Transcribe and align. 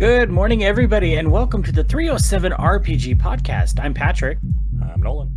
Good 0.00 0.30
morning, 0.30 0.64
everybody, 0.64 1.16
and 1.16 1.30
welcome 1.30 1.62
to 1.62 1.72
the 1.72 1.84
307 1.84 2.52
RPG 2.52 3.20
podcast. 3.20 3.78
I'm 3.78 3.92
Patrick. 3.92 4.38
I'm 4.82 5.02
Nolan. 5.02 5.30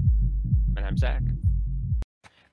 And 0.77 0.85
I'm 0.85 0.95
Zach. 0.95 1.21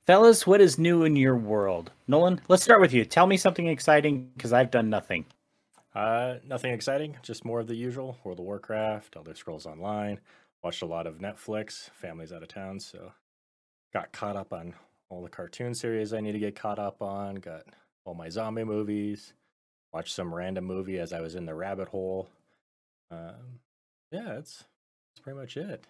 Fellas, 0.01 0.45
what 0.45 0.61
is 0.61 0.77
new 0.77 1.05
in 1.05 1.15
your 1.15 1.37
world? 1.37 1.93
Nolan, 2.09 2.41
let's 2.49 2.65
start 2.65 2.81
with 2.81 2.93
you. 2.93 3.05
Tell 3.05 3.29
me 3.29 3.37
something 3.37 3.69
exciting 3.69 4.29
because 4.35 4.53
I've 4.53 4.73
done 4.73 4.91
nothing. 4.91 5.25
Uh, 5.95 6.39
nothing 6.45 6.73
exciting, 6.73 7.17
just 7.23 7.45
more 7.45 7.61
of 7.61 7.69
the 7.69 7.77
usual 7.77 8.19
World 8.25 8.41
of 8.41 8.45
Warcraft, 8.45 9.15
Elder 9.15 9.37
Scrolls 9.37 9.65
Online. 9.65 10.19
Watched 10.65 10.83
a 10.83 10.87
lot 10.87 11.07
of 11.07 11.19
Netflix. 11.19 11.91
Family's 11.91 12.33
out 12.33 12.43
of 12.43 12.49
town, 12.49 12.81
so 12.81 13.13
got 13.93 14.11
caught 14.11 14.35
up 14.35 14.53
on 14.53 14.75
all 15.11 15.23
the 15.23 15.29
cartoon 15.29 15.75
series 15.75 16.13
I 16.13 16.19
need 16.19 16.33
to 16.33 16.41
get 16.41 16.57
caught 16.57 16.81
up 16.81 17.03
on. 17.03 17.37
Got 17.37 17.67
all 18.05 18.15
my 18.15 18.29
zombie 18.29 18.65
movies 18.65 19.33
watch 19.93 20.13
some 20.13 20.35
random 20.35 20.65
movie 20.65 20.99
as 20.99 21.13
I 21.13 21.21
was 21.21 21.35
in 21.35 21.47
the 21.47 21.55
rabbit 21.55 21.89
hole. 21.89 22.29
Um, 23.11 23.61
yeah, 24.11 24.25
that's 24.25 24.65
that's 25.13 25.21
pretty 25.23 25.39
much 25.39 25.57
it. 25.57 25.85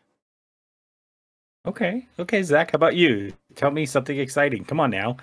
Okay, 1.66 2.06
okay, 2.18 2.42
Zach, 2.42 2.70
how 2.72 2.76
about 2.76 2.96
you? 2.96 3.32
Tell 3.54 3.70
me 3.70 3.84
something 3.84 4.18
exciting. 4.18 4.64
Come 4.64 4.80
on 4.80 4.90
now. 4.90 5.18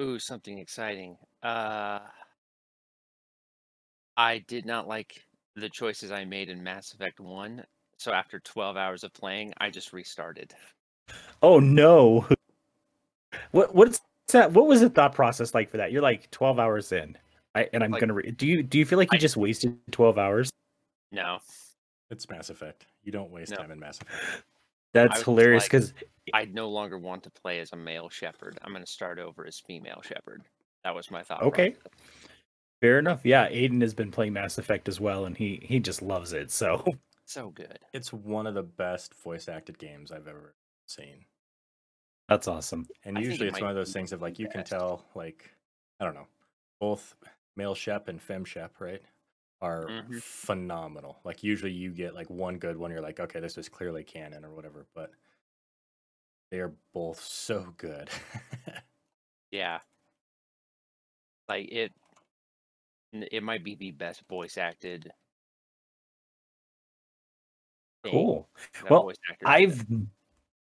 Ooh, 0.00 0.18
something 0.18 0.58
exciting. 0.58 1.18
Uh, 1.42 1.98
I 4.16 4.38
did 4.48 4.64
not 4.64 4.88
like 4.88 5.22
the 5.54 5.68
choices 5.68 6.10
I 6.10 6.24
made 6.24 6.48
in 6.48 6.62
Mass 6.62 6.92
Effect 6.94 7.20
One. 7.20 7.64
So 7.98 8.12
after 8.12 8.38
12 8.40 8.76
hours 8.76 9.04
of 9.04 9.12
playing, 9.12 9.52
I 9.58 9.70
just 9.70 9.92
restarted. 9.92 10.54
Oh 11.42 11.58
no! 11.58 12.26
What 13.52 13.74
what's 13.74 14.00
that? 14.28 14.52
What 14.52 14.66
was 14.66 14.80
the 14.80 14.90
thought 14.90 15.14
process 15.14 15.54
like 15.54 15.70
for 15.70 15.78
that? 15.78 15.92
You're 15.92 16.02
like 16.02 16.30
12 16.30 16.58
hours 16.58 16.92
in. 16.92 17.16
I, 17.54 17.68
and 17.72 17.82
I'm 17.82 17.90
Like- 17.90 18.00
gonna. 18.00 18.14
Re- 18.14 18.30
do 18.30 18.46
you 18.46 18.62
do 18.62 18.78
you 18.78 18.84
feel 18.84 18.98
like 18.98 19.12
you 19.12 19.16
I- 19.16 19.20
just 19.20 19.36
wasted 19.36 19.78
12 19.92 20.18
hours? 20.18 20.50
No, 21.12 21.38
It's 22.10 22.28
Mass 22.30 22.50
Effect. 22.50 22.86
You 23.02 23.12
don't 23.12 23.30
waste 23.30 23.50
No. 23.52 23.56
time 23.56 23.70
in 23.70 23.78
Mass 23.78 24.00
Effect. 24.00 24.44
That's 24.94 25.16
was 25.18 25.22
hilarious 25.24 25.62
like- 25.64 25.70
because 25.72 25.94
I 26.34 26.44
no 26.46 26.68
longer 26.68 26.98
want 26.98 27.22
to 27.24 27.30
play 27.30 27.60
as 27.60 27.72
a 27.72 27.76
male 27.76 28.08
Shepard. 28.10 28.58
I'm 28.62 28.72
going 28.72 28.84
to 28.84 28.90
start 28.90 29.18
over 29.18 29.46
as 29.46 29.58
female 29.60 30.00
Shepard. 30.02 30.42
That 30.84 30.94
was 30.94 31.10
my 31.10 31.22
thought. 31.22 31.42
Okay. 31.42 31.70
process. 31.72 31.92
fair 32.80 32.98
enough. 32.98 33.24
Yeah, 33.24 33.48
Aiden 33.50 33.80
has 33.82 33.92
been 33.94 34.10
playing 34.10 34.32
Mass 34.34 34.56
Effect 34.58 34.88
as 34.88 35.00
well, 35.00 35.24
and 35.26 35.36
he 35.36 35.60
he 35.62 35.80
just 35.80 36.00
loves 36.02 36.32
it. 36.32 36.50
So 36.50 36.84
So 37.26 37.50
good. 37.50 37.78
It's 37.92 38.12
one 38.12 38.46
of 38.46 38.54
the 38.54 38.62
best 38.62 39.12
voice 39.14 39.48
acted 39.48 39.78
games 39.78 40.12
I've 40.12 40.28
ever 40.28 40.54
seen. 40.86 41.24
that's 42.28 42.48
awesome. 42.48 42.86
And 43.04 43.18
I 43.18 43.20
usually 43.22 43.48
it 43.48 43.50
it's 43.52 43.60
one 43.60 43.70
of 43.70 43.76
those 43.76 43.92
things 43.92 44.12
of 44.12 44.22
like 44.22 44.36
the 44.36 44.42
you 44.44 44.48
can 44.48 44.64
tell 44.64 45.04
like 45.14 45.50
I 46.00 46.04
don't 46.04 46.14
know, 46.14 46.26
both 46.80 47.14
male 47.58 47.76
shep 47.76 48.08
and 48.08 48.22
fem 48.22 48.46
shep, 48.46 48.80
right? 48.80 49.02
Are 49.62 49.88
Mhm. 49.88 50.20
phenomenal. 50.20 51.20
Like 51.24 51.44
usually 51.44 51.72
you 51.72 51.92
get 51.94 52.14
like 52.14 52.30
one 52.30 52.58
good 52.58 52.78
one, 52.78 52.92
you're 52.92 53.02
like, 53.02 53.20
okay, 53.20 53.40
this 53.40 53.58
is 53.58 53.68
clearly 53.70 54.04
canon 54.04 54.44
or 54.46 54.54
whatever, 54.54 54.88
but 54.94 55.12
they 56.50 56.60
are 56.60 56.74
both 56.92 57.20
so 57.20 57.72
good. 57.76 58.10
Yeah. 59.50 59.80
Like 61.48 61.68
it. 61.72 61.92
It 63.12 63.42
might 63.42 63.64
be 63.64 63.74
the 63.74 63.90
best 63.90 64.22
voice 64.28 64.56
acted. 64.56 65.12
thing 68.02 68.10
Cool. 68.10 68.48
Well, 68.88 69.00
voice 69.00 69.16
actors 69.30 69.54
did. 69.56 69.74
I've 69.74 69.86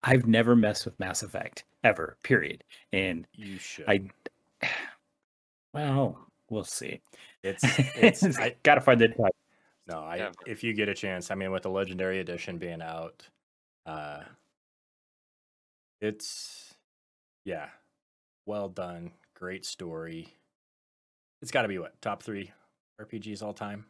I've 0.02 0.26
never 0.26 0.56
messed 0.56 0.86
with 0.86 0.98
Mass 1.00 1.22
Effect 1.22 1.64
ever. 1.84 2.18
Period. 2.24 2.64
And 2.92 3.26
you 3.34 3.58
should. 3.58 3.88
I, 3.88 4.10
well, 5.72 6.27
we'll 6.50 6.64
see. 6.64 7.00
it's 7.42 7.62
it's 7.96 8.38
I, 8.38 8.56
gotta 8.62 8.80
find 8.80 9.00
the 9.00 9.08
time. 9.08 9.30
No, 9.86 10.00
I 10.00 10.16
Yeah. 10.16 10.30
if 10.46 10.62
you 10.62 10.74
get 10.74 10.88
a 10.88 10.94
chance, 10.94 11.30
I 11.30 11.34
mean 11.34 11.50
with 11.50 11.62
the 11.62 11.70
legendary 11.70 12.20
edition 12.20 12.58
being 12.58 12.82
out, 12.82 13.28
uh 13.86 14.22
it's 16.00 16.74
yeah, 17.44 17.68
well 18.46 18.68
done, 18.68 19.12
great 19.34 19.64
story. 19.64 20.34
It's 21.40 21.50
got 21.50 21.62
to 21.62 21.68
be 21.68 21.78
what 21.78 22.00
top 22.02 22.22
three 22.22 22.52
RPGs 23.00 23.42
all 23.42 23.52
time. 23.54 23.86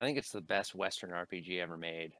I 0.00 0.06
think 0.06 0.18
it's 0.18 0.30
the 0.32 0.40
best 0.40 0.74
Western 0.74 1.10
RPG 1.10 1.60
ever 1.60 1.76
made. 1.76 2.12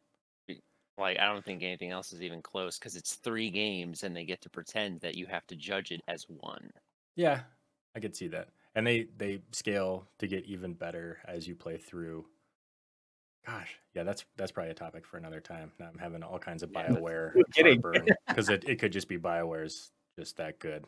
Like, 0.97 1.19
I 1.19 1.27
don't 1.27 1.45
think 1.45 1.63
anything 1.63 1.91
else 1.91 2.13
is 2.13 2.23
even 2.23 2.41
close 2.41 2.79
because 2.79 2.95
it's 2.95 3.15
three 3.17 3.51
games 3.51 4.05
and 4.05 4.15
they 4.15 4.25
get 4.25 4.41
to 4.43 4.51
pretend 4.51 5.01
that 5.01 5.17
you 5.17 5.27
have 5.27 5.47
to 5.49 5.57
judge 5.57 5.91
it 5.91 6.01
as 6.07 6.25
one. 6.29 6.71
Yeah, 7.17 7.41
I 7.97 8.01
could 8.01 8.17
see 8.17 8.29
that, 8.29 8.49
and 8.75 8.87
they 8.87 9.07
they 9.17 9.41
scale 9.53 10.07
to 10.19 10.27
get 10.27 10.45
even 10.47 10.75
better 10.75 11.19
as 11.27 11.47
you 11.47 11.55
play 11.55 11.77
through. 11.77 12.27
Gosh, 13.47 13.79
yeah, 13.95 14.05
that's 14.05 14.25
that's 14.37 14.53
probably 14.53 14.71
a 14.71 14.75
topic 14.75 15.07
for 15.07 15.17
another 15.19 15.41
time. 15.41 15.71
Now 15.79 15.89
I'm 15.93 15.99
having 15.99 16.23
all 16.23 16.39
kinds 16.39 16.63
of 16.63 16.71
Yeah. 16.73 16.89
Bioware 16.89 17.33
because 18.29 18.49
it, 18.49 18.65
it 18.69 18.79
could 18.79 18.93
just 18.93 19.09
be 19.09 19.19
Bioware's 19.19 19.93
just 20.19 20.37
that 20.39 20.59
good. 20.59 20.87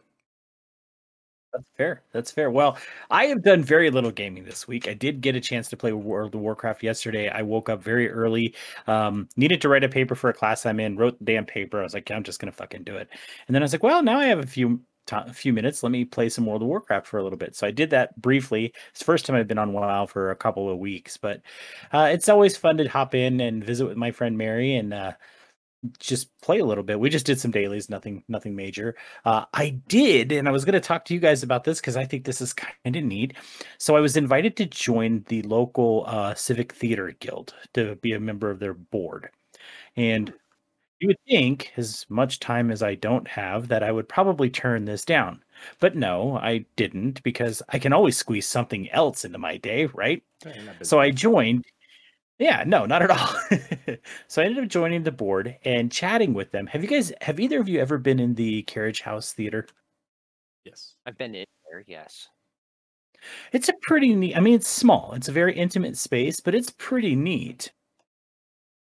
That's 1.53 1.65
fair. 1.77 2.03
That's 2.12 2.31
fair. 2.31 2.50
Well, 2.50 2.77
I 3.11 3.27
have 3.27 3.43
done 3.43 3.62
very 3.62 3.91
little 3.91 4.11
gaming 4.11 4.44
this 4.44 4.69
week. 4.69 4.88
I 4.88 4.94
did 4.94 5.21
get 5.23 5.37
a 5.37 5.41
chance 5.41 5.69
to 5.69 5.77
play 5.77 5.93
World 5.93 6.34
of 6.34 6.41
Warcraft 6.43 6.83
yesterday. 6.83 7.28
I 7.31 7.43
woke 7.43 7.69
up 7.71 7.83
very 7.83 8.11
early, 8.11 8.55
um, 8.87 9.28
needed 9.37 9.62
to 9.62 9.69
write 9.69 9.84
a 9.84 9.88
paper 9.88 10.15
for 10.15 10.28
a 10.28 10.34
class 10.34 10.67
I'm 10.67 10.81
in, 10.81 10.97
wrote 10.97 11.19
the 11.19 11.25
damn 11.25 11.47
paper. 11.47 11.81
I 11.81 11.84
was 11.84 11.94
like, 11.94 12.11
I'm 12.11 12.25
just 12.25 12.41
gonna 12.41 12.53
fucking 12.53 12.84
do 12.84 12.97
it. 12.97 13.09
And 13.47 13.55
then 13.55 13.62
I 13.62 13.65
was 13.65 13.73
like, 13.73 13.83
well, 13.83 14.03
now 14.03 14.19
I 14.19 14.27
have 14.27 14.41
a 14.41 14.47
few 14.47 14.81
a 15.12 15.33
few 15.33 15.53
minutes. 15.53 15.83
Let 15.83 15.93
me 15.93 16.05
play 16.05 16.28
some 16.28 16.47
World 16.47 16.62
of 16.62 16.69
Warcraft 16.69 17.06
for 17.06 17.19
a 17.19 17.22
little 17.22 17.39
bit. 17.39 17.56
So 17.56 17.67
I 17.67 17.71
did 17.71 17.91
that 17.91 18.21
briefly. 18.21 18.72
It's 18.91 19.00
the 19.00 19.05
first 19.05 19.27
time 19.27 19.37
I've 19.37 19.49
been 19.49 19.59
on 19.59 19.72
WoW 19.72 20.06
for 20.06 20.31
a 20.31 20.37
couple 20.37 20.71
of 20.71 20.78
weeks, 20.78 21.17
but 21.17 21.43
uh, 21.93 22.09
it's 22.12 22.28
always 22.28 22.56
fun 22.56 22.77
to 22.78 22.89
hop 22.89 23.15
in 23.15 23.41
and 23.41 23.65
visit 23.65 23.87
with 23.87 23.97
my 23.97 24.11
friend 24.11 24.37
Mary 24.37 24.77
and 24.77 24.93
uh, 24.93 25.12
just 25.99 26.37
play 26.41 26.59
a 26.59 26.65
little 26.65 26.84
bit. 26.84 26.99
We 26.99 27.11
just 27.11 27.27
did 27.27 27.39
some 27.39 27.50
dailies, 27.50 27.91
nothing, 27.91 28.25
nothing 28.28 28.56
major. 28.56 28.97
Uh, 29.25 29.44
I 29.53 29.81
did, 29.89 30.33
and 30.33 30.49
I 30.49 30.53
was 30.53 30.65
going 30.65 30.75
to 30.75 30.81
talk 30.81 31.05
to 31.06 31.15
you 31.15 31.21
guys 31.21 31.43
about 31.43 31.65
this 31.65 31.81
because 31.81 31.97
I 31.97 32.05
think 32.05 32.25
this 32.25 32.41
is 32.41 32.53
kind 32.53 32.97
of 32.97 33.05
neat. 33.05 33.34
So 33.78 33.97
I 33.97 34.00
was 34.00 34.17
invited 34.17 34.56
to 34.56 34.67
join 34.67 35.25
the 35.28 35.43
local 35.43 36.05
uh, 36.06 36.34
Civic 36.34 36.73
Theater 36.73 37.15
Guild 37.21 37.55
to 37.75 37.97
be 37.97 38.12
a 38.12 38.21
member 38.21 38.50
of 38.50 38.59
their 38.59 38.75
board, 38.75 39.31
and 39.97 40.33
you 41.01 41.09
would 41.09 41.21
think, 41.29 41.73
as 41.77 42.07
much 42.09 42.41
time 42.41 42.71
as 42.71 42.83
I 42.83 42.95
don't 42.95 43.29
have, 43.29 43.69
that 43.69 43.83
I 43.83 43.93
would 43.93 44.09
probably 44.09 44.51
turn 44.51 44.84
this 44.84 45.05
down. 45.05 45.43
But 45.81 45.97
no, 45.97 46.37
I 46.39 46.65
didn't 46.77 47.23
because 47.23 47.62
I 47.69 47.79
can 47.79 47.93
always 47.93 48.17
squeeze 48.17 48.47
something 48.47 48.91
else 48.91 49.25
into 49.25 49.39
my 49.39 49.56
day, 49.59 49.87
right? 49.87 50.23
Yeah, 50.45 50.55
you're 50.55 50.65
not 50.65 50.79
busy 50.79 50.89
So 50.89 51.01
I 51.01 51.11
joined. 51.11 51.65
Yeah, 52.39 52.65
no, 52.67 52.85
not 52.87 53.03
at 53.03 53.11
all. 53.11 53.35
so 54.29 54.43
I 54.43 54.45
ended 54.47 54.65
up 54.65 54.71
joining 54.71 55.03
the 55.05 55.12
board 55.12 55.56
and 55.65 55.91
chatting 55.91 56.35
with 56.35 56.51
them. 56.53 56.67
Have 56.67 56.83
you 56.83 56.89
guys, 56.89 57.12
have 57.23 57.41
either 57.41 57.61
of 57.61 57.69
you 57.69 57.81
ever 57.81 57.99
been 57.99 58.21
in 58.21 58.35
the 58.35 58.62
Carriage 58.65 59.01
House 59.03 59.33
Theater? 59.33 59.67
yes. 60.65 60.95
I've 61.06 61.17
been 61.19 61.35
in 61.35 61.47
there, 61.71 61.85
yes. 61.87 62.29
It's 63.53 63.69
a 63.69 63.75
pretty 63.83 64.15
neat. 64.15 64.37
I 64.37 64.41
mean, 64.41 64.55
it's 64.55 64.69
small. 64.69 65.12
It's 65.15 65.29
a 65.29 65.33
very 65.33 65.56
intimate 65.56 65.97
space, 65.97 66.41
but 66.41 66.55
it's 66.55 66.71
pretty 66.71 67.17
neat. 67.17 67.73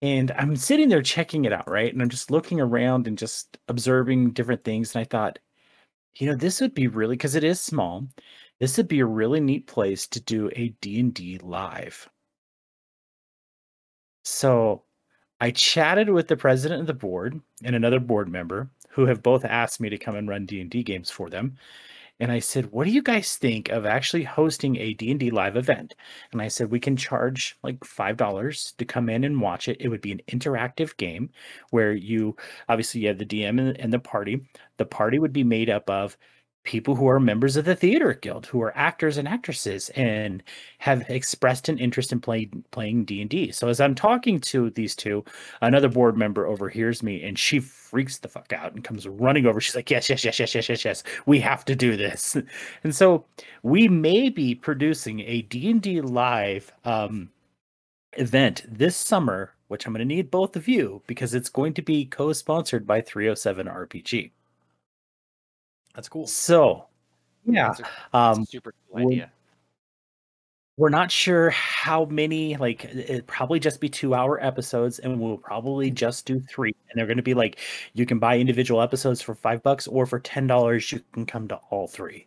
And 0.02 0.32
I'm 0.32 0.56
sitting 0.56 0.90
there 0.90 1.02
checking 1.02 1.46
it 1.46 1.54
out, 1.54 1.70
right? 1.70 1.92
And 1.94 2.02
I'm 2.02 2.10
just 2.10 2.32
looking 2.32 2.60
around 2.60 3.08
and 3.08 3.18
just 3.18 3.58
observing 3.68 4.32
different 4.32 4.64
things. 4.64 4.96
And 4.96 5.02
I 5.02 5.06
thought, 5.06 5.40
you 6.16 6.28
know, 6.28 6.36
this 6.36 6.62
would 6.62 6.74
be 6.74 6.88
really 6.88 7.16
because 7.16 7.36
it 7.36 7.44
is 7.44 7.60
small. 7.60 8.08
This 8.60 8.78
would 8.78 8.88
be 8.88 9.00
a 9.00 9.06
really 9.06 9.40
neat 9.40 9.68
place 9.68 10.08
to 10.08 10.20
do 10.20 10.50
a 10.56 10.70
D&D 10.82 11.40
live. 11.40 12.10
So 14.24 14.84
I 15.40 15.52
chatted 15.52 16.10
with 16.10 16.28
the 16.28 16.38
president 16.38 16.82
of 16.82 16.88
the 16.88 16.94
board 16.94 17.40
and 17.64 17.76
another 17.76 18.00
board 18.00 18.30
member 18.30 18.70
who 18.90 19.06
have 19.06 19.24
both 19.24 19.46
asked 19.46 19.80
me 19.80 19.90
to 19.90 19.98
come 19.98 20.16
and 20.16 20.28
run 20.28 20.46
D&D 20.46 20.84
games 20.84 21.10
for 21.10 21.30
them. 21.30 21.58
And 22.22 22.32
I 22.32 22.40
said, 22.40 22.72
"What 22.72 22.86
do 22.86 22.92
you 22.92 23.02
guys 23.02 23.36
think 23.36 23.70
of 23.70 23.86
actually 23.86 24.24
hosting 24.24 24.78
a 24.78 24.94
D&D 24.94 25.32
live 25.32 25.58
event?" 25.58 25.96
And 26.32 26.42
I 26.42 26.48
said, 26.48 26.72
"We 26.72 26.80
can 26.80 26.96
charge 26.96 27.58
like 27.64 27.80
$5 27.84 28.74
to 28.78 28.86
come 28.86 29.10
in 29.10 29.24
and 29.26 29.42
watch 29.42 29.68
it. 29.68 29.78
It 29.82 29.90
would 29.90 30.02
be 30.02 30.12
an 30.14 30.22
interactive 30.32 30.96
game 30.98 31.32
where 31.72 31.92
you 31.94 32.36
obviously 32.70 33.02
you 33.02 33.08
have 33.10 33.18
the 33.18 33.26
DM 33.26 33.60
and, 33.60 33.78
and 33.80 33.92
the 33.92 34.00
party. 34.00 34.46
The 34.78 34.86
party 34.86 35.20
would 35.20 35.34
be 35.34 35.44
made 35.44 35.70
up 35.70 35.90
of 35.90 36.16
people 36.64 36.96
who 36.96 37.08
are 37.08 37.20
members 37.20 37.58
of 37.58 37.66
the 37.66 37.76
theater 37.76 38.14
guild 38.14 38.46
who 38.46 38.62
are 38.62 38.76
actors 38.78 39.18
and 39.18 39.28
actresses 39.28 39.90
and 39.90 40.44
have 40.78 41.10
expressed 41.10 41.70
an 41.70 41.80
interest 41.80 42.12
in 42.12 42.20
playing 42.20 42.64
playing 42.72 43.06
D&D. 43.06 43.52
So 43.52 43.68
as 43.68 43.82
I'm 43.82 43.96
talking 43.96 44.40
to 44.42 44.70
these 44.72 44.96
two, 44.96 45.24
another 45.62 45.90
board 45.90 46.16
member 46.18 46.46
overhears 46.46 47.02
me 47.02 47.24
and 47.24 47.38
she 47.38 47.60
freaks 47.60 48.20
the 48.20 48.28
fuck 48.28 48.54
out 48.54 48.74
and 48.74 48.84
comes 48.84 49.08
running 49.08 49.46
over. 49.46 49.60
She's 49.60 49.76
like, 49.76 49.90
"Yes, 49.90 50.10
yes, 50.10 50.24
yes, 50.24 50.40
yes, 50.40 50.54
yes, 50.56 50.70
yes, 50.70 50.86
yes. 50.86 51.04
We 51.26 51.40
have 51.40 51.66
to 51.66 51.76
do 51.76 51.98
this." 51.98 52.38
And 52.84 52.96
so 52.96 53.26
we 53.64 53.88
may 53.88 54.30
be 54.30 54.56
producing 54.56 55.22
a 55.22 55.42
D&D 55.44 56.02
live 56.02 56.72
um 56.86 57.30
event 58.14 58.64
this 58.68 58.96
summer, 58.96 59.54
which 59.68 59.86
I'm 59.86 59.94
going 59.94 60.00
to 60.08 60.16
need 60.16 60.32
both 60.32 60.56
of 60.56 60.68
you 60.68 61.02
because 61.08 61.34
it's 61.34 61.50
going 61.50 61.74
to 61.76 61.82
be 61.82 62.06
co-sponsored 62.06 62.86
by 62.88 63.02
307 63.02 63.68
RPG. 63.68 64.32
That's 65.96 66.10
cool. 66.10 66.28
So, 66.28 66.88
yeah, 67.46 67.68
That's 67.70 67.80
a, 67.80 67.84
that's 67.84 68.38
um 68.38 68.46
super 68.46 68.74
cool 68.92 69.04
would- 69.06 69.14
idea. 69.14 69.32
we're 70.78 70.90
not 70.90 71.12
sure 71.12 71.50
how 71.52 72.06
many 72.06 72.56
like 72.58 72.86
it 72.86 73.28
probably 73.28 73.60
just 73.60 73.80
be 73.82 73.90
two 73.90 74.14
hour 74.16 74.44
episodes 74.44 75.00
and 75.00 75.20
we'll 75.20 75.38
probably 75.38 75.92
just 75.92 76.26
do 76.26 76.40
three 76.50 76.74
and 76.90 76.98
they're 77.00 77.06
going 77.08 77.18
to 77.18 77.24
be 77.24 77.34
like 77.34 77.60
you 77.94 78.06
can 78.06 78.20
buy 78.20 78.38
individual 78.40 78.82
episodes 78.82 79.22
for 79.22 79.36
five 79.36 79.62
bucks 79.64 79.88
or 79.88 80.06
for 80.06 80.20
ten 80.20 80.48
dollars 80.48 80.92
you 80.92 81.02
can 81.14 81.26
come 81.26 81.48
to 81.48 81.56
all 81.70 81.88
three 81.88 82.26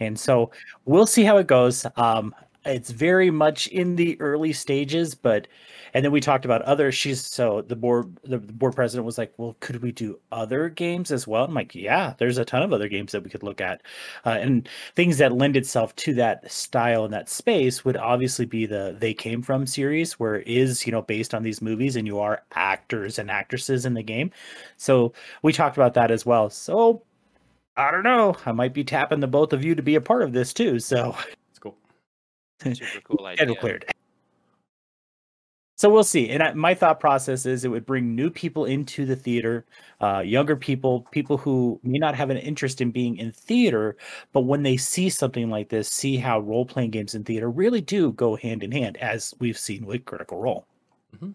and 0.00 0.18
so 0.18 0.50
we'll 0.86 1.06
see 1.06 1.24
how 1.24 1.36
it 1.36 1.46
goes 1.46 1.84
um 1.96 2.34
it's 2.68 2.90
very 2.90 3.30
much 3.30 3.66
in 3.68 3.96
the 3.96 4.20
early 4.20 4.52
stages 4.52 5.14
but 5.14 5.48
and 5.94 6.04
then 6.04 6.12
we 6.12 6.20
talked 6.20 6.44
about 6.44 6.62
other 6.62 6.92
she's 6.92 7.24
so 7.24 7.62
the 7.62 7.76
board 7.76 8.14
the, 8.24 8.38
board 8.38 8.74
president 8.74 9.06
was 9.06 9.18
like 9.18 9.32
well 9.38 9.56
could 9.60 9.82
we 9.82 9.90
do 9.92 10.18
other 10.32 10.68
games 10.68 11.10
as 11.10 11.26
well? 11.26 11.44
I'm 11.44 11.54
like 11.54 11.74
yeah 11.74 12.14
there's 12.18 12.38
a 12.38 12.44
ton 12.44 12.62
of 12.62 12.72
other 12.72 12.88
games 12.88 13.12
that 13.12 13.24
we 13.24 13.30
could 13.30 13.42
look 13.42 13.60
at. 13.60 13.82
Uh, 14.24 14.30
and 14.40 14.68
things 14.94 15.18
that 15.18 15.32
lend 15.32 15.56
itself 15.56 15.94
to 15.96 16.14
that 16.14 16.50
style 16.50 17.04
and 17.04 17.14
that 17.14 17.28
space 17.28 17.84
would 17.84 17.96
obviously 17.96 18.44
be 18.44 18.66
the 18.66 18.96
they 18.98 19.14
came 19.14 19.42
from 19.42 19.66
series 19.66 20.18
where 20.18 20.36
it 20.36 20.46
is 20.46 20.86
you 20.86 20.92
know 20.92 21.02
based 21.02 21.34
on 21.34 21.42
these 21.42 21.62
movies 21.62 21.96
and 21.96 22.06
you 22.06 22.18
are 22.18 22.42
actors 22.52 23.18
and 23.18 23.30
actresses 23.30 23.86
in 23.86 23.94
the 23.94 24.02
game. 24.02 24.30
So 24.76 25.12
we 25.42 25.52
talked 25.52 25.76
about 25.76 25.94
that 25.94 26.10
as 26.10 26.26
well. 26.26 26.50
So 26.50 27.02
i 27.76 27.90
don't 27.92 28.02
know. 28.02 28.36
I 28.44 28.52
might 28.52 28.74
be 28.74 28.84
tapping 28.84 29.20
the 29.20 29.28
both 29.28 29.52
of 29.52 29.64
you 29.64 29.74
to 29.76 29.82
be 29.82 29.94
a 29.94 30.00
part 30.00 30.22
of 30.22 30.32
this 30.32 30.52
too 30.52 30.78
so 30.80 31.16
Cool. 32.60 32.74
Super 32.74 33.00
cool 33.00 33.24
schedule 33.34 33.56
idea. 33.56 33.60
cleared. 33.60 33.86
So 35.76 35.88
we'll 35.88 36.02
see. 36.02 36.28
And 36.30 36.42
I, 36.42 36.52
my 36.54 36.74
thought 36.74 36.98
process 36.98 37.46
is 37.46 37.64
it 37.64 37.68
would 37.68 37.86
bring 37.86 38.16
new 38.16 38.30
people 38.30 38.64
into 38.64 39.06
the 39.06 39.14
theater, 39.14 39.64
uh, 40.00 40.18
younger 40.20 40.56
people, 40.56 41.02
people 41.12 41.36
who 41.38 41.78
may 41.84 41.98
not 41.98 42.16
have 42.16 42.30
an 42.30 42.36
interest 42.36 42.80
in 42.80 42.90
being 42.90 43.16
in 43.16 43.30
theater, 43.30 43.96
but 44.32 44.40
when 44.40 44.64
they 44.64 44.76
see 44.76 45.08
something 45.08 45.50
like 45.50 45.68
this, 45.68 45.88
see 45.88 46.16
how 46.16 46.40
role 46.40 46.66
playing 46.66 46.90
games 46.90 47.14
in 47.14 47.22
theater 47.22 47.48
really 47.48 47.80
do 47.80 48.10
go 48.12 48.34
hand 48.34 48.64
in 48.64 48.72
hand, 48.72 48.96
as 48.96 49.34
we've 49.38 49.58
seen 49.58 49.86
with 49.86 50.04
Critical 50.04 50.38
Role. 50.40 50.66
Mhm. 51.16 51.34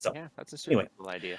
So 0.00 0.12
Yeah, 0.14 0.28
that's 0.36 0.52
a 0.52 0.58
super 0.58 0.74
anyway. 0.76 0.88
cool 0.96 1.08
idea. 1.08 1.38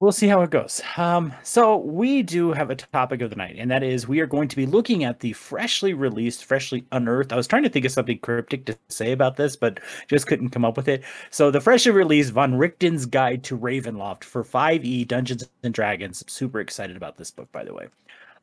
We'll 0.00 0.12
see 0.12 0.26
how 0.26 0.42
it 0.42 0.50
goes. 0.50 0.82
Um, 0.96 1.32
so 1.42 1.76
we 1.76 2.22
do 2.22 2.52
have 2.52 2.68
a 2.68 2.74
topic 2.74 3.22
of 3.22 3.30
the 3.30 3.36
night, 3.36 3.56
and 3.58 3.70
that 3.70 3.82
is 3.82 4.06
we 4.06 4.20
are 4.20 4.26
going 4.26 4.48
to 4.48 4.56
be 4.56 4.66
looking 4.66 5.04
at 5.04 5.20
the 5.20 5.32
freshly 5.32 5.94
released, 5.94 6.44
freshly 6.44 6.84
unearthed. 6.92 7.32
I 7.32 7.36
was 7.36 7.46
trying 7.46 7.62
to 7.62 7.68
think 7.70 7.86
of 7.86 7.92
something 7.92 8.18
cryptic 8.18 8.66
to 8.66 8.76
say 8.88 9.12
about 9.12 9.36
this, 9.36 9.56
but 9.56 9.80
just 10.08 10.26
couldn't 10.26 10.50
come 10.50 10.64
up 10.64 10.76
with 10.76 10.88
it. 10.88 11.04
So 11.30 11.50
the 11.50 11.60
freshly 11.60 11.92
released 11.92 12.32
Van 12.32 12.54
Richten's 12.54 13.06
Guide 13.06 13.44
to 13.44 13.56
Ravenloft 13.56 14.24
for 14.24 14.44
5e 14.44 15.08
Dungeons 15.08 15.48
and 15.62 15.72
Dragons. 15.72 16.24
Super 16.30 16.60
excited 16.60 16.96
about 16.96 17.16
this 17.16 17.30
book, 17.30 17.50
by 17.52 17.64
the 17.64 17.72
way. 17.72 17.86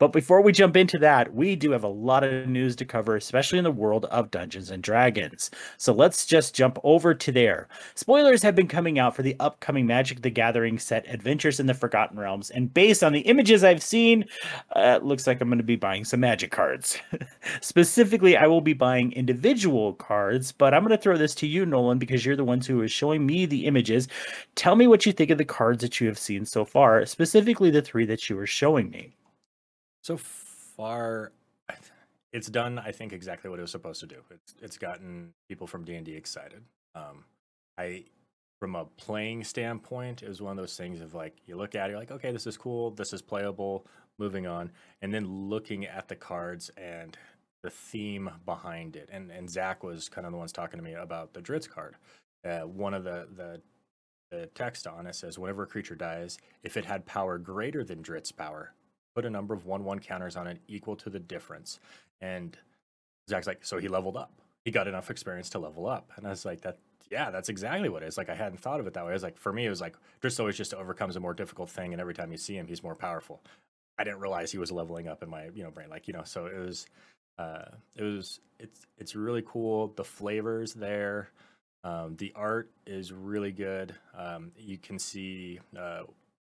But 0.01 0.13
before 0.13 0.41
we 0.41 0.51
jump 0.51 0.75
into 0.75 0.97
that, 0.97 1.31
we 1.31 1.55
do 1.55 1.69
have 1.69 1.83
a 1.83 1.87
lot 1.87 2.23
of 2.23 2.47
news 2.47 2.75
to 2.77 2.85
cover, 2.85 3.15
especially 3.15 3.59
in 3.59 3.63
the 3.63 3.69
world 3.69 4.05
of 4.05 4.31
Dungeons 4.31 4.71
and 4.71 4.81
Dragons. 4.81 5.51
So 5.77 5.93
let's 5.93 6.25
just 6.25 6.55
jump 6.55 6.79
over 6.83 7.13
to 7.13 7.31
there. 7.31 7.67
Spoilers 7.93 8.41
have 8.41 8.55
been 8.55 8.67
coming 8.67 8.97
out 8.97 9.15
for 9.15 9.21
the 9.21 9.35
upcoming 9.39 9.85
Magic 9.85 10.23
the 10.23 10.31
Gathering 10.31 10.79
set 10.79 11.07
Adventures 11.07 11.59
in 11.59 11.67
the 11.67 11.75
Forgotten 11.75 12.17
Realms, 12.17 12.49
and 12.49 12.73
based 12.73 13.03
on 13.03 13.13
the 13.13 13.19
images 13.19 13.63
I've 13.63 13.83
seen, 13.83 14.25
uh, 14.75 14.97
it 14.99 15.03
looks 15.03 15.27
like 15.27 15.39
I'm 15.39 15.49
going 15.49 15.59
to 15.59 15.63
be 15.63 15.75
buying 15.75 16.03
some 16.03 16.21
Magic 16.21 16.49
cards. 16.49 16.97
Specifically, 17.61 18.35
I 18.35 18.47
will 18.47 18.59
be 18.59 18.73
buying 18.73 19.11
individual 19.11 19.93
cards, 19.93 20.51
but 20.51 20.73
I'm 20.73 20.81
going 20.81 20.97
to 20.97 21.03
throw 21.03 21.15
this 21.15 21.35
to 21.35 21.45
you, 21.45 21.63
Nolan, 21.63 21.99
because 21.99 22.25
you're 22.25 22.35
the 22.35 22.43
ones 22.43 22.65
who 22.65 22.81
is 22.81 22.91
showing 22.91 23.23
me 23.23 23.45
the 23.45 23.67
images. 23.67 24.07
Tell 24.55 24.75
me 24.75 24.87
what 24.87 25.05
you 25.05 25.13
think 25.13 25.29
of 25.29 25.37
the 25.37 25.45
cards 25.45 25.83
that 25.83 26.01
you 26.01 26.07
have 26.07 26.17
seen 26.17 26.43
so 26.43 26.65
far, 26.65 27.05
specifically 27.05 27.69
the 27.69 27.83
three 27.83 28.05
that 28.05 28.31
you 28.31 28.35
were 28.35 28.47
showing 28.47 28.89
me. 28.89 29.13
So 30.03 30.17
far, 30.17 31.31
it's 32.33 32.47
done. 32.47 32.79
I 32.79 32.91
think 32.91 33.13
exactly 33.13 33.49
what 33.49 33.59
it 33.59 33.61
was 33.61 33.71
supposed 33.71 33.99
to 34.01 34.07
do. 34.07 34.17
It's 34.31 34.55
it's 34.61 34.77
gotten 34.77 35.33
people 35.47 35.67
from 35.67 35.83
D 35.83 35.95
and 35.95 36.05
D 36.05 36.13
excited. 36.13 36.63
Um, 36.95 37.25
I, 37.77 38.05
from 38.59 38.75
a 38.75 38.85
playing 38.85 39.43
standpoint, 39.43 40.23
it 40.23 40.27
was 40.29 40.41
one 40.41 40.51
of 40.51 40.57
those 40.57 40.75
things 40.75 41.01
of 41.01 41.13
like 41.13 41.37
you 41.45 41.55
look 41.55 41.75
at 41.75 41.87
it, 41.87 41.91
you're 41.91 41.99
like, 41.99 42.11
okay, 42.11 42.31
this 42.31 42.47
is 42.47 42.57
cool, 42.57 42.91
this 42.91 43.13
is 43.13 43.21
playable. 43.21 43.85
Moving 44.19 44.45
on, 44.45 44.71
and 45.01 45.11
then 45.11 45.49
looking 45.49 45.85
at 45.85 46.07
the 46.07 46.15
cards 46.15 46.69
and 46.77 47.17
the 47.63 47.71
theme 47.71 48.29
behind 48.45 48.95
it. 48.95 49.09
And 49.11 49.31
and 49.31 49.49
Zach 49.49 49.83
was 49.83 50.09
kind 50.09 50.27
of 50.27 50.31
the 50.31 50.37
ones 50.37 50.51
talking 50.51 50.77
to 50.77 50.83
me 50.83 50.93
about 50.93 51.33
the 51.33 51.41
Drizzt 51.41 51.69
card. 51.69 51.95
Uh, 52.45 52.61
one 52.61 52.93
of 52.93 53.03
the 53.03 53.27
the 53.35 53.61
the 54.29 54.45
text 54.53 54.87
on 54.87 55.07
it 55.07 55.15
says, 55.15 55.39
whenever 55.39 55.63
a 55.63 55.67
creature 55.67 55.95
dies, 55.95 56.37
if 56.63 56.77
it 56.77 56.85
had 56.85 57.05
power 57.05 57.37
greater 57.37 57.83
than 57.83 58.01
Drizzt's 58.01 58.31
power, 58.31 58.73
put 59.15 59.25
a 59.25 59.29
number 59.29 59.53
of 59.53 59.65
one 59.65 59.83
one 59.83 59.99
counters 59.99 60.35
on 60.35 60.47
it 60.47 60.59
equal 60.67 60.95
to 60.97 61.09
the 61.09 61.19
difference. 61.19 61.79
And 62.19 62.57
Zach's 63.29 63.47
like, 63.47 63.65
so 63.65 63.77
he 63.77 63.87
leveled 63.87 64.17
up. 64.17 64.31
He 64.65 64.71
got 64.71 64.87
enough 64.87 65.09
experience 65.09 65.49
to 65.51 65.59
level 65.59 65.87
up. 65.87 66.11
And 66.15 66.27
I 66.27 66.29
was 66.29 66.45
like, 66.45 66.61
that 66.61 66.77
yeah, 67.11 67.29
that's 67.29 67.49
exactly 67.49 67.89
what 67.89 68.03
it 68.03 68.07
is. 68.07 68.17
Like 68.17 68.29
I 68.29 68.35
hadn't 68.35 68.59
thought 68.59 68.79
of 68.79 68.87
it 68.87 68.93
that 68.93 69.03
way. 69.03 69.11
I 69.11 69.13
was 69.13 69.21
like, 69.21 69.37
for 69.37 69.51
me, 69.51 69.65
it 69.65 69.69
was 69.69 69.81
like 69.81 69.95
Drizzt 70.21 70.39
always 70.39 70.55
just 70.55 70.73
overcomes 70.73 71.17
a 71.17 71.19
more 71.19 71.33
difficult 71.33 71.69
thing, 71.69 71.91
and 71.91 72.01
every 72.01 72.13
time 72.13 72.31
you 72.31 72.37
see 72.37 72.55
him, 72.55 72.67
he's 72.67 72.81
more 72.81 72.95
powerful. 72.95 73.41
I 73.99 74.05
didn't 74.05 74.21
realize 74.21 74.51
he 74.51 74.57
was 74.57 74.71
leveling 74.71 75.07
up 75.09 75.21
in 75.21 75.29
my 75.29 75.49
you 75.53 75.63
know 75.63 75.71
brain, 75.71 75.89
like 75.89 76.07
you 76.07 76.13
know. 76.13 76.23
So 76.23 76.45
it 76.45 76.57
was, 76.57 76.87
uh, 77.37 77.65
it 77.97 78.03
was 78.03 78.39
it's 78.59 78.87
it's 78.97 79.15
really 79.15 79.43
cool. 79.45 79.93
The 79.97 80.05
flavors 80.05 80.73
there, 80.73 81.29
um, 81.83 82.15
the 82.15 82.31
art 82.33 82.71
is 82.87 83.11
really 83.11 83.51
good. 83.51 83.93
Um, 84.17 84.53
you 84.57 84.77
can 84.77 84.97
see 84.97 85.59
uh, 85.77 86.03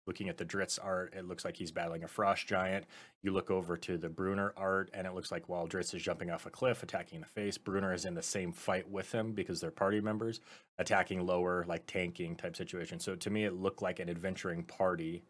looking 0.09 0.27
at 0.27 0.37
the 0.37 0.45
Drizzt 0.45 0.79
art, 0.81 1.13
it 1.15 1.27
looks 1.27 1.45
like 1.45 1.55
he's 1.55 1.69
battling 1.69 2.03
a 2.03 2.07
frost 2.07 2.47
giant. 2.47 2.85
You 3.21 3.29
look 3.29 3.51
over 3.51 3.77
to 3.77 3.95
the 3.95 4.09
Bruenor 4.09 4.53
art, 4.57 4.89
and 4.91 5.05
it 5.05 5.13
looks 5.13 5.31
like 5.31 5.47
while 5.47 5.67
Drizzt 5.67 5.93
is 5.93 6.01
jumping 6.01 6.31
off 6.31 6.47
a 6.47 6.49
cliff, 6.49 6.81
attacking 6.81 7.19
the 7.19 7.27
face, 7.27 7.59
Bruenor 7.59 7.93
is 7.93 8.05
in 8.05 8.15
the 8.15 8.23
same 8.23 8.51
fight 8.51 8.89
with 8.89 9.11
him 9.11 9.33
because 9.33 9.61
they're 9.61 9.69
party 9.69 10.01
members, 10.01 10.41
attacking 10.79 11.23
lower, 11.23 11.63
like 11.67 11.85
tanking 11.85 12.35
type 12.35 12.55
situation. 12.55 12.99
So 12.99 13.15
to 13.17 13.29
me, 13.29 13.45
it 13.45 13.53
looked 13.53 13.83
like 13.83 13.99
an 13.99 14.09
adventuring 14.09 14.63
party 14.63 15.21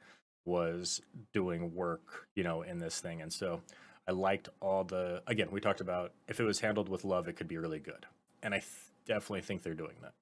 was 0.46 1.02
doing 1.34 1.76
work, 1.76 2.28
you 2.36 2.44
know, 2.44 2.62
in 2.62 2.80
this 2.80 3.02
thing. 3.02 3.22
And 3.22 3.34
so 3.34 3.62
I 4.08 4.14
liked 4.14 4.48
all 4.62 4.86
the, 4.86 5.22
again, 5.28 5.50
we 5.52 5.60
talked 5.60 5.81
about 5.81 6.14
if 6.30 6.40
it 6.40 6.46
was 6.46 6.62
handled 6.62 6.88
with 6.88 7.04
love, 7.04 7.28
it 7.28 7.34
could 7.36 7.50
be 7.50 7.58
really 7.58 7.80
good. 7.80 8.06
And 8.42 8.54
I 8.54 8.60
th- 8.60 8.72
definitely 9.06 9.42
think 9.42 9.62
they're 9.62 9.74
doing 9.74 9.98
that. 10.04 10.14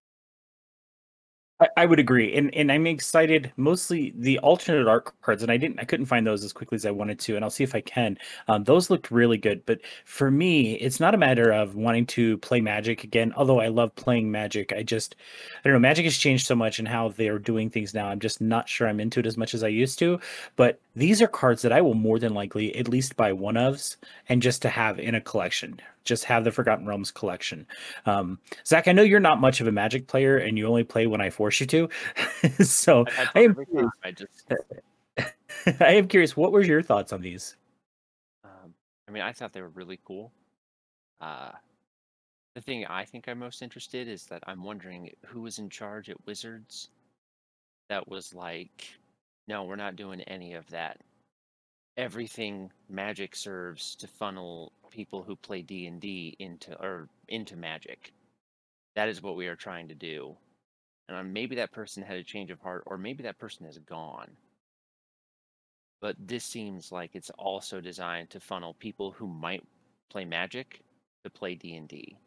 I, 1.60 1.68
I 1.78 1.86
would 1.88 2.00
agree, 2.00 2.36
and 2.36 2.54
and 2.54 2.72
I'm 2.72 2.86
excited. 2.86 3.52
Mostly 3.58 4.14
the 4.16 4.38
alternate 4.40 4.88
art 4.88 5.12
cards, 5.22 5.42
and 5.42 5.52
I 5.52 5.58
didn't, 5.58 5.80
I 5.80 5.86
couldn't 5.86 6.06
find 6.06 6.26
those 6.26 6.44
as 6.44 6.54
quickly 6.54 6.76
as 6.76 6.86
I 6.86 6.92
wanted 6.92 7.20
to, 7.20 7.36
and 7.36 7.44
I'll 7.44 7.50
see 7.50 7.64
if 7.64 7.74
I 7.74 7.82
can. 7.82 8.18
Um, 8.48 8.64
those 8.64 8.90
looked 8.90 9.10
really 9.10 9.38
good, 9.38 9.66
but 9.66 9.80
for 10.06 10.30
me, 10.30 10.76
it's 10.76 11.00
not 11.00 11.16
a 11.16 11.18
matter 11.18 11.52
of 11.52 11.76
wanting 11.76 12.06
to 12.08 12.38
play 12.40 12.62
Magic 12.62 13.04
again. 13.04 13.34
Although 13.36 13.60
I 13.60 13.70
love 13.70 13.96
playing 13.96 14.32
Magic, 14.32 14.72
I 14.72 14.84
just, 14.84 15.16
I 15.58 15.62
don't 15.64 15.74
know, 15.74 15.80
Magic 15.80 16.06
has 16.06 16.18
changed 16.18 16.46
so 16.46 16.56
much 16.56 16.78
and 16.80 16.88
how 16.88 17.10
they're 17.10 17.40
doing 17.40 17.70
things 17.70 17.94
now. 17.94 18.08
I'm 18.08 18.20
just 18.20 18.40
not 18.40 18.70
sure 18.70 18.88
I'm 18.88 19.00
into 19.00 19.20
it 19.20 19.26
as 19.26 19.38
much 19.38 19.54
as 19.56 19.64
I 19.64 19.68
used 19.70 19.98
to. 20.00 20.20
But 20.58 20.80
these 20.96 21.22
are 21.22 21.28
cards 21.28 21.62
that 21.64 21.72
I 21.72 21.82
will 21.82 21.96
more 21.96 22.20
than 22.20 22.34
likely 22.36 22.76
at 22.76 22.88
least 22.88 23.16
buy 23.18 23.34
one 23.34 23.56
ofs, 23.56 23.98
and 24.30 24.42
just 24.42 24.62
to 24.64 24.70
have 24.70 25.00
in 25.00 25.16
a 25.16 25.22
collection. 25.22 25.80
Just 26.08 26.24
have 26.24 26.44
the 26.46 26.52
Forgotten 26.52 26.88
Realms 26.88 27.12
collection. 27.12 27.68
Um, 28.06 28.40
Zach, 28.66 28.88
I 28.88 28.94
know 28.94 29.04
you're 29.04 29.20
not 29.20 29.42
much 29.42 29.60
of 29.60 29.68
a 29.68 29.72
Magic 29.72 30.08
player, 30.08 30.38
and 30.38 30.58
you 30.58 30.66
only 30.66 30.86
play 30.86 31.06
when 31.06 31.22
I 31.22 31.30
force 31.30 31.60
you 31.60 31.68
to. 31.68 31.90
so 32.64 33.06
I've 33.18 33.30
I 33.36 33.40
am 33.42 33.56
time. 33.56 33.92
I 34.04 34.12
just, 34.12 34.54
I 35.82 35.94
am 35.94 36.08
curious, 36.08 36.38
what 36.38 36.54
were 36.54 36.64
your 36.64 36.82
thoughts 36.82 37.12
on 37.12 37.22
these? 37.22 37.58
um, 38.46 38.74
I 39.08 39.12
mean, 39.12 39.22
I 39.24 39.34
thought 39.34 39.52
they 39.52 39.62
were 39.62 39.70
really 39.70 40.00
cool. 40.06 40.32
Uh, 41.20 41.52
the 42.56 42.62
thing 42.62 42.86
I 42.86 43.04
think 43.04 43.28
I'm 43.28 43.40
most 43.40 43.62
interested 43.62 44.08
is 44.08 44.26
that 44.28 44.44
I'm 44.48 44.64
wondering 44.64 45.12
who 45.26 45.42
was 45.42 45.60
in 45.60 45.70
charge 45.70 46.10
at 46.10 46.26
Wizards. 46.26 46.90
That 47.90 48.08
was 48.08 48.34
like, 48.34 48.88
no, 49.48 49.66
we're 49.66 49.76
not 49.76 49.96
doing 49.96 50.22
any 50.22 50.54
of 50.54 50.68
that. 50.70 51.00
Everything 51.98 52.72
Magic 52.90 53.36
serves 53.36 53.96
to 53.96 54.08
funnel 54.08 54.72
people 54.92 55.24
who 55.24 55.36
play 55.36 55.64
D 55.64 55.88
and 55.88 56.00
D 56.00 56.36
into 56.40 56.80
or 56.80 57.10
into 57.28 57.56
Magic. 57.56 58.14
That 58.96 59.10
is 59.10 59.24
what 59.24 59.36
we 59.36 59.48
are 59.48 59.56
trying 59.56 59.88
to 59.88 59.96
do. 59.96 60.36
And 61.10 61.18
uh, 61.18 61.24
maybe 61.24 61.56
that 61.56 61.72
person 61.72 62.04
had 62.04 62.18
a 62.18 62.24
change 62.24 62.52
of 62.52 62.60
heart, 62.60 62.84
or 62.86 62.98
maybe 62.98 63.24
that 63.24 63.40
person 63.40 63.66
is 63.66 63.80
gone. 63.80 64.30
But 66.02 66.16
this 66.20 66.44
seems 66.44 66.92
like 66.92 67.12
it's 67.16 67.32
also 67.32 67.82
designed 67.82 68.30
to 68.32 68.40
funnel 68.40 68.76
people 68.76 69.12
who 69.12 69.28
might 69.28 69.64
play 70.10 70.26
Magic 70.26 70.82
to 71.24 71.30
play 71.32 71.56
D 71.56 71.76
and 71.76 71.88
D 71.88 72.18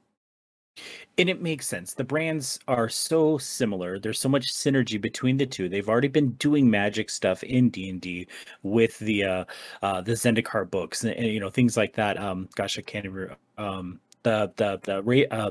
and 1.19 1.29
it 1.29 1.43
makes 1.43 1.67
sense. 1.67 1.95
The 1.95 2.05
brands 2.05 2.59
are 2.69 2.89
so 2.89 3.39
similar. 3.39 3.99
There's 3.99 4.19
so 4.19 4.29
much 4.29 4.53
synergy 4.53 5.01
between 5.01 5.37
the 5.37 5.47
two. 5.47 5.69
They've 5.69 5.89
already 5.89 6.09
been 6.09 6.31
doing 6.33 6.71
magic 6.71 7.11
stuff 7.11 7.43
in 7.43 7.71
D 7.71 7.91
and 7.91 8.01
D 8.01 8.27
with 8.63 8.99
the 8.99 9.25
uh, 9.25 9.45
uh, 9.83 10.01
the 10.01 10.13
Zendikar 10.13 10.71
books 10.71 11.05
and, 11.05 11.15
and, 11.15 11.27
you 11.27 11.41
know 11.41 11.51
things 11.51 11.77
like 11.77 11.95
that. 11.95 12.19
Um, 12.19 12.49
gosh, 12.55 12.79
I 12.79 12.83
can't 12.83 13.05
remember 13.05 13.37
um, 13.59 14.01
the 14.23 14.53
the 14.57 14.81
the 14.83 15.27
uh, 15.31 15.51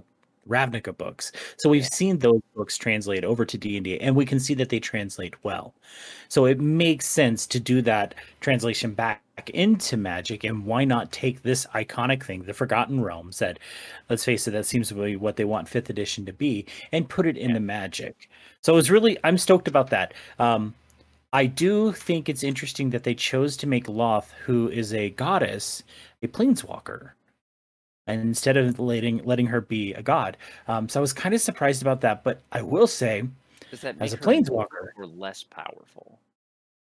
Ravnica 0.50 0.98
books. 0.98 1.32
So 1.58 1.70
we've 1.70 1.84
Yeah. 1.84 1.90
seen 1.90 2.20
those 2.20 2.42
books 2.56 2.78
translate 2.78 3.24
over 3.24 3.46
to 3.46 3.58
D&D 3.58 4.00
and 4.00 4.16
we 4.16 4.26
can 4.26 4.40
see 4.40 4.54
that 4.56 4.70
they 4.70 4.80
translate 4.80 5.36
well. 5.44 5.74
So 6.28 6.46
it 6.46 6.60
makes 6.60 7.08
sense 7.08 7.48
to 7.48 7.60
do 7.60 7.82
that 7.84 8.16
translation 8.42 8.94
back 8.94 9.22
into 9.54 9.96
Magic 9.96 10.44
and 10.44 10.66
why 10.66 10.84
not 10.84 11.12
take 11.12 11.44
this 11.44 11.66
iconic 11.74 12.24
thing, 12.24 12.44
the 12.44 12.54
Forgotten 12.54 13.02
Realms 13.02 13.40
that 13.40 13.58
let's 14.10 14.26
face 14.26 14.48
it 14.48 14.52
that 14.52 14.66
seems 14.66 14.90
to 14.90 14.96
be 14.96 15.16
what 15.16 15.38
they 15.38 15.46
want 15.46 15.70
5th 15.70 15.90
edition 15.90 16.26
to 16.26 16.34
be 16.34 16.66
and 16.92 17.08
put 17.08 17.26
it 17.26 17.38
in 17.38 17.50
into 17.52 17.62
Magic. 17.62 18.30
So 18.62 18.74
it 18.74 18.76
was 18.76 18.92
really 18.92 19.18
I'm 19.24 19.38
stoked 19.38 19.68
about 19.68 19.90
that. 19.92 20.14
Um 20.40 20.74
I 21.32 21.46
do 21.46 21.92
think 21.92 22.28
it's 22.28 22.44
interesting 22.44 22.90
that 22.90 23.04
they 23.04 23.14
chose 23.14 23.56
to 23.58 23.68
make 23.68 23.86
Lolth, 23.86 24.32
who 24.46 24.68
is 24.70 24.94
a 24.96 25.12
goddess, 25.12 25.84
a 26.24 26.28
planeswalker, 26.28 27.12
instead 28.14 28.58
of 28.58 28.80
letting 28.80 29.24
letting 29.26 29.46
her 29.48 29.62
be 29.62 29.94
a 29.94 30.02
god. 30.02 30.38
Um, 30.68 30.88
so 30.90 31.00
I 31.00 31.02
was 31.02 31.14
kind 31.14 31.34
of 31.36 31.42
surprised 31.42 31.82
about 31.82 32.02
that, 32.02 32.24
but 32.24 32.42
I 32.52 32.62
will 32.62 32.88
say, 32.88 33.24
Does 33.72 33.82
that 33.82 33.96
As 34.00 34.14
a 34.14 34.18
planeswalker. 34.18 34.90
or 34.98 35.06
less 35.06 35.44
powerful? 35.44 36.20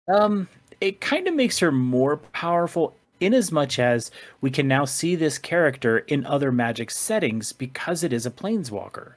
um, 0.08 0.48
it 0.80 1.00
kind 1.00 1.26
of 1.26 1.34
makes 1.34 1.58
her 1.58 1.72
more 1.72 2.16
powerful 2.18 2.94
in 3.20 3.32
as 3.34 3.50
much 3.50 3.78
as 3.78 4.10
we 4.42 4.50
can 4.50 4.68
now 4.68 4.84
see 4.84 5.16
this 5.16 5.38
character 5.38 5.98
in 6.00 6.24
other 6.26 6.52
magic 6.52 6.90
settings 6.90 7.52
because 7.52 8.04
it 8.04 8.12
is 8.12 8.26
a 8.26 8.30
planeswalker. 8.30 9.14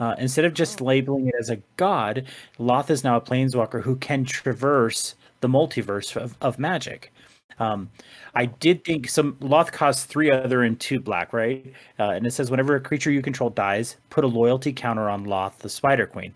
Uh, 0.00 0.14
instead 0.18 0.44
of 0.44 0.52
just 0.52 0.82
Oh. 0.82 0.86
labeling 0.86 1.28
it 1.28 1.34
as 1.38 1.48
a 1.48 1.56
god, 1.76 2.26
Lolth 2.58 2.90
is 2.90 3.04
now 3.04 3.16
a 3.16 3.20
planeswalker 3.20 3.82
who 3.82 3.96
can 3.96 4.24
traverse 4.24 5.14
the 5.40 5.48
multiverse 5.48 6.16
of, 6.20 6.36
of 6.40 6.58
magic. 6.58 7.12
Um, 7.58 7.90
I 8.34 8.46
did 8.46 8.84
think 8.84 9.08
some 9.08 9.34
Lolth 9.36 9.72
costs 9.72 10.04
three 10.04 10.30
other 10.30 10.62
and 10.62 10.78
two 10.78 11.00
black, 11.00 11.32
right? 11.32 11.72
Uh, 11.98 12.10
and 12.10 12.26
it 12.26 12.32
says 12.32 12.50
whenever 12.50 12.74
a 12.74 12.80
creature 12.80 13.10
you 13.10 13.22
control 13.22 13.50
dies, 13.50 13.96
put 14.10 14.24
a 14.24 14.28
loyalty 14.28 14.72
counter 14.72 15.08
on 15.08 15.24
Lolth, 15.24 15.58
the 15.58 15.68
Spider 15.68 16.06
Queen. 16.06 16.34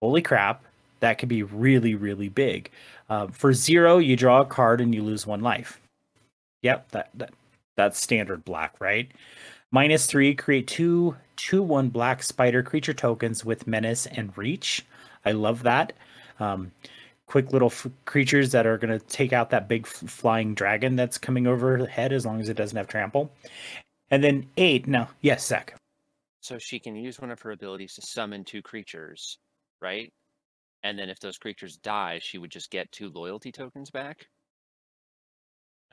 Holy 0.00 0.22
crap, 0.22 0.64
that 1.00 1.18
could 1.18 1.28
be 1.28 1.42
really, 1.42 1.94
really 1.94 2.28
big. 2.28 2.70
Uh, 3.10 3.26
for 3.28 3.52
zero, 3.52 3.98
you 3.98 4.16
draw 4.16 4.40
a 4.40 4.46
card 4.46 4.80
and 4.80 4.94
you 4.94 5.02
lose 5.02 5.26
one 5.26 5.42
life. 5.42 5.80
Yep, 6.62 6.90
that, 6.92 7.10
that 7.14 7.30
that's 7.76 8.00
standard 8.00 8.44
black, 8.44 8.74
right? 8.80 9.10
Minus 9.72 10.06
three, 10.06 10.34
create 10.34 10.66
two 10.66 11.16
two 11.36 11.62
one 11.62 11.88
black 11.88 12.22
spider 12.22 12.62
creature 12.62 12.92
tokens 12.94 13.44
with 13.44 13.66
menace 13.66 14.06
and 14.06 14.36
reach. 14.36 14.84
I 15.24 15.32
love 15.32 15.62
that. 15.62 15.92
Um, 16.38 16.72
quick 17.30 17.52
little 17.52 17.68
f- 17.68 17.86
creatures 18.06 18.50
that 18.50 18.66
are 18.66 18.76
going 18.76 18.90
to 18.90 19.06
take 19.06 19.32
out 19.32 19.50
that 19.50 19.68
big 19.68 19.86
f- 19.86 20.10
flying 20.10 20.52
dragon 20.52 20.96
that's 20.96 21.16
coming 21.16 21.46
overhead 21.46 22.12
as 22.12 22.26
long 22.26 22.40
as 22.40 22.48
it 22.48 22.56
doesn't 22.56 22.76
have 22.76 22.88
trample. 22.88 23.30
And 24.10 24.24
then 24.24 24.48
eight. 24.56 24.88
No, 24.88 25.06
yes, 25.20 25.46
Zach. 25.46 25.76
So 26.40 26.58
she 26.58 26.80
can 26.80 26.96
use 26.96 27.20
one 27.20 27.30
of 27.30 27.40
her 27.42 27.52
abilities 27.52 27.94
to 27.94 28.02
summon 28.02 28.42
two 28.42 28.62
creatures, 28.62 29.38
right? 29.80 30.12
And 30.82 30.98
then 30.98 31.08
if 31.08 31.20
those 31.20 31.38
creatures 31.38 31.76
die, 31.76 32.18
she 32.20 32.36
would 32.38 32.50
just 32.50 32.68
get 32.68 32.90
two 32.90 33.10
loyalty 33.10 33.52
tokens 33.52 33.90
back. 33.90 34.26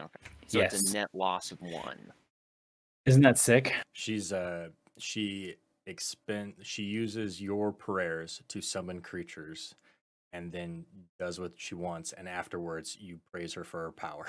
Okay. 0.02 0.10
So 0.48 0.60
it's 0.62 0.90
a 0.90 0.94
net 0.94 1.10
loss 1.14 1.52
of 1.52 1.62
one. 1.62 2.12
Isn't 3.06 3.22
that 3.22 3.38
sick? 3.38 3.76
She's 3.94 4.34
uh 4.34 4.70
she 4.98 5.56
expend 5.86 6.56
she 6.64 6.84
uses 6.84 7.40
your 7.40 7.72
prayers 7.72 8.42
to 8.48 8.60
summon 8.60 9.02
creatures 9.02 9.76
and 10.38 10.52
then 10.52 10.86
does 11.20 11.40
what 11.40 11.52
she 11.56 11.76
wants 11.76 12.14
and 12.14 12.30
afterwards 12.30 12.98
you 13.00 13.20
praise 13.32 13.54
her 13.54 13.64
for 13.64 13.82
her 13.84 13.92
power. 13.92 14.28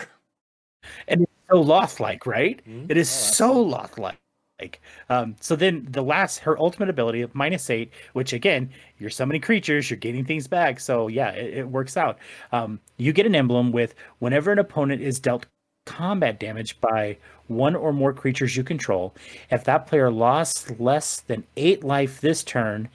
And 1.09 1.23
it's 1.23 1.33
so 1.51 1.63
Lolth 1.63 2.01
like, 2.01 2.27
right? 2.27 2.61
Mhm. 2.67 2.91
It 2.91 2.97
is 2.97 3.09
Oh, 3.11 3.33
so 3.33 3.65
Lolth 3.65 3.99
like. 3.99 4.19
Like, 4.61 4.81
um, 5.09 5.37
so 5.41 5.55
then 5.55 5.87
the 5.91 6.03
last 6.03 6.41
her 6.41 6.59
ultimate 6.59 6.89
ability 6.89 7.21
of 7.23 7.33
minus 7.35 7.71
eight, 7.71 7.93
which 8.15 8.33
again, 8.33 8.71
you're 8.99 9.11
summoning 9.11 9.41
creatures, 9.41 9.89
you're 9.89 9.99
getting 9.99 10.25
things 10.25 10.49
back. 10.49 10.81
So 10.81 11.07
yeah, 11.09 11.31
it, 11.31 11.59
it 11.59 11.69
works 11.69 11.97
out. 11.97 12.19
Um, 12.53 12.81
you 12.97 13.13
get 13.13 13.27
an 13.27 13.37
emblem 13.37 13.71
with 13.71 13.95
whenever 14.19 14.51
an 14.51 14.59
opponent 14.59 15.01
is 15.03 15.21
dealt 15.21 15.47
combat 15.87 16.41
damage 16.41 16.81
by 16.81 17.17
one 17.47 17.77
or 17.77 17.93
more 17.93 18.13
creatures 18.13 18.57
you 18.57 18.65
control, 18.65 19.15
if 19.51 19.65
that 19.65 19.87
player 19.87 20.11
lost 20.11 20.79
less 20.81 21.21
than 21.21 21.45
eight 21.57 21.85
life 21.85 22.21
this 22.21 22.43
turn, 22.43 22.89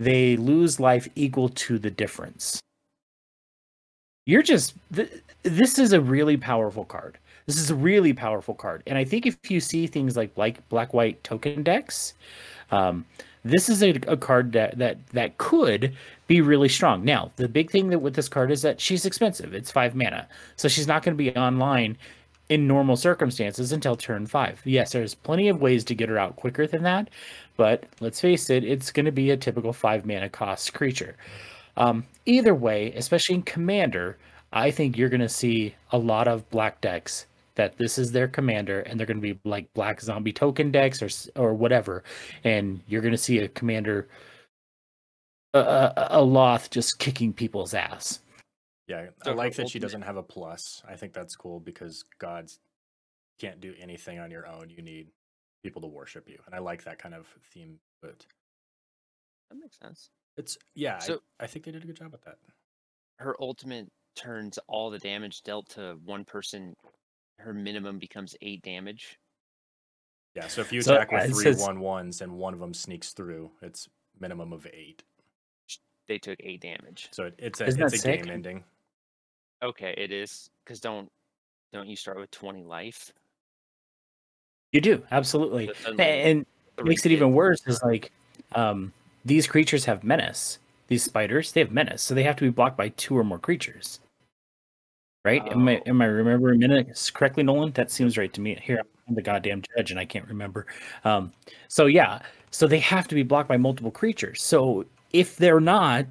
they 0.00 0.36
lose 0.36 0.80
life 0.80 1.06
equal 1.14 1.50
to 1.50 1.78
the 1.78 1.90
difference. 1.90 2.58
You're 4.26 4.42
just 4.42 4.74
th- 4.94 5.12
this 5.42 5.78
is 5.78 5.92
a 5.92 6.00
really 6.00 6.36
powerful 6.36 6.84
card. 6.84 7.18
This 7.46 7.58
is 7.58 7.70
a 7.70 7.74
really 7.74 8.12
powerful 8.12 8.54
card, 8.54 8.82
and 8.86 8.96
I 8.96 9.04
think 9.04 9.26
if 9.26 9.36
you 9.48 9.60
see 9.60 9.86
things 9.86 10.16
like 10.16 10.36
like 10.36 10.66
black 10.68 10.94
white 10.94 11.22
token 11.22 11.62
decks, 11.62 12.14
um, 12.70 13.04
this 13.44 13.68
is 13.68 13.82
a, 13.82 13.90
a 14.06 14.16
card 14.16 14.52
that 14.52 14.78
that 14.78 15.04
that 15.08 15.38
could 15.38 15.94
be 16.26 16.40
really 16.40 16.68
strong. 16.68 17.04
Now, 17.04 17.30
the 17.36 17.48
big 17.48 17.70
thing 17.70 17.90
that 17.90 17.98
with 17.98 18.14
this 18.14 18.28
card 18.28 18.50
is 18.50 18.62
that 18.62 18.80
she's 18.80 19.04
expensive. 19.04 19.52
It's 19.52 19.70
five 19.70 19.94
mana, 19.94 20.28
so 20.56 20.68
she's 20.68 20.86
not 20.86 21.02
going 21.02 21.16
to 21.16 21.22
be 21.22 21.36
online 21.36 21.98
in 22.50 22.66
normal 22.66 22.96
circumstances 22.96 23.72
until 23.72 23.96
turn 23.96 24.26
five. 24.26 24.60
Yes, 24.64 24.92
there's 24.92 25.14
plenty 25.14 25.48
of 25.48 25.60
ways 25.60 25.84
to 25.84 25.94
get 25.94 26.08
her 26.08 26.18
out 26.18 26.36
quicker 26.36 26.66
than 26.66 26.82
that, 26.82 27.08
but 27.60 27.84
let's 28.00 28.22
face 28.22 28.48
it, 28.48 28.64
it's 28.64 28.90
going 28.90 29.04
to 29.04 29.12
be 29.12 29.32
a 29.32 29.36
typical 29.36 29.74
five 29.74 30.06
mana 30.06 30.30
cost 30.30 30.72
creature. 30.72 31.14
Um, 31.76 32.06
either 32.24 32.54
way, 32.54 32.90
especially 32.94 33.34
in 33.34 33.42
Commander, 33.42 34.16
I 34.50 34.70
think 34.70 34.96
you're 34.96 35.10
going 35.10 35.20
to 35.20 35.28
see 35.28 35.74
a 35.92 35.98
lot 35.98 36.26
of 36.26 36.48
black 36.48 36.80
decks 36.80 37.26
that 37.56 37.76
this 37.76 37.98
is 37.98 38.12
their 38.12 38.28
commander, 38.28 38.80
and 38.80 38.98
they're 38.98 39.06
going 39.06 39.20
to 39.20 39.34
be 39.34 39.38
like 39.44 39.70
black 39.74 40.00
zombie 40.00 40.32
token 40.32 40.70
decks 40.70 41.02
or 41.02 41.10
or 41.36 41.52
whatever, 41.52 42.02
and 42.44 42.80
you're 42.88 43.02
going 43.02 43.12
to 43.12 43.18
see 43.18 43.40
a 43.40 43.48
commander, 43.48 44.08
a, 45.52 45.58
a, 45.58 46.08
a 46.12 46.18
Lolth 46.20 46.70
just 46.70 46.98
kicking 46.98 47.30
people's 47.30 47.74
ass. 47.74 48.20
Yeah, 48.88 49.08
I 49.26 49.28
her 49.28 49.34
like 49.34 49.54
that 49.56 49.68
she 49.68 49.78
doesn't 49.78 50.00
have 50.00 50.16
a 50.16 50.22
plus. 50.22 50.82
I 50.88 50.96
think 50.96 51.12
that's 51.12 51.36
cool 51.36 51.60
because 51.60 52.06
gods 52.18 52.58
can't 53.38 53.60
do 53.60 53.74
anything 53.78 54.18
on 54.18 54.30
your 54.30 54.46
own. 54.46 54.70
You 54.70 54.80
need 54.80 55.08
people 55.62 55.82
to 55.82 55.88
worship 55.88 56.28
you. 56.28 56.38
And 56.46 56.54
I 56.54 56.58
like 56.58 56.84
that 56.84 56.98
kind 56.98 57.14
of 57.14 57.26
theme 57.52 57.78
but 58.02 58.24
That 59.50 59.58
makes 59.58 59.78
sense. 59.78 60.10
it's 60.36 60.56
yeah, 60.74 60.98
So- 60.98 61.20
I, 61.38 61.44
I 61.44 61.46
think 61.46 61.64
they 61.64 61.70
did 61.72 61.84
a 61.84 61.86
good 61.86 61.96
job 61.96 62.12
with 62.12 62.22
that. 62.24 62.38
Her 63.18 63.36
ultimate 63.40 63.88
turns 64.16 64.58
all 64.68 64.90
the 64.90 64.98
damage 64.98 65.42
dealt 65.42 65.68
to 65.70 65.98
one 66.04 66.24
person. 66.24 66.74
Her 67.38 67.52
minimum 67.52 67.98
becomes 67.98 68.34
eight 68.40 68.62
damage. 68.62 69.18
Yeah, 70.34 70.46
so 70.48 70.60
if 70.62 70.72
you 70.72 70.80
So, 70.80 70.94
attack 70.94 71.12
uh, 71.12 71.16
with 71.22 71.32
three 71.34 71.42
says- 71.44 71.60
one 71.60 71.80
ones 71.80 72.20
and 72.22 72.32
one 72.38 72.54
of 72.54 72.60
them 72.60 72.72
sneaks 72.72 73.12
through, 73.12 73.50
it's 73.62 73.88
minimum 74.18 74.52
of 74.52 74.66
eight. 74.72 75.02
They 76.08 76.18
took 76.18 76.38
eight 76.40 76.60
damage. 76.62 77.08
So 77.12 77.24
it, 77.26 77.34
it's 77.38 77.60
a 77.60 77.66
Isn't 77.66 77.82
it's 77.82 77.94
a 77.94 77.98
sick? 77.98 78.22
game 78.24 78.32
ending. 78.32 78.64
Okay, 79.62 79.94
it 79.98 80.10
is 80.10 80.48
because 80.64 80.80
don't 80.80 81.08
don't 81.72 81.86
you 81.86 81.94
start 81.96 82.18
with 82.18 82.30
twenty 82.30 82.64
life? 82.64 83.12
You 84.72 84.80
do 84.80 85.02
absolutely, 85.10 85.66
But 85.66 85.76
then, 85.82 85.92
A- 85.94 85.96
like, 86.18 86.26
and 86.26 86.46
three 86.76 86.88
makes 86.90 87.06
it 87.06 87.12
even 87.12 87.32
worse 87.32 87.66
is 87.66 87.82
like 87.82 88.12
um, 88.54 88.92
these 89.24 89.46
creatures 89.46 89.84
have 89.86 90.04
menace. 90.04 90.58
These 90.88 91.04
spiders, 91.04 91.52
they 91.52 91.60
have 91.60 91.70
menace, 91.70 92.02
so 92.02 92.14
they 92.14 92.22
have 92.24 92.36
to 92.36 92.44
be 92.44 92.50
blocked 92.50 92.76
by 92.76 92.88
two 92.90 93.16
or 93.16 93.24
more 93.24 93.38
creatures. 93.38 94.00
Right? 95.24 95.46
Am 95.48 95.68
I 95.68 95.78
Oh. 95.78 95.82
am 95.86 96.00
I 96.00 96.06
remembering 96.06 96.60
menace 96.60 97.10
correctly, 97.10 97.42
Nolan? 97.42 97.72
That 97.72 97.90
seems 97.90 98.16
right 98.16 98.32
to 98.32 98.40
me. 98.40 98.58
Here, 98.62 98.80
I'm 99.08 99.14
the 99.14 99.22
goddamn 99.22 99.62
judge, 99.76 99.90
and 99.90 100.00
I 100.00 100.04
can't 100.04 100.26
remember. 100.28 100.66
Um, 101.04 101.32
so 101.68 101.86
yeah, 101.86 102.20
so 102.50 102.66
they 102.66 102.78
have 102.78 103.06
to 103.08 103.14
be 103.14 103.22
blocked 103.22 103.48
by 103.48 103.56
multiple 103.58 103.90
creatures. 103.90 104.42
So 104.42 104.86
if 105.12 105.36
they're 105.36 105.60
not, 105.60 106.06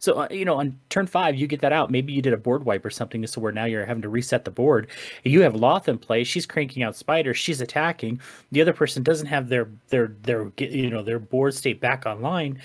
so 0.00 0.14
uh, 0.14 0.28
you 0.30 0.46
know, 0.46 0.56
on 0.58 0.80
turn 0.88 1.06
five, 1.06 1.36
you 1.36 1.46
get 1.46 1.60
that 1.60 1.72
out. 1.72 1.90
Maybe 1.90 2.12
you 2.12 2.22
did 2.22 2.32
a 2.32 2.38
board 2.38 2.64
wipe 2.64 2.84
or 2.84 2.90
something, 2.90 3.24
so 3.26 3.40
where 3.40 3.52
now 3.52 3.66
you're 3.66 3.84
having 3.84 4.02
to 4.02 4.08
reset 4.08 4.46
the 4.46 4.50
board. 4.50 4.88
You 5.24 5.42
have 5.42 5.52
Lolth 5.52 5.88
in 5.88 5.98
play. 5.98 6.24
She's 6.24 6.46
cranking 6.46 6.82
out 6.82 6.96
spiders. 6.96 7.36
She's 7.36 7.60
attacking. 7.60 8.20
The 8.50 8.62
other 8.62 8.72
person 8.72 9.02
doesn't 9.02 9.26
have 9.26 9.50
their 9.50 9.68
their 9.88 10.16
their 10.22 10.50
you 10.58 10.88
know 10.88 11.02
their 11.02 11.18
board 11.18 11.54
state 11.54 11.80
back 11.80 12.06
online, 12.06 12.60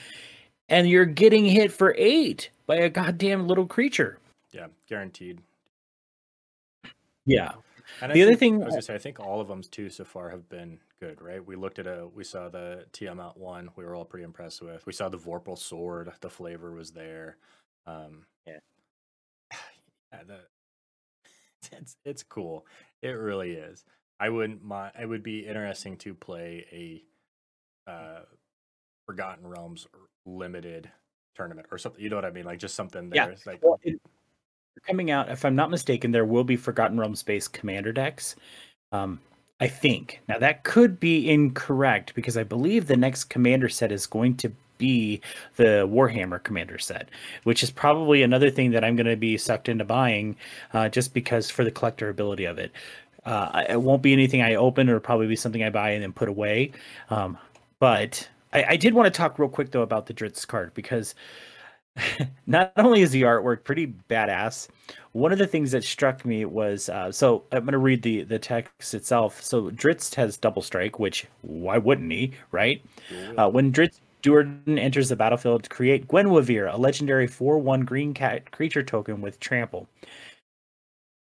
and 0.70 0.90
you're 0.90 1.06
getting 1.06 1.46
hit 1.46 1.74
for 1.74 1.94
eight 1.98 2.50
by 2.68 2.78
a 2.78 2.90
goddamn 2.90 3.48
little 3.48 3.68
creature. 3.68 4.18
Yeah, 4.52 4.68
guaranteed. 4.88 5.42
Yeah, 7.26 7.52
And 8.02 8.12
The 8.12 8.20
I 8.20 8.24
other 8.24 8.36
think- 8.36 8.56
thing- 8.56 8.62
I 8.64 8.66
was 8.66 8.74
gonna 8.74 8.82
say, 8.82 8.96
I 8.96 9.00
think 9.00 9.20
all 9.20 9.40
of 9.42 9.48
them 9.48 9.62
too 9.62 9.90
so 9.90 10.04
far 10.06 10.30
have 10.30 10.48
been 10.50 10.80
good, 11.00 11.22
right? 11.22 11.46
We 11.46 11.56
looked 11.56 11.80
at 11.80 11.88
a, 11.88 12.08
we 12.08 12.24
saw 12.24 12.50
the 12.50 12.86
Tiamat 12.92 13.38
one, 13.38 13.70
we 13.76 13.86
were 13.86 13.96
all 13.96 14.06
pretty 14.06 14.24
impressed 14.24 14.62
with. 14.62 14.86
We 14.86 14.94
saw 14.94 15.10
the 15.10 15.18
Vorpal 15.18 15.58
sword, 15.58 16.12
the 16.22 16.30
flavor 16.30 16.72
was 16.72 16.92
there. 16.92 17.38
Um, 17.86 18.26
Yeah. 18.46 18.60
yeah, 20.14 20.24
the, 20.24 20.40
it's 21.72 21.98
it's 22.06 22.24
cool. 22.24 22.66
It 23.02 23.10
really 23.10 23.52
is. 23.54 23.84
I 24.20 24.30
wouldn't 24.30 24.64
mind. 24.64 24.94
It 25.00 25.06
would 25.08 25.24
be 25.24 25.46
interesting 25.46 25.98
to 25.98 26.14
play 26.14 26.66
a 26.72 27.92
uh, 27.92 28.22
Forgotten 29.06 29.46
Realms 29.46 29.88
limited 30.26 30.90
tournament 31.36 31.68
or 31.72 31.78
something. 31.78 32.02
You 32.02 32.10
know 32.10 32.16
what 32.16 32.26
I 32.26 32.32
mean? 32.32 32.46
Like 32.46 32.60
just 32.60 32.76
something 32.76 33.10
there. 33.10 33.30
Yeah. 33.32 33.36
Like 33.46 33.62
Well, 33.62 33.80
it- 33.84 34.02
coming 34.88 35.12
out, 35.12 35.30
if 35.30 35.46
I'm 35.46 35.56
not 35.56 35.70
mistaken, 35.70 36.12
there 36.12 36.26
will 36.26 36.44
be 36.44 36.56
Forgotten 36.56 37.00
Realms 37.00 37.24
based 37.24 37.54
commander 37.54 37.92
decks. 37.92 38.36
Um, 38.92 39.20
I 39.60 39.68
think. 39.68 40.22
Now 40.28 40.38
that 40.40 40.64
could 40.64 41.00
be 41.00 41.30
incorrect 41.30 42.14
because 42.14 42.38
I 42.38 42.44
believe 42.44 42.88
the 42.88 42.98
next 42.98 43.26
commander 43.26 43.70
set 43.70 43.92
is 43.92 44.06
going 44.06 44.36
to 44.38 44.52
be 44.78 45.22
the 45.56 45.88
Warhammer 45.90 46.44
commander 46.44 46.78
set, 46.78 47.08
which 47.44 47.64
is 47.64 47.72
probably 47.72 48.24
another 48.24 48.50
thing 48.50 48.72
that 48.72 48.84
I'm 48.84 48.98
going 48.98 49.08
to 49.08 49.16
be 49.16 49.38
sucked 49.38 49.70
into 49.70 49.86
buying 49.86 50.36
uh, 50.74 50.90
just 50.90 51.14
because 51.14 51.50
for 51.50 51.64
the 51.64 51.72
collector 51.72 52.10
ability 52.10 52.46
of 52.46 52.58
it. 52.58 52.72
Uh, 53.26 53.64
it 53.70 53.82
won't 53.82 54.02
be 54.02 54.14
anything 54.14 54.42
I 54.42 54.56
open 54.56 54.90
or 54.90 55.00
probably 55.00 55.28
be 55.28 55.36
something 55.36 55.64
I 55.64 55.70
buy 55.70 55.92
and 55.92 56.04
then 56.04 56.14
put 56.14 56.30
away. 56.30 56.72
Um, 57.10 57.38
but 57.80 58.30
I, 58.54 58.66
I, 58.70 58.76
did 58.76 58.94
want 58.94 59.12
to 59.12 59.18
talk 59.18 59.40
real 59.40 59.50
quick 59.50 59.72
though 59.72 59.82
about 59.82 60.06
the 60.06 60.14
Drizzt 60.14 60.46
card 60.48 60.76
because 60.76 61.16
not 62.48 62.72
only 62.78 63.02
is 63.02 63.12
the 63.12 63.24
artwork 63.24 63.64
pretty 63.64 63.94
badass, 64.10 64.68
one 65.14 65.32
of 65.32 65.38
the 65.38 65.48
things 65.48 65.72
that 65.72 65.84
struck 65.84 66.26
me 66.26 66.46
was 66.46 66.90
uh, 66.90 67.12
so 67.12 67.44
I'm 67.52 67.62
going 67.62 67.72
to 67.72 67.78
read 67.78 68.02
the 68.02 68.24
the 68.24 68.40
text 68.40 68.94
itself. 68.94 69.42
So 69.42 69.70
Drizzt 69.72 70.16
has 70.16 70.38
double 70.38 70.62
strike, 70.62 71.00
which 71.00 71.26
why 71.42 71.78
wouldn't 71.78 72.12
he, 72.12 72.34
right? 72.52 72.84
Uh, 73.38 73.50
when 73.50 73.72
Drizzt 73.72 74.00
Do'Urden 74.26 74.80
enters 74.80 75.10
the 75.10 75.16
battlefield, 75.16 75.64
to 75.64 75.70
create 75.70 76.08
Guenhwyvar, 76.08 76.74
a 76.74 76.78
legendary 76.78 77.28
4 77.28 77.60
1 77.60 77.82
green 77.82 78.14
cat 78.14 78.52
creature 78.52 78.84
token 78.84 79.22
with 79.22 79.40
trample. 79.40 79.88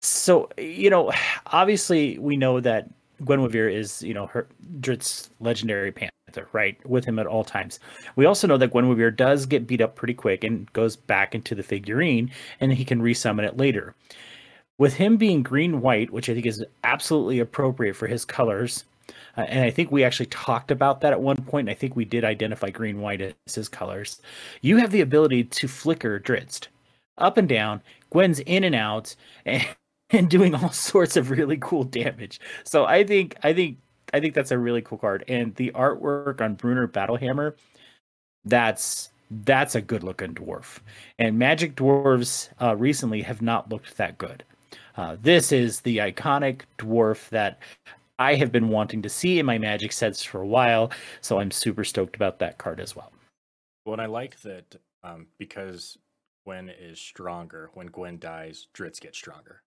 So, 0.03 0.49
you 0.59 0.91
know, 0.91 1.13
obviously 1.47 2.19
we 2.19 2.37
know 2.37 2.61
that 2.61 2.91
Guenhwyvar 3.23 3.73
is, 3.73 4.03
you 4.03 4.15
know, 4.15 4.27
her 4.27 4.49
Drizzt's 4.81 5.31
legendary 5.41 5.93
panther, 6.29 6.49
right? 6.53 6.79
With 6.89 7.05
him 7.05 7.19
at 7.19 7.27
all 7.27 7.45
times. 7.45 7.81
We 8.17 8.27
also 8.27 8.47
know 8.47 8.59
that 8.59 8.71
Gwen 8.71 8.85
Guenhwyvar 8.85 9.17
does 9.17 9.47
get 9.47 9.67
beat 9.67 9.81
up 9.81 9.97
pretty 9.97 10.15
quick 10.15 10.45
and 10.45 10.71
goes 10.73 10.97
back 10.97 11.35
into 11.35 11.55
the 11.55 11.63
figurine 11.63 12.31
and 12.61 12.73
he 12.73 12.85
can 12.85 13.01
resummon 13.01 13.47
it 13.47 13.57
later. 13.57 13.95
With 14.79 14.95
him 14.95 15.17
being 15.17 15.43
green 15.43 15.81
white, 15.81 16.13
which 16.13 16.29
I 16.29 16.35
think 16.35 16.47
is 16.47 16.65
absolutely 16.85 17.41
appropriate 17.41 17.97
for 17.97 18.07
his 18.07 18.25
colors, 18.25 18.85
uh, 19.37 19.43
and 19.43 19.65
I 19.65 19.71
think 19.71 19.91
we 19.91 20.05
actually 20.05 20.27
talked 20.27 20.71
about 20.71 21.01
that 21.01 21.13
at 21.13 21.21
one 21.21 21.39
point. 21.39 21.69
I 21.69 21.75
think 21.75 21.97
we 21.97 22.05
did 22.05 22.25
identify 22.25 22.71
green 22.71 23.01
white 23.01 23.21
as 23.21 23.55
his 23.55 23.69
colors. 23.69 24.21
You 24.61 24.77
have 24.77 24.93
the 24.93 25.01
ability 25.01 25.45
to 25.45 25.67
flicker 25.69 26.21
Drizzt 26.21 26.69
up 27.17 27.37
and 27.37 27.49
down, 27.49 27.81
Gwen's 28.11 28.39
in 28.41 28.63
and 28.63 28.75
out, 28.75 29.17
and, 29.45 29.67
and 30.11 30.31
doing 30.31 30.55
all 30.55 30.71
sorts 30.71 31.17
of 31.17 31.31
really 31.31 31.57
cool 31.61 31.85
damage. 31.85 32.41
So 32.65 32.85
I 32.85 33.03
think 33.03 33.37
I 33.43 33.53
think 33.53 33.79
I 34.13 34.21
think 34.21 34.35
that's 34.35 34.51
a 34.51 34.59
really 34.59 34.83
cool 34.83 34.99
card. 34.99 35.25
And 35.29 35.55
the 35.57 35.71
artwork 35.73 36.41
on 36.41 36.57
Bruenor 36.57 36.89
Battlehammer, 36.89 37.55
that's 38.45 39.11
that's 39.31 39.75
a 39.75 39.81
good 39.81 40.03
looking 40.03 40.35
dwarf. 40.35 40.79
And 41.19 41.39
Magic 41.39 41.77
Dwarves 41.77 42.49
uh, 42.63 42.77
recently 42.77 43.23
have 43.23 43.43
not 43.43 43.69
looked 43.69 43.97
that 43.99 44.17
good. 44.17 44.43
Uh, 44.97 45.17
this 45.21 45.53
is 45.53 45.81
the 45.81 45.99
iconic 45.99 46.63
dwarf 46.79 47.29
that 47.29 47.61
I 48.19 48.35
have 48.35 48.51
been 48.51 48.69
wanting 48.69 49.03
to 49.03 49.09
see 49.09 49.39
in 49.39 49.47
my 49.47 49.59
Magic 49.59 49.93
sets 49.93 50.23
for 50.25 50.41
a 50.41 50.47
while. 50.47 50.91
So 51.21 51.39
I'm 51.39 51.51
super 51.51 51.85
stoked 51.85 52.17
about 52.17 52.39
that 52.39 52.59
card 52.59 52.81
as 52.81 52.97
well. 52.97 53.13
Well, 53.85 53.93
and 53.95 54.03
I 54.03 54.07
like 54.07 54.41
that 54.41 54.77
um, 55.05 55.27
because 55.39 55.99
Gwen 56.45 56.69
is 56.71 56.99
stronger. 56.99 57.71
When 57.75 57.89
Gwen 57.89 58.19
dies, 58.19 58.69
Drizzt 58.75 59.03
gets 59.03 59.19
stronger. 59.19 59.63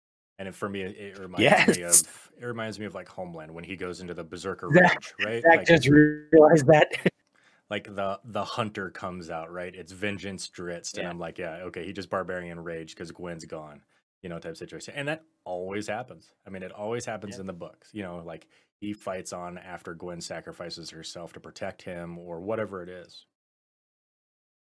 And 0.48 0.56
for 0.56 0.68
me, 0.68 0.82
it 0.82 1.20
reminds 1.20 1.42
yes. 1.42 1.78
me 1.78 1.84
of 1.84 2.32
it 2.40 2.46
reminds 2.46 2.80
me 2.80 2.86
of 2.86 2.96
like 2.96 3.08
Homeland 3.08 3.54
when 3.54 3.64
he 3.64 3.76
goes 3.76 4.02
into 4.02 4.16
the 4.16 4.24
Berserker 4.24 4.70
Rage, 4.70 5.14
right? 5.24 5.44
I 5.46 5.58
like, 5.58 5.68
just 5.68 5.88
realized 5.88 6.66
that. 6.68 6.90
like 7.70 7.96
the 7.96 8.20
the 8.26 8.44
hunter 8.44 8.90
comes 8.90 9.30
out, 9.30 9.52
right? 9.52 9.74
It's 9.74 9.92
vengeance 9.92 10.50
Drizzt, 10.50 10.96
yeah. 10.96 11.02
and 11.02 11.10
I'm 11.10 11.20
like, 11.20 11.38
yeah, 11.38 11.58
okay, 11.66 11.86
he 11.86 11.94
just 11.94 12.10
barbarian 12.10 12.60
rage 12.60 12.96
because 12.96 13.12
Gwen's 13.12 13.46
gone, 13.46 13.82
you 14.24 14.30
know, 14.30 14.40
type 14.40 14.58
situation, 14.58 14.96
and 14.98 15.08
that 15.08 15.24
always 15.46 15.88
happens. 15.88 16.32
I 16.46 16.50
mean, 16.50 16.64
it 16.64 16.72
always 16.72 17.06
happens 17.06 17.36
yeah. 17.36 17.42
in 17.42 17.48
the 17.48 17.54
books, 17.54 17.90
you 17.94 18.02
know, 18.02 18.24
like 18.26 18.48
he 18.80 18.94
fights 18.94 19.34
on 19.34 19.60
after 19.60 19.94
Gwen 19.94 20.22
sacrifices 20.22 20.90
herself 20.90 21.34
to 21.34 21.40
protect 21.40 21.84
him 21.84 22.18
or 22.18 22.42
whatever 22.42 22.82
it 22.82 22.90
is. 22.90 23.28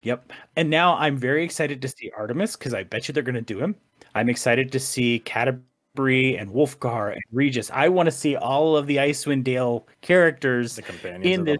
Yep. 0.03 0.31
And 0.55 0.69
now 0.69 0.95
I'm 0.95 1.17
very 1.17 1.43
excited 1.43 1.81
to 1.81 1.87
see 1.89 2.11
Artemis 2.15 2.55
because 2.55 2.73
I 2.73 2.83
bet 2.83 3.07
you 3.07 3.13
they're 3.13 3.23
going 3.23 3.35
to 3.35 3.41
do 3.41 3.59
him. 3.59 3.75
I'm 4.13 4.29
excited 4.29 4.71
to 4.71 4.79
see 4.79 5.21
Catti-brie 5.25 6.37
and 6.37 6.51
Wulfgar 6.51 7.13
and 7.13 7.21
Regis. 7.31 7.69
I 7.73 7.89
want 7.89 8.07
to 8.07 8.11
see 8.11 8.35
all 8.35 8.77
of 8.77 8.87
the 8.87 8.97
Icewind 8.97 9.43
Dale 9.43 9.87
characters 10.01 10.79
in 11.03 11.43
this. 11.43 11.57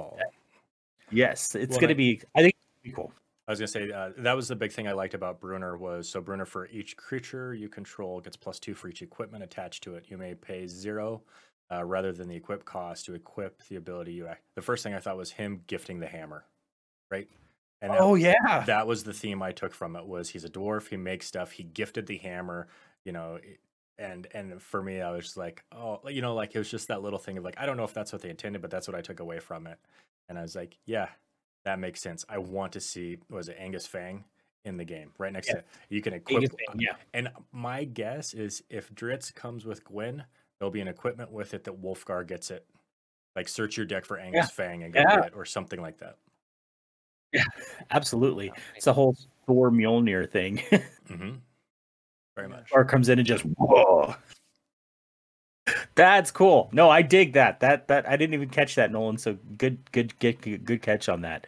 Yes, 1.12 1.56
it's 1.56 1.72
well, 1.72 1.80
going 1.82 1.90
to 1.90 1.96
be. 1.96 2.22
I 2.36 2.42
think 2.42 2.56
be 2.84 2.92
cool. 2.92 3.12
I 3.48 3.52
was 3.52 3.60
going 3.60 3.68
to 3.68 3.72
say 3.72 3.92
uh, 3.92 4.10
that 4.18 4.36
was 4.36 4.48
the 4.48 4.56
big 4.56 4.72
thing 4.72 4.88
I 4.88 4.94
liked 4.94 5.14
about 5.14 5.40
Bruenor 5.40 5.78
was 5.78 6.10
so 6.10 6.22
Bruenor 6.22 6.48
for 6.48 6.68
each 6.68 6.98
creature 6.98 7.54
you 7.54 7.70
control 7.70 8.20
gets 8.20 8.36
plus 8.36 8.60
two 8.60 8.74
for 8.74 8.88
each 8.88 9.02
equipment 9.02 9.44
attached 9.44 9.84
to 9.84 9.96
it. 9.96 10.06
You 10.08 10.18
may 10.18 10.34
pay 10.34 10.66
zero 10.66 11.22
uh, 11.72 11.84
rather 11.84 12.12
than 12.12 12.28
the 12.28 12.36
equip 12.36 12.66
cost 12.66 13.06
to 13.06 13.14
equip 13.14 13.62
the 13.68 13.76
ability 13.76 14.14
you. 14.14 14.28
Act. 14.28 14.42
The 14.56 14.62
first 14.62 14.84
thing 14.84 14.94
I 14.94 15.00
thought 15.00 15.18
was 15.18 15.32
him 15.32 15.62
gifting 15.68 16.00
the 16.00 16.08
hammer, 16.08 16.46
right? 17.12 17.28
And 17.86 17.94
that, 17.94 18.02
oh 18.02 18.16
yeah, 18.16 18.64
that 18.66 18.88
was 18.88 19.04
the 19.04 19.14
theme 19.14 19.44
I 19.44 19.52
took 19.52 19.74
from 19.74 19.96
it. 19.96 20.08
Was 20.08 20.30
he's 20.30 20.44
a 20.44 20.50
dwarf? 20.50 20.90
He 20.90 20.98
makes 20.98 21.28
stuff. 21.28 21.52
He 21.52 21.62
gifted 21.62 22.08
the 22.08 22.18
hammer. 22.18 22.68
You 23.04 23.12
know, 23.12 23.38
and 24.00 24.28
and 24.34 24.60
for 24.60 24.82
me, 24.82 25.02
I 25.02 25.12
was 25.12 25.26
just 25.26 25.38
like, 25.38 25.64
oh, 25.72 26.02
you 26.10 26.24
know, 26.24 26.34
like 26.34 26.56
it 26.56 26.58
was 26.58 26.72
just 26.72 26.88
that 26.88 27.04
little 27.04 27.20
thing 27.20 27.38
of 27.38 27.44
like, 27.44 27.60
I 27.60 27.68
don't 27.68 27.78
know 27.78 27.84
if 27.84 27.94
that's 27.94 28.12
what 28.12 28.24
they 28.24 28.32
intended, 28.32 28.64
but 28.64 28.72
that's 28.72 28.88
what 28.88 28.98
I 28.98 29.02
took 29.02 29.20
away 29.20 29.38
from 29.40 29.68
it. 29.68 29.78
And 30.28 30.40
I 30.40 30.42
was 30.42 30.56
like, 30.56 30.80
yeah, 30.86 31.10
that 31.64 31.78
makes 31.78 32.02
sense. 32.02 32.26
I 32.28 32.40
want 32.40 32.74
to 32.74 32.82
see 32.82 33.20
was 33.30 33.50
it 33.50 33.58
Aegis-fang 33.64 34.24
in 34.64 34.78
the 34.78 34.86
game 34.86 35.12
right 35.20 35.32
next 35.32 35.50
yeah. 35.50 35.58
to 35.58 35.64
you 35.90 36.02
can 36.02 36.14
equip. 36.14 36.42
Fang, 36.42 36.58
uh, 36.70 36.74
yeah. 36.80 36.96
And 37.14 37.30
my 37.52 37.84
guess 37.84 38.34
is 38.34 38.64
if 38.72 38.92
Drizzt 38.96 39.36
comes 39.36 39.64
with 39.64 39.86
Gwen, 39.86 40.24
there'll 40.58 40.72
be 40.72 40.82
an 40.82 40.88
equipment 40.88 41.32
with 41.32 41.54
it 41.54 41.66
that 41.66 41.80
Wulfgar 41.80 42.26
gets 42.26 42.50
it. 42.50 42.66
Like 43.36 43.48
search 43.48 43.78
your 43.78 43.86
deck 43.86 44.06
for 44.06 44.18
Aegis 44.18 44.34
yeah. 44.34 44.46
Fang 44.46 44.82
and 44.82 44.94
go 44.94 45.02
yeah. 45.02 45.16
get 45.18 45.26
it, 45.28 45.34
or 45.36 45.46
something 45.46 45.82
like 45.82 46.00
that. 46.00 46.18
Yeah, 47.36 47.44
absolutely. 47.92 48.52
It's 48.76 48.88
a 48.88 48.94
whole 48.94 49.16
Thor 49.46 49.72
Mjolnir 49.72 50.30
thing. 50.30 50.58
mm-hmm. 51.10 51.32
Very 52.36 52.50
much. 52.50 52.70
Or 52.72 52.84
comes 52.84 53.10
in 53.10 53.20
and 53.20 53.28
just 53.28 53.44
whoa. 53.44 54.16
That's 55.96 56.32
cool. 56.32 56.70
No, 56.74 56.90
I 56.90 57.02
dig 57.02 57.34
that. 57.34 57.60
That 57.62 57.88
that 57.88 58.08
I 58.08 58.18
didn't 58.18 58.34
even 58.34 58.50
catch 58.50 58.76
that, 58.76 58.92
Nolan. 58.92 59.18
So 59.18 59.38
good, 59.58 59.80
good, 59.92 60.18
good, 60.20 60.66
good 60.66 60.82
catch 60.82 61.10
on 61.10 61.22
that. 61.22 61.48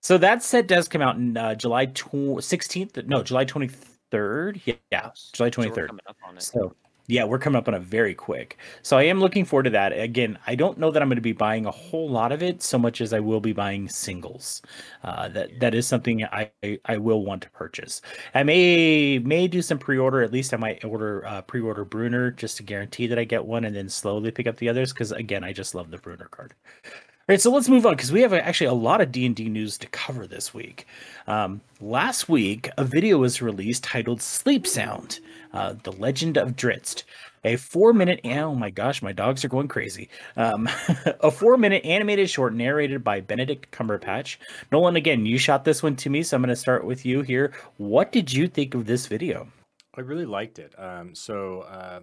So 0.00 0.18
that 0.18 0.42
set 0.42 0.66
does 0.66 0.88
come 0.88 1.02
out 1.02 1.16
in 1.16 1.36
uh, 1.36 1.54
July 1.54 1.92
sixteenth. 2.40 2.96
No, 3.06 3.22
July 3.22 3.44
twenty 3.44 3.70
third. 4.10 4.60
Yeah, 4.64 4.74
yeah, 4.90 5.10
July 5.32 5.50
twenty 5.50 5.70
third. 5.70 5.90
So, 6.38 6.38
so 6.38 6.76
yeah, 7.08 7.24
we're 7.24 7.38
coming 7.38 7.58
up 7.58 7.68
on 7.68 7.74
it 7.74 7.82
very 7.82 8.14
quick. 8.14 8.58
So 8.82 8.96
I 8.96 9.02
am 9.04 9.20
looking 9.20 9.44
forward 9.44 9.64
to 9.64 9.70
that. 9.70 9.92
Again, 9.92 10.38
I 10.46 10.54
don't 10.54 10.78
know 10.78 10.90
that 10.90 11.02
I'm 11.02 11.08
going 11.08 11.16
to 11.16 11.22
be 11.22 11.32
buying 11.32 11.66
a 11.66 11.70
whole 11.70 12.08
lot 12.08 12.32
of 12.32 12.42
it 12.42 12.62
so 12.62 12.78
much 12.78 13.00
as 13.00 13.12
I 13.12 13.20
will 13.20 13.40
be 13.40 13.52
buying 13.52 13.88
singles. 13.88 14.62
Uh, 15.02 15.28
that 15.28 15.58
that 15.60 15.74
is 15.74 15.86
something 15.86 16.24
I 16.24 16.50
I 16.84 16.96
will 16.96 17.24
want 17.24 17.42
to 17.42 17.50
purchase. 17.50 18.02
I 18.34 18.42
may 18.44 19.18
may 19.18 19.48
do 19.48 19.62
some 19.62 19.78
pre-order. 19.78 20.22
At 20.22 20.32
least 20.32 20.54
I 20.54 20.56
might 20.58 20.84
order 20.84 21.26
uh, 21.26 21.42
pre-order 21.42 21.84
Bruenor 21.84 22.36
just 22.36 22.56
to 22.58 22.62
guarantee 22.62 23.06
that 23.08 23.18
I 23.18 23.24
get 23.24 23.44
one, 23.44 23.64
and 23.64 23.74
then 23.74 23.88
slowly 23.88 24.30
pick 24.30 24.46
up 24.46 24.56
the 24.56 24.68
others. 24.68 24.92
Because 24.92 25.12
again, 25.12 25.44
I 25.44 25.52
just 25.52 25.74
love 25.74 25.90
the 25.90 25.98
Bruenor 25.98 26.30
card. 26.30 26.54
All 26.84 27.34
right, 27.34 27.40
so 27.40 27.52
let's 27.52 27.68
move 27.68 27.86
on 27.86 27.94
because 27.94 28.10
we 28.10 28.20
have 28.22 28.32
actually 28.32 28.66
a 28.66 28.72
lot 28.72 29.00
of 29.00 29.12
D 29.12 29.24
and 29.24 29.36
D 29.36 29.48
news 29.48 29.78
to 29.78 29.86
cover 29.88 30.26
this 30.26 30.52
week. 30.52 30.86
Um, 31.28 31.60
last 31.80 32.28
week, 32.28 32.68
a 32.76 32.84
video 32.84 33.18
was 33.18 33.40
released 33.40 33.84
titled 33.84 34.20
"Sleep 34.20 34.66
Sound: 34.66 35.20
uh, 35.52 35.74
The 35.82 35.92
Legend 35.92 36.36
of 36.36 36.56
Drizzt." 36.56 37.04
A 37.44 37.56
four-minute, 37.56 38.20
oh 38.24 38.54
my 38.54 38.70
gosh, 38.70 39.02
my 39.02 39.10
dogs 39.10 39.44
are 39.44 39.48
going 39.48 39.66
crazy. 39.66 40.08
Um, 40.36 40.68
a 41.20 41.30
four-minute 41.30 41.84
animated 41.84 42.30
short 42.30 42.54
narrated 42.54 43.02
by 43.02 43.20
Benedict 43.20 43.72
Cumberbatch. 43.72 44.36
Nolan, 44.70 44.94
again, 44.94 45.26
you 45.26 45.38
shot 45.38 45.64
this 45.64 45.82
one 45.82 45.96
to 45.96 46.10
me, 46.10 46.22
so 46.22 46.36
I'm 46.36 46.42
going 46.42 46.50
to 46.50 46.56
start 46.56 46.84
with 46.84 47.04
you 47.04 47.22
here. 47.22 47.52
What 47.78 48.12
did 48.12 48.32
you 48.32 48.46
think 48.46 48.74
of 48.74 48.86
this 48.86 49.08
video? 49.08 49.48
I 49.96 50.02
really 50.02 50.24
liked 50.24 50.60
it. 50.60 50.72
Um, 50.78 51.16
so, 51.16 51.62
uh, 51.62 52.00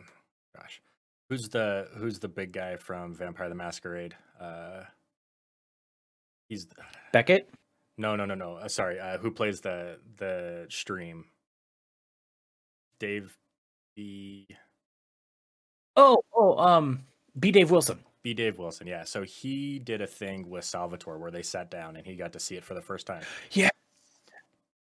gosh, 0.58 0.82
who's 1.30 1.48
the 1.48 1.88
who's 1.96 2.20
the 2.20 2.28
big 2.28 2.52
guy 2.52 2.76
from 2.76 3.16
Vampire 3.16 3.48
the 3.48 3.56
Masquerade? 3.56 4.16
Uh, 4.42 4.84
He's 6.50 6.68
Beckett. 7.14 7.48
No, 7.98 8.16
no, 8.16 8.26
no, 8.26 8.34
no. 8.34 8.56
Uh, 8.56 8.68
sorry. 8.68 9.00
Uh, 9.00 9.20
who 9.20 9.32
plays 9.32 9.62
the 9.62 10.00
the 10.18 10.66
stream? 10.70 11.26
Dave 13.00 13.38
B. 13.96 14.48
Oh, 15.96 16.22
oh, 16.36 16.58
um, 16.58 17.06
B. 17.40 17.52
Dave 17.52 17.72
Wilson. 17.72 18.00
B. 18.22 18.34
Dave 18.34 18.58
Wilson. 18.58 18.88
Yeah. 18.88 19.04
So 19.04 19.24
he 19.24 19.80
did 19.80 20.02
a 20.02 20.08
thing 20.08 20.50
with 20.50 20.66
Salvatore 20.66 21.18
where 21.18 21.32
they 21.32 21.42
sat 21.42 21.72
down 21.72 21.96
and 21.96 22.06
he 22.06 22.16
got 22.16 22.34
to 22.34 22.40
see 22.40 22.56
it 22.56 22.64
for 22.64 22.74
the 22.74 22.82
first 22.82 23.08
time. 23.08 23.24
Yeah. 23.52 23.70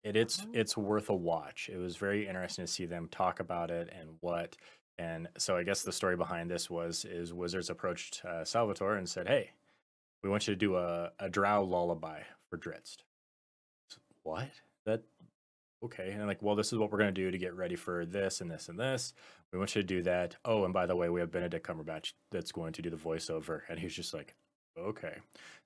It, 0.04 0.16
it's 0.16 0.46
it's 0.54 0.78
worth 0.78 1.10
a 1.10 1.16
watch. 1.16 1.70
It 1.74 1.78
was 1.78 1.98
very 1.98 2.28
interesting 2.28 2.66
to 2.66 2.72
see 2.72 2.86
them 2.86 3.08
talk 3.10 3.40
about 3.40 3.72
it 3.72 3.92
and 3.98 4.10
what. 4.20 4.56
And 5.00 5.28
so 5.38 5.58
I 5.58 5.64
guess 5.64 5.82
the 5.82 5.92
story 5.92 6.16
behind 6.16 6.50
this 6.50 6.70
was 6.70 7.06
is 7.06 7.34
Wizards 7.34 7.72
approached 7.72 8.24
uh, 8.24 8.46
Salvatore 8.46 8.98
and 8.98 9.10
said, 9.10 9.28
"Hey, 9.28 9.50
we 10.26 10.32
want 10.32 10.48
you 10.48 10.54
to 10.54 10.60
do 10.60 10.76
a, 10.76 11.12
a 11.20 11.30
drow 11.30 11.64
lullaby 11.64 12.22
for 12.50 12.58
Drizzt. 12.58 12.98
What? 14.24 14.50
That 14.88 15.04
okay. 15.84 16.12
And 16.12 16.28
like, 16.28 16.42
well, 16.42 16.56
this 16.56 16.72
is 16.74 16.80
what 16.80 16.92
we're 16.92 16.98
gonna 16.98 17.12
do 17.12 17.32
to 17.32 17.38
get 17.38 17.56
ready 17.56 17.76
for 17.76 18.06
this 18.06 18.42
and 18.42 18.50
this 18.50 18.70
and 18.70 18.80
this. 18.80 19.14
We 19.52 19.60
want 19.60 19.76
you 19.76 19.82
to 19.82 19.88
do 19.88 20.02
that. 20.04 20.36
Oh, 20.44 20.66
and 20.66 20.74
by 20.74 20.86
the 20.86 20.96
way, 20.96 21.10
we 21.10 21.20
have 21.20 21.32
Benedict 21.32 21.66
Cumberbatch 21.66 22.14
that's 22.32 22.52
going 22.52 22.74
to 22.74 22.82
do 22.82 22.90
the 22.90 22.98
voiceover. 22.98 23.62
And 23.70 23.80
he's 23.80 23.94
just 23.94 24.14
like, 24.14 24.36
okay. 24.78 25.18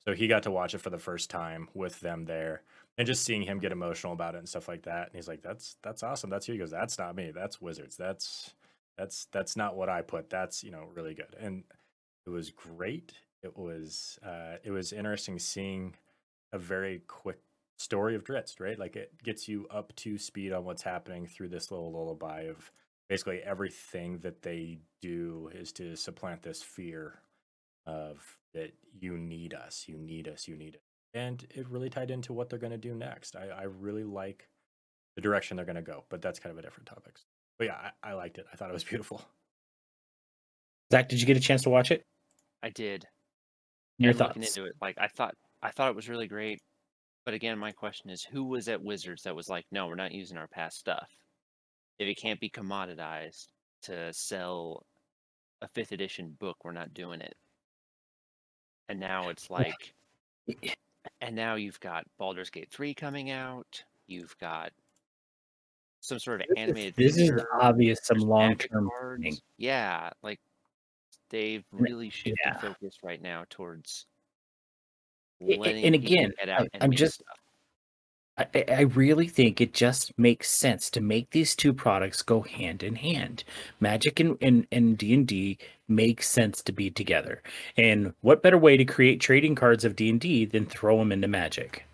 So 0.06 0.14
he 0.14 0.28
got 0.28 0.44
to 0.44 0.52
watch 0.52 0.74
it 0.74 0.80
for 0.80 0.90
the 0.90 1.00
first 1.00 1.30
time 1.30 1.70
with 1.74 2.00
them 2.00 2.26
there 2.26 2.62
and 2.98 3.08
just 3.08 3.24
seeing 3.24 3.42
him 3.42 3.60
get 3.60 3.72
emotional 3.72 4.14
about 4.14 4.36
it 4.36 4.40
and 4.40 4.50
stuff 4.50 4.68
like 4.68 4.84
that. 4.84 5.08
And 5.08 5.16
he's 5.16 5.28
like, 5.28 5.42
that's 5.42 5.78
that's 5.82 6.04
awesome. 6.04 6.30
That's 6.30 6.48
you. 6.48 6.54
He 6.54 6.60
goes, 6.60 6.72
that's 6.72 7.00
not 7.00 7.16
me. 7.16 7.32
That's 7.34 7.62
Wizards. 7.62 7.98
That's 7.98 8.54
that's 8.98 9.28
that's 9.32 9.56
not 9.56 9.76
what 9.76 9.90
I 9.90 10.02
put. 10.02 10.30
That's 10.30 10.64
you 10.64 10.72
know 10.72 10.86
really 10.94 11.14
good. 11.14 11.36
And 11.40 11.64
it 12.28 12.30
was 12.30 12.52
great. 12.52 13.14
It 13.42 13.58
was 13.58 14.20
uh, 14.24 14.58
it 14.64 14.72
was 14.72 14.92
interesting 14.92 15.40
seeing 15.40 15.96
a 16.52 16.60
very 16.60 17.02
quick 17.08 17.40
story 17.80 18.16
of 18.16 18.24
Drizzt, 18.24 18.60
right? 18.60 18.78
Like 18.78 18.96
it 18.96 19.12
gets 19.24 19.48
you 19.48 19.66
up 19.72 19.96
to 19.98 20.18
speed 20.18 20.52
on 20.52 20.66
what's 20.66 20.84
happening 20.84 21.26
through 21.26 21.48
this 21.48 21.72
little 21.72 21.92
lullaby 21.92 22.42
of 22.42 22.72
basically 23.08 23.40
everything 23.40 24.20
that 24.20 24.42
they 24.42 24.80
do 25.02 25.50
is 25.54 25.72
to 25.74 25.96
supplant 25.96 26.44
this 26.44 26.62
fear 26.62 27.22
of 27.88 28.38
that 28.54 28.74
you 29.00 29.18
need 29.18 29.54
us, 29.54 29.86
you 29.88 29.98
need 29.98 30.28
us, 30.28 30.48
you 30.48 30.56
need 30.56 30.76
it. 30.76 30.82
And 31.14 31.46
it 31.50 31.68
really 31.70 31.90
tied 31.90 32.12
into 32.12 32.34
what 32.34 32.50
they're 32.50 32.60
going 32.60 32.72
to 32.72 32.78
do 32.78 32.94
next. 32.94 33.36
I, 33.36 33.48
I 33.48 33.64
really 33.64 34.04
like 34.04 34.48
the 35.16 35.22
direction 35.22 35.58
they're 35.58 35.66
going 35.66 35.76
to 35.76 35.82
go, 35.82 36.04
but 36.10 36.22
that's 36.22 36.38
kind 36.38 36.52
of 36.52 36.60
a 36.60 36.62
different 36.62 36.88
topic. 36.88 37.18
But 37.58 37.68
yeah, 37.68 37.92
I, 38.04 38.12
I 38.12 38.14
liked 38.14 38.38
it. 38.38 38.46
I 38.52 38.58
thought 38.58 38.70
it 38.70 38.74
was 38.74 38.84
beautiful. 38.86 39.22
Zach, 40.92 41.10
did 41.10 41.20
you 41.22 41.26
get 41.26 41.38
a 41.38 41.42
chance 41.42 41.64
to 41.64 41.70
watch 41.70 41.92
it? 41.92 42.04
I 42.62 42.70
did. 42.70 43.08
Your 43.98 44.12
and 44.12 44.20
looking 44.20 44.42
thoughts? 44.42 44.58
into 44.58 44.70
it, 44.70 44.76
like 44.82 44.98
I 45.00 45.08
thought, 45.08 45.34
I 45.62 45.72
thought 45.72 45.90
it 45.90 45.96
was 45.96 46.10
really 46.10 46.28
great. 46.28 46.60
But 47.30 47.36
again, 47.36 47.60
my 47.60 47.72
question 47.72 48.10
is, 48.10 48.24
who 48.24 48.44
was 48.44 48.68
at 48.70 48.82
Wizards 48.82 49.22
that 49.22 49.36
was 49.36 49.50
like, 49.50 49.68
no, 49.72 49.86
we're 49.86 49.94
not 49.94 50.14
using 50.14 50.36
our 50.36 50.48
past 50.48 50.80
stuff. 50.80 51.08
If 52.00 52.08
it 52.08 52.16
can't 52.16 52.40
be 52.40 52.50
commoditized 52.50 53.50
to 53.84 54.12
sell 54.14 54.84
a 55.62 55.68
fifth 55.68 55.92
edition 55.92 56.36
book, 56.40 56.58
we're 56.64 56.72
not 56.72 56.96
doing 56.96 57.22
it. 57.22 57.36
And 58.90 59.00
now 59.00 59.30
it's 59.30 59.48
like, 59.52 59.94
and 61.22 61.36
now 61.36 61.54
you've 61.54 61.80
got 61.80 62.04
Baldur's 62.18 62.50
Gate 62.50 62.72
3 62.72 62.96
coming 62.96 63.30
out. 63.30 63.84
You've 64.08 64.36
got 64.40 64.72
some 66.00 66.18
sort 66.18 66.42
of 66.42 66.48
animated. 66.58 66.96
This 66.98 67.16
is 67.16 67.40
obvious 67.62 68.00
some 68.02 68.22
long 68.22 68.56
term. 68.56 68.90
Yeah, 69.60 70.10
like 70.24 70.40
they've 71.30 71.64
really 71.72 72.10
shifted 72.10 72.40
yeah. 72.44 72.58
focus 72.58 72.96
right 73.04 73.22
now 73.22 73.46
towards 73.52 74.08
A- 74.09 74.09
a- 74.09 74.09
letting 74.09 74.09
and 75.42 75.96
again, 75.96 76.32
out 76.48 76.68
I, 76.74 76.78
I'm 76.82 76.92
just. 76.92 77.24
I, 78.38 78.48
I 78.56 78.66
I 78.70 78.82
really 78.82 79.28
think 79.28 79.60
it 79.60 79.74
just 79.74 80.18
makes 80.18 80.50
sense 80.50 80.90
to 80.92 81.02
make 81.02 81.32
these 81.32 81.56
two 81.56 81.74
products 81.74 82.22
go 82.22 82.42
hand 82.42 82.84
in 82.84 82.96
hand. 82.96 83.44
Magic 83.80 84.20
and 84.20 84.38
and 84.42 84.68
and 84.72 84.98
D 84.98 85.14
and 85.14 85.28
D 85.28 85.58
make 85.88 86.24
sense 86.24 86.62
to 86.64 86.72
be 86.72 86.90
together. 86.90 87.42
And 87.78 88.14
what 88.22 88.44
better 88.44 88.58
way 88.58 88.78
to 88.78 88.86
create 88.86 89.20
trading 89.20 89.56
cards 89.56 89.84
of 89.86 89.96
D 89.96 90.10
and 90.10 90.20
D 90.20 90.46
than 90.46 90.66
throw 90.66 90.98
them 90.98 91.12
into 91.12 91.28
Magic? 91.28 91.86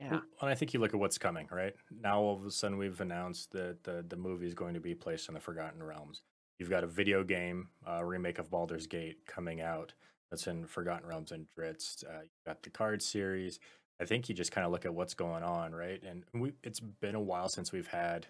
Yeah, 0.00 0.10
Well, 0.10 0.22
and 0.42 0.50
I 0.50 0.54
think 0.54 0.74
you 0.74 0.80
look 0.80 0.94
at 0.94 1.00
what's 1.00 1.18
coming, 1.18 1.46
right? 1.50 1.74
Now 2.02 2.20
all 2.20 2.36
of 2.36 2.44
a 2.44 2.50
sudden 2.50 2.76
we've 2.76 3.00
announced 3.00 3.52
that 3.52 3.84
the 3.84 4.04
the 4.08 4.16
movie 4.16 4.46
is 4.46 4.54
going 4.54 4.74
to 4.74 4.80
be 4.80 4.94
placed 4.94 5.28
in 5.28 5.34
the 5.34 5.40
Forgotten 5.40 5.82
Realms. 5.82 6.22
You've 6.58 6.70
got 6.70 6.84
a 6.84 6.88
video 6.88 7.24
game 7.24 7.68
uh, 7.88 8.04
remake 8.04 8.38
of 8.38 8.50
Baldur's 8.50 8.86
Gate 8.86 9.18
coming 9.26 9.60
out 9.60 9.92
that's 10.32 10.46
in 10.46 10.64
Forgotten 10.66 11.06
Realms 11.06 11.30
and 11.30 11.46
Drizzt. 11.56 12.04
Uh, 12.06 12.22
you've 12.22 12.44
got 12.46 12.62
the 12.62 12.70
card 12.70 13.02
series. 13.02 13.60
I 14.00 14.06
think 14.06 14.30
you 14.30 14.34
just 14.34 14.50
kind 14.50 14.64
of 14.64 14.72
look 14.72 14.86
at 14.86 14.94
what's 14.94 15.12
going 15.12 15.42
on, 15.42 15.74
right? 15.74 16.02
And 16.02 16.24
we 16.32 16.54
it's 16.62 16.80
been 16.80 17.14
a 17.14 17.20
while 17.20 17.50
since 17.50 17.70
we've 17.70 17.86
had 17.86 18.26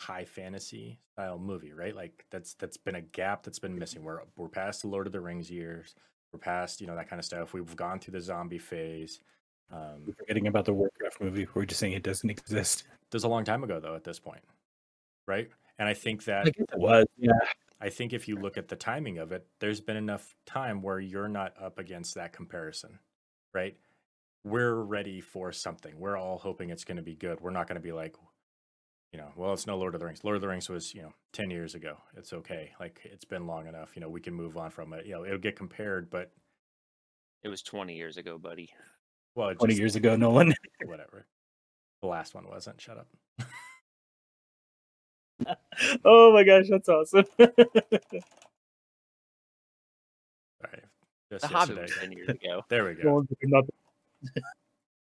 high 0.00 0.24
fantasy 0.24 0.98
style 1.14 1.38
movie, 1.38 1.72
right? 1.72 1.94
Like 1.94 2.26
that's 2.32 2.54
that's 2.54 2.76
been 2.76 2.96
a 2.96 3.00
gap 3.00 3.44
that's 3.44 3.60
been 3.60 3.78
missing. 3.78 4.02
We're 4.02 4.22
we're 4.36 4.48
past 4.48 4.82
the 4.82 4.88
Lord 4.88 5.06
of 5.06 5.12
the 5.12 5.20
Rings 5.20 5.48
years. 5.48 5.94
We're 6.32 6.40
past 6.40 6.80
you 6.80 6.88
know 6.88 6.96
that 6.96 7.08
kind 7.08 7.20
of 7.20 7.24
stuff. 7.24 7.54
We've 7.54 7.76
gone 7.76 8.00
through 8.00 8.12
the 8.12 8.20
zombie 8.20 8.58
phase. 8.58 9.20
Um, 9.72 10.02
We're 10.08 10.14
forgetting 10.14 10.48
about 10.48 10.64
the 10.64 10.72
Warcraft 10.74 11.20
movie. 11.20 11.46
We're 11.54 11.64
just 11.66 11.78
saying 11.78 11.92
it 11.92 12.02
doesn't 12.02 12.28
exist. 12.36 12.82
there's 13.12 13.24
a 13.24 13.28
long 13.28 13.44
time 13.44 13.62
ago 13.62 13.78
though 13.78 13.94
at 13.94 14.02
this 14.04 14.18
point 14.18 14.42
right 15.28 15.48
and 15.78 15.88
i 15.88 15.94
think 15.94 16.22
I 16.28 16.32
that 16.32 16.44
guess 16.46 16.54
it 16.72 16.78
was. 16.78 17.06
Yeah. 17.16 17.30
I 17.82 17.90
think 17.90 18.12
if 18.14 18.28
you 18.28 18.36
look 18.36 18.56
at 18.56 18.68
the 18.68 18.76
timing 18.76 19.18
of 19.18 19.32
it 19.32 19.46
there's 19.60 19.80
been 19.80 19.96
enough 19.98 20.34
time 20.46 20.80
where 20.80 20.98
you're 21.00 21.28
not 21.28 21.52
up 21.60 21.78
against 21.78 22.14
that 22.14 22.32
comparison 22.32 22.98
right? 23.54 23.76
We're 24.44 24.74
ready 24.74 25.20
for 25.20 25.52
something. 25.52 25.92
We're 26.00 26.16
all 26.16 26.38
hoping 26.38 26.70
it's 26.70 26.84
going 26.84 26.96
to 26.96 27.02
be 27.02 27.14
good. 27.14 27.40
We're 27.40 27.50
not 27.50 27.68
going 27.68 27.76
to 27.76 27.82
be 27.82 27.92
like 27.92 28.16
you 29.12 29.18
know 29.20 29.28
well 29.36 29.52
it's 29.52 29.66
no 29.66 29.76
lord 29.76 29.94
of 29.94 30.00
the 30.00 30.06
rings. 30.06 30.24
Lord 30.24 30.36
of 30.36 30.40
the 30.40 30.48
rings 30.48 30.68
was 30.70 30.94
you 30.94 31.02
know 31.02 31.12
10 31.34 31.50
years 31.50 31.74
ago. 31.74 31.98
It's 32.16 32.32
okay. 32.32 32.70
Like 32.80 33.00
it's 33.04 33.26
been 33.26 33.46
long 33.46 33.66
enough. 33.66 33.90
You 33.94 34.00
know 34.00 34.08
we 34.08 34.20
can 34.22 34.34
move 34.34 34.56
on 34.56 34.70
from 34.70 34.94
it. 34.94 35.04
You 35.06 35.12
know 35.12 35.24
it'll 35.26 35.38
get 35.38 35.54
compared 35.54 36.08
but 36.10 36.32
it 37.44 37.48
was 37.50 37.62
20 37.62 37.94
years 37.94 38.16
ago, 38.16 38.38
buddy. 38.38 38.70
well 39.34 39.54
Twenty 39.54 39.74
just- 39.74 39.80
years 39.80 39.96
ago, 39.96 40.16
Nolan. 40.16 40.54
whatever. 40.86 41.26
The 42.00 42.08
last 42.08 42.34
one 42.34 42.48
wasn't. 42.48 42.80
Shut 42.80 42.96
up 42.98 43.08
oh 46.04 46.32
my 46.32 46.44
gosh, 46.44 46.66
that's 46.68 46.88
awesome. 46.88 47.24
sorry 47.38 47.52
just 51.30 51.42
The 51.42 51.48
Hobbit 51.48 51.76
yesterday. 51.76 51.82
was 51.82 51.92
10 52.00 52.12
years 52.12 52.28
ago. 52.42 52.62
there 52.68 52.84
we 52.84 52.94
go 52.94 53.02
Nolan's 53.08 53.30
looking 53.30 53.54
up. 53.56 53.64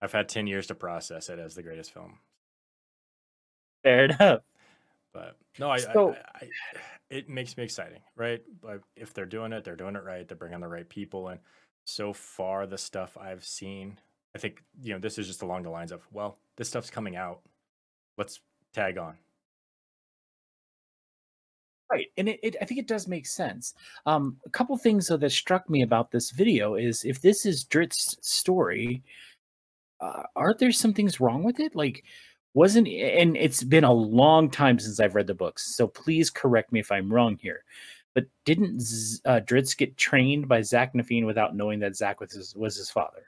I've 0.02 0.12
had 0.12 0.28
10 0.28 0.46
years 0.46 0.66
to 0.68 0.74
process 0.74 1.28
it 1.28 1.38
as 1.38 1.54
the 1.54 1.62
greatest 1.62 1.92
film. 1.92 2.18
Fair 3.82 4.04
enough. 4.06 4.40
But 5.12 5.36
no, 5.58 5.70
I, 5.70 5.78
So- 5.78 6.14
I, 6.14 6.44
I 6.44 6.48
it 7.10 7.28
makes 7.28 7.56
me 7.56 7.64
exciting, 7.64 8.00
right? 8.16 8.40
But 8.62 8.80
if 8.96 9.12
they're 9.12 9.26
doing 9.26 9.52
it, 9.52 9.64
they're 9.64 9.74
doing 9.76 9.96
it 9.96 10.04
right. 10.04 10.26
They're 10.28 10.36
bringing 10.36 10.60
the 10.60 10.68
right 10.68 10.88
people. 10.88 11.26
And 11.28 11.40
so 11.84 12.12
far, 12.12 12.66
the 12.68 12.78
stuff 12.78 13.16
I've 13.20 13.44
seen, 13.44 13.98
I 14.36 14.38
think, 14.38 14.62
you 14.80 14.92
know, 14.92 15.00
this 15.00 15.18
is 15.18 15.26
just 15.26 15.42
along 15.42 15.64
the 15.64 15.70
lines 15.70 15.90
of, 15.90 16.02
well, 16.12 16.38
this 16.56 16.68
stuff's 16.68 16.88
coming 16.90 17.16
out. 17.16 17.40
Let's 18.16 18.38
tag 18.72 18.96
on. 18.96 19.16
Right, 21.90 22.06
and 22.16 22.28
it, 22.28 22.38
it 22.42 22.56
I 22.62 22.64
think 22.64 22.78
it 22.78 22.86
does 22.86 23.08
make 23.08 23.26
sense. 23.26 23.74
Um, 24.06 24.36
a 24.46 24.50
couple 24.50 24.76
things 24.78 25.08
though 25.08 25.16
that 25.16 25.30
struck 25.30 25.68
me 25.68 25.82
about 25.82 26.12
this 26.12 26.30
video 26.30 26.76
is 26.76 27.04
if 27.04 27.20
this 27.20 27.44
is 27.44 27.64
Drizzt's 27.64 28.16
story, 28.20 29.02
uh, 30.00 30.22
aren't 30.36 30.58
there 30.58 30.70
some 30.70 30.94
things 30.94 31.20
wrong 31.20 31.42
with 31.42 31.58
it? 31.58 31.74
Like, 31.74 32.04
wasn't 32.54 32.86
and 32.86 33.36
it's 33.36 33.64
been 33.64 33.84
a 33.84 33.92
long 33.92 34.50
time 34.50 34.78
since 34.78 35.00
I've 35.00 35.16
read 35.16 35.26
the 35.26 35.34
books, 35.34 35.74
so 35.76 35.88
please 35.88 36.30
correct 36.30 36.72
me 36.72 36.78
if 36.78 36.92
I'm 36.92 37.12
wrong 37.12 37.36
here. 37.40 37.64
But 38.14 38.26
didn't 38.44 38.80
Z- 38.80 39.20
uh, 39.24 39.40
Drizzt 39.40 39.76
get 39.76 39.96
trained 39.96 40.48
by 40.48 40.60
Zaknafein 40.60 41.26
without 41.26 41.56
knowing 41.56 41.80
that 41.80 41.96
Zach 41.96 42.20
was 42.20 42.32
his, 42.32 42.54
was 42.56 42.76
his 42.76 42.90
father? 42.90 43.24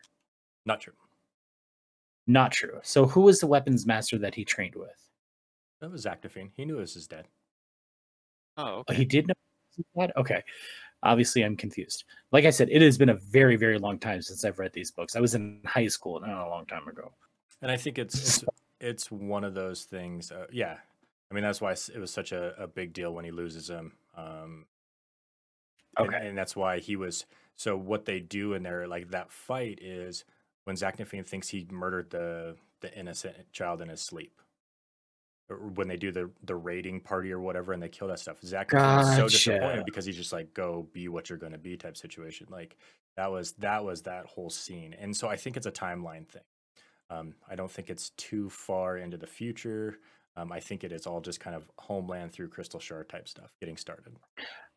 Not 0.67 0.81
true. 0.81 0.95
Not 2.27 2.53
true. 2.53 2.81
So 2.83 3.07
who 3.07 3.23
was 3.23 3.41
the 3.41 3.47
weapons 3.47 3.87
master 3.87 4.19
that 4.19 4.35
he 4.35 4.45
trained 4.45 4.75
with? 4.75 4.91
That 5.81 5.91
was 5.91 6.05
Zaknafein. 6.05 6.51
He 6.57 6.65
knew 6.65 6.79
it 6.79 6.81
was 6.81 6.95
his 6.95 7.07
dad. 7.07 7.27
Oh, 8.57 8.63
Oh, 8.65 8.79
okay. 8.81 8.95
he 8.95 9.05
did 9.05 9.29
know 9.29 9.35
that? 9.97 10.17
Okay. 10.17 10.43
Obviously, 11.05 11.43
I'm 11.43 11.57
confused. 11.57 12.05
Like 12.31 12.45
I 12.45 12.51
said, 12.51 12.69
it 12.71 12.81
has 12.83 12.97
been 12.97 13.09
a 13.09 13.15
very, 13.15 13.57
very 13.57 13.79
long 13.79 13.99
time 13.99 14.23
since 14.23 14.45
I've 14.45 14.59
read 14.61 14.73
these 14.73 14.91
books. 14.91 15.17
I 15.17 15.21
was 15.21 15.35
in 15.35 15.61
high 15.67 15.89
school, 15.89 16.21
not 16.21 16.47
a 16.47 16.49
long 16.49 16.65
time 16.67 16.87
ago. 16.87 17.13
And 17.61 17.71
I 17.71 17.77
think 17.77 17.99
it's 17.99 18.15
it's, 18.15 18.45
it's 18.81 19.11
one 19.11 19.43
of 19.45 19.55
those 19.55 19.85
things. 19.85 20.31
Uh, 20.31 20.47
yeah, 20.53 20.77
I 21.31 21.35
mean 21.35 21.43
that's 21.43 21.61
why 21.61 21.73
it 21.73 21.99
was 21.99 22.11
such 22.13 22.33
a, 22.33 22.55
a 22.63 22.67
big 22.69 22.93
deal 22.93 23.13
when 23.15 23.25
he 23.25 23.31
loses 23.31 23.69
him. 23.69 23.93
Um, 24.17 24.67
and- 25.99 26.09
Okay. 26.09 26.27
and, 26.29 26.39
that's 26.39 26.57
why 26.57 26.79
he 26.79 26.97
was. 26.97 27.27
So 27.57 27.77
what 27.77 28.05
they 28.07 28.19
do 28.21 28.55
in 28.55 28.63
there, 28.63 28.87
like 28.89 29.11
that 29.11 29.31
fight, 29.31 29.79
is 29.83 30.25
when 30.65 30.75
Zaknafein 30.77 31.27
thinks 31.27 31.49
he 31.49 31.67
murdered 31.71 32.11
the 32.11 32.57
the 32.81 32.97
innocent 32.99 33.37
child 33.53 33.81
in 33.83 33.89
his 33.89 34.01
sleep. 34.01 34.41
When 35.49 35.89
they 35.89 35.97
do 35.97 36.13
the 36.13 36.31
the 36.45 36.55
raiding 36.55 37.01
party 37.01 37.31
or 37.33 37.41
whatever, 37.41 37.73
and 37.73 37.83
they 37.83 37.89
kill 37.89 38.09
that 38.09 38.19
stuff, 38.19 38.41
Zaknafein's 38.41 39.17
so 39.17 39.29
disappointed 39.29 39.85
because 39.85 40.05
he's 40.07 40.17
just 40.17 40.33
like, 40.33 40.55
"Go 40.55 40.89
be 40.93 41.09
what 41.09 41.29
you're 41.29 41.39
going 41.39 41.53
to 41.53 41.59
be" 41.59 41.77
type 41.77 41.97
situation. 41.97 42.47
Like 42.51 42.77
that 43.17 43.31
was 43.31 43.53
that 43.55 43.85
was 43.85 44.03
that 44.03 44.25
whole 44.27 44.49
scene, 44.49 44.95
and 44.99 45.15
so 45.15 45.29
I 45.29 45.37
think 45.37 45.57
it's 45.57 45.67
a 45.67 45.73
timeline 45.73 46.27
thing. 46.27 46.43
Um, 47.11 47.35
I 47.51 47.57
don't 47.57 47.71
think 47.71 47.91
it's 47.91 48.11
too 48.11 48.49
far 48.49 48.97
into 48.97 49.19
the 49.19 49.27
future. 49.27 49.99
Um, 50.35 50.51
I 50.51 50.61
think 50.61 50.83
it 50.83 50.93
is 50.93 51.07
all 51.07 51.21
just 51.21 51.41
kind 51.41 51.55
of 51.55 51.65
Homeland 51.79 52.33
through 52.33 52.49
Crystal 52.49 52.81
Shard 52.81 53.09
type 53.11 53.29
stuff 53.29 53.53
getting 53.61 53.77
started. 53.77 54.15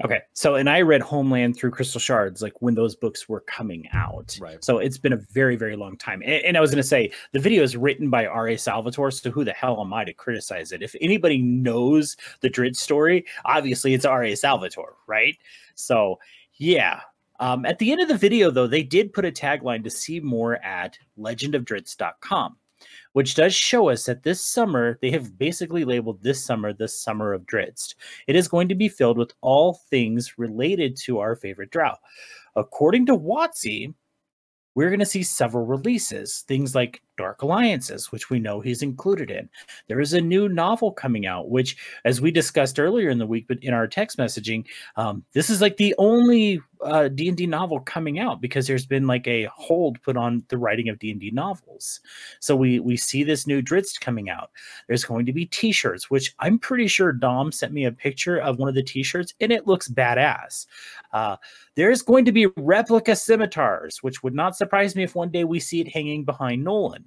Okay. 0.04 0.20
So, 0.34 0.56
and 0.56 0.70
I 0.70 0.82
read 0.82 1.02
Homeland 1.02 1.56
through 1.56 1.72
Crystal 1.72 2.00
Shards, 2.00 2.41
like 2.41 2.62
when 2.62 2.76
those 2.76 2.94
books 2.94 3.30
were 3.30 3.39
coming 3.41 3.88
out. 3.94 4.38
Right. 4.41 4.62
So 4.63 4.80
it's 4.80 4.98
been 4.98 5.13
a 5.13 5.22
very, 5.32 5.56
very 5.56 5.78
long 5.78 5.96
time. 5.98 6.22
And, 6.24 6.44
and 6.44 6.58
I 6.58 6.60
was 6.60 6.72
going 6.72 6.82
to 6.82 6.88
say, 6.88 7.10
the 7.32 7.39
video 7.39 7.63
is 7.63 7.78
written 7.78 8.10
by 8.10 8.26
R.A. 8.26 8.58
Salvatore. 8.58 9.12
So 9.12 9.32
who 9.32 9.46
the 9.46 9.54
hell 9.54 9.80
am 9.80 9.94
I 9.94 10.04
to 10.04 10.13
criticize 10.13 10.74
it? 10.74 10.82
If 10.82 10.94
anybody 11.00 11.41
knows 11.41 12.18
the 12.41 12.50
Drizzt 12.50 12.78
story, 12.78 13.26
obviously 13.46 13.94
it's 13.94 14.06
R.A. 14.06 14.36
Salvatore, 14.36 14.96
right? 15.08 15.38
So, 15.76 16.20
yeah. 16.56 17.00
Um, 17.39 17.65
at 17.65 17.80
the 17.80 17.94
end 17.94 18.02
of 18.02 18.10
the 18.10 18.18
video, 18.18 18.52
though, 18.52 18.68
they 18.68 18.84
did 18.84 19.13
put 19.13 19.26
a 19.26 19.32
tagline 19.32 19.86
to 19.86 19.89
see 19.89 20.20
more 20.20 20.56
at 20.63 20.98
legendofdrizzt.com. 21.18 22.58
which 23.15 23.34
does 23.34 23.56
show 23.56 23.88
us 23.88 24.04
that 24.04 24.23
this 24.23 24.41
summer 24.41 24.99
they 25.01 25.10
have 25.10 25.38
basically 25.38 25.86
labeled 25.86 26.21
this 26.21 26.43
summer 26.43 26.73
the 26.73 26.86
summer 26.86 27.32
of 27.32 27.45
Drizzt. 27.45 27.95
It 28.28 28.36
is 28.36 28.49
going 28.49 28.67
to 28.67 28.75
be 28.75 28.89
filled 28.89 29.17
with 29.17 29.32
all 29.39 29.75
things 29.89 30.38
related 30.38 30.97
to 31.06 31.19
our 31.19 31.38
favorite 31.38 31.71
drow. 31.71 31.95
According 32.58 33.06
to 33.06 33.17
WotC, 33.17 33.93
we're 34.75 34.89
going 34.89 34.99
to 34.99 35.06
see 35.06 35.23
several 35.23 35.65
releases, 35.65 36.41
things 36.41 36.75
like 36.75 37.01
Dark 37.17 37.41
Alliances, 37.41 38.12
which 38.12 38.30
we 38.30 38.39
know 38.39 38.60
he's 38.60 38.82
included 38.82 39.32
in. 39.32 39.49
There 39.88 39.99
is 39.99 40.13
a 40.13 40.21
new 40.21 40.49
novel 40.49 40.91
coming 40.91 41.25
out, 41.25 41.49
which, 41.49 41.78
as 42.06 42.21
we 42.21 42.32
discussed 42.32 42.80
earlier 42.80 43.10
in 43.10 43.17
the 43.17 43.28
week, 43.28 43.45
but 43.47 43.63
in 43.63 43.73
our 43.73 43.88
text 43.88 44.17
messaging, 44.17 44.65
um, 44.95 45.23
this 45.34 45.49
is 45.49 45.62
like 45.62 45.78
the 45.78 45.95
only 45.97 46.62
uh, 46.82 47.08
D 47.08 47.28
and 47.28 47.38
D 47.38 47.47
novel 47.47 47.80
coming 47.80 48.19
out 48.19 48.41
because 48.41 48.67
there's 48.67 48.86
been 48.86 49.08
like 49.08 49.28
a 49.28 49.49
hold 49.56 50.01
put 50.01 50.17
on 50.17 50.43
the 50.49 50.58
writing 50.58 50.89
of 50.89 50.99
D 50.99 51.12
and 51.12 51.19
D 51.19 51.32
novels. 51.32 51.99
So 52.39 52.56
we 52.56 52.80
we 52.80 52.97
see 52.97 53.23
this 53.23 53.47
new 53.47 53.62
Drizzt 53.62 54.01
coming 54.01 54.30
out. 54.30 54.51
There's 54.88 55.04
going 55.06 55.25
to 55.25 55.34
be 55.34 55.45
T-shirts, 55.45 56.10
which 56.10 56.34
I'm 56.39 56.60
pretty 56.60 56.88
sure 56.88 57.12
Dom 57.12 57.51
sent 57.51 57.73
me 57.73 57.86
a 57.86 57.91
picture 57.91 58.38
of 58.38 58.58
one 58.58 58.69
of 58.69 58.75
the 58.75 58.84
T-shirts, 58.84 59.34
and 59.39 59.51
it 59.51 59.67
looks 59.67 59.89
badass. 59.89 60.67
Uh, 61.13 61.38
there's 61.75 62.01
going 62.01 62.25
to 62.25 62.32
be 62.32 62.47
replica 62.58 63.15
scimitars, 63.15 64.04
which 64.04 64.23
would 64.23 64.36
not 64.36 64.56
surprise 64.56 64.95
me 64.95 65.04
if 65.04 65.15
one 65.15 65.30
day 65.30 65.43
we 65.43 65.60
see 65.60 65.82
it 65.82 65.88
hanging 65.88 66.23
behind 66.23 66.63
Nolan. 66.63 67.05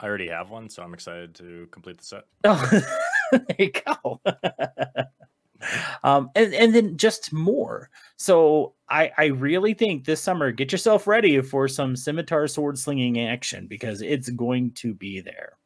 I 0.00 0.06
already 0.06 0.28
have 0.28 0.50
one, 0.50 0.70
so 0.70 0.82
I'm 0.82 0.94
excited 0.94 1.34
to 1.36 1.68
complete 1.70 1.98
the 1.98 2.04
set. 2.04 2.24
Oh, 2.44 2.82
there 3.32 3.56
you 3.58 3.72
go. 3.72 4.20
um, 6.02 6.30
and 6.34 6.54
and 6.54 6.74
then 6.74 6.96
just 6.96 7.32
more. 7.32 7.90
So 8.16 8.74
I 8.88 9.10
I 9.18 9.24
really 9.26 9.74
think 9.74 10.04
this 10.04 10.20
summer, 10.20 10.52
get 10.52 10.72
yourself 10.72 11.06
ready 11.06 11.40
for 11.42 11.68
some 11.68 11.96
scimitar 11.96 12.46
sword 12.46 12.78
slinging 12.78 13.20
action 13.20 13.66
because 13.66 14.00
it's 14.00 14.30
going 14.30 14.72
to 14.76 14.94
be 14.94 15.20
there. 15.20 15.58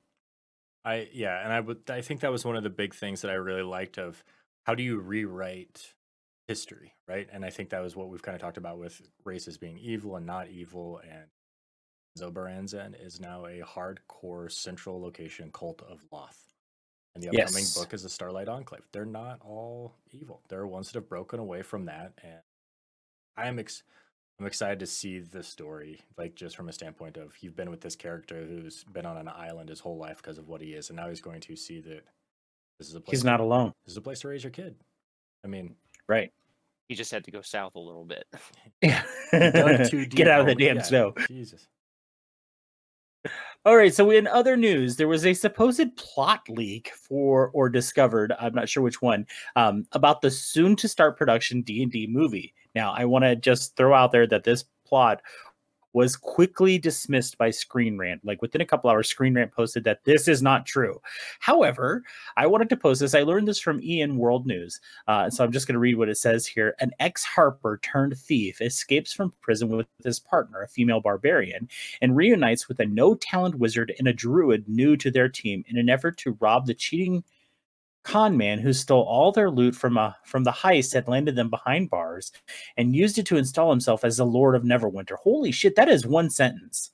I 0.85 1.09
yeah, 1.13 1.43
and 1.45 1.53
I 1.53 1.61
would 1.61 1.89
I 1.89 2.01
think 2.01 2.21
that 2.21 2.33
was 2.33 2.45
one 2.45 2.57
of 2.57 2.63
the 2.65 2.71
big 2.71 2.95
things 2.95 3.23
that 3.23 3.31
I 3.31 3.35
really 3.35 3.63
liked 3.63 3.99
of 3.99 4.25
how 4.65 4.75
do 4.75 4.83
you 4.83 4.99
rewrite 4.99 5.95
history, 6.49 6.95
right? 7.07 7.29
And 7.33 7.45
I 7.45 7.51
think 7.51 7.71
that 7.71 7.83
was 7.83 7.95
what 7.95 8.09
we've 8.09 8.23
kind 8.23 8.35
of 8.35 8.41
talked 8.41 8.57
about 8.57 8.79
with 8.79 9.01
races 9.25 9.59
being 9.59 9.79
evil 9.79 10.17
and 10.17 10.27
not 10.27 10.49
evil 10.49 11.01
and 11.09 11.27
Zobaranzan 12.19 12.95
is 13.05 13.21
now 13.21 13.47
a 13.47 13.61
hardcore 13.61 14.51
central 14.51 15.01
location 15.01 15.51
cult 15.53 15.83
of 15.83 16.05
Lolth. 16.13 16.37
And 17.15 17.23
the 17.23 17.29
upcoming 17.29 17.63
Yes. 17.65 17.77
book 17.79 17.93
is 17.93 18.03
the 18.03 18.09
Starlight 18.09 18.49
Enclave. 18.49 18.89
They're 18.93 19.05
not 19.05 19.41
all 19.43 19.95
evil. 20.11 20.43
There 20.49 20.61
are 20.61 20.67
ones 20.67 20.89
that 20.91 20.95
have 20.99 21.09
broken 21.09 21.39
away 21.41 21.63
from 21.63 21.85
that, 21.87 22.13
and 22.23 22.41
I 23.37 23.49
am 23.49 23.59
ex- 23.59 23.83
I'm 24.39 24.47
excited 24.47 24.79
to 24.81 24.87
see 24.87 25.19
the 25.21 25.43
story, 25.43 26.01
like 26.17 26.35
just 26.35 26.57
from 26.57 26.69
a 26.69 26.73
standpoint 26.73 27.17
of 27.19 27.37
you've 27.43 27.55
been 27.55 27.71
with 27.71 27.83
this 27.83 27.95
character 27.97 28.45
who's 28.47 28.83
been 28.85 29.05
on 29.07 29.17
an 29.19 29.29
island 29.29 29.69
his 29.69 29.81
whole 29.81 29.99
life 29.99 30.17
because 30.17 30.39
of 30.39 30.49
what 30.49 30.61
he 30.63 30.73
is, 30.73 30.89
and 30.89 30.97
now 30.97 31.09
he's 31.09 31.21
going 31.21 31.41
to 31.43 31.55
see 31.55 31.81
that 31.81 32.03
this 32.79 32.89
is 32.89 32.95
a 32.95 33.01
place. 33.01 33.13
He's 33.13 33.21
to- 33.21 33.27
not 33.27 33.41
alone, 33.41 33.73
This 33.85 33.93
is 33.93 33.99
a 33.99 34.03
place 34.03 34.21
to 34.21 34.29
raise 34.29 34.43
your 34.43 34.51
kid. 34.51 34.75
I 35.45 35.49
mean, 35.49 35.77
right? 36.09 36.33
He 36.89 36.95
just 36.95 37.11
had 37.11 37.25
to 37.25 37.31
go 37.31 37.43
south 37.43 37.75
a 37.75 37.79
little 37.81 38.05
bit. 38.05 38.25
Yeah. 38.83 39.03
too 39.89 40.01
deep 40.07 40.11
Get 40.17 40.29
out 40.29 40.41
of 40.41 40.47
the 40.47 40.55
damn 40.55 40.77
Yeah, 40.77 40.83
snow. 40.83 41.15
Jesus. 41.29 41.69
All 43.65 43.77
right. 43.77 43.95
So 43.95 44.11
in 44.11 44.27
other 44.27 44.57
news, 44.57 44.97
there 44.97 45.07
was 45.07 45.25
a 45.25 45.35
supposed 45.35 45.97
plot 45.97 46.43
leak 46.49 46.91
for 46.95 47.51
or 47.55 47.69
discovered, 47.69 48.33
I'm 48.41 48.55
not 48.55 48.69
sure 48.69 48.83
which 48.83 49.01
one, 49.01 49.25
um, 49.55 49.87
about 49.93 50.21
the 50.21 50.33
soon 50.33 50.75
to 50.77 50.89
start 50.89 51.17
production 51.17 51.63
D 51.63 51.83
and 51.83 51.93
D 51.93 52.09
movie. 52.09 52.55
Now, 52.75 52.93
I 52.93 53.05
want 53.05 53.25
to 53.25 53.37
just 53.37 53.77
throw 53.77 53.95
out 53.95 54.11
there 54.11 54.27
that 54.27 54.43
this 54.43 54.65
plot 54.85 55.23
was 55.93 56.17
quickly 56.17 56.79
dismissed 56.79 57.39
by 57.39 57.51
Screen 57.51 57.99
Rant. 57.99 58.25
Like 58.25 58.43
within 58.43 58.61
a 58.61 58.67
couple 58.67 58.91
hours, 58.91 59.09
Screen 59.09 59.35
Rant 59.35 59.53
posted 59.53 59.85
that 59.85 60.05
this 60.05 60.29
is 60.29 60.43
not 60.43 60.67
true. 60.67 61.01
However, 61.41 62.03
I 62.37 62.47
wanted 62.47 62.69
to 62.71 62.77
post 62.77 63.01
this. 63.01 63.15
I 63.15 63.23
learned 63.23 63.49
this 63.49 63.61
from 63.61 63.81
EN 63.85 64.17
World 64.17 64.47
News. 64.47 64.81
Uh, 65.07 65.31
so 65.31 65.45
I'm 65.45 65.53
just 65.53 65.67
going 65.67 65.75
to 65.75 65.81
read 65.81 65.97
what 65.97 66.09
it 66.09 66.19
says 66.19 66.47
here. 66.47 66.75
An 66.81 66.93
ex 67.01 67.25
harper 67.25 67.79
turned 67.83 68.17
thief 68.17 68.61
escapes 68.61 69.13
from 69.13 69.33
prison 69.41 69.69
with 69.69 69.87
his 70.05 70.19
partner, 70.19 70.63
a 70.63 70.69
female 70.69 71.01
barbarian, 71.01 71.69
and 72.01 72.17
reunites 72.17 72.69
with 72.69 72.81
a 72.81 72.87
no 72.87 73.15
talent 73.15 73.57
wizard 73.57 73.93
and 73.99 74.09
a 74.09 74.13
druid 74.13 74.69
new 74.69 74.97
to 74.97 75.11
their 75.11 75.29
team 75.29 75.65
in 75.69 75.77
an 75.77 75.89
effort 75.89 76.17
to 76.19 76.37
rob 76.41 76.67
the 76.67 76.75
cheating 76.75 77.25
con 78.05 78.37
man 78.37 78.59
who 78.59 78.73
stole 78.73 79.03
all 79.03 79.33
their 79.33 79.51
loot 79.51 79.75
from 79.75 79.97
a 79.97 80.17
from 80.25 80.45
the 80.45 80.51
heist 80.51 80.93
that 80.93 81.09
landed 81.09 81.37
them 81.37 81.51
behind 81.51 81.91
bars 81.91 82.33
and 82.77 82.97
used 82.97 83.19
it 83.19 83.27
to 83.27 83.37
install 83.37 83.71
himself 83.71 84.05
as 84.05 84.17
the 84.17 84.27
lord 84.27 84.55
of 84.55 84.63
neverwinter. 84.63 85.17
Holy 85.17 85.53
shit 85.53 85.77
that 85.77 85.89
is 85.89 86.07
one 86.07 86.31
sentence. 86.31 86.91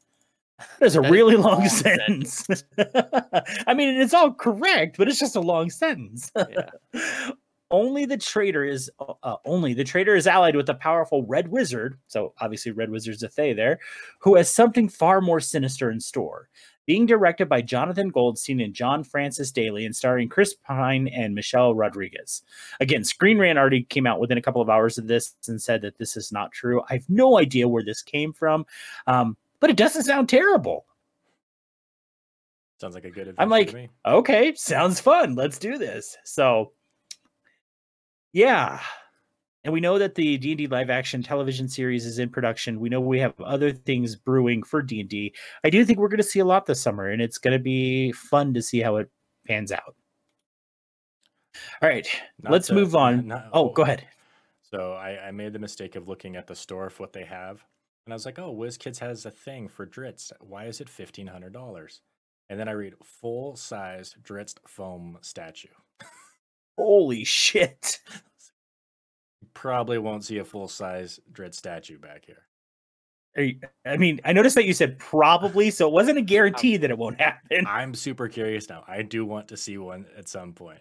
That 0.81 0.87
is 0.87 0.97
a 0.97 1.01
That 1.01 1.07
is 1.07 1.13
really 1.13 1.35
a 1.35 1.39
long, 1.39 1.61
long 1.61 1.69
sentence. 1.69 2.47
i 3.67 3.75
mean 3.75 4.01
it's 4.01 4.15
all 4.15 4.33
correct 4.33 4.97
but 4.99 5.09
it's 5.09 5.21
just 5.21 5.37
a 5.37 5.41
long 5.41 5.71
sentence. 5.71 6.31
Yeah. 6.37 6.71
only 7.71 8.07
the 8.07 8.17
traitor 8.17 8.65
is 8.65 8.91
uh, 8.99 9.37
only 9.45 9.75
the 9.75 9.85
traitor 9.85 10.17
is 10.17 10.27
allied 10.27 10.57
with 10.57 10.69
a 10.69 10.75
powerful 10.75 11.25
red 11.25 11.49
wizard 11.49 11.99
so 12.07 12.33
obviously 12.41 12.73
red 12.73 12.91
wizard's 12.91 13.23
a 13.23 13.29
thay 13.29 13.53
there 13.53 13.79
who 14.21 14.37
has 14.37 14.49
something 14.49 14.89
far 14.89 15.21
more 15.21 15.41
sinister 15.41 15.91
in 15.91 16.01
store 16.01 16.49
being 16.89 17.07
directed 17.07 17.49
by 17.49 17.61
jonathan 17.61 18.09
goldstein 18.09 18.61
and 18.61 18.75
john 18.75 19.05
francis 19.05 19.53
daly 19.53 19.85
and 19.85 19.95
starring 19.95 20.29
chris 20.29 20.55
pine 20.55 21.07
and 21.09 21.35
michelle 21.35 21.75
rodriguez 21.75 22.43
again 22.81 23.05
screen 23.05 23.39
rant 23.39 23.59
already 23.59 23.83
came 23.85 24.07
out 24.07 24.19
within 24.19 24.39
a 24.39 24.43
couple 24.43 24.63
of 24.63 24.71
hours 24.71 24.97
of 24.97 25.07
this 25.07 25.35
and 25.47 25.63
said 25.63 25.83
that 25.83 25.99
this 25.99 26.17
is 26.17 26.33
not 26.33 26.51
true 26.51 26.83
i 26.89 26.95
have 26.95 27.09
no 27.09 27.39
idea 27.39 27.69
where 27.69 27.85
this 27.85 28.03
came 28.03 28.33
from 28.33 28.67
um, 29.07 29.37
but 29.61 29.71
it 29.71 29.77
doesn't 29.77 30.05
sound 30.05 30.29
terrible 30.29 30.87
Sounds 32.81 32.95
like 32.95 33.05
a 33.05 33.11
good 33.11 33.27
adventure 33.27 33.43
I'm 33.43 33.49
like, 33.49 33.71
to 33.71 33.75
me. 33.75 33.91
okay, 34.07 34.55
sounds 34.55 35.01
fun. 35.01 35.35
Let's 35.35 35.59
do 35.59 35.79
this. 35.79 36.17
So, 36.25 36.71
yeah, 38.33 38.81
and 39.69 39.75
we 39.75 39.81
know 39.81 39.99
that 39.99 40.15
the 40.15 40.39
D 40.39 40.53
and 40.53 40.59
D 40.59 40.67
live 40.67 40.89
action 40.89 41.23
television 41.23 41.69
series 41.69 42.07
is 42.07 42.19
in 42.19 42.31
production. 42.31 42.81
We 42.81 42.89
know 42.89 43.03
we 43.03 43.19
have 43.21 43.39
other 43.39 43.71
things 43.71 44.17
brewing 44.17 44.63
for 44.63 44.81
D 44.81 45.01
and 45.01 45.09
D. 45.11 45.35
I 45.63 45.69
do 45.69 45.85
think 45.85 45.99
we're 45.99 46.09
going 46.09 46.17
to 46.17 46.23
see 46.23 46.39
a 46.39 46.45
lot 46.47 46.65
this 46.65 46.81
summer, 46.81 47.11
and 47.11 47.21
it's 47.21 47.37
going 47.37 47.53
to 47.53 47.63
be 47.63 48.11
fun 48.13 48.55
to 48.55 48.63
see 48.63 48.81
how 48.81 48.97
it 48.97 49.11
pans 49.47 49.71
out. 49.71 49.95
All 51.83 51.89
right, 51.91 52.09
Not 52.43 52.51
let's 52.53 52.69
to- 52.69 52.75
move 52.75 52.97
on. 52.97 53.27
not- 53.27 53.51
oh, 53.53 53.69
go 53.69 53.83
ahead. 53.83 54.07
So 54.63 54.95
I, 54.95 55.27
I 55.27 55.31
made 55.33 55.53
the 55.53 55.59
mistake 55.59 55.97
of 55.97 56.09
looking 56.09 56.35
at 56.35 56.47
the 56.47 56.57
store 56.57 56.89
for 56.89 57.03
what 57.03 57.13
they 57.13 57.25
have, 57.25 57.63
and 58.07 58.13
I 58.13 58.15
was 58.15 58.25
like, 58.25 58.39
"Oh, 58.39 58.55
WizKids 58.57 58.99
has 59.01 59.27
a 59.27 59.31
thing 59.31 59.69
for 59.69 59.87
Drizzt. 59.87 60.33
Why 60.41 60.65
is 60.65 60.81
it 60.81 60.89
fifteen 60.89 61.27
hundred 61.27 61.53
dollars?" 61.53 62.01
And 62.49 62.59
then 62.59 62.69
I 62.71 62.73
read 62.73 62.95
full 63.05 63.55
size 63.55 64.17
Drizzt 64.23 64.61
foam 64.67 65.19
statue. 65.21 65.69
Holy 66.79 67.23
shit! 67.25 67.99
Probably 69.59 69.99
won't 69.99 70.25
see 70.25 70.39
a 70.39 70.45
full 70.45 70.69
size 70.69 71.19
Drizzt 71.33 71.57
statue 71.57 71.99
back 71.99 72.25
here. 72.25 72.45
You- 73.37 73.59
I 73.85 73.97
mean, 73.97 74.21
I 74.25 74.33
noticed 74.33 74.55
that 74.55 74.67
you 74.67 74.73
said 74.73 75.01
probably, 75.01 75.73
so 75.73 75.89
it 75.89 75.93
wasn't 75.93 76.19
a 76.19 76.23
guarantee 76.23 76.77
that 76.77 76.91
it 76.91 76.97
won't 76.99 77.21
happen. 77.21 77.67
I'm 77.69 77.93
super 77.93 78.29
curious 78.29 78.69
now. 78.69 78.85
I 78.87 79.03
do 79.03 79.25
want 79.27 79.49
to 79.49 79.57
see 79.57 79.77
one 79.77 80.07
at 80.17 80.29
some 80.29 80.53
point. 80.53 80.79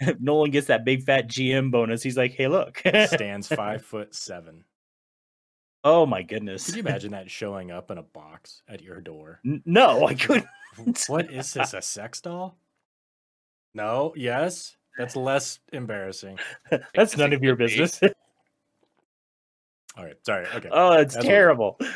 if 0.00 0.20
Nolan 0.20 0.50
gets 0.50 0.66
that 0.66 0.84
big 0.84 1.04
fat 1.04 1.26
GM 1.26 1.70
bonus, 1.70 2.02
he's 2.02 2.18
like, 2.18 2.32
"Hey, 2.32 2.48
look!" 2.48 2.82
Stands 3.06 3.48
five 3.48 3.82
foot 3.82 4.14
seven. 4.14 4.64
oh 5.84 6.04
my 6.04 6.22
goodness! 6.22 6.66
Could 6.66 6.76
you 6.76 6.80
imagine 6.82 7.12
that 7.12 7.30
showing 7.30 7.70
up 7.70 7.90
in 7.90 7.96
a 7.96 8.02
box 8.02 8.60
at 8.68 8.82
your 8.82 9.00
door? 9.00 9.40
No, 9.64 10.06
I 10.06 10.14
couldn't. 10.14 10.46
what 11.08 11.32
is 11.32 11.52
this? 11.54 11.72
A 11.72 11.80
sex 11.80 12.20
doll? 12.20 12.58
No. 13.74 14.12
Yes. 14.16 14.76
That's 14.98 15.16
less 15.16 15.58
embarrassing. 15.72 16.38
That's 16.94 17.16
none 17.16 17.32
of 17.32 17.42
your 17.42 17.56
business. 17.56 18.00
All 19.96 20.04
right. 20.04 20.16
Sorry. 20.24 20.46
Okay. 20.54 20.68
oh, 20.72 20.92
it's 20.92 21.14
That's 21.14 21.26
terrible. 21.26 21.78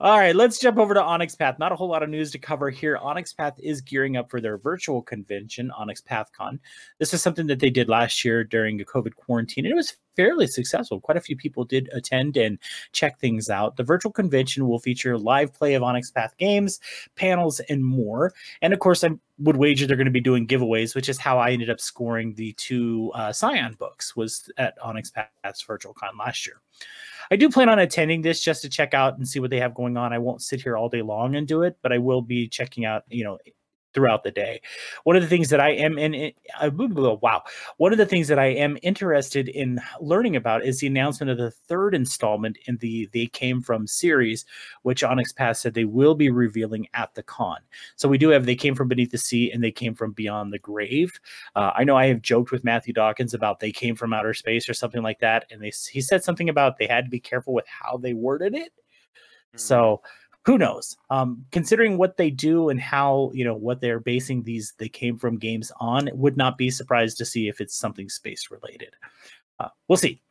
All 0.00 0.18
right, 0.18 0.34
let's 0.34 0.58
jump 0.58 0.78
over 0.78 0.94
to 0.94 1.02
Onyx 1.02 1.34
Path. 1.34 1.58
Not 1.58 1.72
a 1.72 1.76
whole 1.76 1.88
lot 1.88 2.02
of 2.02 2.08
news 2.08 2.30
to 2.32 2.38
cover 2.38 2.70
here. 2.70 2.96
Onyx 2.96 3.32
Path 3.32 3.54
is 3.58 3.80
gearing 3.80 4.16
up 4.16 4.30
for 4.30 4.40
their 4.40 4.56
virtual 4.56 5.02
convention, 5.02 5.70
Onyx 5.70 6.02
PathCon. 6.02 6.58
This 6.98 7.12
is 7.12 7.20
something 7.20 7.46
that 7.48 7.60
they 7.60 7.70
did 7.70 7.88
last 7.88 8.24
year 8.24 8.42
during 8.44 8.76
the 8.76 8.84
COVID 8.84 9.14
quarantine, 9.16 9.66
and 9.66 9.72
it 9.72 9.76
was 9.76 9.96
fairly 10.16 10.46
successful. 10.46 11.00
Quite 11.00 11.16
a 11.16 11.20
few 11.20 11.36
people 11.36 11.64
did 11.64 11.88
attend 11.92 12.36
and 12.36 12.58
check 12.92 13.18
things 13.20 13.48
out. 13.50 13.76
The 13.76 13.84
virtual 13.84 14.12
convention 14.12 14.66
will 14.66 14.78
feature 14.78 15.18
live 15.18 15.52
play 15.52 15.74
of 15.74 15.82
Onyx 15.82 16.10
Path 16.10 16.34
games, 16.38 16.80
panels, 17.14 17.60
and 17.68 17.84
more. 17.84 18.32
And 18.62 18.72
of 18.72 18.80
course, 18.80 19.04
I 19.04 19.10
would 19.38 19.56
wager 19.56 19.86
they're 19.86 19.96
going 19.96 20.06
to 20.06 20.10
be 20.10 20.20
doing 20.20 20.46
giveaways, 20.46 20.94
which 20.94 21.08
is 21.08 21.18
how 21.18 21.38
I 21.38 21.50
ended 21.50 21.70
up 21.70 21.80
scoring 21.80 22.34
the 22.34 22.52
two 22.54 23.12
uh, 23.14 23.32
Scion 23.32 23.74
books 23.78 24.16
was 24.16 24.50
at 24.56 24.76
Onyx 24.82 25.12
Path's 25.42 25.62
virtual 25.62 25.92
con 25.92 26.16
last 26.18 26.46
year. 26.46 26.60
I 27.30 27.36
do 27.36 27.50
plan 27.50 27.68
on 27.68 27.78
attending 27.78 28.22
this 28.22 28.40
just 28.40 28.62
to 28.62 28.68
check 28.68 28.94
out 28.94 29.18
and 29.18 29.26
see 29.26 29.40
what 29.40 29.50
they 29.50 29.60
have 29.60 29.74
going 29.74 29.96
on. 29.96 30.12
I 30.12 30.18
won't 30.18 30.42
sit 30.42 30.62
here 30.62 30.76
all 30.76 30.88
day 30.88 31.02
long 31.02 31.34
and 31.34 31.46
do 31.46 31.62
it, 31.62 31.76
but 31.82 31.92
I 31.92 31.98
will 31.98 32.22
be 32.22 32.48
checking 32.48 32.84
out, 32.84 33.02
you 33.08 33.24
know, 33.24 33.38
throughout 33.96 34.22
the 34.24 34.30
day. 34.30 34.60
One 35.04 35.16
of 35.16 35.22
the 35.22 35.28
things 35.28 35.48
that 35.48 35.58
I 35.58 35.70
am 35.70 35.98
in, 35.98 36.32
uh, 36.60 36.70
wow, 36.70 37.42
one 37.78 37.92
of 37.92 37.98
the 37.98 38.04
things 38.04 38.28
that 38.28 38.38
I 38.38 38.48
am 38.48 38.76
interested 38.82 39.48
in 39.48 39.80
learning 40.02 40.36
about 40.36 40.66
is 40.66 40.80
the 40.80 40.86
announcement 40.86 41.30
of 41.30 41.38
the 41.38 41.50
third 41.50 41.94
installment 41.94 42.58
in 42.66 42.76
the 42.76 43.08
They 43.14 43.24
Came 43.26 43.62
From 43.62 43.86
series, 43.86 44.44
which 44.82 45.02
Onyx 45.02 45.32
Path 45.32 45.56
said 45.56 45.72
they 45.72 45.86
will 45.86 46.14
be 46.14 46.28
revealing 46.28 46.86
at 46.92 47.14
the 47.14 47.22
con. 47.22 47.56
So 47.96 48.06
we 48.06 48.18
do 48.18 48.28
have 48.28 48.44
They 48.44 48.54
Came 48.54 48.74
From 48.74 48.88
Beneath 48.88 49.12
the 49.12 49.18
Sea 49.18 49.50
and 49.50 49.64
They 49.64 49.72
Came 49.72 49.94
From 49.94 50.12
Beyond 50.12 50.52
the 50.52 50.58
Grave. 50.58 51.18
Uh, 51.54 51.72
I 51.74 51.84
know 51.84 51.96
I 51.96 52.06
have 52.08 52.20
joked 52.20 52.52
with 52.52 52.64
Matthew 52.64 52.92
Dawkins 52.92 53.32
about 53.32 53.60
They 53.60 53.72
Came 53.72 53.96
From 53.96 54.12
Outer 54.12 54.34
Space 54.34 54.68
or 54.68 54.74
something 54.74 55.02
like 55.02 55.20
that, 55.20 55.46
and 55.50 55.62
they 55.62 55.72
he 55.90 56.02
said 56.02 56.22
something 56.22 56.50
about 56.50 56.76
they 56.76 56.86
had 56.86 57.06
to 57.06 57.10
be 57.10 57.20
careful 57.20 57.54
with 57.54 57.66
how 57.66 57.96
they 57.96 58.12
worded 58.12 58.54
it. 58.54 58.72
Mm-hmm. 58.72 59.58
So 59.58 60.02
who 60.46 60.56
knows? 60.56 60.96
Um, 61.10 61.44
considering 61.50 61.98
what 61.98 62.16
they 62.16 62.30
do 62.30 62.68
and 62.68 62.80
how 62.80 63.32
you 63.34 63.44
know 63.44 63.54
what 63.54 63.80
they're 63.80 64.00
basing 64.00 64.44
these 64.44 64.74
they 64.78 64.88
came 64.88 65.18
from 65.18 65.38
games 65.38 65.72
on 65.80 66.08
would 66.14 66.36
not 66.36 66.56
be 66.56 66.70
surprised 66.70 67.18
to 67.18 67.24
see 67.24 67.48
if 67.48 67.60
it's 67.60 67.76
something 67.76 68.08
space 68.08 68.48
related. 68.50 68.94
Uh, 69.58 69.68
we'll 69.88 69.96
see 69.96 70.22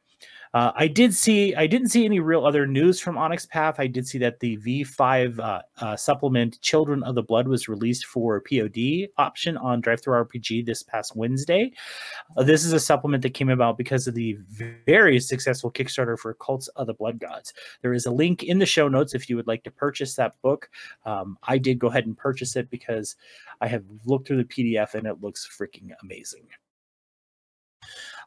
uh, 0.55 0.71
I 0.73 0.87
did 0.87 1.13
see, 1.13 1.53
I 1.53 1.67
didn't 1.67 1.89
see 1.89 2.05
any 2.05 2.21
real 2.21 2.45
other 2.45 2.65
news 2.65 3.01
from 3.01 3.17
Onyx 3.17 3.45
Path. 3.45 3.75
I 3.77 3.87
did 3.87 4.07
see 4.07 4.17
that 4.19 4.39
the 4.39 4.55
V5 4.55 5.37
uh, 5.37 5.61
uh, 5.81 5.97
supplement 5.97 6.61
Children 6.61 7.03
of 7.03 7.15
the 7.15 7.23
Blood 7.23 7.49
was 7.49 7.67
released 7.67 8.05
for 8.05 8.39
POD 8.39 9.09
option 9.17 9.57
on 9.57 9.81
DriveThruRPG 9.81 10.65
this 10.65 10.81
past 10.81 11.13
Wednesday. 11.13 11.73
Uh, 12.37 12.43
this 12.43 12.63
is 12.63 12.71
a 12.71 12.79
supplement 12.79 13.21
that 13.23 13.33
came 13.33 13.49
about 13.49 13.77
because 13.77 14.07
of 14.07 14.15
the 14.15 14.37
very 14.85 15.19
successful 15.19 15.69
Kickstarter 15.69 16.17
for 16.17 16.33
Cults 16.35 16.69
of 16.69 16.87
the 16.87 16.93
Blood 16.93 17.19
Gods. 17.19 17.53
There 17.81 17.93
is 17.93 18.05
a 18.05 18.11
link 18.11 18.43
in 18.43 18.57
the 18.57 18.65
show 18.65 18.87
notes 18.87 19.13
if 19.13 19.29
you 19.29 19.35
would 19.35 19.47
like 19.47 19.65
to 19.65 19.71
purchase 19.71 20.15
that 20.15 20.41
book. 20.41 20.69
Um, 21.05 21.37
I 21.43 21.57
did 21.57 21.79
go 21.79 21.87
ahead 21.87 22.05
and 22.05 22.17
purchase 22.17 22.55
it 22.55 22.69
because 22.69 23.17
I 23.59 23.67
have 23.67 23.83
looked 24.05 24.29
through 24.29 24.37
the 24.37 24.45
PDF 24.45 24.93
and 24.93 25.05
it 25.05 25.21
looks 25.21 25.45
freaking 25.45 25.91
amazing. 26.01 26.47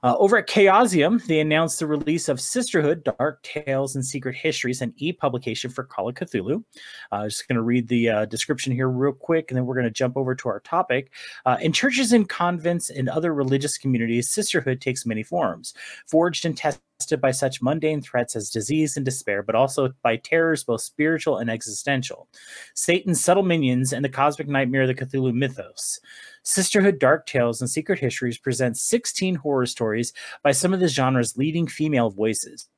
Uh, 0.03 0.17
over 0.19 0.39
at 0.39 0.49
Chaosium, 0.49 1.25
they 1.27 1.41
announced 1.41 1.79
the 1.79 1.87
release 1.87 2.29
of 2.29 2.41
Sisterhood, 2.41 3.05
Dark 3.05 3.43
Tales 3.43 3.95
and 3.95 4.05
Secret 4.05 4.37
Histories, 4.37 4.81
an 4.81 4.93
e-publication 4.97 5.71
for 5.71 5.85
Call 5.85 6.09
of 6.09 6.15
Cthulhu. 6.15 6.63
Uh, 7.11 7.25
just 7.25 7.49
going 7.49 7.57
to 7.57 7.63
read 7.63 7.89
the 7.89 8.09
uh, 8.09 8.25
description 8.27 8.73
here 8.73 8.89
real 8.89 9.13
quick, 9.13 9.51
and 9.51 9.57
then 9.57 9.67
we're 9.67 9.75
going 9.75 9.85
to 9.85 9.91
jump 9.91 10.17
over 10.17 10.35
to 10.35 10.49
our 10.49 10.61
topic. 10.61 11.13
Uh, 11.47 11.57
in 11.61 11.73
churches 11.73 12.13
and 12.13 12.29
convents 12.29 12.91
and 12.91 13.09
other 13.09 13.35
religious 13.35 13.77
communities, 13.77 14.31
sisterhood 14.31 14.81
takes 14.81 15.05
many 15.05 15.23
forms, 15.23 15.75
forged 16.07 16.45
and 16.45 16.57
tested 16.57 16.83
by 17.21 17.31
such 17.31 17.63
mundane 17.63 18.03
threats 18.03 18.35
as 18.35 18.51
disease 18.51 18.97
and 18.97 19.05
despair, 19.05 19.41
but 19.43 19.55
also 19.55 19.93
by 20.03 20.17
terrors 20.17 20.65
both 20.65 20.81
spiritual 20.81 21.39
and 21.39 21.49
existential. 21.49 22.29
Satan's 22.75 23.23
subtle 23.23 23.45
minions 23.45 23.93
and 23.93 24.05
the 24.05 24.09
cosmic 24.09 24.49
nightmare 24.49 24.83
of 24.83 24.89
the 24.89 24.95
Cthulhu 24.95 25.33
mythos. 25.33 26.01
Sisterhood 26.43 26.99
Dark 26.99 27.27
Tales 27.27 27.61
and 27.61 27.71
Secret 27.71 28.01
Histories 28.01 28.39
presents 28.39 28.83
16 28.83 29.37
horror 29.37 29.67
stories 29.67 30.13
by 30.43 30.51
some 30.51 30.75
of 30.75 30.81
the 30.81 30.89
genre's 30.89 31.37
leading 31.37 31.69
female 31.69 32.11
voices. 32.11 32.69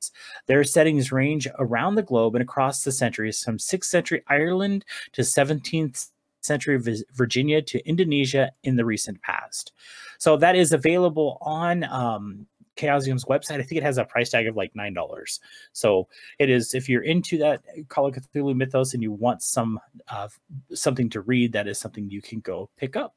Their 0.45 0.63
settings 0.63 1.11
range 1.11 1.47
around 1.57 1.95
the 1.95 2.03
globe 2.03 2.35
and 2.35 2.43
across 2.43 2.83
the 2.83 2.91
centuries, 2.91 3.43
from 3.43 3.57
6th 3.57 3.85
century 3.85 4.23
Ireland 4.27 4.85
to 5.13 5.21
17th 5.21 6.09
century 6.41 6.81
Virginia 7.13 7.61
to 7.61 7.87
Indonesia 7.87 8.51
in 8.63 8.75
the 8.75 8.85
recent 8.85 9.21
past. 9.21 9.71
So 10.17 10.37
that 10.37 10.55
is 10.55 10.73
available 10.73 11.37
on 11.41 11.83
um, 11.85 12.47
Chaosium's 12.81 13.25
website. 13.25 13.59
I 13.59 13.63
think 13.63 13.79
it 13.79 13.83
has 13.83 13.97
a 13.97 14.05
price 14.05 14.29
tag 14.29 14.47
of 14.47 14.55
like 14.55 14.75
nine 14.75 14.93
dollars. 14.93 15.39
So 15.73 16.07
it 16.39 16.49
is 16.49 16.73
if 16.73 16.89
you're 16.89 17.03
into 17.03 17.37
that 17.39 17.61
Call 17.89 18.07
of 18.07 18.15
Cthulhu 18.15 18.55
mythos 18.55 18.93
and 18.93 19.03
you 19.03 19.11
want 19.11 19.41
some 19.41 19.79
uh, 20.09 20.27
something 20.73 21.09
to 21.09 21.21
read, 21.21 21.53
that 21.53 21.67
is 21.67 21.79
something 21.79 22.09
you 22.09 22.21
can 22.21 22.39
go 22.39 22.69
pick 22.77 22.95
up. 22.95 23.15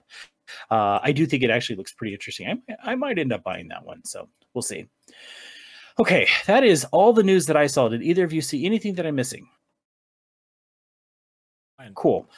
Uh, 0.70 0.98
I 1.02 1.12
do 1.12 1.26
think 1.26 1.42
it 1.42 1.50
actually 1.50 1.76
looks 1.76 1.92
pretty 1.92 2.12
interesting. 2.12 2.62
I, 2.68 2.92
I 2.92 2.94
might 2.94 3.18
end 3.18 3.32
up 3.32 3.42
buying 3.42 3.68
that 3.68 3.84
one. 3.84 4.04
So 4.04 4.28
we'll 4.52 4.62
see. 4.62 4.86
Okay, 5.98 6.26
that 6.46 6.64
is 6.64 6.84
all 6.86 7.12
the 7.12 7.22
news 7.22 7.46
that 7.46 7.56
I 7.56 7.66
saw. 7.66 7.88
Did 7.88 8.02
either 8.02 8.24
of 8.24 8.32
you 8.32 8.42
see 8.42 8.66
anything 8.66 8.94
that 8.94 9.06
I'm 9.06 9.14
missing? 9.14 9.46
Cool 11.94 12.28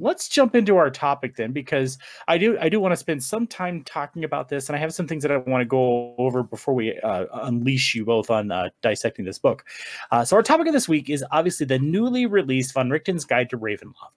let's 0.00 0.28
jump 0.28 0.54
into 0.54 0.76
our 0.76 0.90
topic 0.90 1.36
then 1.36 1.52
because 1.52 1.98
i 2.28 2.36
do 2.36 2.58
i 2.60 2.68
do 2.68 2.80
want 2.80 2.92
to 2.92 2.96
spend 2.96 3.22
some 3.22 3.46
time 3.46 3.82
talking 3.84 4.24
about 4.24 4.48
this 4.48 4.68
and 4.68 4.76
i 4.76 4.78
have 4.78 4.92
some 4.92 5.06
things 5.06 5.22
that 5.22 5.30
i 5.30 5.36
want 5.36 5.60
to 5.60 5.66
go 5.66 6.14
over 6.18 6.42
before 6.42 6.74
we 6.74 6.98
uh, 7.00 7.26
unleash 7.42 7.94
you 7.94 8.04
both 8.04 8.30
on 8.30 8.50
uh, 8.50 8.68
dissecting 8.82 9.24
this 9.24 9.38
book. 9.38 9.64
Uh, 10.10 10.24
so 10.24 10.36
our 10.36 10.42
topic 10.42 10.66
of 10.66 10.72
this 10.72 10.88
week 10.88 11.10
is 11.10 11.24
obviously 11.30 11.66
the 11.66 11.78
newly 11.78 12.26
released 12.26 12.74
von 12.74 12.88
richten's 12.90 13.24
guide 13.24 13.50
to 13.50 13.58
ravenloft. 13.58 14.16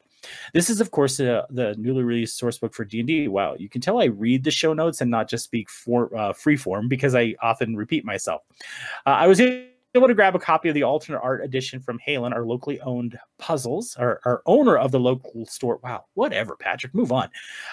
This 0.54 0.69
is 0.69 0.80
of 0.80 0.91
course 0.91 1.19
uh, 1.19 1.43
the 1.50 1.76
newly 1.78 2.04
released 2.04 2.38
source 2.38 2.58
book 2.58 2.74
for 2.74 2.86
d&d 2.86 3.28
wow 3.28 3.56
you 3.58 3.69
can 3.69 3.82
tell 3.82 4.02
i 4.02 4.06
read 4.06 4.43
the 4.43 4.52
show 4.52 4.74
notes 4.74 5.02
and 5.02 5.12
not 5.12 5.30
just 5.30 5.43
speak 5.43 5.69
for 5.69 6.15
uh, 6.15 6.34
free 6.34 6.56
form 6.56 6.88
because 6.88 7.15
i 7.15 7.36
often 7.41 7.76
repeat 7.76 8.06
myself. 8.06 8.41
Uh, 9.06 9.12
i 9.12 9.28
was 9.28 9.39
able 9.95 10.08
to 10.08 10.13
grab 10.13 10.36
a 10.36 10.39
copy 10.39 10.69
of 10.69 10.75
the 10.75 10.84
alternate 10.84 11.19
art 11.19 11.43
edition 11.43 11.79
from 11.79 11.99
Halen, 12.06 12.34
our 12.34 12.45
locally 12.45 12.79
owned 12.82 13.17
puzzles, 13.38 13.95
our, 13.97 14.19
our 14.25 14.41
owner 14.45 14.77
of 14.77 14.91
the 14.91 14.99
local 14.99 15.45
store. 15.45 15.79
Wow, 15.84 16.06
whatever, 16.15 16.56
Patrick, 16.56 16.93
move 16.93 17.12
on. 17.12 17.29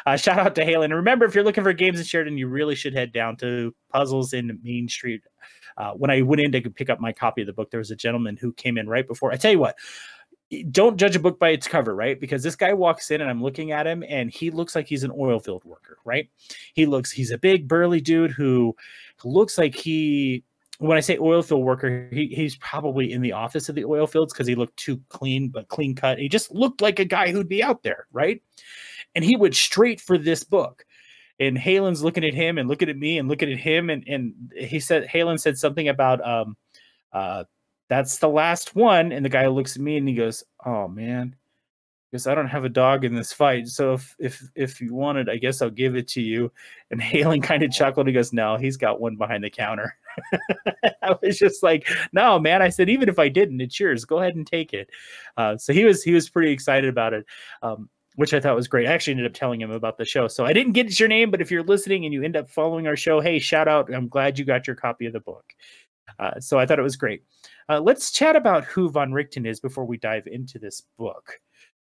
Uh, 0.07 0.17
shout 0.17 0.39
out 0.39 0.55
to 0.57 0.65
Halen. 0.65 0.87
And 0.87 0.95
remember, 0.95 1.25
if 1.25 1.35
you're 1.35 1.45
looking 1.45 1.65
for 1.65 1.73
games 1.73 1.99
in 1.99 2.05
Sheridan, 2.05 2.39
you 2.39 2.49
really 2.49 2.75
should 2.75 2.95
head 2.95 3.13
down 3.13 3.37
to 3.39 3.75
Puzzles 3.91 4.33
in 4.33 4.59
Main 4.63 4.89
Street. 4.89 5.23
Uh, 5.77 5.93
when 5.93 6.11
I 6.11 6.23
went 6.23 6.41
in 6.41 6.53
to 6.53 6.71
pick 6.71 6.91
up 6.91 7.01
my 7.01 7.13
copy 7.13 7.41
of 7.41 7.47
the 7.47 7.53
book, 7.53 7.71
there 7.71 7.79
was 7.79 7.91
a 7.91 7.97
gentleman 7.97 8.37
who 8.37 8.53
came 8.53 8.77
in 8.77 8.89
right 8.89 9.07
before. 9.07 9.33
I 9.33 9.37
tell 9.37 9.53
you 9.53 9.61
what, 9.61 9.77
don't 10.71 10.97
judge 10.97 11.15
a 11.15 11.21
book 11.21 11.39
by 11.39 11.51
its 11.51 11.69
cover, 11.69 11.95
right? 11.95 12.21
Because 12.21 12.43
this 12.43 12.57
guy 12.57 12.73
walks 12.73 13.11
in 13.11 13.21
and 13.21 13.31
I'm 13.31 13.43
looking 13.43 13.71
at 13.71 13.87
him 13.87 14.03
and 14.07 14.31
he 14.31 14.51
looks 14.51 14.75
like 14.75 14.87
he's 14.87 15.05
an 15.05 15.13
oil 15.17 15.39
field 15.39 15.65
worker, 15.65 15.99
right? 16.05 16.29
He 16.75 16.87
looks, 16.87 17.13
he's 17.13 17.31
a 17.31 17.39
big 17.39 17.69
burly 17.69 18.01
dude 18.01 18.33
who 18.33 18.77
looks 19.25 19.57
like 19.57 19.75
he 19.77 20.43
when 20.81 20.97
I 20.97 21.01
say 21.01 21.19
oil 21.19 21.43
field 21.43 21.63
worker, 21.63 22.09
he, 22.11 22.29
he's 22.29 22.57
probably 22.57 23.13
in 23.13 23.21
the 23.21 23.33
office 23.33 23.69
of 23.69 23.75
the 23.75 23.85
oil 23.85 24.07
fields 24.07 24.33
because 24.33 24.47
he 24.47 24.55
looked 24.55 24.79
too 24.79 24.99
clean, 25.11 25.51
but 25.51 25.69
clean 25.69 25.95
cut. 25.95 26.19
He 26.19 26.27
just 26.27 26.51
looked 26.51 26.81
like 26.81 26.99
a 26.99 27.05
guy 27.05 27.31
who'd 27.31 27.51
be 27.51 27.63
out 27.63 27.83
there, 27.83 28.07
right? 28.13 28.43
And 29.15 29.23
he 29.23 29.37
went 29.37 29.55
straight 29.55 30.01
for 30.01 30.17
this 30.17 30.43
book. 30.43 30.87
And 31.39 31.59
Halen's 31.59 32.03
looking 32.03 32.25
at 32.25 32.33
him 32.33 32.57
and 32.57 32.67
looking 32.67 32.89
at 32.89 32.97
me 32.97 33.19
and 33.19 33.29
looking 33.29 33.53
at 33.53 33.59
him. 33.59 33.91
And, 33.91 34.05
and 34.09 34.53
he 34.57 34.81
said, 34.81 35.07
Halen 35.07 35.39
said 35.39 35.59
something 35.59 35.87
about, 35.89 36.27
um, 36.27 36.57
uh, 37.13 37.45
that's 37.91 38.17
the 38.17 38.29
last 38.29 38.75
one. 38.75 39.13
And 39.13 39.23
the 39.23 39.31
guy 39.31 39.49
looks 39.49 39.77
at 39.77 39.83
me 39.83 39.99
and 39.99 40.09
he 40.09 40.15
goes, 40.15 40.45
Oh 40.65 40.89
man, 40.89 41.37
because 42.11 42.27
I 42.27 42.35
don't 42.35 42.49
have 42.49 42.65
a 42.65 42.69
dog 42.69 43.05
in 43.05 43.15
this 43.15 43.33
fight. 43.33 43.69
So 43.69 43.95
if 43.95 44.17
if 44.19 44.43
if 44.55 44.81
you 44.81 44.95
wanted, 44.95 45.29
I 45.29 45.37
guess 45.37 45.63
I'll 45.63 45.71
give 45.71 45.97
it 45.97 46.09
to 46.09 46.21
you. 46.21 46.51
And 46.91 47.01
Halen 47.01 47.43
kind 47.43 47.63
of 47.63 47.71
chuckled. 47.71 48.07
He 48.07 48.13
goes, 48.13 48.33
No, 48.33 48.57
he's 48.57 48.77
got 48.77 49.01
one 49.01 49.17
behind 49.17 49.45
the 49.45 49.51
counter. 49.51 49.97
I 51.03 51.15
was 51.23 51.39
just 51.39 51.63
like, 51.63 51.89
no, 52.13 52.39
man. 52.39 52.63
I 52.63 52.69
said, 52.69 52.89
even 52.89 53.09
if 53.09 53.19
I 53.19 53.29
didn't, 53.29 53.61
it's 53.61 53.79
yours. 53.79 54.05
Go 54.05 54.19
ahead 54.19 54.35
and 54.35 54.47
take 54.47 54.73
it. 54.73 54.91
Uh, 55.37 55.57
so 55.57 55.73
he 55.73 55.85
was 55.85 56.03
he 56.03 56.13
was 56.13 56.29
pretty 56.29 56.51
excited 56.51 56.89
about 56.89 57.13
it. 57.13 57.27
Um, 57.63 57.89
which 58.17 58.35
I 58.35 58.41
thought 58.41 58.57
was 58.57 58.69
great. 58.69 58.89
I 58.89 58.93
actually 58.93 59.13
ended 59.13 59.27
up 59.27 59.35
telling 59.35 59.61
him 59.61 59.71
about 59.71 59.97
the 59.97 60.05
show. 60.05 60.27
So 60.27 60.45
I 60.45 60.53
didn't 60.53 60.73
get 60.73 60.99
your 60.99 61.09
name, 61.09 61.31
but 61.31 61.41
if 61.41 61.51
you're 61.51 61.63
listening 61.63 62.05
and 62.05 62.13
you 62.13 62.23
end 62.23 62.37
up 62.37 62.51
following 62.51 62.87
our 62.87 62.97
show, 62.97 63.21
hey, 63.21 63.39
shout 63.39 63.69
out. 63.69 63.93
I'm 63.95 64.09
glad 64.09 64.39
you 64.39 64.45
got 64.45 64.67
your 64.67 64.77
copy 64.77 65.07
of 65.07 65.13
the 65.13 65.21
book. 65.21 65.45
Uh, 66.19 66.39
so 66.41 66.59
I 66.59 66.67
thought 66.67 66.79
it 66.79 66.83
was 66.83 66.97
great. 66.97 67.23
Uh, 67.69 67.81
let's 67.81 68.11
chat 68.11 68.35
about 68.35 68.65
who 68.65 68.91
Von 68.91 69.13
Richten 69.13 69.47
is 69.47 69.61
before 69.61 69.85
we 69.85 69.97
dive 69.97 70.27
into 70.27 70.59
this 70.59 70.83
book. 70.99 71.41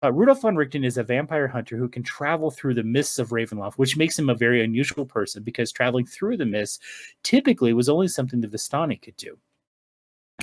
Uh, 0.05 0.11
Rudolf 0.11 0.41
von 0.41 0.55
Richten 0.55 0.85
is 0.85 0.99
a 0.99 1.03
vampire 1.03 1.47
hunter 1.47 1.77
who 1.77 1.89
can 1.89 2.03
travel 2.03 2.51
through 2.51 2.75
the 2.75 2.83
mists 2.83 3.17
of 3.17 3.29
Ravenloft, 3.29 3.73
which 3.75 3.97
makes 3.97 4.19
him 4.19 4.29
a 4.29 4.35
very 4.35 4.63
unusual 4.63 5.03
person 5.03 5.41
because 5.41 5.71
traveling 5.71 6.05
through 6.05 6.37
the 6.37 6.45
mists 6.45 6.79
typically 7.23 7.73
was 7.73 7.89
only 7.89 8.07
something 8.07 8.39
the 8.39 8.47
Vistani 8.47 9.01
could 9.01 9.15
do. 9.15 9.35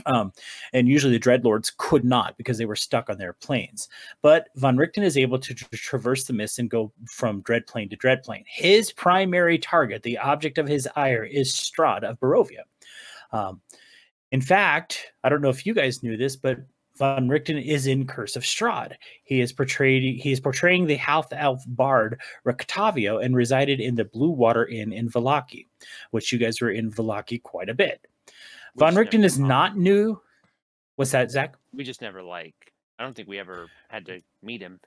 Um, 0.07 0.33
and 0.72 0.88
usually 0.88 1.16
the 1.16 1.22
Dreadlords 1.22 1.77
could 1.77 2.05
not 2.05 2.37
because 2.38 2.59
they 2.59 2.64
were 2.64 2.75
stuck 2.75 3.09
on 3.09 3.18
their 3.18 3.35
planes. 3.35 3.88
But 4.20 4.48
Von 4.57 4.77
Richten 4.77 5.05
is 5.05 5.16
able 5.16 5.38
to 5.38 5.55
tra- 5.55 5.68
traverse 5.70 6.25
the 6.25 6.33
mists 6.33 6.59
and 6.59 6.68
go 6.68 6.92
from 7.09 7.42
Dreadplane 7.42 7.90
to 7.90 7.96
Dreadplane. 7.96 8.44
His 8.48 8.90
primary 8.90 9.59
target, 9.59 10.03
the 10.03 10.18
object 10.18 10.59
of 10.59 10.66
his 10.66 10.88
ire, 10.96 11.25
is 11.25 11.53
Strahd 11.53 12.03
of 12.03 12.18
Barovia. 12.18 12.62
Um, 13.31 13.61
in 14.33 14.40
fact, 14.40 15.12
I 15.22 15.29
don't 15.29 15.42
know 15.42 15.51
if 15.51 15.66
you 15.66 15.75
guys 15.75 16.03
knew 16.03 16.16
this, 16.16 16.35
but 16.35 16.59
Von 16.96 17.28
Richten 17.28 17.57
is 17.57 17.87
in 17.87 18.07
Curse 18.07 18.37
of 18.37 18.42
Strahd. 18.42 18.96
He 19.24 19.40
is 19.40 19.52
portrayed 19.52 20.20
he 20.20 20.33
is 20.33 20.40
portraying 20.40 20.87
the 20.87 20.96
half 20.96 21.33
elf 21.33 21.64
bard 21.66 22.20
Rictavio 22.44 23.24
and 23.24 23.35
resided 23.35 23.81
in 23.81 23.94
the 23.94 24.05
Blue 24.05 24.31
Water 24.31 24.66
Inn 24.66 24.92
in 24.92 25.09
Vallaki, 25.09 25.66
which 26.11 26.33
you 26.33 26.38
guys 26.38 26.61
were 26.61 26.70
in 26.70 26.90
Vallaki 26.90 27.42
quite 27.42 27.68
a 27.68 27.74
bit. 27.74 28.07
We 28.74 28.81
Von 28.81 28.94
Richten 28.94 29.24
is 29.24 29.38
not 29.38 29.76
new. 29.76 30.20
What's 30.96 31.12
that, 31.12 31.31
Zach? 31.31 31.57
We 31.74 31.85
just 31.85 32.02
never 32.02 32.22
like 32.22 32.72
I 32.98 33.05
don't 33.05 33.14
think 33.14 33.28
we 33.28 33.38
ever 33.38 33.68
had 33.88 34.07
to 34.07 34.22
meet 34.42 34.61
him. 34.61 34.78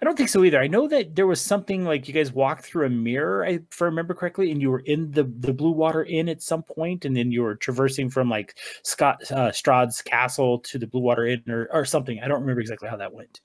I 0.00 0.04
don't 0.04 0.16
think 0.16 0.28
so 0.28 0.44
either. 0.44 0.60
I 0.60 0.66
know 0.66 0.88
that 0.88 1.14
there 1.14 1.26
was 1.26 1.40
something 1.40 1.84
like 1.84 2.08
you 2.08 2.14
guys 2.14 2.32
walked 2.32 2.64
through 2.64 2.86
a 2.86 2.90
mirror, 2.90 3.44
if 3.44 3.82
I 3.82 3.86
remember 3.86 4.14
correctly, 4.14 4.50
and 4.50 4.60
you 4.60 4.70
were 4.70 4.80
in 4.80 5.10
the 5.10 5.24
the 5.24 5.52
Blue 5.52 5.72
Water 5.72 6.04
Inn 6.04 6.28
at 6.28 6.42
some 6.42 6.62
point, 6.62 7.04
and 7.04 7.16
then 7.16 7.30
you 7.30 7.42
were 7.42 7.54
traversing 7.54 8.10
from 8.10 8.30
like 8.30 8.58
Scott 8.82 9.20
uh, 9.30 9.50
Strahd's 9.50 10.00
castle 10.02 10.58
to 10.60 10.78
the 10.78 10.86
Blue 10.86 11.02
Water 11.02 11.26
Inn 11.26 11.42
or, 11.48 11.68
or 11.72 11.84
something. 11.84 12.20
I 12.20 12.28
don't 12.28 12.40
remember 12.40 12.60
exactly 12.60 12.88
how 12.88 12.96
that 12.96 13.12
went. 13.12 13.40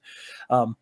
Um, 0.50 0.78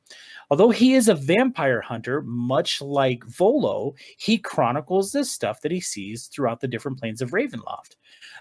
although 0.49 0.69
he 0.69 0.93
is 0.93 1.09
a 1.09 1.15
vampire 1.15 1.81
hunter, 1.81 2.21
much 2.21 2.81
like 2.81 3.23
Volo, 3.25 3.95
he 4.17 4.37
chronicles 4.37 5.11
this 5.11 5.31
stuff 5.31 5.61
that 5.61 5.71
he 5.71 5.81
sees 5.81 6.27
throughout 6.27 6.61
the 6.61 6.67
different 6.67 6.99
planes 6.99 7.21
of 7.21 7.31
Ravenloft. 7.31 7.95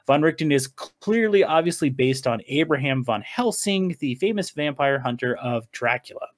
Von 0.07 0.23
Richten 0.23 0.53
is 0.53 0.69
clearly, 0.69 1.43
obviously, 1.43 1.91
based 1.91 2.27
on 2.27 2.43
Abraham 2.47 3.03
von 3.05 3.23
Helsing, 3.23 3.97
the 3.99 4.15
famous 4.17 4.51
vampire 4.51 5.01
hunter 5.01 5.37
of 5.37 5.71
Dracula. 5.73 6.29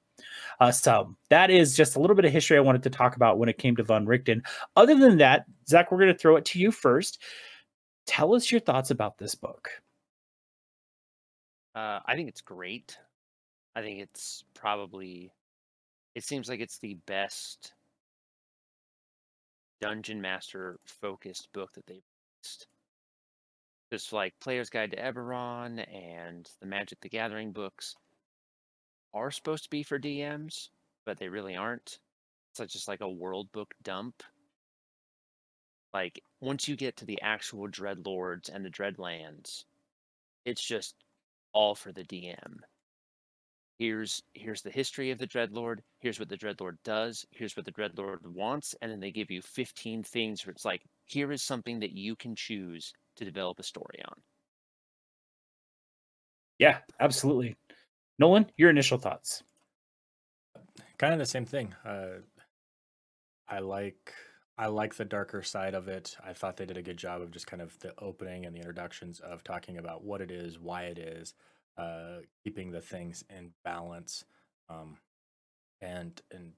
Uh, 0.61 0.73
so 0.73 1.15
that 1.31 1.51
is 1.51 1.77
just 1.77 1.97
a 1.97 2.01
little 2.01 2.17
bit 2.17 2.25
of 2.25 2.33
history 2.33 2.57
I 2.57 2.61
wanted 2.61 2.83
to 2.83 2.91
talk 2.91 3.17
about 3.17 3.39
when 3.39 3.49
it 3.49 3.59
came 3.59 3.77
to 3.77 3.85
Von 3.85 4.07
Richten. 4.07 4.43
Other 4.77 4.97
than 4.97 5.19
that, 5.19 5.45
Zach, 5.69 5.93
we're 5.93 5.99
going 5.99 6.13
to 6.13 6.19
throw 6.19 6.37
it 6.37 6.45
to 6.47 6.59
you 6.59 6.73
first. 6.73 7.23
Tell 8.07 8.35
us 8.35 8.51
your 8.51 8.61
thoughts 8.61 8.91
about 8.91 9.19
this 9.19 9.35
book. 9.35 9.71
Uh, 11.75 12.01
I 12.07 12.15
think 12.17 12.29
it's 12.29 12.41
great. 12.41 12.99
I 13.77 13.83
think 13.83 14.01
it's 14.01 14.43
probably, 14.55 15.31
it 16.17 16.25
seems 16.25 16.49
like 16.49 16.61
it's 16.61 16.79
the 16.79 16.97
best 17.07 17.75
dungeon 19.81 20.21
master 20.21 20.81
focused 20.87 21.53
book 21.53 21.73
that 21.75 21.87
they've 21.87 22.03
released. 22.43 22.67
Just 23.93 24.13
like 24.13 24.35
Player's 24.41 24.71
Guide 24.71 24.91
to 24.91 24.97
Eberron 24.97 25.87
and 25.95 26.51
the 26.61 26.67
Magic 26.67 27.01
the 27.01 27.09
Gathering 27.09 27.53
books 27.53 27.95
are 29.15 29.31
supposed 29.31 29.65
to 29.65 29.71
be 29.71 29.83
for 29.83 29.99
DMs, 29.99 30.69
but 31.05 31.19
they 31.19 31.29
really 31.29 31.57
aren't. 31.57 31.99
It's 32.59 32.73
just 32.73 32.89
like 32.89 33.01
a 33.01 33.09
world 33.09 33.51
book 33.53 33.73
dump. 33.83 34.23
Like 35.95 36.21
once 36.41 36.69
you 36.69 36.77
get 36.77 36.97
to 36.99 37.07
the 37.07 37.21
actual 37.23 37.69
Dreadlords 37.69 38.51
and 38.53 38.65
the 38.65 38.71
Dreadlands, 38.71 39.65
it's 40.45 40.63
just 40.63 40.95
all 41.53 41.75
for 41.75 41.93
the 41.93 42.05
DM. 42.05 42.59
Here's 43.79 44.23
here's 44.35 44.63
the 44.63 44.71
history 44.71 45.13
of 45.13 45.19
the 45.19 45.27
Dreadlord. 45.27 45.79
Here's 46.01 46.19
what 46.19 46.29
the 46.29 46.37
Dreadlord 46.37 46.79
does. 46.85 47.25
Here's 47.31 47.57
what 47.57 47.65
the 47.65 47.73
Dreadlord 47.73 48.27
wants, 48.27 48.75
and 48.83 48.91
then 48.91 49.01
they 49.01 49.13
give 49.13 49.31
you 49.31 49.41
15 49.41 50.03
things 50.03 50.45
where 50.45 50.53
it's 50.53 50.65
like, 50.65 50.83
here 51.05 51.31
is 51.33 51.43
something 51.43 51.79
that 51.81 51.93
you 51.93 52.17
can 52.17 52.35
choose 52.35 52.93
to 53.17 53.25
develop 53.25 53.61
a 53.61 53.63
story 53.63 54.03
on. 54.07 54.21
Yeah, 56.59 56.79
absolutely. 57.01 57.57
Nolan, 58.19 58.51
your 58.57 58.71
initial 58.71 58.99
thoughts? 58.99 59.43
Kind 60.99 61.13
of 61.13 61.19
the 61.19 61.27
same 61.27 61.47
thing. 61.47 61.75
Uh, 61.85 62.21
I 63.49 63.61
like 63.61 64.13
I 64.59 64.67
like 64.67 64.97
the 64.97 65.05
darker 65.05 65.43
side 65.43 65.75
of 65.75 65.87
it. 65.87 66.17
I 66.25 66.33
thought 66.33 66.57
they 66.57 66.67
did 66.67 66.77
a 66.77 66.83
good 66.83 66.97
job 66.97 67.23
of 67.23 67.31
just 67.31 67.47
kind 67.47 67.63
of 67.63 67.79
the 67.79 67.95
opening 68.01 68.45
and 68.45 68.55
the 68.55 68.59
introductions 68.59 69.21
of 69.21 69.45
talking 69.45 69.79
about 69.79 70.03
what 70.03 70.21
it 70.21 70.33
is, 70.33 70.59
why 70.59 70.85
it 70.85 70.99
is, 70.99 71.35
uh, 71.77 72.19
keeping 72.43 72.73
the 72.73 72.81
things 72.81 73.23
in 73.31 73.53
balance, 73.65 74.25
um, 74.69 74.99
and 75.81 76.21
and 76.33 76.53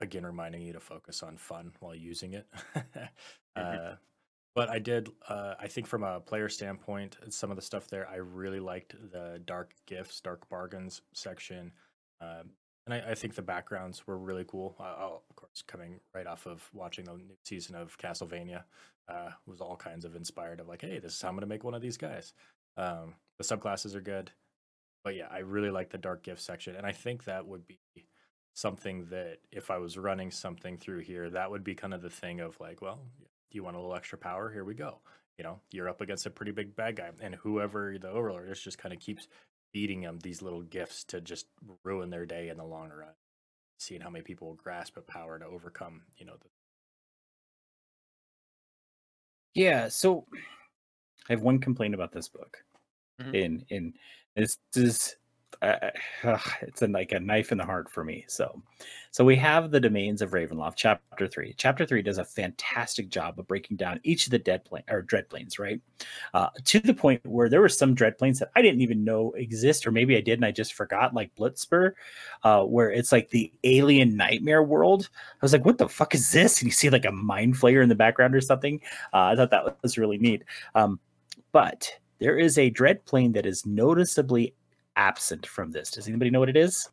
again 0.00 0.26
reminding 0.26 0.62
you 0.62 0.72
to 0.72 0.80
focus 0.80 1.22
on 1.22 1.36
fun 1.36 1.72
while 1.78 1.94
using 1.94 2.34
it. 2.34 2.46
uh, 3.56 3.94
but 4.54 4.68
I 4.68 4.78
did. 4.78 5.08
Uh, 5.28 5.54
I 5.60 5.68
think 5.68 5.86
from 5.86 6.02
a 6.02 6.20
player 6.20 6.48
standpoint, 6.48 7.16
some 7.30 7.50
of 7.50 7.56
the 7.56 7.62
stuff 7.62 7.88
there, 7.88 8.08
I 8.08 8.16
really 8.16 8.60
liked 8.60 8.94
the 9.12 9.40
dark 9.44 9.72
gifts, 9.86 10.20
dark 10.20 10.48
bargains 10.48 11.02
section, 11.12 11.72
um, 12.20 12.50
and 12.86 12.94
I, 12.94 13.10
I, 13.10 13.14
think 13.14 13.34
the 13.34 13.42
backgrounds 13.42 14.06
were 14.06 14.18
really 14.18 14.44
cool. 14.46 14.74
Uh, 14.80 15.16
of 15.28 15.36
course, 15.36 15.62
coming 15.66 16.00
right 16.14 16.26
off 16.26 16.46
of 16.46 16.68
watching 16.72 17.04
the 17.04 17.12
new 17.12 17.36
season 17.44 17.76
of 17.76 17.96
Castlevania, 17.98 18.64
uh, 19.08 19.30
was 19.46 19.60
all 19.60 19.76
kinds 19.76 20.04
of 20.04 20.16
inspired 20.16 20.60
of 20.60 20.68
like, 20.68 20.82
hey, 20.82 20.98
this 20.98 21.14
is 21.14 21.22
how 21.22 21.28
I'm 21.28 21.34
going 21.34 21.42
to 21.42 21.46
make 21.46 21.64
one 21.64 21.74
of 21.74 21.82
these 21.82 21.96
guys. 21.96 22.32
Um, 22.76 23.14
the 23.38 23.44
subclasses 23.44 23.94
are 23.94 24.00
good, 24.00 24.30
but 25.04 25.14
yeah, 25.14 25.28
I 25.30 25.38
really 25.38 25.70
like 25.70 25.90
the 25.90 25.98
dark 25.98 26.22
gift 26.22 26.40
section, 26.40 26.74
and 26.74 26.86
I 26.86 26.92
think 26.92 27.24
that 27.24 27.46
would 27.46 27.66
be 27.66 27.78
something 28.54 29.06
that 29.10 29.38
if 29.52 29.70
I 29.70 29.78
was 29.78 29.96
running 29.96 30.32
something 30.32 30.76
through 30.78 31.00
here, 31.00 31.30
that 31.30 31.50
would 31.50 31.62
be 31.62 31.76
kind 31.76 31.94
of 31.94 32.02
the 32.02 32.10
thing 32.10 32.40
of 32.40 32.58
like, 32.58 32.82
well, 32.82 32.98
do 33.50 33.56
you 33.56 33.62
want 33.64 33.76
a 33.76 33.80
little 33.80 33.94
extra 33.94 34.18
power? 34.18 34.50
Here 34.50 34.64
we 34.64 34.74
go. 34.74 34.98
You 35.38 35.44
know, 35.44 35.60
you're 35.70 35.88
up 35.88 36.00
against 36.00 36.26
a 36.26 36.30
pretty 36.30 36.52
big 36.52 36.74
bad 36.74 36.96
guy, 36.96 37.10
and 37.20 37.34
whoever 37.36 37.96
the 37.98 38.10
overlord 38.10 38.50
is 38.50 38.60
just 38.60 38.78
kind 38.78 38.92
of 38.92 39.00
keeps 39.00 39.28
feeding 39.72 40.00
them 40.00 40.18
these 40.22 40.42
little 40.42 40.62
gifts 40.62 41.04
to 41.04 41.20
just 41.20 41.46
ruin 41.84 42.10
their 42.10 42.26
day 42.26 42.48
in 42.48 42.56
the 42.56 42.64
long 42.64 42.90
run. 42.90 43.14
Seeing 43.78 44.00
how 44.00 44.10
many 44.10 44.24
people 44.24 44.48
will 44.48 44.54
grasp 44.54 44.96
a 44.96 45.00
power 45.00 45.38
to 45.38 45.46
overcome, 45.46 46.02
you 46.16 46.26
know. 46.26 46.34
The... 46.40 46.48
Yeah. 49.54 49.88
So 49.88 50.26
I 51.28 51.32
have 51.32 51.42
one 51.42 51.60
complaint 51.60 51.94
about 51.94 52.12
this 52.12 52.28
book. 52.28 52.58
Mm-hmm. 53.20 53.34
In 53.34 53.64
in 53.68 53.94
this 54.34 54.58
is 54.74 55.16
it's 55.62 56.82
a, 56.82 56.86
like 56.86 57.12
a 57.12 57.20
knife 57.20 57.50
in 57.52 57.58
the 57.58 57.64
heart 57.64 57.90
for 57.90 58.04
me. 58.04 58.24
So, 58.28 58.62
so 59.10 59.24
we 59.24 59.34
have 59.36 59.70
the 59.70 59.80
domains 59.80 60.22
of 60.22 60.30
Ravenloft, 60.30 60.76
chapter 60.76 61.26
three. 61.26 61.54
Chapter 61.56 61.84
three 61.84 62.02
does 62.02 62.18
a 62.18 62.24
fantastic 62.24 63.08
job 63.08 63.38
of 63.38 63.48
breaking 63.48 63.76
down 63.76 63.98
each 64.04 64.26
of 64.26 64.30
the 64.30 64.38
dead 64.38 64.64
plane 64.64 64.84
or 64.88 65.02
dread 65.02 65.28
planes, 65.28 65.58
right? 65.58 65.80
Uh, 66.34 66.48
to 66.64 66.78
the 66.78 66.94
point 66.94 67.20
where 67.26 67.48
there 67.48 67.60
were 67.60 67.68
some 67.68 67.94
dread 67.94 68.18
planes 68.18 68.38
that 68.38 68.50
I 68.54 68.62
didn't 68.62 68.82
even 68.82 69.04
know 69.04 69.32
exist, 69.32 69.86
or 69.86 69.90
maybe 69.90 70.16
I 70.16 70.20
did 70.20 70.38
and 70.38 70.44
I 70.44 70.52
just 70.52 70.74
forgot, 70.74 71.14
like 71.14 71.34
Bluetspur, 71.34 71.92
uh, 72.44 72.62
where 72.62 72.90
it's 72.90 73.10
like 73.10 73.30
the 73.30 73.52
alien 73.64 74.16
nightmare 74.16 74.62
world. 74.62 75.08
I 75.12 75.44
was 75.44 75.52
like, 75.52 75.64
what 75.64 75.78
the 75.78 75.88
fuck 75.88 76.14
is 76.14 76.30
this? 76.30 76.60
And 76.60 76.66
you 76.66 76.72
see 76.72 76.90
like 76.90 77.06
a 77.06 77.12
mind 77.12 77.56
flayer 77.56 77.82
in 77.82 77.88
the 77.88 77.94
background 77.94 78.34
or 78.34 78.40
something. 78.40 78.80
Uh, 79.12 79.32
I 79.32 79.36
thought 79.36 79.50
that 79.50 79.78
was 79.82 79.98
really 79.98 80.18
neat. 80.18 80.44
Um, 80.74 81.00
but 81.52 81.90
there 82.20 82.36
is 82.36 82.58
a 82.58 82.70
dread 82.70 83.04
plane 83.06 83.32
that 83.32 83.46
is 83.46 83.64
noticeably 83.64 84.54
absent 84.98 85.46
from 85.46 85.70
this. 85.70 85.90
Does 85.90 86.08
anybody 86.08 86.30
know 86.30 86.40
what 86.40 86.50
it 86.50 86.56
is? 86.56 86.90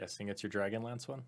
Guessing 0.00 0.28
it's 0.28 0.42
your 0.42 0.50
Dragonlance 0.50 1.06
one. 1.06 1.22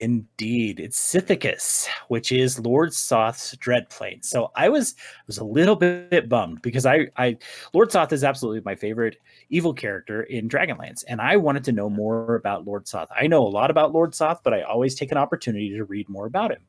Indeed, 0.00 0.78
it's 0.78 0.96
Sithicus, 0.96 1.88
which 2.06 2.30
is 2.30 2.60
Lord 2.60 2.94
Soth's 2.94 3.56
dread 3.56 3.90
plane. 3.90 4.22
So 4.22 4.52
I 4.54 4.68
was 4.68 4.94
was 5.26 5.38
a 5.38 5.44
little 5.44 5.74
bit 5.74 6.28
bummed 6.28 6.62
because 6.62 6.86
I 6.86 7.08
I 7.16 7.36
Lord 7.72 7.90
Soth 7.90 8.12
is 8.12 8.22
absolutely 8.22 8.60
my 8.64 8.76
favorite 8.76 9.16
evil 9.48 9.74
character 9.74 10.22
in 10.22 10.48
Dragonlance, 10.48 11.02
and 11.08 11.20
I 11.20 11.36
wanted 11.36 11.64
to 11.64 11.72
know 11.72 11.90
more 11.90 12.36
about 12.36 12.64
Lord 12.64 12.86
Soth. 12.86 13.08
I 13.18 13.26
know 13.26 13.44
a 13.44 13.48
lot 13.48 13.72
about 13.72 13.92
Lord 13.92 14.14
Soth, 14.14 14.40
but 14.44 14.54
I 14.54 14.62
always 14.62 14.94
take 14.94 15.10
an 15.10 15.18
opportunity 15.18 15.70
to 15.70 15.84
read 15.84 16.08
more 16.08 16.26
about 16.26 16.52
him. 16.52 16.62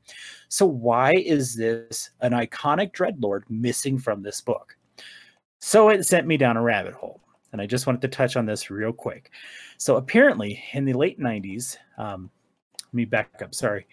So 0.47 0.65
why 0.65 1.13
is 1.13 1.55
this 1.55 2.09
an 2.21 2.31
iconic 2.31 2.93
dreadlord 2.93 3.43
missing 3.47 3.99
from 3.99 4.23
this 4.23 4.41
book? 4.41 4.75
So 5.59 5.89
it 5.89 6.07
sent 6.07 6.25
me 6.25 6.37
down 6.37 6.57
a 6.57 6.63
rabbit 6.63 6.95
hole 6.95 7.21
and 7.51 7.61
I 7.61 7.65
just 7.65 7.87
wanted 7.87 8.01
to 8.01 8.07
touch 8.07 8.35
on 8.35 8.45
this 8.45 8.69
real 8.69 8.93
quick. 8.93 9.31
So 9.77 9.97
apparently, 9.97 10.63
in 10.73 10.85
the 10.85 10.93
late 10.93 11.19
'90s, 11.19 11.77
um, 11.97 12.29
let 12.85 12.93
me 12.93 13.05
back 13.05 13.41
up. 13.43 13.53
Sorry, 13.53 13.87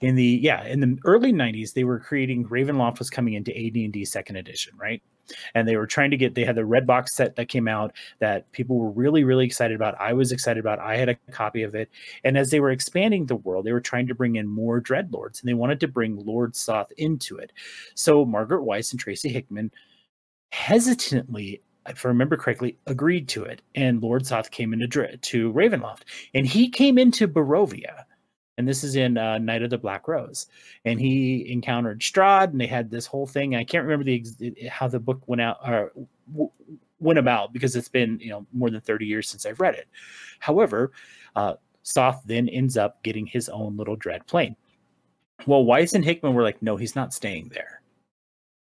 in 0.00 0.14
the 0.14 0.24
yeah, 0.42 0.66
in 0.66 0.80
the 0.80 0.98
early 1.04 1.32
'90s, 1.32 1.72
they 1.72 1.84
were 1.84 1.98
creating 1.98 2.46
Ravenloft 2.48 2.98
was 2.98 3.10
coming 3.10 3.34
into 3.34 3.56
AD&D 3.56 4.04
Second 4.04 4.36
Edition, 4.36 4.74
right? 4.76 5.02
And 5.54 5.66
they 5.66 5.76
were 5.76 5.86
trying 5.86 6.10
to 6.10 6.16
get. 6.16 6.34
They 6.34 6.44
had 6.44 6.56
the 6.56 6.64
red 6.64 6.86
box 6.86 7.14
set 7.14 7.36
that 7.36 7.48
came 7.48 7.66
out 7.66 7.94
that 8.18 8.50
people 8.52 8.76
were 8.76 8.90
really, 8.90 9.24
really 9.24 9.46
excited 9.46 9.74
about. 9.74 9.98
I 10.00 10.12
was 10.12 10.32
excited 10.32 10.60
about. 10.60 10.80
I 10.80 10.96
had 10.96 11.08
a 11.08 11.14
copy 11.30 11.62
of 11.62 11.74
it. 11.74 11.88
And 12.24 12.36
as 12.36 12.50
they 12.50 12.60
were 12.60 12.72
expanding 12.72 13.24
the 13.24 13.36
world, 13.36 13.64
they 13.64 13.72
were 13.72 13.80
trying 13.80 14.06
to 14.08 14.14
bring 14.14 14.36
in 14.36 14.46
more 14.46 14.80
dreadlords, 14.80 15.40
and 15.40 15.48
they 15.48 15.54
wanted 15.54 15.80
to 15.80 15.88
bring 15.88 16.16
Lord 16.16 16.54
Soth 16.54 16.92
into 16.98 17.38
it. 17.38 17.52
So 17.94 18.24
Margaret 18.24 18.64
Weis 18.64 18.92
and 18.92 19.00
Tracy 19.00 19.30
Hickman 19.30 19.70
hesitantly 20.50 21.62
if 21.88 22.04
I 22.04 22.08
remember 22.08 22.36
correctly, 22.36 22.78
agreed 22.86 23.28
to 23.28 23.44
it, 23.44 23.62
and 23.74 24.02
Lord 24.02 24.26
Soth 24.26 24.50
came 24.50 24.72
into 24.72 24.86
to 25.16 25.52
Ravenloft, 25.52 26.02
and 26.34 26.46
he 26.46 26.68
came 26.68 26.98
into 26.98 27.28
Barovia, 27.28 28.04
and 28.58 28.68
this 28.68 28.84
is 28.84 28.96
in 28.96 29.18
uh, 29.18 29.38
Knight 29.38 29.62
of 29.62 29.70
the 29.70 29.78
Black 29.78 30.06
Rose, 30.08 30.46
and 30.84 31.00
he 31.00 31.50
encountered 31.50 32.00
Strahd, 32.00 32.50
and 32.50 32.60
they 32.60 32.66
had 32.66 32.90
this 32.90 33.06
whole 33.06 33.26
thing. 33.26 33.56
I 33.56 33.64
can't 33.64 33.84
remember 33.84 34.04
the 34.04 34.54
how 34.70 34.88
the 34.88 35.00
book 35.00 35.22
went 35.26 35.42
out 35.42 35.58
or 35.66 35.92
w- 36.30 36.50
went 37.00 37.18
about 37.18 37.52
because 37.52 37.74
it's 37.74 37.88
been 37.88 38.18
you 38.20 38.30
know 38.30 38.46
more 38.52 38.70
than 38.70 38.80
thirty 38.80 39.06
years 39.06 39.28
since 39.28 39.44
I've 39.46 39.60
read 39.60 39.74
it. 39.74 39.88
However, 40.38 40.92
uh, 41.34 41.54
Soth 41.82 42.22
then 42.24 42.48
ends 42.48 42.76
up 42.76 43.02
getting 43.02 43.26
his 43.26 43.48
own 43.48 43.76
little 43.76 43.96
dread 43.96 44.26
plane. 44.26 44.56
Well, 45.46 45.64
Weis 45.64 45.94
and 45.94 46.04
Hickman 46.04 46.34
were 46.34 46.42
like, 46.42 46.62
no, 46.62 46.76
he's 46.76 46.94
not 46.94 47.12
staying 47.12 47.50
there. 47.52 47.81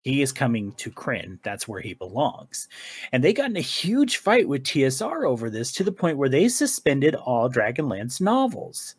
He 0.03 0.23
is 0.23 0.33
coming 0.33 0.73
to 0.73 0.91
Krynn. 0.91 1.39
That's 1.43 1.69
where 1.69 1.83
he 1.83 1.93
belongs. 1.93 2.69
And 3.13 3.23
they 3.23 3.35
got 3.35 3.51
in 3.51 3.57
a 3.57 3.61
huge 3.61 4.17
fight 4.17 4.49
with 4.49 4.65
TSR 4.65 5.27
over 5.27 5.51
this 5.51 5.73
to 5.73 5.85
the 5.85 5.93
point 5.93 6.17
where 6.17 6.29
they 6.29 6.49
suspended 6.49 7.15
all 7.15 7.51
Dragonlance 7.51 8.19
novels. 8.19 8.95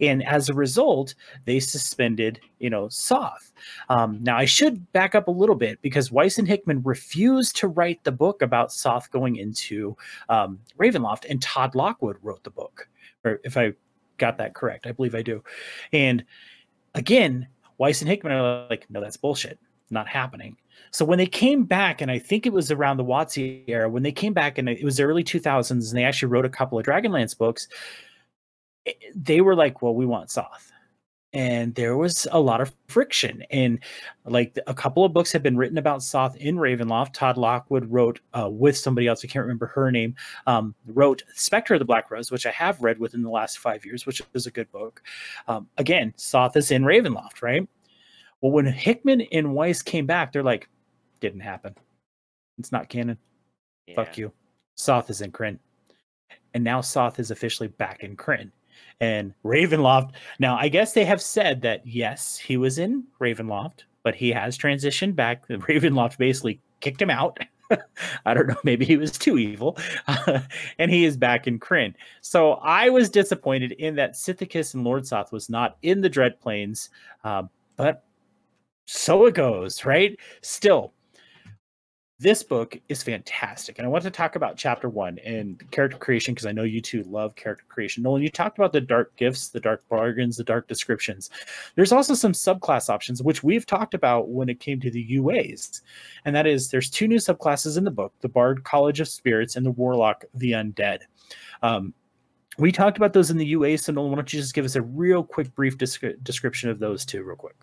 And 0.00 0.24
as 0.24 0.48
a 0.48 0.54
result, 0.54 1.14
they 1.44 1.58
suspended, 1.58 2.40
you 2.60 2.70
know, 2.70 2.88
Soth. 2.88 3.52
Um, 3.88 4.22
now, 4.22 4.36
I 4.36 4.44
should 4.44 4.92
back 4.92 5.16
up 5.16 5.26
a 5.26 5.32
little 5.32 5.56
bit 5.56 5.82
because 5.82 6.10
Weis 6.10 6.38
and 6.38 6.46
Hickman 6.46 6.82
refused 6.84 7.56
to 7.56 7.68
write 7.68 8.04
the 8.04 8.12
book 8.12 8.40
about 8.40 8.72
Soth 8.72 9.10
going 9.10 9.36
into 9.36 9.96
um, 10.28 10.60
Ravenloft, 10.78 11.28
and 11.28 11.42
Todd 11.42 11.74
Lockwood 11.74 12.16
wrote 12.22 12.44
the 12.44 12.50
book. 12.50 12.88
Or 13.24 13.40
if 13.42 13.56
I 13.56 13.72
got 14.18 14.38
that 14.38 14.54
correct, 14.54 14.86
I 14.86 14.92
believe 14.92 15.16
I 15.16 15.22
do. 15.22 15.42
And 15.92 16.24
again, 16.94 17.48
Weis 17.80 18.02
and 18.02 18.08
Hickman 18.08 18.32
are 18.32 18.68
like, 18.70 18.86
no, 18.88 19.00
that's 19.00 19.16
bullshit 19.16 19.58
not 19.90 20.08
happening. 20.08 20.56
So 20.90 21.04
when 21.04 21.18
they 21.18 21.26
came 21.26 21.64
back, 21.64 22.00
and 22.00 22.10
I 22.10 22.18
think 22.18 22.46
it 22.46 22.52
was 22.52 22.70
around 22.70 22.96
the 22.96 23.04
WotC 23.04 23.64
era, 23.68 23.88
when 23.88 24.02
they 24.02 24.12
came 24.12 24.32
back, 24.32 24.58
and 24.58 24.68
it 24.68 24.84
was 24.84 24.96
the 24.96 25.04
early 25.04 25.24
2000s, 25.24 25.70
and 25.70 25.98
they 25.98 26.04
actually 26.04 26.28
wrote 26.28 26.44
a 26.44 26.50
couple 26.50 26.78
of 26.78 26.86
Dragonlance 26.86 27.36
books, 27.36 27.68
eh, 28.86 28.92
they 29.14 29.40
were 29.40 29.56
like, 29.56 29.82
well, 29.82 29.94
we 29.94 30.06
want 30.06 30.30
Soth. 30.30 30.70
And 31.32 31.74
there 31.74 31.96
was 31.96 32.28
a 32.30 32.38
lot 32.38 32.60
of 32.60 32.72
friction. 32.86 33.42
And 33.50 33.80
like 34.24 34.56
a 34.68 34.74
couple 34.74 35.04
of 35.04 35.12
books 35.12 35.32
had 35.32 35.42
been 35.42 35.56
written 35.56 35.78
about 35.78 36.00
Soth 36.00 36.36
in 36.36 36.56
Ravenloft. 36.56 37.12
Todd 37.12 37.36
Lockwood 37.36 37.90
wrote 37.90 38.20
uh, 38.38 38.48
with 38.48 38.76
somebody 38.76 39.08
else, 39.08 39.24
I 39.24 39.26
can't 39.26 39.42
remember 39.42 39.66
her 39.66 39.90
name, 39.90 40.14
um, 40.46 40.76
wrote 40.86 41.24
Spectre 41.34 41.74
of 41.74 41.80
the 41.80 41.84
Black 41.84 42.08
Rose, 42.08 42.30
which 42.30 42.46
I 42.46 42.52
have 42.52 42.80
read 42.80 43.00
within 43.00 43.22
the 43.22 43.30
last 43.30 43.58
five 43.58 43.84
years, 43.84 44.06
which 44.06 44.22
is 44.32 44.46
a 44.46 44.52
good 44.52 44.70
book. 44.70 45.02
Um, 45.48 45.68
again, 45.76 46.14
Soth 46.16 46.56
is 46.56 46.70
in 46.70 46.84
Ravenloft, 46.84 47.42
right? 47.42 47.68
Well, 48.44 48.52
when 48.52 48.66
Hickman 48.66 49.22
and 49.32 49.46
Weis 49.54 49.82
came 49.82 50.04
back, 50.04 50.30
they're 50.30 50.42
like, 50.42 50.68
didn't 51.18 51.40
happen. 51.40 51.74
It's 52.58 52.72
not 52.72 52.90
canon. 52.90 53.16
Yeah. 53.86 53.94
Fuck 53.94 54.18
you. 54.18 54.32
Soth 54.74 55.08
is 55.08 55.22
in 55.22 55.32
Krynn. 55.32 55.58
And 56.52 56.62
now 56.62 56.82
Soth 56.82 57.18
is 57.18 57.30
officially 57.30 57.68
back 57.68 58.04
in 58.04 58.18
Krynn. 58.18 58.50
And 59.00 59.32
Ravenloft. 59.46 60.10
Now, 60.40 60.58
I 60.58 60.68
guess 60.68 60.92
they 60.92 61.06
have 61.06 61.22
said 61.22 61.62
that 61.62 61.86
yes, 61.86 62.36
he 62.36 62.58
was 62.58 62.78
in 62.78 63.04
Ravenloft, 63.18 63.84
but 64.02 64.14
he 64.14 64.28
has 64.32 64.58
transitioned 64.58 65.16
back. 65.16 65.48
Ravenloft 65.48 66.18
basically 66.18 66.60
kicked 66.80 67.00
him 67.00 67.08
out. 67.08 67.38
I 68.26 68.34
don't 68.34 68.46
know. 68.46 68.60
Maybe 68.62 68.84
he 68.84 68.98
was 68.98 69.12
too 69.12 69.38
evil. 69.38 69.78
and 70.78 70.90
he 70.90 71.06
is 71.06 71.16
back 71.16 71.46
in 71.46 71.58
Krynn. 71.58 71.94
So 72.20 72.56
I 72.56 72.90
was 72.90 73.08
disappointed 73.08 73.72
in 73.72 73.94
that 73.94 74.16
Sithicus 74.16 74.74
and 74.74 74.84
Lord 74.84 75.06
Soth 75.06 75.32
was 75.32 75.48
not 75.48 75.78
in 75.80 76.02
the 76.02 76.10
Dread 76.10 76.38
Plains. 76.40 76.90
Uh, 77.24 77.44
but 77.76 78.04
so 78.86 79.26
it 79.26 79.34
goes, 79.34 79.84
right? 79.84 80.18
Still, 80.42 80.92
this 82.20 82.42
book 82.42 82.80
is 82.88 83.02
fantastic. 83.02 83.78
And 83.78 83.86
I 83.86 83.90
want 83.90 84.04
to 84.04 84.10
talk 84.10 84.36
about 84.36 84.56
chapter 84.56 84.88
one 84.88 85.18
and 85.18 85.62
character 85.72 85.98
creation 85.98 86.32
because 86.32 86.46
I 86.46 86.52
know 86.52 86.62
you 86.62 86.80
two 86.80 87.02
love 87.02 87.34
character 87.34 87.64
creation. 87.68 88.02
Nolan, 88.02 88.22
you 88.22 88.30
talked 88.30 88.56
about 88.56 88.72
the 88.72 88.80
dark 88.80 89.14
gifts, 89.16 89.48
the 89.48 89.60
dark 89.60 89.86
bargains, 89.88 90.36
the 90.36 90.44
dark 90.44 90.68
descriptions. 90.68 91.28
There's 91.74 91.92
also 91.92 92.14
some 92.14 92.32
subclass 92.32 92.88
options, 92.88 93.22
which 93.22 93.42
we've 93.42 93.66
talked 93.66 93.94
about 93.94 94.28
when 94.28 94.48
it 94.48 94.60
came 94.60 94.80
to 94.80 94.90
the 94.90 95.06
UAs. 95.16 95.80
And 96.24 96.36
that 96.36 96.46
is 96.46 96.70
there's 96.70 96.88
two 96.88 97.08
new 97.08 97.18
subclasses 97.18 97.76
in 97.76 97.84
the 97.84 97.90
book 97.90 98.14
the 98.20 98.28
Bard 98.28 98.64
College 98.64 99.00
of 99.00 99.08
Spirits 99.08 99.56
and 99.56 99.66
the 99.66 99.72
Warlock 99.72 100.24
the 100.34 100.52
Undead. 100.52 101.00
Um, 101.62 101.92
we 102.58 102.70
talked 102.70 102.96
about 102.96 103.12
those 103.12 103.30
in 103.30 103.36
the 103.36 103.46
UA. 103.46 103.78
So, 103.78 103.92
Nolan, 103.92 104.12
why 104.12 104.16
don't 104.16 104.32
you 104.32 104.40
just 104.40 104.54
give 104.54 104.64
us 104.64 104.76
a 104.76 104.82
real 104.82 105.24
quick, 105.24 105.52
brief 105.56 105.76
description 105.76 106.70
of 106.70 106.78
those 106.78 107.04
two, 107.04 107.24
real 107.24 107.36
quick? 107.36 107.56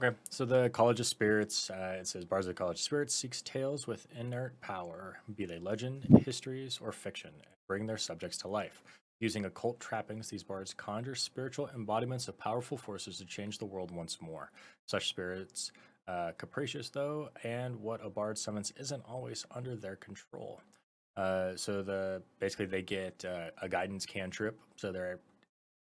Okay, 0.00 0.16
so 0.30 0.44
the 0.44 0.70
College 0.70 1.00
of 1.00 1.06
Spirits, 1.06 1.70
uh, 1.70 1.96
it 1.98 2.06
says 2.06 2.24
Bards 2.24 2.46
of 2.46 2.54
the 2.54 2.58
College 2.58 2.76
of 2.76 2.82
Spirits 2.82 3.12
seeks 3.12 3.42
tales 3.42 3.88
with 3.88 4.06
inert 4.16 4.60
power, 4.60 5.18
be 5.34 5.44
they 5.44 5.58
legend, 5.58 6.06
histories, 6.24 6.78
or 6.80 6.92
fiction, 6.92 7.30
and 7.34 7.54
bring 7.66 7.84
their 7.84 7.98
subjects 7.98 8.38
to 8.38 8.48
life. 8.48 8.84
Using 9.20 9.44
occult 9.46 9.80
trappings, 9.80 10.28
these 10.28 10.44
bards 10.44 10.72
conjure 10.72 11.16
spiritual 11.16 11.68
embodiments 11.74 12.28
of 12.28 12.38
powerful 12.38 12.78
forces 12.78 13.18
to 13.18 13.24
change 13.24 13.58
the 13.58 13.64
world 13.64 13.90
once 13.90 14.18
more. 14.20 14.52
Such 14.86 15.08
spirits, 15.08 15.72
uh, 16.06 16.30
capricious 16.38 16.90
though, 16.90 17.30
and 17.42 17.74
what 17.80 18.04
a 18.06 18.08
bard 18.08 18.38
summons 18.38 18.72
isn't 18.78 19.02
always 19.04 19.46
under 19.50 19.74
their 19.74 19.96
control. 19.96 20.60
Uh, 21.16 21.56
so 21.56 21.82
the 21.82 22.22
basically 22.38 22.66
they 22.66 22.82
get 22.82 23.24
uh, 23.24 23.50
a 23.60 23.68
guidance 23.68 24.06
cantrip, 24.06 24.60
so 24.76 24.92
they're 24.92 25.18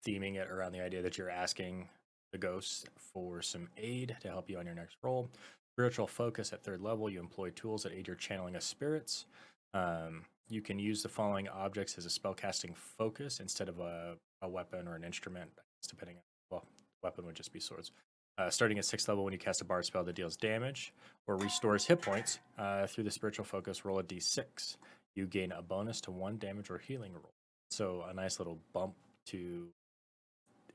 theming 0.08 0.36
it 0.36 0.50
around 0.50 0.72
the 0.72 0.80
idea 0.80 1.02
that 1.02 1.18
you're 1.18 1.28
asking 1.28 1.86
the 2.32 2.38
ghosts 2.38 2.84
for 2.96 3.42
some 3.42 3.68
aid 3.76 4.16
to 4.20 4.28
help 4.28 4.48
you 4.48 4.58
on 4.58 4.66
your 4.66 4.74
next 4.74 4.96
roll. 5.02 5.28
Spiritual 5.74 6.06
focus 6.06 6.52
at 6.52 6.62
third 6.62 6.80
level, 6.80 7.08
you 7.08 7.20
employ 7.20 7.50
tools 7.50 7.82
that 7.84 7.92
aid 7.92 8.06
your 8.06 8.16
channeling 8.16 8.56
of 8.56 8.62
spirits. 8.62 9.26
Um, 9.72 10.24
you 10.48 10.60
can 10.60 10.78
use 10.78 11.02
the 11.02 11.08
following 11.08 11.48
objects 11.48 11.96
as 11.96 12.06
a 12.06 12.08
spellcasting 12.08 12.76
focus 12.76 13.40
instead 13.40 13.68
of 13.68 13.78
a, 13.78 14.16
a 14.42 14.48
weapon 14.48 14.88
or 14.88 14.96
an 14.96 15.04
instrument, 15.04 15.50
depending 15.88 16.16
on, 16.16 16.22
well, 16.50 16.64
weapon 17.02 17.24
would 17.26 17.36
just 17.36 17.52
be 17.52 17.60
swords. 17.60 17.92
Uh, 18.36 18.50
starting 18.50 18.78
at 18.78 18.84
sixth 18.84 19.08
level, 19.08 19.22
when 19.22 19.32
you 19.32 19.38
cast 19.38 19.60
a 19.60 19.64
bard 19.64 19.84
spell 19.84 20.02
that 20.02 20.14
deals 20.14 20.36
damage 20.36 20.92
or 21.26 21.36
restores 21.36 21.84
hit 21.84 22.00
points 22.00 22.38
uh, 22.58 22.86
through 22.86 23.04
the 23.04 23.10
spiritual 23.10 23.44
focus, 23.44 23.84
roll 23.84 23.98
a 23.98 24.02
d6. 24.02 24.76
You 25.14 25.26
gain 25.26 25.52
a 25.52 25.62
bonus 25.62 26.00
to 26.02 26.10
one 26.10 26.38
damage 26.38 26.70
or 26.70 26.78
healing 26.78 27.12
roll. 27.12 27.32
So 27.70 28.04
a 28.08 28.14
nice 28.14 28.38
little 28.38 28.58
bump 28.72 28.94
to 29.26 29.68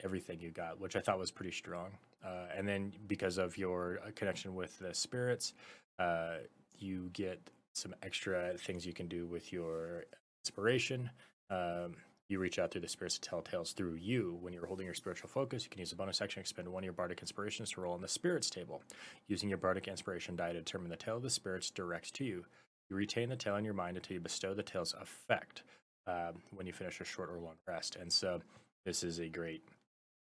everything 0.04 0.40
you 0.40 0.52
got, 0.52 0.80
which 0.80 0.96
I 0.96 1.00
thought 1.00 1.20
was 1.20 1.32
pretty 1.32 1.52
strong. 1.52 1.92
Uh, 2.24 2.48
and 2.56 2.68
then 2.68 2.94
because 3.08 3.38
of 3.38 3.58
your 3.58 4.00
uh, 4.06 4.12
connection 4.16 4.56
with 4.56 4.78
the 4.80 4.94
spirits, 4.94 5.54
uh, 6.00 6.38
you 6.78 7.10
get 7.14 7.40
some 7.74 7.94
extra 8.04 8.58
things 8.58 8.86
you 8.86 8.94
can 8.94 9.08
do 9.08 9.26
with 9.28 9.52
your 9.52 10.06
inspiration. 10.44 11.10
Um, 11.50 11.96
you 12.28 12.40
reach 12.40 12.58
out 12.58 12.72
through 12.72 12.82
the 12.82 12.88
spirits 12.88 13.20
to 13.20 13.30
tell 13.30 13.42
tales 13.42 13.74
through 13.74 13.96
you. 13.96 14.38
When 14.42 14.52
you're 14.52 14.66
holding 14.66 14.86
your 14.86 14.96
spiritual 14.96 15.30
focus, 15.30 15.64
you 15.64 15.70
can 15.70 15.80
use 15.80 15.92
a 15.92 15.96
bonus 15.96 16.22
action 16.22 16.40
to 16.40 16.42
expend 16.42 16.68
one 16.68 16.84
of 16.84 16.86
your 16.86 16.94
bardic 16.94 17.22
inspirations 17.22 17.72
to 17.72 17.82
roll 17.82 17.94
on 17.94 18.02
the 18.02 18.08
spirits 18.08 18.50
table. 18.50 18.82
Using 19.28 19.48
your 19.48 19.60
bardic 19.60 19.88
inspiration 19.88 20.36
die 20.36 20.54
to 20.54 20.60
determine 20.60 20.90
the 20.90 20.96
tale 20.96 21.18
of 21.18 21.24
the 21.24 21.30
spirits 21.30 21.70
directs 21.70 22.10
to 22.12 22.26
you. 22.26 22.46
You 22.90 22.96
retain 22.96 23.30
the 23.30 23.36
tale 23.36 23.58
in 23.58 23.66
your 23.66 23.74
mind 23.76 23.98
until 23.98 24.16
you 24.16 24.20
bestow 24.20 24.54
the 24.54 24.64
tale's 24.64 24.96
effect 25.00 25.64
um, 26.08 26.42
when 26.52 26.66
you 26.66 26.74
finish 26.74 27.00
a 27.00 27.06
short 27.06 27.30
or 27.30 27.40
long 27.40 27.56
rest. 27.68 27.96
And 27.96 28.12
so 28.12 28.42
this 28.86 29.04
is 29.04 29.20
a 29.20 29.30
great 29.30 29.64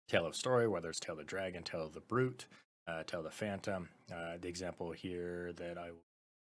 Tale 0.09 0.27
of 0.27 0.37
Story, 0.37 0.69
whether 0.69 0.89
it's 0.89 1.01
Tale 1.01 1.15
of 1.15 1.19
the 1.19 1.25
Dragon, 1.25 1.63
Tale 1.63 1.87
of 1.87 1.93
the 1.93 2.01
Brute, 2.01 2.47
uh, 2.87 3.03
Tale 3.05 3.21
of 3.21 3.25
the 3.25 3.31
Phantom. 3.31 3.89
Uh, 4.13 4.37
the 4.41 4.49
example 4.49 4.93
here 4.93 5.53
that 5.57 5.77
I 5.77 5.91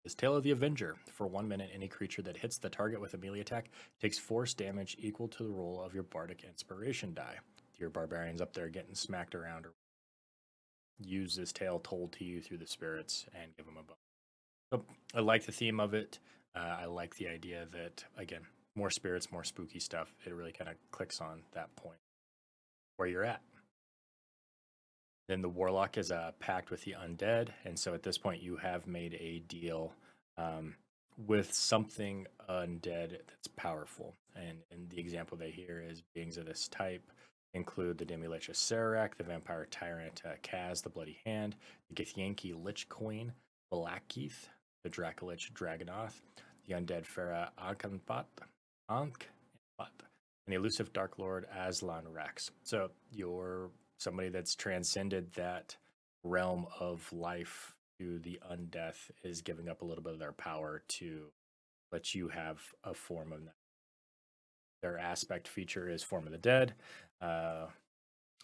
is 0.04 0.14
Tale 0.14 0.36
of 0.36 0.44
the 0.44 0.52
Avenger. 0.52 0.94
For 1.12 1.26
one 1.26 1.48
minute, 1.48 1.70
any 1.74 1.88
creature 1.88 2.22
that 2.22 2.36
hits 2.36 2.58
the 2.58 2.68
target 2.68 3.00
with 3.00 3.14
a 3.14 3.18
melee 3.18 3.40
attack 3.40 3.70
takes 4.00 4.18
force 4.18 4.54
damage 4.54 4.96
equal 5.00 5.26
to 5.28 5.42
the 5.42 5.50
roll 5.50 5.82
of 5.84 5.94
your 5.94 6.04
Bardic 6.04 6.44
Inspiration 6.44 7.12
die. 7.12 7.38
Your 7.76 7.90
barbarians 7.90 8.40
up 8.40 8.52
there 8.52 8.68
getting 8.68 8.94
smacked 8.94 9.34
around 9.34 9.66
or 9.66 9.72
use 10.98 11.34
this 11.34 11.52
tale 11.52 11.80
told 11.80 12.12
to 12.12 12.24
you 12.24 12.40
through 12.40 12.58
the 12.58 12.66
spirits 12.66 13.26
and 13.34 13.54
give 13.56 13.66
them 13.66 13.76
a 13.76 13.82
bonus. 13.82 13.98
So 14.72 14.84
I 15.14 15.20
like 15.20 15.44
the 15.44 15.52
theme 15.52 15.80
of 15.80 15.92
it. 15.92 16.20
Uh, 16.54 16.76
I 16.80 16.84
like 16.86 17.16
the 17.16 17.28
idea 17.28 17.66
that, 17.72 18.04
again, 18.16 18.42
more 18.76 18.90
spirits, 18.90 19.32
more 19.32 19.44
spooky 19.44 19.80
stuff. 19.80 20.14
It 20.24 20.32
really 20.32 20.52
kind 20.52 20.70
of 20.70 20.76
clicks 20.92 21.20
on 21.20 21.42
that 21.52 21.74
point 21.76 21.98
where 22.96 23.08
you're 23.08 23.24
at. 23.24 23.42
Then 25.28 25.42
the 25.42 25.48
warlock 25.48 25.98
is 25.98 26.10
a 26.10 26.34
pact 26.38 26.70
with 26.70 26.82
the 26.84 26.94
undead, 27.00 27.48
and 27.64 27.78
so 27.78 27.94
at 27.94 28.02
this 28.02 28.18
point 28.18 28.42
you 28.42 28.56
have 28.56 28.86
made 28.86 29.14
a 29.14 29.40
deal 29.48 29.92
um, 30.38 30.76
with 31.26 31.52
something 31.52 32.26
undead 32.48 33.10
that's 33.10 33.48
powerful. 33.56 34.14
And, 34.36 34.58
and 34.70 34.88
the 34.88 35.00
example 35.00 35.36
they 35.36 35.50
hear 35.50 35.82
is 35.84 36.02
beings 36.14 36.36
of 36.36 36.46
this 36.46 36.68
type 36.68 37.02
include 37.54 37.98
the 37.98 38.04
Demilich 38.04 38.50
Acererak, 38.50 39.16
the 39.16 39.24
Vampire 39.24 39.66
Tyrant 39.70 40.22
uh, 40.24 40.34
Kas, 40.42 40.82
the 40.82 40.90
Bloody 40.90 41.18
Hand, 41.24 41.56
the 41.88 41.94
Githyanki 41.94 42.54
Lich 42.62 42.88
Queen, 42.88 43.32
Vlaakith, 43.72 44.48
the 44.84 44.90
Dracolich 44.90 45.50
Dragotha, 45.52 46.10
the 46.66 46.74
Undead 46.74 47.06
Pharaoh 47.06 47.48
Ankh-Ampat, 47.58 48.26
Ankh, 48.88 49.28
and 50.46 50.52
the 50.52 50.58
elusive 50.58 50.92
Dark 50.92 51.18
Lord 51.18 51.46
Azalin 51.56 52.04
Rex. 52.12 52.50
So 52.62 52.90
you're 53.12 53.70
somebody 53.98 54.28
that's 54.28 54.54
transcended 54.54 55.32
that 55.34 55.76
realm 56.22 56.66
of 56.80 57.10
life 57.12 57.74
to 57.98 58.18
the 58.18 58.40
undeath 58.50 59.10
is 59.24 59.42
giving 59.42 59.68
up 59.68 59.82
a 59.82 59.84
little 59.84 60.02
bit 60.02 60.12
of 60.12 60.18
their 60.18 60.32
power 60.32 60.82
to 60.88 61.26
let 61.92 62.14
you 62.14 62.28
have 62.28 62.60
a 62.84 62.94
form 62.94 63.32
of 63.32 63.44
that. 63.44 63.54
Their 64.82 64.98
aspect 64.98 65.48
feature 65.48 65.88
is 65.88 66.02
Form 66.02 66.26
of 66.26 66.32
the 66.32 66.38
Dead. 66.38 66.74
Uh, 67.20 67.66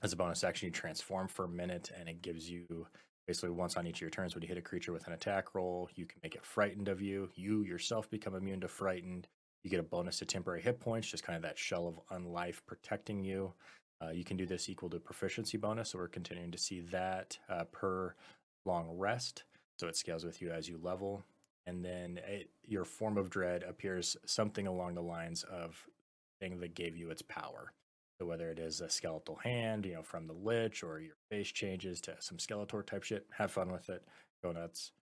as 0.02 0.12
a 0.12 0.16
bonus 0.16 0.42
action, 0.42 0.66
you 0.66 0.72
transform 0.72 1.28
for 1.28 1.44
a 1.44 1.48
minute, 1.48 1.90
and 1.98 2.08
it 2.08 2.22
gives 2.22 2.50
you 2.50 2.86
basically 3.26 3.50
once 3.50 3.76
on 3.76 3.86
each 3.86 3.96
of 3.96 4.00
your 4.00 4.10
turns 4.10 4.34
when 4.34 4.42
you 4.42 4.48
hit 4.48 4.58
a 4.58 4.62
creature 4.62 4.92
with 4.92 5.06
an 5.06 5.12
attack 5.12 5.54
roll, 5.54 5.88
you 5.94 6.06
can 6.06 6.18
make 6.22 6.34
it 6.34 6.44
frightened 6.44 6.88
of 6.88 7.00
you. 7.00 7.28
You 7.34 7.62
yourself 7.62 8.10
become 8.10 8.34
immune 8.34 8.60
to 8.60 8.68
frightened. 8.68 9.28
You 9.62 9.70
get 9.70 9.78
a 9.78 9.84
bonus 9.84 10.18
to 10.18 10.24
temporary 10.24 10.60
hit 10.60 10.80
points, 10.80 11.08
just 11.08 11.22
kind 11.22 11.36
of 11.36 11.42
that 11.42 11.58
shell 11.58 11.86
of 11.86 12.18
unlife 12.18 12.60
protecting 12.66 13.22
you. 13.22 13.52
Uh, 14.02 14.10
you 14.10 14.24
can 14.24 14.36
do 14.36 14.46
this 14.46 14.68
equal 14.68 14.90
to 14.90 14.98
proficiency 14.98 15.56
bonus, 15.56 15.90
so 15.90 15.98
we're 15.98 16.08
continuing 16.08 16.50
to 16.50 16.58
see 16.58 16.80
that 16.80 17.38
uh, 17.48 17.64
per 17.64 18.14
long 18.64 18.88
rest. 18.96 19.44
so 19.78 19.88
it 19.88 19.96
scales 19.96 20.24
with 20.24 20.40
you 20.40 20.50
as 20.50 20.68
you 20.68 20.78
level. 20.82 21.22
And 21.66 21.84
then 21.84 22.20
it, 22.26 22.50
your 22.66 22.84
form 22.84 23.16
of 23.16 23.30
dread 23.30 23.62
appears 23.62 24.16
something 24.26 24.66
along 24.66 24.94
the 24.94 25.02
lines 25.02 25.44
of 25.44 25.86
thing 26.40 26.58
that 26.60 26.74
gave 26.74 26.96
you 26.96 27.10
its 27.10 27.22
power. 27.22 27.72
So 28.18 28.26
whether 28.26 28.50
it 28.50 28.58
is 28.58 28.80
a 28.80 28.88
skeletal 28.88 29.36
hand, 29.36 29.86
you 29.86 29.94
know, 29.94 30.02
from 30.02 30.26
the 30.26 30.32
lich, 30.32 30.82
or 30.82 31.00
your 31.00 31.16
face 31.30 31.50
changes 31.50 32.00
to 32.02 32.16
some 32.20 32.38
Skeletor 32.38 32.84
type 32.84 33.02
shit, 33.02 33.26
have 33.36 33.50
fun 33.50 33.72
with 33.72 33.88
it. 33.88 34.04
Go 34.42 34.52
nuts. 34.52 34.92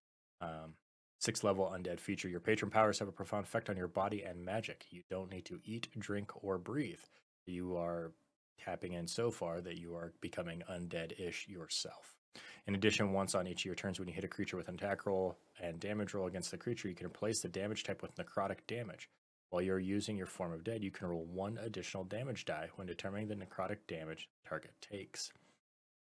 Um, 0.41 0.75
six 1.19 1.45
level 1.45 1.73
undead 1.75 2.01
feature. 2.01 2.29
Your 2.29 2.41
patron 2.41 2.71
powers 2.71 2.99
have 2.99 3.09
a 3.09 3.13
profound 3.13 3.45
effect 3.45 3.69
on 3.69 3.77
your 3.77 3.89
body 3.89 4.23
and 4.23 4.45
magic. 4.45 4.87
You 4.91 5.03
don't 5.11 5.31
need 5.31 5.45
to 5.47 5.61
eat, 5.65 5.89
drink, 5.99 6.31
or 6.43 6.59
breathe. 6.59 7.01
You 7.47 7.77
are 7.77 8.13
tapping 8.65 8.93
in 8.93 9.07
so 9.07 9.31
far 9.31 9.61
that 9.61 9.79
you 9.79 9.95
are 9.95 10.13
becoming 10.21 10.63
undead 10.71 11.19
ish 11.19 11.49
yourself. 11.49 12.15
In 12.67 12.75
addition, 12.75 13.13
once 13.13 13.35
on 13.35 13.47
each 13.47 13.63
of 13.63 13.65
your 13.67 13.75
turns, 13.75 13.99
when 13.99 14.09
you 14.09 14.15
hit 14.15 14.25
a 14.25 14.29
creature 14.29 14.57
with 14.57 14.69
an 14.69 14.75
attack 14.77 15.07
roll 15.07 15.39
and 15.61 15.81
damage 15.81 16.15
roll 16.15 16.27
against 16.27 16.51
the 16.51 16.59
creature, 16.59 16.89
you 16.89 16.95
can 16.95 17.07
replace 17.07 17.41
the 17.41 17.49
damage 17.49 17.85
type 17.85 18.03
with 18.03 18.15
necrotic 18.17 18.59
damage. 18.67 19.09
While 19.51 19.63
you're 19.63 19.81
using 19.81 20.17
your 20.17 20.27
form 20.27 20.53
of 20.53 20.63
dead, 20.63 20.85
you 20.85 20.93
can 20.93 21.09
roll 21.09 21.25
one 21.25 21.59
additional 21.59 22.05
damage 22.05 22.45
die 22.45 22.69
when 22.77 22.87
determining 22.87 23.27
the 23.27 23.35
necrotic 23.35 23.79
damage 23.89 24.29
the 24.43 24.49
target 24.49 24.73
takes. 24.81 25.33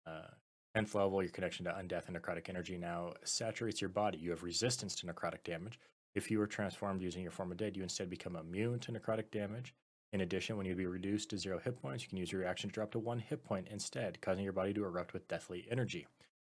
Uh, 0.05 0.27
10th 0.75 0.95
level, 0.95 1.21
your 1.21 1.31
connection 1.31 1.65
to 1.65 1.71
undeath 1.71 2.07
and 2.07 2.17
necrotic 2.17 2.49
energy 2.49 2.77
now 2.77 3.13
saturates 3.23 3.81
your 3.81 3.89
body. 3.89 4.17
You 4.17 4.31
have 4.31 4.43
resistance 4.43 4.95
to 4.95 5.05
necrotic 5.05 5.43
damage. 5.43 5.79
If 6.13 6.29
you 6.29 6.41
are 6.41 6.47
transformed 6.47 7.01
using 7.01 7.21
your 7.21 7.31
form 7.31 7.51
of 7.51 7.57
dead, 7.57 7.77
you 7.77 7.83
instead 7.83 8.09
become 8.09 8.35
immune 8.35 8.79
to 8.79 8.91
necrotic 8.91 9.31
damage. 9.31 9.73
In 10.13 10.21
addition, 10.21 10.57
when 10.57 10.65
you'd 10.65 10.77
be 10.77 10.85
reduced 10.85 11.29
to 11.29 11.37
zero 11.37 11.59
hit 11.59 11.81
points, 11.81 12.03
you 12.03 12.09
can 12.09 12.17
use 12.17 12.31
your 12.31 12.41
reaction 12.41 12.69
to 12.69 12.73
drop 12.73 12.91
to 12.91 12.99
one 12.99 13.19
hit 13.19 13.43
point 13.43 13.67
instead, 13.71 14.19
causing 14.21 14.43
your 14.43 14.53
body 14.53 14.73
to 14.73 14.83
erupt 14.83 15.13
with 15.13 15.27
deathly 15.27 15.67
energy. 15.71 16.07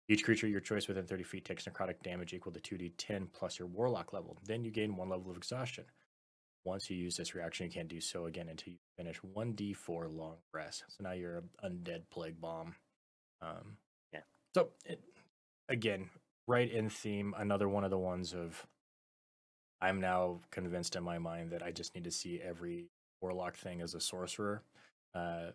Each 0.09 0.23
creature 0.23 0.47
your 0.47 0.59
choice 0.59 0.89
within 0.89 1.05
30 1.05 1.23
feet 1.23 1.45
takes 1.45 1.63
necrotic 1.63 2.01
damage 2.03 2.33
equal 2.33 2.51
to 2.51 2.59
2d10 2.59 3.27
plus 3.31 3.57
your 3.57 3.69
warlock 3.69 4.11
level. 4.11 4.37
Then 4.45 4.65
you 4.65 4.71
gain 4.71 4.97
one 4.97 5.07
level 5.07 5.31
of 5.31 5.37
exhaustion. 5.37 5.85
Once 6.65 6.89
you 6.89 6.97
use 6.97 7.15
this 7.15 7.35
reaction, 7.35 7.65
you 7.65 7.71
can't 7.71 7.87
do 7.87 8.01
so 8.01 8.25
again 8.25 8.49
until 8.49 8.73
you 8.73 8.79
finish 8.97 9.19
1d4 9.35 10.13
long 10.13 10.35
rest. 10.53 10.83
So 10.89 11.03
now 11.03 11.11
you're 11.11 11.37
an 11.37 11.49
undead 11.63 12.03
plague 12.11 12.39
bomb. 12.41 12.75
Um, 13.41 13.77
Yeah. 14.13 14.21
So, 14.55 14.69
it, 14.85 15.01
again, 15.69 16.09
right 16.47 16.69
in 16.69 16.89
theme, 16.89 17.33
another 17.37 17.69
one 17.69 17.83
of 17.85 17.91
the 17.91 17.97
ones 17.97 18.33
of 18.33 18.65
I'm 19.81 19.99
now 19.99 20.39
convinced 20.51 20.95
in 20.95 21.03
my 21.03 21.17
mind 21.17 21.51
that 21.51 21.63
I 21.63 21.71
just 21.71 21.95
need 21.95 22.05
to 22.05 22.11
see 22.11 22.39
every 22.41 22.87
warlock 23.23 23.55
thing 23.55 23.81
as 23.81 23.95
a 23.95 23.99
sorcerer 23.99 24.61
uh, 25.15 25.51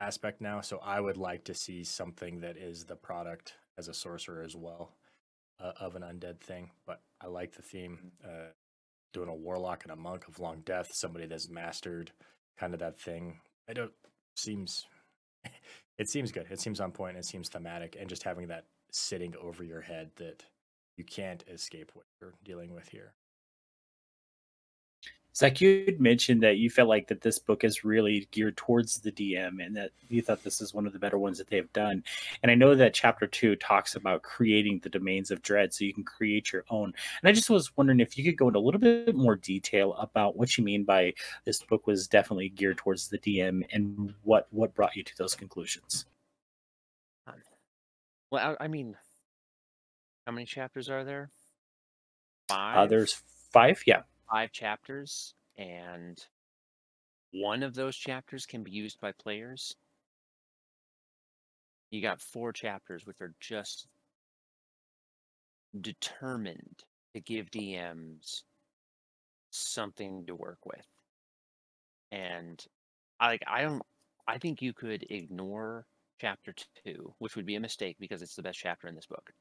aspect 0.00 0.40
now. 0.40 0.60
So 0.60 0.80
I 0.82 1.00
would 1.00 1.16
like 1.16 1.44
to 1.44 1.54
see 1.54 1.84
something 1.84 2.40
that 2.40 2.56
is 2.56 2.84
the 2.84 2.96
product 2.96 3.54
as 3.76 3.88
a 3.88 3.94
sorcerer 3.94 4.42
as 4.42 4.56
well 4.56 4.92
uh, 5.62 5.72
of 5.80 5.96
an 5.96 6.02
undead 6.02 6.40
thing. 6.40 6.70
But 6.86 7.02
I 7.20 7.26
like 7.26 7.52
the 7.52 7.62
theme. 7.62 8.12
Uh, 8.24 8.52
doing 9.12 9.28
a 9.28 9.34
warlock 9.34 9.82
and 9.82 9.92
a 9.92 9.96
monk 9.96 10.28
of 10.28 10.38
long 10.38 10.62
death, 10.64 10.90
somebody 10.92 11.26
that's 11.26 11.48
mastered 11.48 12.12
kind 12.56 12.74
of 12.74 12.80
that 12.80 12.98
thing. 12.98 13.40
I 13.68 13.72
don't 13.72 13.92
seems 14.36 14.86
it 15.98 16.08
seems 16.08 16.30
good. 16.30 16.46
It 16.50 16.60
seems 16.60 16.80
on 16.80 16.92
point. 16.92 17.16
It 17.16 17.24
seems 17.24 17.48
thematic, 17.48 17.96
and 17.98 18.08
just 18.08 18.22
having 18.22 18.48
that 18.48 18.66
sitting 18.92 19.34
over 19.42 19.64
your 19.64 19.80
head 19.80 20.10
that 20.16 20.44
you 20.96 21.04
can't 21.04 21.44
escape 21.48 21.90
what 21.94 22.06
you're 22.20 22.34
dealing 22.44 22.72
with 22.74 22.88
here. 22.88 23.14
Zach, 25.34 25.60
you 25.60 25.84
had 25.86 26.00
mentioned 26.00 26.42
that 26.42 26.58
you 26.58 26.70
felt 26.70 26.88
like 26.88 27.06
that 27.08 27.20
this 27.20 27.38
book 27.38 27.62
is 27.62 27.84
really 27.84 28.28
geared 28.30 28.56
towards 28.56 28.98
the 28.98 29.12
DM 29.12 29.64
and 29.64 29.76
that 29.76 29.90
you 30.08 30.22
thought 30.22 30.42
this 30.42 30.60
is 30.60 30.74
one 30.74 30.86
of 30.86 30.92
the 30.92 30.98
better 30.98 31.18
ones 31.18 31.38
that 31.38 31.48
they 31.48 31.56
have 31.56 31.72
done. 31.72 32.02
And 32.42 32.50
I 32.50 32.54
know 32.54 32.74
that 32.74 32.94
chapter 32.94 33.26
two 33.26 33.56
talks 33.56 33.94
about 33.94 34.22
creating 34.22 34.80
the 34.82 34.88
domains 34.88 35.30
of 35.30 35.42
dread 35.42 35.72
so 35.72 35.84
you 35.84 35.94
can 35.94 36.04
create 36.04 36.52
your 36.52 36.64
own. 36.68 36.92
And 37.22 37.28
I 37.28 37.32
just 37.32 37.50
was 37.50 37.76
wondering 37.76 38.00
if 38.00 38.18
you 38.18 38.24
could 38.24 38.36
go 38.36 38.48
into 38.48 38.58
a 38.58 38.60
little 38.60 38.80
bit 38.80 39.14
more 39.14 39.36
detail 39.36 39.94
about 39.94 40.36
what 40.36 40.58
you 40.58 40.64
mean 40.64 40.84
by 40.84 41.14
this 41.44 41.62
book 41.62 41.86
was 41.86 42.08
definitely 42.08 42.48
geared 42.48 42.78
towards 42.78 43.08
the 43.08 43.18
DM 43.18 43.64
and 43.72 44.14
what 44.24 44.48
what 44.50 44.74
brought 44.74 44.96
you 44.96 45.04
to 45.04 45.16
those 45.16 45.34
conclusions. 45.34 46.06
Well, 48.30 48.56
I, 48.60 48.64
I 48.64 48.68
mean, 48.68 48.96
how 50.26 50.32
many 50.32 50.46
chapters 50.46 50.88
are 50.88 51.04
there? 51.04 51.30
Five. 52.48 52.76
Uh, 52.76 52.86
there's 52.86 53.20
five, 53.52 53.82
yeah. 53.86 54.02
Five 54.30 54.52
chapters, 54.52 55.34
and 55.56 56.18
one 57.32 57.62
of 57.62 57.74
those 57.74 57.96
chapters 57.96 58.46
can 58.46 58.62
be 58.62 58.70
used 58.70 59.00
by 59.00 59.12
players. 59.12 59.74
You 61.90 62.00
got 62.00 62.20
four 62.20 62.52
chapters, 62.52 63.06
which 63.06 63.20
are 63.20 63.34
just 63.40 63.88
determined 65.80 66.84
to 67.14 67.20
give 67.20 67.50
DMs 67.50 68.42
something 69.50 70.26
to 70.26 70.34
work 70.34 70.64
with. 70.64 70.86
And 72.12 72.64
I 73.18 73.28
like 73.28 73.42
I 73.46 73.62
don't 73.62 73.82
I 74.26 74.38
think 74.38 74.62
you 74.62 74.72
could 74.72 75.06
ignore 75.10 75.86
chapter 76.20 76.54
two, 76.84 77.14
which 77.18 77.36
would 77.36 77.46
be 77.46 77.56
a 77.56 77.60
mistake 77.60 77.96
because 77.98 78.22
it's 78.22 78.36
the 78.36 78.42
best 78.42 78.58
chapter 78.58 78.88
in 78.88 78.94
this 78.94 79.06
book. 79.06 79.32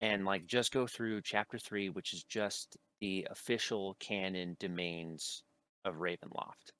And 0.00 0.24
like 0.24 0.46
just 0.46 0.72
go 0.72 0.86
through 0.86 1.22
chapter 1.22 1.58
three, 1.58 1.88
which 1.88 2.12
is 2.12 2.22
just 2.24 2.76
the 3.00 3.26
official 3.30 3.96
canon 4.00 4.56
domains 4.60 5.42
of 5.84 5.96
Ravenloft. 5.96 6.72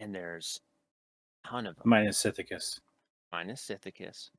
And 0.00 0.14
there's 0.14 0.60
a 1.44 1.48
ton 1.48 1.66
of 1.66 1.76
them 1.76 1.84
Minus 1.86 2.22
Sithicus. 2.22 2.80
minus 3.32 3.64
Sithicus. 3.64 4.30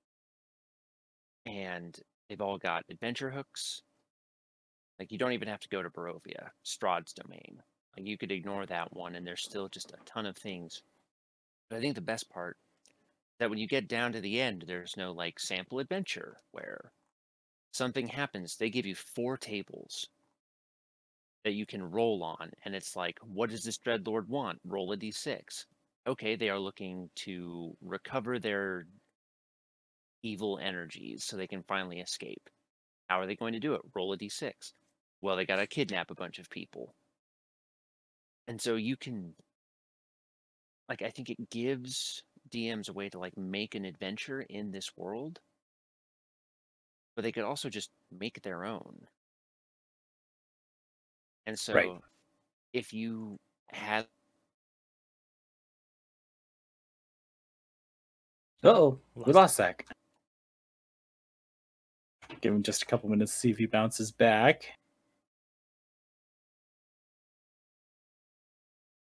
And 1.45 1.97
they've 2.27 2.41
all 2.41 2.57
got 2.57 2.83
adventure 2.89 3.29
hooks. 3.29 3.81
Like 4.99 5.11
you 5.11 5.17
don't 5.17 5.33
even 5.33 5.47
have 5.47 5.59
to 5.61 5.69
go 5.69 5.81
to 5.81 5.89
Barovia, 5.89 6.49
Strahd's 6.65 7.13
domain. 7.13 7.61
Like 7.97 8.07
you 8.07 8.17
could 8.17 8.31
ignore 8.31 8.65
that 8.65 8.93
one 8.93 9.15
and 9.15 9.25
there's 9.25 9.43
still 9.43 9.69
just 9.69 9.91
a 9.91 9.97
ton 10.05 10.25
of 10.25 10.37
things. 10.37 10.81
But 11.69 11.77
I 11.77 11.81
think 11.81 11.95
the 11.95 12.01
best 12.01 12.29
part 12.29 12.57
that 13.39 13.49
when 13.49 13.59
you 13.59 13.67
get 13.67 13.87
down 13.87 14.13
to 14.13 14.21
the 14.21 14.39
end, 14.41 14.65
there's 14.67 14.95
no 14.97 15.11
like 15.11 15.39
sample 15.39 15.79
adventure 15.79 16.37
where 16.51 16.91
something 17.75 18.07
happens. 18.07 18.55
They 18.55 18.69
give 18.69 18.85
you 18.85 18.95
four 18.95 19.37
tables 19.37 20.07
that 21.43 21.53
you 21.53 21.65
can 21.65 21.91
roll 21.91 22.23
on, 22.23 22.51
and 22.63 22.73
it's 22.73 22.95
like, 22.95 23.19
what 23.21 23.49
does 23.49 23.63
this 23.63 23.77
Dreadlord 23.77 24.27
want? 24.27 24.59
Roll 24.65 24.91
a 24.93 24.97
d6. 24.97 25.65
Okay, 26.07 26.35
they 26.35 26.49
are 26.49 26.59
looking 26.59 27.09
to 27.15 27.75
recover 27.81 28.39
their 28.39 28.87
evil 30.23 30.59
energies 30.61 31.23
so 31.23 31.37
they 31.37 31.47
can 31.47 31.63
finally 31.63 31.99
escape. 31.99 32.49
How 33.07 33.19
are 33.19 33.27
they 33.27 33.35
going 33.35 33.53
to 33.53 33.59
do 33.59 33.75
it? 33.75 33.81
Roll 33.93 34.13
a 34.13 34.17
d6. 34.17 34.51
Well, 35.21 35.35
they 35.35 35.45
got 35.45 35.57
to 35.57 35.67
kidnap 35.67 36.11
a 36.11 36.15
bunch 36.15 36.39
of 36.39 36.49
people. 36.49 36.95
And 38.47 38.61
so 38.61 38.75
you 38.75 38.95
can 38.95 39.33
like 40.87 41.01
I 41.01 41.09
think 41.09 41.29
it 41.29 41.49
gives 41.49 42.23
DMs 42.49 42.89
a 42.89 42.93
way 42.93 43.09
to 43.09 43.19
like 43.19 43.37
make 43.37 43.75
an 43.75 43.85
adventure 43.85 44.41
in 44.41 44.71
this 44.71 44.91
world. 44.95 45.39
But 47.15 47.23
they 47.23 47.31
could 47.31 47.43
also 47.43 47.69
just 47.69 47.89
make 48.11 48.41
their 48.41 48.65
own. 48.65 49.07
And 51.45 51.57
so 51.57 51.73
Right. 51.73 52.01
if 52.73 52.93
you 52.93 53.39
had 53.67 54.07
oh, 58.63 58.99
we 59.13 59.21
Lost 59.21 59.35
lost 59.35 59.55
Zach. 59.57 59.87
Give 62.41 62.53
him 62.53 62.63
just 62.63 62.83
a 62.83 62.85
couple 62.85 63.09
minutes 63.09 63.31
to 63.31 63.37
see 63.39 63.49
if 63.51 63.57
he 63.57 63.65
bounces 63.65 64.11
back. 64.11 64.65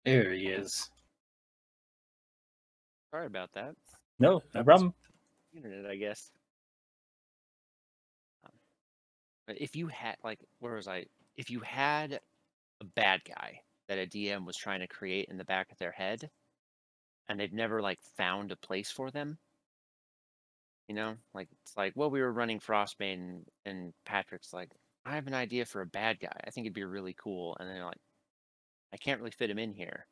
There 0.04 0.32
he 0.32 0.48
is. 0.48 0.90
sorry 3.10 3.26
about 3.26 3.52
that. 3.52 3.74
No, 4.18 4.42
no 4.54 4.64
problem. 4.64 4.94
internet, 5.54 5.86
I 5.86 5.96
guess. 5.96 6.32
If 9.49 9.76
you 9.76 9.88
had 9.88 10.16
like, 10.24 10.40
where 10.61 10.74
was 10.74 10.88
I? 10.88 11.07
If 11.36 11.51
you 11.51 11.61
had 11.61 12.20
a 12.80 12.84
bad 12.84 13.22
guy 13.24 13.62
that 13.88 13.99
a 13.99 14.07
DM 14.07 14.47
was 14.47 14.57
trying 14.57 14.80
to 14.80 14.88
create 14.88 15.28
in 15.30 15.38
the 15.38 15.45
back 15.45 15.72
of 15.72 15.78
their 15.78 15.93
head, 15.93 16.30
and 17.28 17.38
they've 17.40 17.53
never 17.53 17.82
like 17.82 18.01
found 18.16 18.53
a 18.53 18.57
place 18.57 18.90
for 18.93 19.11
them, 19.11 19.38
you 20.88 20.95
know, 20.95 21.16
like 21.34 21.49
it's 21.62 21.76
like, 21.76 21.93
well, 21.97 22.11
we 22.11 22.20
were 22.20 22.32
running 22.32 22.61
Frostbane, 22.61 23.45
and 23.64 23.93
Patrick's 24.05 24.53
like, 24.53 24.70
I 25.05 25.14
have 25.14 25.26
an 25.26 25.34
idea 25.34 25.64
for 25.64 25.80
a 25.80 25.86
bad 25.86 26.20
guy. 26.20 26.40
I 26.45 26.51
think 26.51 26.66
it'd 26.66 26.74
be 26.74 26.84
really 26.84 27.14
cool, 27.14 27.57
and 27.59 27.68
they're 27.68 27.84
like, 27.84 28.01
I 28.93 28.97
can't 28.99 29.20
really 29.20 29.32
fit 29.32 29.51
him 29.51 29.59
in 29.59 29.72
here. 29.74 30.07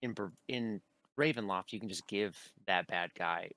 In 0.00 0.14
in 0.48 0.82
Ravenloft, 1.18 1.72
you 1.72 1.80
can 1.80 1.88
just 1.90 2.06
give 2.06 2.52
that 2.66 2.86
bad 2.86 3.12
guy 3.14 3.50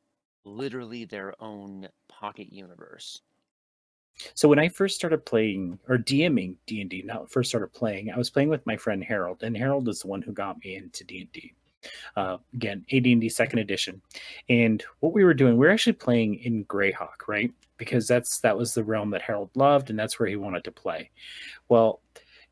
literally 0.43 1.05
their 1.05 1.33
own 1.41 1.89
pocket 2.09 2.51
universe. 2.51 3.21
So 4.33 4.47
when 4.47 4.59
I 4.59 4.69
first 4.69 4.95
started 4.95 5.25
playing 5.25 5.79
or 5.87 5.97
DMing 5.97 6.55
D 6.65 6.81
and 6.81 6.89
D, 6.89 7.01
not 7.03 7.31
first 7.31 7.49
started 7.49 7.73
playing, 7.73 8.11
I 8.11 8.17
was 8.17 8.29
playing 8.29 8.49
with 8.49 8.65
my 8.65 8.77
friend 8.77 9.03
Harold, 9.03 9.43
and 9.43 9.55
Harold 9.55 9.87
is 9.89 10.01
the 10.01 10.07
one 10.07 10.21
who 10.21 10.31
got 10.31 10.63
me 10.63 10.75
into 10.75 11.03
D 11.03 11.21
and 11.21 11.31
D. 11.31 11.53
Uh, 12.17 12.37
again, 12.53 12.85
AD&D 12.91 13.29
Second 13.29 13.59
Edition, 13.59 14.01
and 14.49 14.83
what 14.99 15.13
we 15.13 15.23
were 15.23 15.33
doing, 15.33 15.53
we 15.53 15.65
were 15.65 15.71
actually 15.71 15.93
playing 15.93 16.35
in 16.35 16.65
Greyhawk, 16.65 17.27
right? 17.29 17.53
Because 17.77 18.05
that's 18.05 18.39
that 18.39 18.57
was 18.57 18.73
the 18.73 18.83
realm 18.83 19.11
that 19.11 19.21
Harold 19.21 19.49
loved, 19.55 19.89
and 19.89 19.97
that's 19.97 20.19
where 20.19 20.27
he 20.27 20.35
wanted 20.35 20.65
to 20.65 20.73
play. 20.73 21.09
Well, 21.69 22.01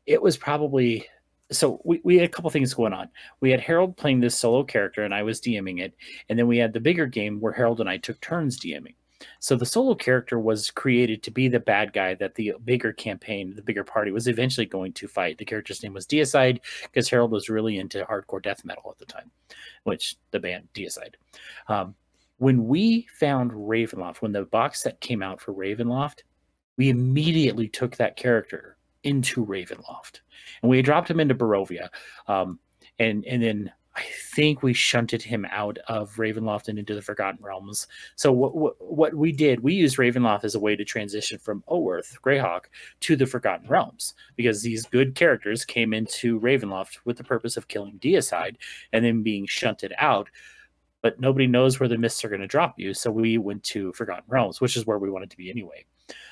it 0.06 0.22
was 0.22 0.38
probably 0.38 1.06
so 1.50 1.80
we, 1.84 2.00
we 2.04 2.16
had 2.16 2.26
a 2.26 2.32
couple 2.32 2.50
things 2.50 2.74
going 2.74 2.92
on. 2.92 3.08
We 3.40 3.50
had 3.50 3.60
Harold 3.60 3.96
playing 3.96 4.20
this 4.20 4.38
solo 4.38 4.64
character, 4.64 5.04
and 5.04 5.14
I 5.14 5.22
was 5.22 5.40
DMing 5.40 5.80
it, 5.80 5.94
and 6.28 6.38
then 6.38 6.46
we 6.46 6.58
had 6.58 6.72
the 6.72 6.80
bigger 6.80 7.06
game 7.06 7.40
where 7.40 7.52
Harold 7.52 7.80
and 7.80 7.88
I 7.88 7.96
took 7.98 8.20
turns 8.20 8.58
DMing. 8.58 8.94
So 9.40 9.56
the 9.56 9.66
solo 9.66 9.94
character 9.94 10.38
was 10.38 10.70
created 10.70 11.22
to 11.24 11.30
be 11.30 11.48
the 11.48 11.60
bad 11.60 11.92
guy 11.92 12.14
that 12.14 12.34
the 12.34 12.54
bigger 12.64 12.92
campaign, 12.92 13.54
the 13.54 13.62
bigger 13.62 13.84
party 13.84 14.10
was 14.10 14.28
eventually 14.28 14.66
going 14.66 14.92
to 14.94 15.08
fight. 15.08 15.38
The 15.38 15.44
character's 15.44 15.82
name 15.82 15.94
was 15.94 16.06
Deicide 16.06 16.60
because 16.84 17.08
Harold 17.08 17.32
was 17.32 17.48
really 17.48 17.78
into 17.78 18.04
hardcore 18.04 18.42
death 18.42 18.64
metal 18.64 18.90
at 18.90 18.98
the 18.98 19.06
time, 19.06 19.30
which 19.84 20.16
the 20.30 20.38
band 20.38 20.68
Deicide. 20.74 21.14
Um, 21.68 21.94
when 22.38 22.66
we 22.66 23.06
found 23.18 23.50
Ravenloft, 23.50 24.18
when 24.18 24.32
the 24.32 24.44
box 24.44 24.82
set 24.82 25.00
came 25.00 25.22
out 25.22 25.40
for 25.40 25.52
Ravenloft, 25.52 26.22
we 26.76 26.88
immediately 26.88 27.68
took 27.68 27.96
that 27.96 28.16
character 28.16 28.76
into 29.02 29.44
Ravenloft, 29.44 30.20
and 30.62 30.70
we 30.70 30.80
dropped 30.82 31.10
him 31.10 31.20
into 31.20 31.34
Barovia, 31.34 31.88
um, 32.28 32.58
and 32.98 33.24
and 33.26 33.42
then 33.42 33.72
I 33.98 34.04
think 34.32 34.62
we 34.62 34.72
shunted 34.72 35.22
him 35.22 35.44
out 35.50 35.76
of 35.88 36.14
Ravenloft 36.14 36.68
and 36.68 36.78
into 36.78 36.94
the 36.94 37.02
Forgotten 37.02 37.42
Realms. 37.42 37.88
So 38.14 38.30
what, 38.30 38.54
what, 38.54 38.76
what 38.80 39.14
we 39.14 39.32
did, 39.32 39.60
we 39.60 39.74
used 39.74 39.96
Ravenloft 39.96 40.44
as 40.44 40.54
a 40.54 40.60
way 40.60 40.76
to 40.76 40.84
transition 40.84 41.36
from 41.36 41.64
Oerth, 41.68 42.20
Greyhawk, 42.20 42.66
to 43.00 43.16
the 43.16 43.26
Forgotten 43.26 43.68
Realms 43.68 44.14
because 44.36 44.62
these 44.62 44.86
good 44.86 45.16
characters 45.16 45.64
came 45.64 45.92
into 45.92 46.38
Ravenloft 46.38 46.98
with 47.04 47.16
the 47.16 47.24
purpose 47.24 47.56
of 47.56 47.66
killing 47.66 47.98
Deicide 47.98 48.54
and 48.92 49.04
then 49.04 49.24
being 49.24 49.46
shunted 49.46 49.92
out. 49.98 50.28
But 51.02 51.18
nobody 51.18 51.48
knows 51.48 51.80
where 51.80 51.88
the 51.88 51.98
mists 51.98 52.24
are 52.24 52.28
going 52.28 52.40
to 52.40 52.46
drop 52.46 52.78
you, 52.78 52.94
so 52.94 53.10
we 53.10 53.36
went 53.36 53.64
to 53.64 53.92
Forgotten 53.94 54.24
Realms, 54.28 54.60
which 54.60 54.76
is 54.76 54.86
where 54.86 54.98
we 54.98 55.10
wanted 55.10 55.30
to 55.30 55.36
be 55.36 55.50
anyway. 55.50 55.84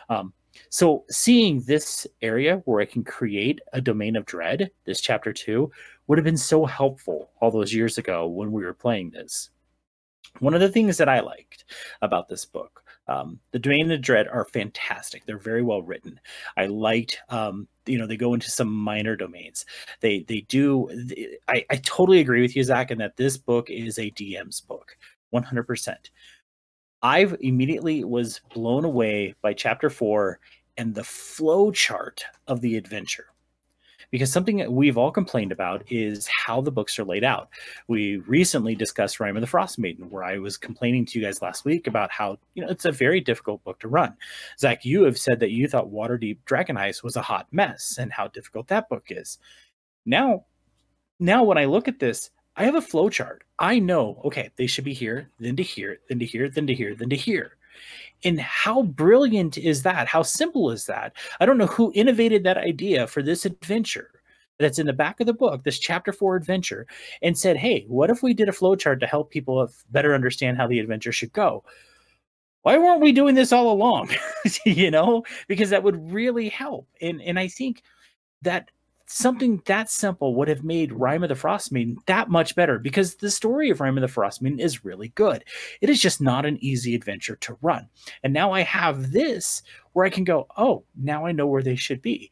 Um, 0.08 0.32
so 0.70 1.04
seeing 1.10 1.60
this 1.62 2.06
area 2.22 2.62
where 2.64 2.80
I 2.80 2.86
can 2.86 3.04
create 3.04 3.60
a 3.72 3.80
domain 3.80 4.16
of 4.16 4.24
dread, 4.24 4.70
this 4.84 5.00
chapter 5.00 5.32
two, 5.32 5.70
would 6.06 6.18
have 6.18 6.24
been 6.24 6.36
so 6.36 6.64
helpful 6.64 7.30
all 7.40 7.50
those 7.50 7.74
years 7.74 7.98
ago 7.98 8.26
when 8.26 8.52
we 8.52 8.64
were 8.64 8.74
playing 8.74 9.10
this. 9.10 9.50
One 10.40 10.54
of 10.54 10.60
the 10.60 10.68
things 10.68 10.98
that 10.98 11.08
I 11.08 11.20
liked 11.20 11.64
about 12.02 12.28
this 12.28 12.44
book, 12.44 12.82
um, 13.08 13.38
the 13.52 13.58
Domain 13.58 13.90
of 13.90 14.00
Dread 14.00 14.28
are 14.28 14.44
fantastic. 14.44 15.24
They're 15.24 15.38
very 15.38 15.62
well 15.62 15.82
written. 15.82 16.20
I 16.56 16.66
liked, 16.66 17.20
um, 17.28 17.68
you 17.86 17.96
know, 17.98 18.06
they 18.06 18.16
go 18.16 18.34
into 18.34 18.50
some 18.50 18.68
minor 18.72 19.16
domains. 19.16 19.64
They 20.00 20.24
they 20.28 20.42
do. 20.42 20.88
I, 21.48 21.64
I 21.70 21.76
totally 21.76 22.20
agree 22.20 22.42
with 22.42 22.56
you, 22.56 22.64
Zach, 22.64 22.90
in 22.90 22.98
that 22.98 23.16
this 23.16 23.36
book 23.36 23.70
is 23.70 23.98
a 23.98 24.10
DM's 24.10 24.60
book, 24.60 24.96
one 25.30 25.44
hundred 25.44 25.64
percent. 25.64 26.10
I 27.02 27.32
immediately 27.40 28.04
was 28.04 28.40
blown 28.52 28.84
away 28.84 29.34
by 29.40 29.52
chapter 29.52 29.88
four 29.88 30.40
and 30.76 30.94
the 30.94 31.04
flow 31.04 31.70
chart 31.70 32.24
of 32.48 32.60
the 32.60 32.76
adventure. 32.76 33.26
Because 34.10 34.32
something 34.32 34.72
we've 34.72 34.96
all 34.96 35.10
complained 35.10 35.52
about 35.52 35.84
is 35.90 36.28
how 36.28 36.60
the 36.60 36.70
books 36.70 36.98
are 36.98 37.04
laid 37.04 37.24
out. 37.24 37.48
We 37.88 38.18
recently 38.18 38.74
discussed 38.74 39.20
Rime 39.20 39.36
of 39.36 39.40
the 39.40 39.46
Frost 39.46 39.78
Maiden, 39.78 40.10
where 40.10 40.24
I 40.24 40.38
was 40.38 40.56
complaining 40.56 41.04
to 41.06 41.18
you 41.18 41.24
guys 41.24 41.42
last 41.42 41.64
week 41.64 41.86
about 41.86 42.10
how, 42.10 42.38
you 42.54 42.62
know, 42.62 42.70
it's 42.70 42.84
a 42.84 42.92
very 42.92 43.20
difficult 43.20 43.64
book 43.64 43.80
to 43.80 43.88
run. 43.88 44.14
Zach, 44.58 44.84
you 44.84 45.02
have 45.04 45.18
said 45.18 45.40
that 45.40 45.50
you 45.50 45.68
thought 45.68 45.90
Waterdeep 45.90 46.38
Dragon 46.44 46.76
Heist 46.76 47.02
was 47.02 47.16
a 47.16 47.22
hot 47.22 47.46
mess 47.52 47.96
and 47.98 48.12
how 48.12 48.28
difficult 48.28 48.68
that 48.68 48.88
book 48.88 49.06
is. 49.10 49.38
Now, 50.04 50.44
now 51.18 51.44
when 51.44 51.58
I 51.58 51.64
look 51.64 51.88
at 51.88 51.98
this, 51.98 52.30
I 52.56 52.64
have 52.64 52.74
a 52.74 52.80
flow 52.80 53.10
chart. 53.10 53.44
I 53.58 53.78
know, 53.78 54.20
okay, 54.24 54.50
they 54.56 54.66
should 54.66 54.84
be 54.84 54.94
here, 54.94 55.30
then 55.38 55.56
to 55.56 55.62
here, 55.62 55.98
then 56.08 56.18
to 56.20 56.24
here, 56.24 56.48
then 56.48 56.66
to 56.66 56.74
here, 56.74 56.94
then 56.94 57.10
to 57.10 57.16
here. 57.16 57.56
And 58.24 58.40
how 58.40 58.82
brilliant 58.82 59.58
is 59.58 59.82
that? 59.82 60.08
How 60.08 60.22
simple 60.22 60.70
is 60.70 60.86
that? 60.86 61.12
I 61.40 61.46
don't 61.46 61.58
know 61.58 61.66
who 61.66 61.92
innovated 61.94 62.44
that 62.44 62.58
idea 62.58 63.06
for 63.06 63.22
this 63.22 63.44
adventure 63.44 64.10
that's 64.58 64.78
in 64.78 64.86
the 64.86 64.92
back 64.92 65.20
of 65.20 65.26
the 65.26 65.34
book, 65.34 65.64
this 65.64 65.78
chapter 65.78 66.12
four 66.12 66.36
adventure, 66.36 66.86
and 67.22 67.38
said, 67.38 67.56
hey, 67.56 67.84
what 67.88 68.10
if 68.10 68.22
we 68.22 68.32
did 68.34 68.48
a 68.48 68.52
flowchart 68.52 69.00
to 69.00 69.06
help 69.06 69.30
people 69.30 69.68
better 69.90 70.14
understand 70.14 70.56
how 70.56 70.66
the 70.66 70.78
adventure 70.78 71.12
should 71.12 71.32
go? 71.32 71.62
Why 72.62 72.78
weren't 72.78 73.02
we 73.02 73.12
doing 73.12 73.34
this 73.34 73.52
all 73.52 73.70
along? 73.70 74.10
you 74.64 74.90
know, 74.90 75.24
because 75.46 75.70
that 75.70 75.82
would 75.82 76.12
really 76.12 76.48
help. 76.48 76.88
And 77.00 77.22
and 77.22 77.38
I 77.38 77.48
think 77.48 77.82
that 78.42 78.70
something 79.06 79.62
that 79.66 79.88
simple 79.88 80.34
would 80.34 80.48
have 80.48 80.64
made 80.64 80.92
Rime 80.92 81.22
of 81.22 81.28
the 81.28 81.34
Frost 81.34 81.72
Maiden 81.72 81.96
that 82.06 82.28
much 82.28 82.54
better 82.54 82.78
because 82.78 83.16
the 83.16 83.30
story 83.30 83.70
of 83.70 83.80
Rime 83.80 83.96
of 83.96 84.02
the 84.02 84.08
Frost 84.08 84.42
Maiden 84.42 84.60
is 84.60 84.84
really 84.84 85.08
good. 85.08 85.44
It 85.80 85.88
is 85.88 86.00
just 86.00 86.20
not 86.20 86.44
an 86.44 86.58
easy 86.60 86.94
adventure 86.94 87.36
to 87.36 87.56
run. 87.62 87.88
And 88.22 88.32
now 88.32 88.52
I 88.52 88.62
have 88.62 89.12
this 89.12 89.62
where 89.92 90.04
I 90.04 90.10
can 90.10 90.24
go, 90.24 90.46
oh, 90.56 90.84
now 90.96 91.26
I 91.26 91.32
know 91.32 91.46
where 91.46 91.62
they 91.62 91.76
should 91.76 92.02
be. 92.02 92.30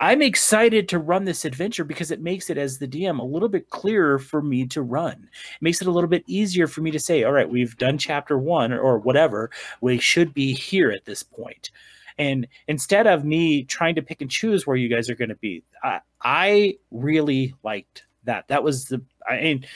I'm 0.00 0.22
excited 0.22 0.88
to 0.88 0.98
run 0.98 1.24
this 1.24 1.44
adventure 1.44 1.84
because 1.84 2.10
it 2.10 2.20
makes 2.20 2.50
it 2.50 2.58
as 2.58 2.78
the 2.78 2.88
DM 2.88 3.20
a 3.20 3.24
little 3.24 3.48
bit 3.48 3.70
clearer 3.70 4.18
for 4.18 4.42
me 4.42 4.66
to 4.66 4.82
run. 4.82 5.28
It 5.32 5.62
makes 5.62 5.80
it 5.80 5.86
a 5.86 5.90
little 5.90 6.10
bit 6.10 6.24
easier 6.26 6.66
for 6.66 6.80
me 6.80 6.90
to 6.90 6.98
say, 6.98 7.22
all 7.22 7.32
right, 7.32 7.48
we've 7.48 7.76
done 7.78 7.96
chapter 7.96 8.36
one 8.36 8.72
or 8.72 8.98
whatever. 8.98 9.50
We 9.80 9.98
should 9.98 10.34
be 10.34 10.52
here 10.52 10.90
at 10.90 11.04
this 11.04 11.22
point. 11.22 11.70
And 12.18 12.46
instead 12.68 13.06
of 13.06 13.24
me 13.24 13.64
trying 13.64 13.94
to 13.96 14.02
pick 14.02 14.20
and 14.20 14.30
choose 14.30 14.66
where 14.66 14.76
you 14.76 14.88
guys 14.88 15.10
are 15.10 15.14
going 15.14 15.30
to 15.30 15.34
be, 15.36 15.64
I, 15.82 16.00
I 16.22 16.78
really 16.90 17.54
liked 17.62 18.04
that. 18.24 18.48
That 18.48 18.62
was 18.62 18.84
the, 18.86 19.02
I 19.28 19.40
mean, 19.40 19.66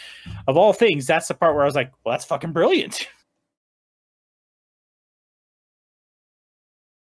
of 0.47 0.57
all 0.57 0.73
things, 0.73 1.07
that's 1.07 1.29
the 1.29 1.35
part 1.35 1.55
where 1.55 1.63
I 1.63 1.67
was 1.67 1.75
like, 1.75 1.93
well, 2.05 2.13
that's 2.13 2.25
fucking 2.25 2.53
brilliant. 2.53 3.09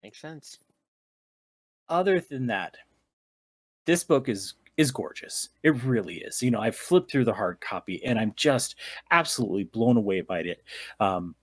Makes 0.02 0.20
sense. 0.20 0.58
Other 1.88 2.20
than 2.20 2.46
that, 2.48 2.76
this 3.86 4.04
book 4.04 4.28
is 4.28 4.54
is 4.78 4.90
gorgeous. 4.90 5.50
It 5.62 5.84
really 5.84 6.16
is. 6.16 6.42
You 6.42 6.50
know, 6.50 6.60
I've 6.60 6.76
flipped 6.76 7.10
through 7.10 7.26
the 7.26 7.34
hard 7.34 7.60
copy 7.60 8.02
and 8.04 8.18
I'm 8.18 8.32
just 8.36 8.76
absolutely 9.10 9.64
blown 9.64 9.98
away 9.98 10.22
by 10.22 10.40
it. 10.40 10.62
Um, 10.98 11.34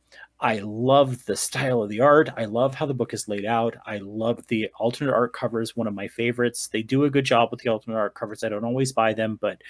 I 0.42 0.60
love 0.60 1.26
the 1.26 1.36
style 1.36 1.82
of 1.82 1.90
the 1.90 2.00
art. 2.00 2.30
I 2.38 2.46
love 2.46 2.74
how 2.74 2.86
the 2.86 2.94
book 2.94 3.14
is 3.14 3.28
laid 3.28 3.46
out. 3.46 3.76
I 3.86 3.98
love 3.98 4.48
the 4.48 4.70
alternate 4.78 5.14
art 5.14 5.34
covers, 5.34 5.76
one 5.76 5.88
of 5.88 5.94
my 5.94 6.08
favorites. 6.08 6.70
They 6.72 6.82
do 6.82 7.04
a 7.04 7.10
good 7.10 7.26
job 7.26 7.50
with 7.52 7.60
the 7.60 7.70
alternate 7.70 7.98
art 7.98 8.16
covers. 8.16 8.44
I 8.44 8.50
don't 8.50 8.64
always 8.64 8.94
buy 8.94 9.14
them, 9.14 9.38
but 9.42 9.62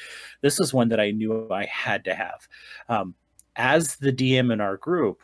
this 0.42 0.60
is 0.60 0.74
one 0.74 0.90
that 0.90 1.00
I 1.00 1.12
knew 1.12 1.50
I 1.52 1.66
had 1.66 2.06
to 2.06 2.14
have. 2.14 2.48
Um, 2.88 3.16
as 3.56 3.96
the 3.96 4.14
DM 4.14 4.54
in 4.54 4.62
our 4.62 4.78
group, 4.78 5.22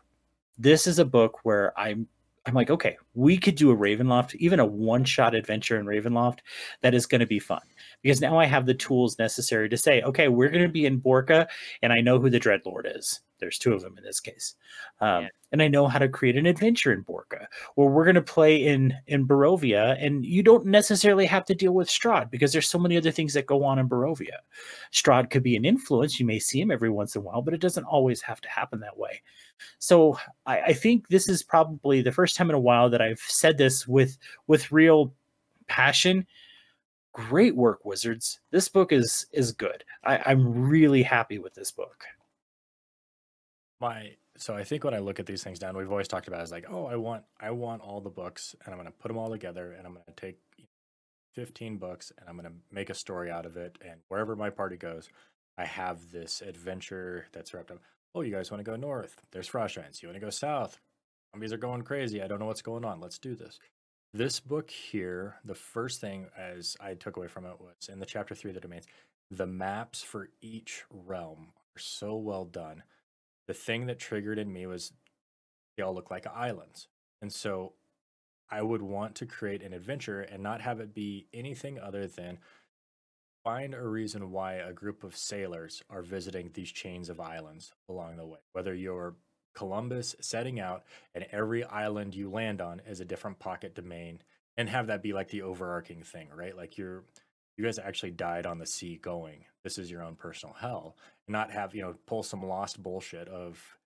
this 0.58 0.88
is 0.88 0.98
a 0.98 1.06
book 1.06 1.40
where 1.44 1.78
I'm 1.80 2.08
I'm 2.48 2.54
like, 2.54 2.70
okay, 2.70 2.98
we 3.16 3.38
could 3.38 3.56
do 3.56 3.72
a 3.72 3.76
Ravenloft, 3.76 4.36
even 4.36 4.60
a 4.60 4.66
one-shot 4.66 5.34
adventure 5.34 5.80
in 5.80 5.88
Ravenloft 5.88 6.40
that 6.82 6.94
is 6.94 7.08
going 7.08 7.22
to 7.22 7.26
be 7.26 7.40
fun 7.40 7.62
because 8.04 8.22
now 8.22 8.38
I 8.38 8.46
have 8.46 8.68
the 8.68 8.76
tools 8.76 9.18
necessary 9.18 9.68
to 9.70 9.78
say, 9.78 10.04
okay, 10.04 10.28
we're 10.28 10.50
going 10.50 10.62
to 10.62 10.70
be 10.70 10.86
in 10.86 11.02
Borca, 11.02 11.48
and 11.82 11.92
I 11.92 12.02
know 12.02 12.20
who 12.20 12.30
the 12.30 12.40
Dreadlord 12.40 12.98
is. 12.98 13.22
There's 13.46 13.60
two 13.60 13.74
of 13.74 13.84
them 13.84 13.96
in 13.98 14.04
this 14.04 14.20
case, 14.20 14.56
um, 15.02 15.24
yeah. 15.24 15.30
and 15.52 15.62
I 15.62 15.68
know 15.68 15.88
how 15.88 16.00
to 16.00 16.10
create 16.10 16.36
an 16.36 16.48
adventure 16.48 16.92
in 16.92 17.04
Borca. 17.04 17.46
Or 17.76 17.90
we're 17.90 18.06
going 18.06 18.16
to 18.16 18.24
play 18.24 18.66
in 18.66 18.96
in 19.06 19.28
Barovia, 19.28 20.04
and 20.04 20.26
you 20.26 20.42
don't 20.42 20.66
necessarily 20.66 21.28
have 21.28 21.46
to 21.46 21.54
deal 21.54 21.74
with 21.74 21.88
Strahd 21.88 22.32
because 22.32 22.52
there's 22.52 22.68
so 22.68 22.80
many 22.80 22.98
other 22.98 23.12
things 23.12 23.36
that 23.36 23.46
go 23.46 23.64
on 23.64 23.78
in 23.78 23.88
Barovia. 23.88 24.40
Strahd 24.92 25.30
could 25.30 25.44
be 25.44 25.56
an 25.56 25.64
influence; 25.66 26.20
you 26.20 26.26
may 26.26 26.40
see 26.40 26.60
him 26.60 26.72
every 26.72 26.90
once 26.90 27.16
in 27.16 27.22
a 27.22 27.24
while, 27.24 27.44
but 27.44 27.54
it 27.54 27.62
doesn't 27.62 27.86
always 27.86 28.22
have 28.24 28.42
to 28.42 28.50
happen 28.50 28.80
that 28.80 28.98
way. 28.98 29.22
So 29.78 30.18
I, 30.48 30.62
I 30.62 30.74
think 30.74 31.08
this 31.08 31.30
is 31.30 31.44
probably 31.44 32.02
the 32.02 32.12
first 32.12 32.36
time 32.36 32.50
in 32.50 32.56
a 32.56 32.60
while 32.60 32.90
that 32.90 33.02
I've 33.02 33.20
said 33.20 33.60
this 33.60 33.88
with 33.88 34.18
with 34.48 34.72
real 34.72 35.14
passion 35.68 36.26
great 37.16 37.56
work 37.56 37.86
wizards 37.86 38.42
this 38.52 38.68
book 38.68 38.92
is 38.92 39.26
is 39.32 39.54
good 39.54 39.86
I, 40.04 40.34
am 40.34 40.68
really 40.68 41.02
happy 41.02 41.40
with 41.40 41.54
this 41.54 41.72
book 41.72 42.04
so 44.38 44.56
i 44.56 44.64
think 44.64 44.84
when 44.84 44.94
i 44.94 45.00
look 45.00 45.20
at 45.20 45.26
these 45.26 45.44
things 45.44 45.60
down 45.60 45.76
we've 45.76 45.92
always 45.92 46.08
talked 46.08 46.28
about 46.28 46.42
is 46.42 46.52
like 46.52 46.66
oh 46.70 46.86
i 46.86 46.96
want 46.96 47.24
i 47.40 47.52
want 47.52 47.82
all 47.82 48.02
the 48.02 48.10
books 48.10 48.56
and 48.66 48.74
i'm 48.74 48.80
going 48.80 48.92
to 48.92 48.98
put 49.00 49.08
them 49.08 49.18
all 49.18 49.30
together 49.30 49.74
and 49.78 49.86
i'm 49.86 49.94
going 49.94 50.06
to 50.08 50.14
take 50.14 50.38
15 51.34 51.78
books 51.78 52.12
and 52.18 52.30
i'm 52.30 52.38
going 52.38 52.50
to 52.50 52.56
make 52.72 52.90
a 52.90 52.94
story 52.94 53.30
out 53.30 53.46
of 53.46 53.58
it 53.58 53.78
and 53.82 54.00
wherever 54.08 54.36
my 54.36 54.50
party 54.50 54.78
goes 54.78 55.10
i 55.58 55.66
have 55.66 56.12
this 56.12 56.42
adventure 56.42 57.28
that's 57.32 57.54
wrapped 57.54 57.72
up. 57.72 57.80
Oh 58.14 58.22
you 58.22 58.34
guys 58.34 58.50
want 58.50 58.64
to 58.64 58.70
go 58.70 58.78
north? 58.78 59.18
There's 59.32 59.48
frost 59.48 59.76
giants. 59.76 60.02
You 60.02 60.08
want 60.08 60.16
to 60.16 60.26
go 60.26 60.30
south? 60.30 60.80
Zombies 61.34 61.52
are 61.52 61.58
going 61.58 61.82
crazy. 61.82 62.22
I 62.22 62.28
don't 62.28 62.40
know 62.40 62.46
what's 62.46 62.62
going 62.62 62.86
on. 62.86 63.02
Let's 63.02 63.20
do 63.20 63.36
this. 63.36 63.60
This 64.14 64.40
book 64.40 64.72
here, 64.72 65.36
the 65.44 65.54
first 65.54 66.00
thing 66.00 66.28
as 66.38 66.78
I 66.80 66.94
took 66.94 67.18
away 67.18 67.28
from 67.28 67.46
it 67.46 67.60
was 67.60 67.90
in 67.92 68.00
the 68.00 68.06
chapter 68.06 68.34
three 68.34 68.54
the 68.54 68.62
domains, 68.62 68.86
the 69.30 69.46
maps 69.46 70.02
for 70.02 70.30
each 70.42 70.86
realm 70.90 71.50
are 71.76 71.80
so 71.80 72.16
well 72.16 72.46
done. 72.46 72.84
The 73.48 73.54
thing 73.54 73.86
that 73.88 74.00
triggered 74.00 74.40
in 74.40 74.52
me 74.52 74.66
was 74.66 74.94
they 75.78 75.84
all 75.84 75.94
look 75.94 76.10
like 76.12 76.26
islands. 76.28 76.88
And 77.22 77.32
so 77.32 77.74
I 78.50 78.62
would 78.62 78.82
want 78.82 79.16
to 79.16 79.26
create 79.26 79.62
an 79.64 79.74
adventure 79.74 80.22
and 80.22 80.42
not 80.42 80.62
have 80.62 80.80
it 80.80 80.94
be 80.94 81.28
anything 81.34 81.80
other 81.80 82.08
than 82.08 82.40
find 83.44 83.74
a 83.74 83.88
reason 83.88 84.32
why 84.32 84.54
a 84.56 84.74
group 84.74 85.04
of 85.04 85.16
sailors 85.16 85.84
are 85.90 86.02
visiting 86.02 86.50
these 86.54 86.72
chains 86.72 87.10
of 87.10 87.20
islands 87.20 87.74
along 87.88 88.18
the 88.18 88.26
way. 88.26 88.40
Whether 88.54 88.74
you're 88.74 89.16
Columbus 89.54 90.16
setting 90.20 90.60
out 90.60 90.84
and 91.14 91.26
every 91.32 91.64
island 91.64 92.14
you 92.16 92.30
land 92.30 92.62
on 92.62 92.82
is 92.88 93.00
a 93.00 93.06
different 93.06 93.40
pocket 93.40 93.74
domain 93.76 94.20
and 94.58 94.70
have 94.70 94.88
that 94.88 95.04
be 95.04 95.14
like 95.14 95.30
the 95.30 95.44
overarching 95.44 96.04
thing, 96.04 96.30
right? 96.36 96.56
Like 96.56 96.78
you're 96.78 97.04
you 97.58 97.64
guys 97.64 97.80
actually 97.80 98.12
died 98.12 98.46
on 98.46 98.60
the 98.60 98.66
sea 98.66 99.00
going. 99.02 99.46
This 99.64 99.78
is 99.78 99.90
your 99.90 100.04
own 100.04 100.16
personal 100.16 100.56
hell. 100.60 100.96
And 101.28 101.34
Not 101.34 101.52
have, 101.52 101.74
you 101.74 101.82
know, 101.82 101.96
pull 102.06 102.24
some 102.24 102.46
lost 102.46 102.82
bullshit 102.82 103.28
of 103.28 103.78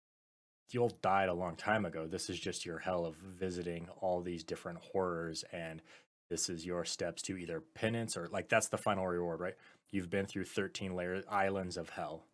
you 0.71 0.81
all 0.81 0.97
died 1.01 1.29
a 1.29 1.33
long 1.33 1.55
time 1.55 1.85
ago. 1.85 2.05
This 2.05 2.29
is 2.29 2.39
just 2.39 2.65
your 2.65 2.79
hell 2.79 3.05
of 3.05 3.15
visiting 3.15 3.87
all 4.01 4.21
these 4.21 4.43
different 4.43 4.79
horrors 4.91 5.43
and 5.51 5.81
this 6.29 6.47
is 6.47 6.63
your 6.63 6.85
steps 6.85 7.23
to 7.23 7.37
either 7.37 7.63
penance 7.73 8.15
or 8.15 8.27
like 8.31 8.49
that's 8.49 8.69
the 8.69 8.77
final 8.77 9.07
reward, 9.07 9.39
right? 9.39 9.55
You've 9.91 10.11
been 10.11 10.27
through 10.27 10.45
13 10.45 10.95
layers 10.95 11.23
islands 11.29 11.75
of 11.75 11.89
hell. 11.89 12.25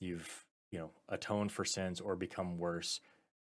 You've, 0.00 0.46
you 0.70 0.78
know, 0.78 0.90
atoned 1.08 1.52
for 1.52 1.64
sins 1.64 2.00
or 2.00 2.16
become 2.16 2.56
worse. 2.58 3.00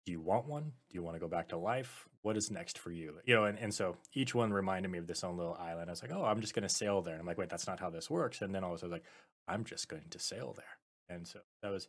Do 0.05 0.11
you 0.11 0.19
want 0.19 0.47
one? 0.47 0.71
Do 0.89 0.95
you 0.95 1.03
want 1.03 1.15
to 1.15 1.19
go 1.19 1.27
back 1.27 1.49
to 1.49 1.57
life? 1.57 2.07
What 2.23 2.37
is 2.37 2.51
next 2.51 2.77
for 2.77 2.91
you? 2.91 3.15
You 3.25 3.35
know, 3.35 3.45
and, 3.45 3.57
and 3.57 3.73
so 3.73 3.97
each 4.13 4.35
one 4.35 4.53
reminded 4.53 4.91
me 4.91 4.99
of 4.99 5.07
this 5.07 5.23
own 5.23 5.37
little 5.37 5.55
island. 5.55 5.89
I 5.89 5.91
was 5.91 6.03
like, 6.03 6.11
oh, 6.13 6.23
I'm 6.23 6.39
just 6.41 6.53
going 6.53 6.67
to 6.67 6.69
sail 6.69 7.01
there. 7.01 7.13
And 7.13 7.21
I'm 7.21 7.27
like, 7.27 7.37
wait, 7.37 7.49
that's 7.49 7.67
not 7.67 7.79
how 7.79 7.89
this 7.89 8.09
works. 8.09 8.41
And 8.41 8.53
then 8.53 8.63
all 8.63 8.71
of 8.71 8.75
a 8.75 8.79
sudden, 8.79 8.93
I 8.93 8.95
was 8.95 9.01
like, 9.01 9.11
I'm 9.47 9.63
just 9.63 9.87
going 9.87 10.09
to 10.09 10.19
sail 10.19 10.53
there. 10.55 11.15
And 11.15 11.27
so 11.27 11.39
that 11.63 11.71
was, 11.71 11.87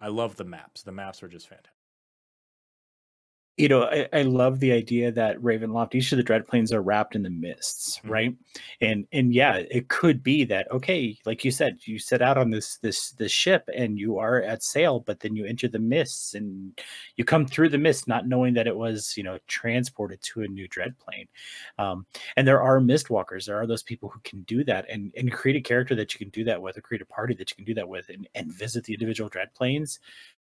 I 0.00 0.08
love 0.08 0.36
the 0.36 0.44
maps. 0.44 0.82
The 0.82 0.92
maps 0.92 1.22
were 1.22 1.28
just 1.28 1.48
fantastic 1.48 1.73
you 3.56 3.68
know, 3.68 3.84
I, 3.84 4.08
I, 4.12 4.22
love 4.22 4.58
the 4.58 4.72
idea 4.72 5.12
that 5.12 5.38
Ravenloft, 5.38 5.94
each 5.94 6.10
of 6.10 6.16
the 6.16 6.24
dread 6.24 6.46
planes 6.48 6.72
are 6.72 6.82
wrapped 6.82 7.14
in 7.14 7.22
the 7.22 7.30
mists, 7.30 7.98
mm-hmm. 7.98 8.10
right? 8.10 8.36
And 8.80 9.06
and 9.12 9.32
yeah, 9.32 9.62
it 9.70 9.88
could 9.88 10.24
be 10.24 10.44
that 10.44 10.70
okay, 10.72 11.16
like 11.24 11.44
you 11.44 11.52
said, 11.52 11.78
you 11.82 12.00
set 12.00 12.20
out 12.20 12.36
on 12.36 12.50
this 12.50 12.78
this 12.78 13.12
this 13.12 13.30
ship 13.30 13.68
and 13.72 13.96
you 13.96 14.18
are 14.18 14.42
at 14.42 14.64
sail, 14.64 15.00
but 15.00 15.20
then 15.20 15.36
you 15.36 15.44
enter 15.44 15.68
the 15.68 15.78
mists 15.78 16.34
and 16.34 16.76
you 17.14 17.24
come 17.24 17.46
through 17.46 17.68
the 17.68 17.78
mist, 17.78 18.08
not 18.08 18.26
knowing 18.26 18.54
that 18.54 18.66
it 18.66 18.76
was 18.76 19.16
you 19.16 19.22
know 19.22 19.38
transported 19.46 20.20
to 20.22 20.42
a 20.42 20.48
new 20.48 20.66
dread 20.66 20.98
plane. 20.98 21.28
Um, 21.78 22.06
and 22.36 22.48
there 22.48 22.62
are 22.62 22.80
mist 22.80 23.08
walkers. 23.08 23.46
There 23.46 23.60
are 23.60 23.68
those 23.68 23.84
people 23.84 24.08
who 24.08 24.20
can 24.24 24.42
do 24.42 24.64
that 24.64 24.86
and 24.90 25.12
and 25.16 25.30
create 25.30 25.56
a 25.56 25.60
character 25.60 25.94
that 25.94 26.12
you 26.12 26.18
can 26.18 26.30
do 26.30 26.42
that 26.44 26.60
with, 26.60 26.76
or 26.76 26.80
create 26.80 27.02
a 27.02 27.06
party 27.06 27.34
that 27.34 27.50
you 27.50 27.56
can 27.56 27.64
do 27.64 27.74
that 27.74 27.88
with, 27.88 28.08
and, 28.08 28.28
and 28.34 28.52
visit 28.52 28.82
the 28.82 28.94
individual 28.94 29.28
dread 29.28 29.54
planes 29.54 30.00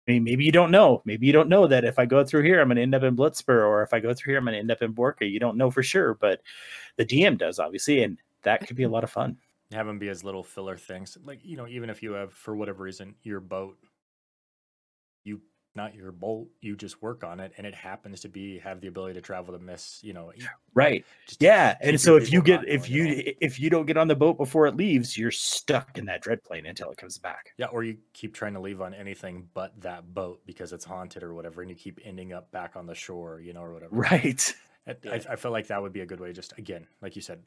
I 0.09 0.12
mean, 0.12 0.24
maybe 0.24 0.44
you 0.44 0.53
don't 0.53 0.70
know. 0.70 1.03
Maybe 1.05 1.26
you 1.26 1.32
don't 1.32 1.48
know 1.48 1.66
that 1.66 1.84
if 1.84 1.98
I 1.98 2.07
go 2.07 2.24
through 2.24 2.42
here, 2.42 2.61
I'm 2.61 2.68
going 2.68 2.76
to 2.76 2.82
end 2.82 2.94
up 2.94 3.03
in 3.03 3.16
Bluetspur, 3.16 3.66
or 3.66 3.82
if 3.82 3.92
I 3.92 4.01
go 4.01 4.14
through 4.14 4.32
here, 4.32 4.38
I'm 4.38 4.44
going 4.44 4.55
to 4.55 4.59
end 4.59 4.70
up 4.70 4.82
in 4.82 4.94
Borca. 4.94 5.30
You 5.30 5.38
don't 5.38 5.57
know 5.57 5.70
for 5.70 5.82
sure, 5.82 6.14
but 6.14 6.40
the 6.96 7.05
DM 7.05 7.38
does, 7.38 7.59
obviously, 7.59 8.03
and 8.03 8.18
that 8.42 8.66
could 8.66 8.76
be 8.76 8.84
a 8.84 8.88
lot 8.88 9.05
of 9.05 9.11
fun. 9.11 9.36
Have 9.72 9.86
them 9.86 9.98
be 9.98 10.09
as 10.09 10.24
little 10.24 10.42
filler 10.42 10.76
things, 10.76 11.16
like 11.24 11.44
you 11.44 11.57
know, 11.57 11.68
even 11.68 11.90
if 11.90 12.03
you 12.03 12.12
have 12.12 12.32
for 12.32 12.57
whatever 12.57 12.82
reason 12.82 13.14
your 13.22 13.38
boat, 13.38 13.76
not 15.76 15.94
your 15.94 16.10
bolt 16.10 16.48
you 16.60 16.76
just 16.76 17.00
work 17.00 17.22
on 17.22 17.38
it 17.38 17.52
and 17.56 17.66
it 17.66 17.74
happens 17.74 18.20
to 18.20 18.28
be 18.28 18.58
have 18.58 18.80
the 18.80 18.88
ability 18.88 19.14
to 19.14 19.20
travel 19.20 19.52
the 19.52 19.58
miss 19.58 20.00
you 20.02 20.12
know 20.12 20.32
right. 20.74 21.04
yeah 21.38 21.76
and 21.80 22.00
so 22.00 22.16
if 22.16 22.32
you 22.32 22.42
get 22.42 22.66
if 22.66 22.88
you 22.88 23.32
if 23.40 23.60
you 23.60 23.70
don't 23.70 23.86
get 23.86 23.96
on 23.96 24.08
the 24.08 24.16
boat 24.16 24.36
before 24.36 24.66
it 24.66 24.76
leaves 24.76 25.16
you're 25.16 25.30
stuck 25.30 25.96
in 25.96 26.04
that 26.06 26.20
dread 26.22 26.42
plane 26.42 26.66
until 26.66 26.90
it 26.90 26.96
comes 26.96 27.18
back. 27.18 27.52
Yeah 27.56 27.66
or 27.66 27.84
you 27.84 27.98
keep 28.12 28.34
trying 28.34 28.54
to 28.54 28.60
leave 28.60 28.80
on 28.80 28.94
anything 28.94 29.48
but 29.54 29.78
that 29.80 30.12
boat 30.12 30.40
because 30.46 30.72
it's 30.72 30.84
haunted 30.84 31.22
or 31.22 31.34
whatever 31.34 31.62
and 31.62 31.70
you 31.70 31.76
keep 31.76 32.00
ending 32.04 32.32
up 32.32 32.50
back 32.50 32.76
on 32.76 32.86
the 32.86 32.94
shore 32.94 33.40
you 33.40 33.52
know 33.52 33.62
or 33.62 33.72
whatever. 33.72 33.94
Right. 33.94 34.54
I, 34.86 34.96
I, 35.08 35.14
I 35.30 35.36
feel 35.36 35.52
like 35.52 35.68
that 35.68 35.80
would 35.80 35.92
be 35.92 36.00
a 36.00 36.06
good 36.06 36.20
way 36.20 36.32
just 36.32 36.56
again 36.58 36.86
like 37.00 37.14
you 37.14 37.22
said 37.22 37.42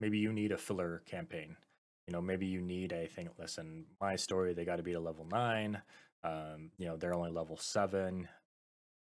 maybe 0.00 0.18
you 0.18 0.32
need 0.32 0.52
a 0.52 0.58
filler 0.58 1.02
campaign. 1.06 1.56
You 2.06 2.12
know 2.12 2.22
maybe 2.22 2.46
you 2.46 2.60
need 2.60 2.92
a 2.92 3.06
thing 3.06 3.28
listen 3.38 3.84
my 4.00 4.16
story 4.16 4.54
they 4.54 4.64
got 4.64 4.76
to 4.76 4.82
be 4.82 4.92
to 4.92 5.00
level 5.00 5.26
nine 5.30 5.80
um, 6.24 6.70
you 6.78 6.86
know, 6.86 6.96
they're 6.96 7.14
only 7.14 7.30
level 7.30 7.56
seven. 7.56 8.28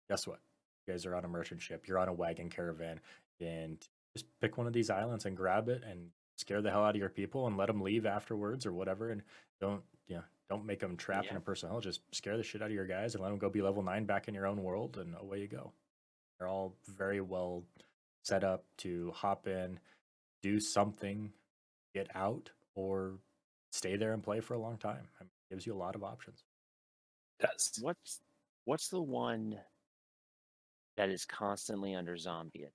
Guess 0.08 0.26
what? 0.26 0.40
You 0.86 0.94
guys 0.94 1.06
are 1.06 1.14
on 1.14 1.24
a 1.24 1.28
merchant 1.28 1.62
ship. 1.62 1.86
You're 1.86 1.98
on 1.98 2.08
a 2.08 2.12
wagon 2.12 2.48
caravan, 2.48 3.00
and 3.40 3.78
just 4.16 4.26
pick 4.40 4.56
one 4.56 4.66
of 4.66 4.72
these 4.72 4.90
islands 4.90 5.24
and 5.24 5.36
grab 5.36 5.68
it 5.68 5.82
and 5.88 6.10
scare 6.36 6.62
the 6.62 6.70
hell 6.70 6.84
out 6.84 6.94
of 6.94 7.00
your 7.00 7.08
people 7.08 7.46
and 7.46 7.56
let 7.56 7.66
them 7.66 7.80
leave 7.80 8.06
afterwards 8.06 8.66
or 8.66 8.72
whatever. 8.72 9.10
And 9.10 9.22
don't, 9.60 9.82
you 10.06 10.16
know, 10.16 10.22
don't 10.48 10.66
make 10.66 10.80
them 10.80 10.96
trapped 10.96 11.26
yeah. 11.26 11.32
in 11.32 11.36
a 11.36 11.40
personal 11.40 11.74
hell. 11.74 11.80
Just 11.80 12.00
scare 12.12 12.36
the 12.36 12.42
shit 12.42 12.62
out 12.62 12.68
of 12.68 12.74
your 12.74 12.86
guys 12.86 13.14
and 13.14 13.22
let 13.22 13.30
them 13.30 13.38
go 13.38 13.50
be 13.50 13.62
level 13.62 13.82
nine 13.82 14.04
back 14.04 14.28
in 14.28 14.34
your 14.34 14.46
own 14.46 14.62
world, 14.62 14.98
and 14.98 15.14
away 15.20 15.40
you 15.40 15.48
go. 15.48 15.72
They're 16.38 16.48
all 16.48 16.76
very 16.86 17.20
well 17.20 17.64
set 18.24 18.44
up 18.44 18.64
to 18.78 19.12
hop 19.14 19.46
in, 19.46 19.78
do 20.42 20.60
something, 20.60 21.32
get 21.94 22.08
out, 22.14 22.50
or 22.74 23.14
stay 23.72 23.96
there 23.96 24.12
and 24.12 24.22
play 24.22 24.40
for 24.40 24.54
a 24.54 24.58
long 24.58 24.76
time. 24.76 25.08
I 25.20 25.24
mean, 25.24 25.30
it 25.50 25.54
gives 25.54 25.66
you 25.66 25.74
a 25.74 25.78
lot 25.78 25.94
of 25.94 26.04
options 26.04 26.44
does. 27.40 27.78
What's 27.80 28.20
what's 28.64 28.88
the 28.88 29.00
one 29.00 29.58
that 30.96 31.08
is 31.10 31.24
constantly 31.24 31.94
under 31.94 32.16
zombie 32.16 32.62
attack? 32.62 32.72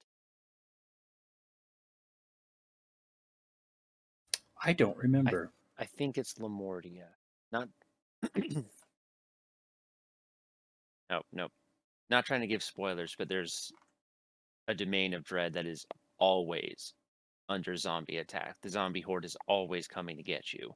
I 4.63 4.73
don't 4.73 4.97
remember. 4.97 5.51
I 5.79 5.85
think 5.85 6.17
it's 6.17 6.35
Lamordia. 6.35 7.07
Not 7.51 7.67
No, 11.09 11.21
no. 11.33 11.49
Not 12.09 12.25
trying 12.25 12.41
to 12.41 12.47
give 12.47 12.63
spoilers, 12.63 13.15
but 13.17 13.27
there's 13.27 13.71
a 14.67 14.73
domain 14.73 15.13
of 15.13 15.23
dread 15.25 15.53
that 15.53 15.65
is 15.65 15.85
always 16.19 16.93
under 17.49 17.75
zombie 17.75 18.17
attack. 18.17 18.55
The 18.61 18.69
zombie 18.69 19.01
horde 19.01 19.25
is 19.25 19.35
always 19.47 19.87
coming 19.87 20.15
to 20.17 20.23
get 20.23 20.53
you. 20.53 20.73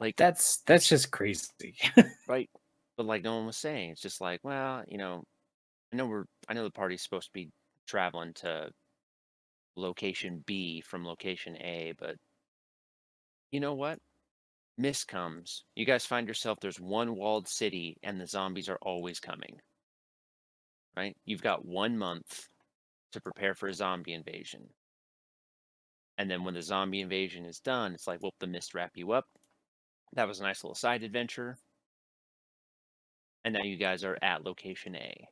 Like 0.00 0.16
that's 0.16 0.58
that's 0.66 0.88
just 0.88 1.10
crazy. 1.10 1.76
right. 2.28 2.50
But 2.96 3.06
like 3.06 3.24
no 3.24 3.36
one 3.36 3.46
was 3.46 3.56
saying, 3.56 3.90
it's 3.90 4.00
just 4.00 4.20
like, 4.20 4.40
well, 4.42 4.84
you 4.88 4.98
know, 4.98 5.24
I 5.92 5.96
know 5.96 6.06
we're 6.06 6.24
I 6.48 6.54
know 6.54 6.64
the 6.64 6.70
party's 6.70 7.02
supposed 7.02 7.28
to 7.28 7.32
be 7.32 7.50
traveling 7.86 8.32
to 8.34 8.70
location 9.76 10.42
B 10.46 10.80
from 10.80 11.06
location 11.06 11.56
A, 11.56 11.92
but 11.98 12.16
you 13.50 13.60
know 13.60 13.74
what? 13.74 13.98
Mist 14.76 15.06
comes. 15.06 15.64
You 15.76 15.86
guys 15.86 16.04
find 16.04 16.26
yourself 16.26 16.58
there's 16.60 16.80
one 16.80 17.14
walled 17.14 17.46
city 17.48 17.96
and 18.02 18.20
the 18.20 18.26
zombies 18.26 18.68
are 18.68 18.78
always 18.82 19.20
coming. 19.20 19.60
Right? 20.96 21.16
You've 21.24 21.42
got 21.42 21.64
one 21.64 21.96
month 21.96 22.48
to 23.12 23.20
prepare 23.20 23.54
for 23.54 23.68
a 23.68 23.74
zombie 23.74 24.12
invasion. 24.12 24.62
And 26.18 26.30
then 26.30 26.44
when 26.44 26.54
the 26.54 26.62
zombie 26.62 27.00
invasion 27.00 27.44
is 27.44 27.58
done, 27.60 27.94
it's 27.94 28.06
like, 28.06 28.22
well, 28.22 28.34
the 28.40 28.46
mist 28.46 28.74
wrap 28.74 28.92
you 28.94 29.12
up. 29.12 29.26
That 30.12 30.28
was 30.28 30.40
a 30.40 30.42
nice 30.42 30.62
little 30.62 30.74
side 30.74 31.02
adventure. 31.02 31.56
And 33.44 33.54
now 33.54 33.62
you 33.62 33.76
guys 33.76 34.04
are 34.04 34.18
at 34.22 34.44
location 34.44 34.94
A. 34.94 35.28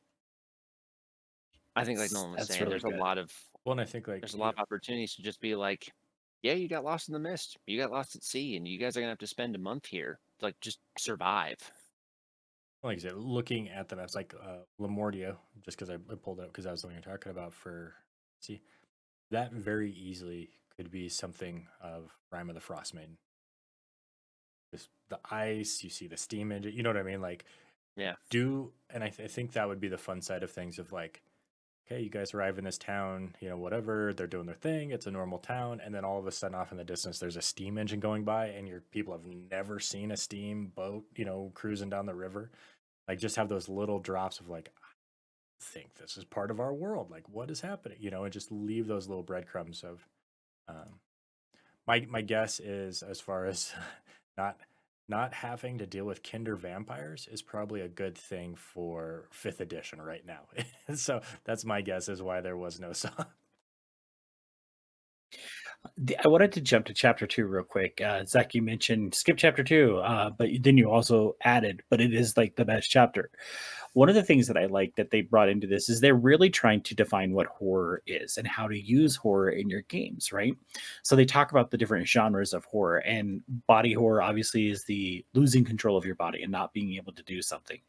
I 1.75 1.83
think, 1.83 1.99
like 1.99 2.11
Nolan 2.11 2.33
was 2.33 2.47
saying, 2.47 2.59
really 2.59 2.71
there's 2.71 2.83
good. 2.83 2.95
a 2.95 2.99
lot 2.99 3.17
of 3.17 3.31
well, 3.65 3.79
I 3.79 3.85
think 3.85 4.07
like 4.07 4.21
there's 4.21 4.33
a 4.33 4.37
lot 4.37 4.53
of 4.53 4.59
opportunities 4.59 5.15
to 5.15 5.23
just 5.23 5.41
be 5.41 5.55
like, 5.55 5.91
yeah, 6.41 6.53
you 6.53 6.67
got 6.67 6.83
lost 6.83 7.07
in 7.07 7.13
the 7.13 7.19
mist, 7.19 7.57
you 7.65 7.79
got 7.79 7.91
lost 7.91 8.15
at 8.15 8.23
sea, 8.23 8.55
and 8.57 8.67
you 8.67 8.77
guys 8.77 8.95
are 8.95 8.99
gonna 8.99 9.11
have 9.11 9.17
to 9.19 9.27
spend 9.27 9.55
a 9.55 9.59
month 9.59 9.87
here, 9.87 10.19
to, 10.39 10.45
like 10.45 10.59
just 10.61 10.79
survive. 10.99 11.57
Like 12.83 12.97
I 12.97 13.01
said, 13.01 13.15
looking 13.15 13.69
at 13.69 13.87
the 13.87 13.95
maps, 13.95 14.13
like 14.13 14.35
uh, 14.43 14.57
Lamordia, 14.79 15.37
just 15.63 15.77
because 15.77 15.89
I, 15.89 15.93
I, 15.93 16.15
pulled 16.21 16.39
it 16.39 16.43
up 16.43 16.47
because 16.49 16.65
that 16.65 16.71
was 16.71 16.81
the 16.81 16.87
one 16.87 16.95
you're 16.95 17.13
talking 17.13 17.31
about. 17.31 17.53
For 17.53 17.93
see, 18.41 18.61
that 19.31 19.53
very 19.53 19.91
easily 19.93 20.49
could 20.75 20.91
be 20.91 21.07
something 21.07 21.65
of 21.81 22.11
Rime 22.31 22.49
of 22.49 22.55
the 22.55 22.61
Frost 22.61 22.93
Maiden 22.93 23.17
the 25.09 25.19
ice, 25.29 25.83
you 25.83 25.89
see 25.89 26.07
the 26.07 26.17
steam 26.17 26.51
engine. 26.51 26.73
You 26.73 26.83
know 26.83 26.89
what 26.89 26.97
I 26.97 27.03
mean? 27.03 27.21
Like, 27.21 27.45
yeah. 27.95 28.13
Do 28.29 28.71
and 28.89 29.03
I, 29.03 29.09
th- 29.09 29.29
I 29.29 29.31
think 29.31 29.53
that 29.53 29.67
would 29.67 29.79
be 29.79 29.87
the 29.87 29.97
fun 29.97 30.21
side 30.21 30.43
of 30.43 30.51
things 30.51 30.79
of 30.79 30.91
like, 30.91 31.21
okay, 31.85 32.01
you 32.01 32.09
guys 32.09 32.33
arrive 32.33 32.57
in 32.57 32.63
this 32.63 32.77
town, 32.77 33.35
you 33.39 33.49
know, 33.49 33.57
whatever 33.57 34.13
they're 34.13 34.27
doing 34.27 34.45
their 34.45 34.55
thing. 34.55 34.91
It's 34.91 35.05
a 35.05 35.11
normal 35.11 35.37
town, 35.39 35.81
and 35.83 35.93
then 35.93 36.05
all 36.05 36.19
of 36.19 36.27
a 36.27 36.31
sudden, 36.31 36.55
off 36.55 36.71
in 36.71 36.77
the 36.77 36.83
distance, 36.83 37.19
there's 37.19 37.37
a 37.37 37.41
steam 37.41 37.77
engine 37.77 37.99
going 37.99 38.23
by, 38.23 38.47
and 38.47 38.67
your 38.67 38.81
people 38.91 39.13
have 39.13 39.25
never 39.51 39.79
seen 39.79 40.11
a 40.11 40.17
steam 40.17 40.71
boat, 40.75 41.05
you 41.15 41.25
know, 41.25 41.51
cruising 41.53 41.89
down 41.89 42.05
the 42.05 42.15
river. 42.15 42.51
Like, 43.07 43.19
just 43.19 43.35
have 43.35 43.49
those 43.49 43.69
little 43.69 43.99
drops 43.99 44.39
of 44.39 44.49
like, 44.49 44.71
I 44.81 44.91
think 45.61 45.95
this 45.95 46.17
is 46.17 46.23
part 46.23 46.51
of 46.51 46.59
our 46.59 46.73
world. 46.73 47.11
Like, 47.11 47.27
what 47.29 47.51
is 47.51 47.61
happening? 47.61 47.97
You 47.99 48.11
know, 48.11 48.23
and 48.23 48.33
just 48.33 48.51
leave 48.51 48.87
those 48.87 49.07
little 49.07 49.23
breadcrumbs 49.23 49.83
of. 49.83 50.07
Um, 50.67 50.99
my 51.85 52.05
my 52.09 52.21
guess 52.21 52.59
is 52.59 53.03
as 53.03 53.19
far 53.19 53.45
as 53.45 53.73
not 54.37 54.57
not 55.09 55.33
having 55.33 55.77
to 55.77 55.85
deal 55.85 56.05
with 56.05 56.23
kinder 56.23 56.55
vampires 56.55 57.27
is 57.31 57.41
probably 57.41 57.81
a 57.81 57.89
good 57.89 58.17
thing 58.17 58.55
for 58.55 59.27
fifth 59.31 59.59
edition 59.59 60.01
right 60.01 60.25
now. 60.25 60.41
so 60.95 61.21
that's 61.43 61.65
my 61.65 61.81
guess 61.81 62.07
is 62.07 62.21
why 62.21 62.41
there 62.41 62.57
was 62.57 62.79
no 62.79 62.93
Soth. 62.93 63.27
I 66.23 66.27
wanted 66.27 66.53
to 66.53 66.61
jump 66.61 66.85
to 66.85 66.93
chapter 66.93 67.27
two 67.27 67.45
real 67.45 67.63
quick. 67.63 67.99
Uh, 67.99 68.23
Zach, 68.25 68.55
you 68.55 68.61
mentioned 68.61 69.13
skip 69.13 69.37
chapter 69.37 69.63
two, 69.63 69.97
uh, 69.97 70.29
but 70.29 70.49
then 70.61 70.77
you 70.77 70.89
also 70.89 71.35
added, 71.43 71.83
but 71.89 71.99
it 71.99 72.13
is 72.13 72.37
like 72.37 72.55
the 72.55 72.65
best 72.65 72.89
chapter. 72.89 73.29
One 73.93 74.09
of 74.09 74.15
the 74.15 74.23
things 74.23 74.47
that 74.47 74.57
I 74.57 74.65
like 74.65 74.95
that 74.95 75.11
they 75.11 75.21
brought 75.21 75.49
into 75.49 75.67
this 75.67 75.87
is 75.87 75.99
they're 75.99 76.15
really 76.15 76.49
trying 76.49 76.81
to 76.81 76.95
define 76.95 77.33
what 77.33 77.47
horror 77.47 78.01
is 78.07 78.37
and 78.37 78.47
how 78.47 78.67
to 78.67 78.79
use 78.79 79.15
horror 79.15 79.49
in 79.49 79.69
your 79.69 79.81
games, 79.83 80.33
right? 80.33 80.55
So 81.03 81.15
they 81.15 81.25
talk 81.25 81.51
about 81.51 81.69
the 81.69 81.77
different 81.77 82.07
genres 82.07 82.53
of 82.53 82.65
horror, 82.65 82.97
and 82.99 83.41
body 83.67 83.93
horror 83.93 84.21
obviously 84.21 84.69
is 84.69 84.83
the 84.83 85.23
losing 85.33 85.63
control 85.63 85.95
of 85.95 86.05
your 86.05 86.15
body 86.15 86.41
and 86.41 86.51
not 86.51 86.73
being 86.73 86.95
able 86.95 87.13
to 87.13 87.23
do 87.23 87.41
something. 87.41 87.79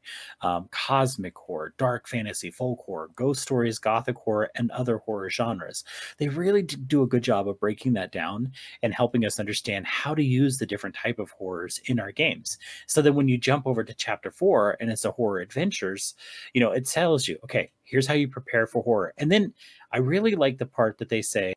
Um, 0.43 0.69
cosmic 0.71 1.37
horror, 1.37 1.75
dark 1.79 2.07
fantasy, 2.07 2.51
folk 2.51 2.81
horror, 2.85 3.09
ghost 3.17 3.41
stories, 3.41 3.79
gothic 3.79 4.17
horror, 4.17 4.51
and 4.57 4.71
other 4.73 4.99
horror 4.99 5.31
genres. 5.31 5.85
They 6.19 6.29
really 6.29 6.63
do 6.63 7.03
a 7.03 7.07
good 7.07 7.23
job 7.23 7.49
of 7.49 7.59
breaking 7.59 7.95
that 7.95 8.13
down 8.13 8.53
and 8.83 8.93
helping 8.93 9.25
us 9.25 9.41
understand 9.41 9.87
how 9.87 10.15
to 10.15 10.23
use 10.23 10.59
the 10.59 10.67
different 10.67 10.97
type 10.97 11.19
of 11.19 11.31
horrors 11.31 11.81
in 11.87 11.99
our 11.99 12.13
games. 12.13 12.59
So 12.87 13.01
that 13.01 13.15
when 13.15 13.29
you 13.29 13.39
jump 13.39 13.67
over 13.67 13.83
to 13.85 13.95
chapter 13.95 14.31
four 14.31 14.77
and 14.81 14.91
it's 14.91 15.07
a 15.07 15.11
horror 15.11 15.41
adventures, 15.95 16.15
you 16.53 16.61
know, 16.61 16.73
it 16.73 16.87
tells 16.87 17.27
you, 17.29 17.39
okay, 17.45 17.71
here's 17.85 18.07
how 18.07 18.15
you 18.15 18.29
prepare 18.29 18.67
for 18.67 18.83
horror. 18.83 19.15
And 19.19 19.31
then 19.31 19.53
I 19.93 19.99
really 19.99 20.35
like 20.35 20.59
the 20.59 20.67
part 20.67 20.99
that 20.99 21.09
they 21.09 21.23
say 21.23 21.55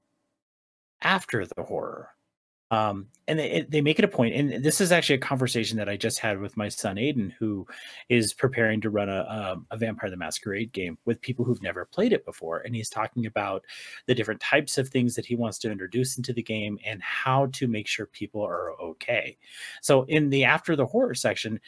after 1.02 1.46
the 1.46 1.64
horror 1.64 2.10
um, 2.70 3.08
and 3.30 3.40
they, 3.40 3.66
they 3.70 3.80
make 3.80 3.98
it 3.98 4.06
a 4.06 4.10
point 4.10 4.36
and 4.36 4.64
this 4.64 4.82
is 4.82 4.92
actually 4.92 5.16
a 5.16 5.20
conversation 5.20 5.78
that 5.78 5.88
i 5.88 5.96
just 5.96 6.20
had 6.20 6.40
with 6.40 6.58
my 6.58 6.68
son 6.68 6.98
aiden 6.98 7.32
who 7.40 7.66
is 8.10 8.34
preparing 8.34 8.82
to 8.82 8.90
run 8.90 9.10
a, 9.10 9.26
um, 9.30 9.66
a, 9.72 9.78
vampire 9.78 10.10
the 10.10 10.18
masquerade 10.18 10.72
game 10.74 10.98
with 11.06 11.22
people 11.22 11.46
who've 11.46 11.62
never 11.62 11.86
played 11.86 12.12
it 12.12 12.26
before 12.26 12.60
and 12.60 12.76
he's 12.76 12.90
talking 12.90 13.26
about 13.26 13.64
the 14.06 14.16
different 14.16 14.42
types 14.42 14.78
of 14.78 14.90
things 14.90 15.16
that 15.16 15.26
he 15.26 15.36
wants 15.36 15.58
to 15.58 15.72
introduce 15.72 16.18
into 16.18 16.34
the 16.34 16.44
game 16.44 16.78
and 16.86 17.02
how 17.02 17.46
to 17.54 17.68
make 17.68 17.88
sure 17.88 18.06
people 18.08 18.42
are 18.42 18.74
okay 18.82 19.38
so 19.82 20.04
in 20.04 20.30
the 20.30 20.44
after 20.44 20.76
the 20.76 20.86
horror 20.86 21.16
section 21.16 21.60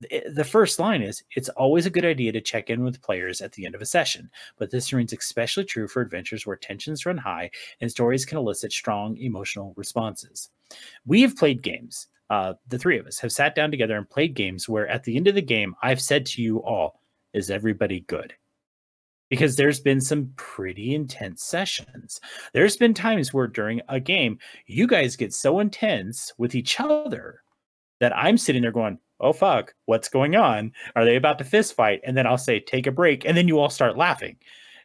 the 0.00 0.44
first 0.44 0.78
line 0.78 1.02
is 1.02 1.24
it's 1.34 1.48
always 1.50 1.86
a 1.86 1.90
good 1.90 2.04
idea 2.04 2.30
to 2.30 2.40
check 2.40 2.70
in 2.70 2.84
with 2.84 3.02
players 3.02 3.40
at 3.40 3.52
the 3.52 3.66
end 3.66 3.74
of 3.74 3.80
a 3.80 3.86
session 3.86 4.30
but 4.56 4.70
this 4.70 4.92
remains 4.92 5.12
especially 5.12 5.64
true 5.64 5.88
for 5.88 6.02
adventures 6.02 6.46
where 6.46 6.56
tensions 6.56 7.04
run 7.04 7.18
high 7.18 7.50
and 7.80 7.90
stories 7.90 8.24
can 8.24 8.38
elicit 8.38 8.72
strong 8.72 9.16
emotional 9.16 9.74
responses 9.76 10.50
we 11.04 11.20
have 11.22 11.36
played 11.36 11.62
games 11.62 12.06
uh, 12.30 12.52
the 12.68 12.78
three 12.78 12.98
of 12.98 13.06
us 13.06 13.18
have 13.18 13.32
sat 13.32 13.54
down 13.54 13.70
together 13.70 13.96
and 13.96 14.08
played 14.10 14.34
games 14.34 14.68
where 14.68 14.86
at 14.88 15.02
the 15.02 15.16
end 15.16 15.26
of 15.26 15.34
the 15.34 15.42
game 15.42 15.74
i've 15.82 16.00
said 16.00 16.24
to 16.24 16.42
you 16.42 16.58
all 16.62 17.00
is 17.34 17.50
everybody 17.50 18.00
good 18.00 18.34
because 19.30 19.56
there's 19.56 19.80
been 19.80 20.00
some 20.00 20.32
pretty 20.36 20.94
intense 20.94 21.42
sessions. 21.42 22.18
There's 22.54 22.76
been 22.76 22.94
times 22.94 23.34
where 23.34 23.46
during 23.46 23.82
a 23.88 24.00
game, 24.00 24.38
you 24.66 24.86
guys 24.86 25.16
get 25.16 25.34
so 25.34 25.60
intense 25.60 26.32
with 26.38 26.54
each 26.54 26.80
other 26.80 27.42
that 28.00 28.16
I'm 28.16 28.38
sitting 28.38 28.62
there 28.62 28.72
going, 28.72 28.98
oh 29.20 29.32
fuck, 29.32 29.74
what's 29.86 30.08
going 30.08 30.36
on? 30.36 30.72
Are 30.96 31.04
they 31.04 31.16
about 31.16 31.38
to 31.38 31.44
fist 31.44 31.74
fight? 31.74 32.00
And 32.04 32.16
then 32.16 32.26
I'll 32.26 32.38
say, 32.38 32.60
take 32.60 32.86
a 32.86 32.92
break, 32.92 33.24
and 33.24 33.36
then 33.36 33.48
you 33.48 33.58
all 33.58 33.70
start 33.70 33.96
laughing. 33.96 34.36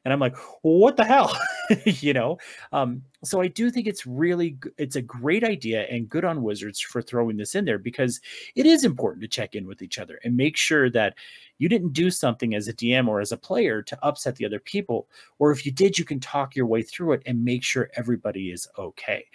And 0.05 0.11
I'm 0.11 0.19
like, 0.19 0.35
what 0.63 0.97
the 0.97 1.05
hell? 1.05 1.35
you 1.85 2.13
know? 2.13 2.37
Um, 2.73 3.03
so 3.23 3.41
I 3.41 3.47
do 3.47 3.71
think 3.71 3.87
it's 3.87 4.05
really 4.05 4.57
it's 4.77 4.97
a 4.97 5.01
great 5.01 5.45
idea 5.45 5.83
and 5.83 6.09
good 6.09 6.25
on 6.25 6.43
Wizards 6.43 6.81
for 6.81 7.01
throwing 7.01 7.37
this 7.37 7.55
in 7.55 7.63
there 7.63 7.77
because 7.77 8.19
it 8.55 8.65
is 8.65 8.83
important 8.83 9.21
to 9.21 9.29
check 9.29 9.55
in 9.55 9.65
with 9.65 9.81
each 9.81 9.97
other 9.97 10.19
and 10.23 10.35
make 10.35 10.57
sure 10.57 10.89
that 10.89 11.15
you 11.57 11.69
didn't 11.69 11.93
do 11.93 12.11
something 12.11 12.53
as 12.53 12.67
a 12.67 12.73
DM 12.73 13.07
or 13.07 13.21
as 13.21 13.31
a 13.31 13.37
player 13.37 13.81
to 13.81 13.97
upset 14.03 14.35
the 14.35 14.45
other 14.45 14.59
people. 14.59 15.07
Or 15.39 15.51
if 15.51 15.65
you 15.65 15.71
did, 15.71 15.97
you 15.97 16.03
can 16.03 16.19
talk 16.19 16.55
your 16.55 16.65
way 16.65 16.81
through 16.81 17.13
it 17.13 17.23
and 17.25 17.45
make 17.45 17.63
sure 17.63 17.89
everybody 17.95 18.51
is 18.51 18.67
okay. 18.77 19.25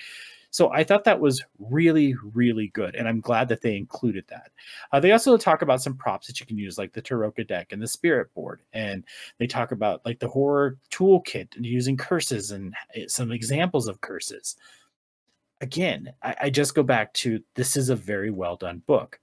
So 0.50 0.70
I 0.72 0.82
thought 0.82 1.04
that 1.04 1.20
was 1.20 1.42
really, 1.58 2.14
really 2.34 2.68
good. 2.68 2.94
And 2.94 3.06
I'm 3.06 3.20
glad 3.20 3.48
that 3.48 3.60
they 3.60 3.76
included 3.76 4.24
that. 4.28 4.50
Uh, 4.92 5.00
they 5.00 5.12
also 5.12 5.36
talk 5.36 5.62
about 5.62 5.82
some 5.82 5.96
props 5.96 6.26
that 6.26 6.40
you 6.40 6.46
can 6.46 6.58
use, 6.58 6.78
like 6.78 6.92
the 6.92 7.02
Tarokka 7.02 7.46
deck 7.46 7.72
and 7.72 7.82
the 7.82 7.86
Spirit 7.86 8.32
board. 8.34 8.62
And 8.72 9.04
they 9.38 9.46
talk 9.46 9.72
about 9.72 10.04
like 10.04 10.18
the 10.18 10.28
horror 10.28 10.78
toolkit 10.90 11.56
and 11.56 11.66
using 11.66 11.96
curses 11.96 12.50
and 12.50 12.74
eh, 12.94 13.04
some 13.08 13.30
examples 13.30 13.88
of 13.88 14.00
curses. 14.00 14.56
Again, 15.60 16.12
I, 16.22 16.36
I 16.42 16.50
just 16.50 16.74
go 16.74 16.82
back 16.82 17.12
to 17.14 17.42
this 17.54 17.76
is 17.76 17.90
a 17.90 17.96
very 17.96 18.30
well 18.30 18.56
done 18.56 18.82
book. 18.86 19.20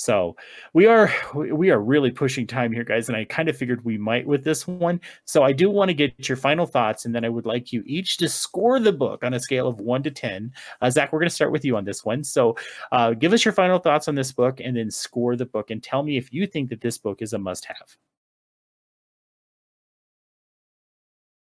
So 0.00 0.34
we 0.72 0.86
are 0.86 1.12
we 1.34 1.70
are 1.70 1.78
really 1.78 2.10
pushing 2.10 2.46
time 2.46 2.72
here, 2.72 2.84
guys, 2.84 3.10
and 3.10 3.16
I 3.18 3.26
kind 3.26 3.50
of 3.50 3.56
figured 3.58 3.84
we 3.84 3.98
might 3.98 4.26
with 4.26 4.42
this 4.42 4.66
one. 4.66 4.98
So 5.26 5.42
I 5.42 5.52
do 5.52 5.68
want 5.68 5.90
to 5.90 5.94
get 5.94 6.26
your 6.26 6.38
final 6.38 6.64
thoughts, 6.64 7.04
and 7.04 7.14
then 7.14 7.22
I 7.22 7.28
would 7.28 7.44
like 7.44 7.70
you 7.70 7.82
each 7.84 8.16
to 8.16 8.26
score 8.26 8.80
the 8.80 8.94
book 8.94 9.22
on 9.22 9.34
a 9.34 9.38
scale 9.40 9.68
of 9.68 9.78
one 9.78 10.02
to 10.04 10.10
ten. 10.10 10.52
Uh, 10.80 10.88
Zach, 10.88 11.12
we're 11.12 11.18
going 11.18 11.28
to 11.28 11.34
start 11.34 11.52
with 11.52 11.66
you 11.66 11.76
on 11.76 11.84
this 11.84 12.02
one. 12.02 12.24
So 12.24 12.56
uh, 12.92 13.12
give 13.12 13.34
us 13.34 13.44
your 13.44 13.52
final 13.52 13.78
thoughts 13.78 14.08
on 14.08 14.14
this 14.14 14.32
book, 14.32 14.58
and 14.60 14.74
then 14.74 14.90
score 14.90 15.36
the 15.36 15.44
book, 15.44 15.70
and 15.70 15.82
tell 15.82 16.02
me 16.02 16.16
if 16.16 16.32
you 16.32 16.46
think 16.46 16.70
that 16.70 16.80
this 16.80 16.96
book 16.96 17.20
is 17.20 17.34
a 17.34 17.38
must-have. 17.38 17.98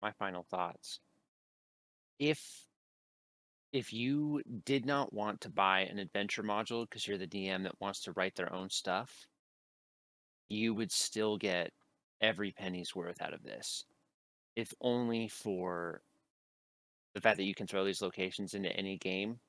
My 0.02 0.12
final 0.12 0.44
thoughts. 0.50 1.00
If 2.18 2.66
if 3.74 3.92
you 3.92 4.40
did 4.64 4.86
not 4.86 5.12
want 5.12 5.40
to 5.40 5.50
buy 5.50 5.80
an 5.80 5.98
adventure 5.98 6.44
module 6.44 6.88
because 6.88 7.08
you're 7.08 7.18
the 7.18 7.26
DM 7.26 7.64
that 7.64 7.80
wants 7.80 8.00
to 8.02 8.12
write 8.12 8.36
their 8.36 8.52
own 8.54 8.70
stuff, 8.70 9.26
you 10.48 10.72
would 10.72 10.92
still 10.92 11.36
get 11.36 11.72
every 12.20 12.52
penny's 12.52 12.94
worth 12.94 13.20
out 13.20 13.34
of 13.34 13.42
this. 13.42 13.84
If 14.54 14.72
only 14.80 15.26
for 15.26 16.02
the 17.14 17.20
fact 17.20 17.36
that 17.38 17.46
you 17.46 17.54
can 17.54 17.66
throw 17.66 17.84
these 17.84 18.00
locations 18.00 18.54
into 18.54 18.70
any 18.76 18.96
game, 18.96 19.40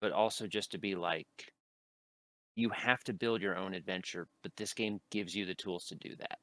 but 0.00 0.10
also 0.10 0.48
just 0.48 0.72
to 0.72 0.78
be 0.78 0.96
like, 0.96 1.52
you 2.56 2.70
have 2.70 3.04
to 3.04 3.12
build 3.12 3.40
your 3.40 3.56
own 3.56 3.72
adventure, 3.72 4.26
but 4.42 4.50
this 4.56 4.74
game 4.74 4.98
gives 5.12 5.32
you 5.36 5.46
the 5.46 5.54
tools 5.54 5.84
to 5.86 5.94
do 5.94 6.16
that. 6.16 6.40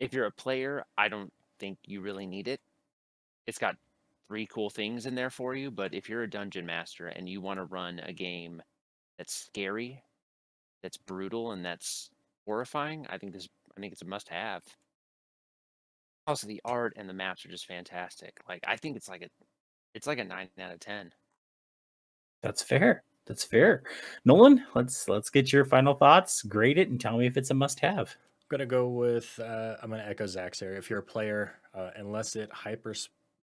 If 0.00 0.14
you're 0.14 0.24
a 0.24 0.32
player, 0.32 0.82
I 0.96 1.08
don't 1.08 1.30
think 1.60 1.76
you 1.84 2.00
really 2.00 2.26
need 2.26 2.48
it. 2.48 2.60
It's 3.46 3.58
got 3.58 3.76
three 4.28 4.46
cool 4.46 4.70
things 4.70 5.06
in 5.06 5.14
there 5.14 5.30
for 5.30 5.54
you. 5.54 5.70
But 5.70 5.94
if 5.94 6.08
you're 6.08 6.22
a 6.22 6.30
dungeon 6.30 6.66
master 6.66 7.08
and 7.08 7.28
you 7.28 7.40
want 7.40 7.58
to 7.58 7.64
run 7.64 8.00
a 8.00 8.12
game 8.12 8.62
that's 9.16 9.34
scary, 9.34 10.02
that's 10.82 10.96
brutal, 10.96 11.52
and 11.52 11.64
that's 11.64 12.10
horrifying, 12.46 13.06
I 13.08 13.18
think 13.18 13.32
this 13.32 13.48
I 13.76 13.80
think 13.80 13.92
it's 13.92 14.02
a 14.02 14.06
must 14.06 14.28
have. 14.28 14.62
Also, 16.26 16.46
the 16.46 16.60
art 16.64 16.92
and 16.96 17.08
the 17.08 17.14
maps 17.14 17.44
are 17.46 17.48
just 17.48 17.66
fantastic. 17.66 18.38
Like 18.48 18.62
I 18.66 18.76
think 18.76 18.96
it's 18.96 19.08
like 19.08 19.22
a 19.22 19.28
it's 19.94 20.06
like 20.06 20.18
a 20.18 20.24
nine 20.24 20.48
out 20.60 20.72
of 20.72 20.80
ten. 20.80 21.12
That's 22.42 22.62
fair. 22.62 23.02
That's 23.26 23.44
fair. 23.44 23.82
Nolan, 24.24 24.64
let's 24.74 25.08
let's 25.08 25.30
get 25.30 25.52
your 25.52 25.64
final 25.64 25.94
thoughts. 25.94 26.42
Grade 26.42 26.78
it 26.78 26.88
and 26.88 27.00
tell 27.00 27.16
me 27.16 27.26
if 27.26 27.36
it's 27.36 27.50
a 27.50 27.54
must 27.54 27.80
have. 27.80 28.08
I'm 28.08 28.46
gonna 28.50 28.66
go 28.66 28.88
with 28.88 29.38
uh, 29.38 29.76
I'm 29.82 29.90
gonna 29.90 30.04
echo 30.06 30.26
Zach's 30.26 30.60
here. 30.60 30.74
If 30.74 30.88
you're 30.90 31.00
a 31.00 31.02
player, 31.02 31.54
uh, 31.74 31.90
unless 31.96 32.36
it 32.36 32.50
hyper 32.52 32.94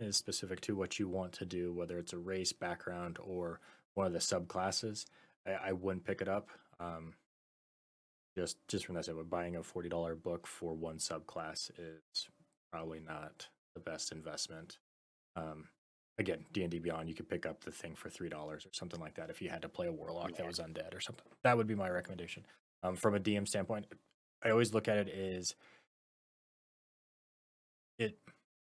is 0.03 0.17
specific 0.17 0.61
to 0.63 0.77
what 0.77 0.99
you 0.99 1.09
want 1.09 1.33
to 1.35 1.45
do, 1.45 1.73
whether 1.73 1.99
it's 1.99 2.13
a 2.13 2.19
race 2.19 2.53
background 2.53 3.19
or 3.23 3.61
one 3.95 4.07
of 4.07 4.13
the 4.13 4.19
subclasses, 4.19 5.07
I, 5.47 5.69
I 5.69 5.73
wouldn't 5.73 6.05
pick 6.05 6.21
it 6.21 6.29
up. 6.29 6.49
Um, 6.81 7.15
just 8.37 8.57
just 8.69 8.87
from 8.87 8.95
that 8.95 9.05
side, 9.05 9.15
buying 9.29 9.57
a 9.57 9.63
forty 9.63 9.89
dollar 9.89 10.15
book 10.15 10.47
for 10.47 10.75
one 10.75 10.97
subclass 10.97 11.71
is 11.79 12.29
probably 12.73 13.01
not 13.01 13.49
the 13.75 13.81
best 13.81 14.13
investment. 14.13 14.79
Um, 15.37 15.69
again, 16.19 16.45
D 16.53 16.63
and 16.63 16.71
D 16.71 16.79
Beyond, 16.79 17.09
you 17.09 17.15
could 17.15 17.29
pick 17.29 17.45
up 17.45 17.65
the 17.65 17.71
thing 17.71 17.95
for 17.95 18.09
three 18.09 18.31
dollars 18.31 18.65
or 18.65 18.71
something 18.73 19.01
like 19.01 19.15
that 19.15 19.29
if 19.29 19.43
you 19.43 19.51
had 19.51 19.63
to 19.63 19.69
play 19.69 19.87
a 19.87 19.93
warlock 19.93 20.31
yeah. 20.31 20.37
that 20.39 20.47
was 20.47 20.59
undead 20.59 20.95
or 20.95 21.01
something. 21.01 21.27
That 21.45 21.57
would 21.57 21.67
be 21.67 21.75
my 21.75 21.91
recommendation. 21.91 22.47
Um, 22.83 22.97
from 22.97 23.15
a 23.15 23.21
DM 23.21 23.47
standpoint, 23.47 23.87
I 24.43 24.51
always 24.51 24.73
look 24.73 24.89
at 24.89 24.97
it 24.97 25.09
as 25.09 25.55
it 27.99 28.19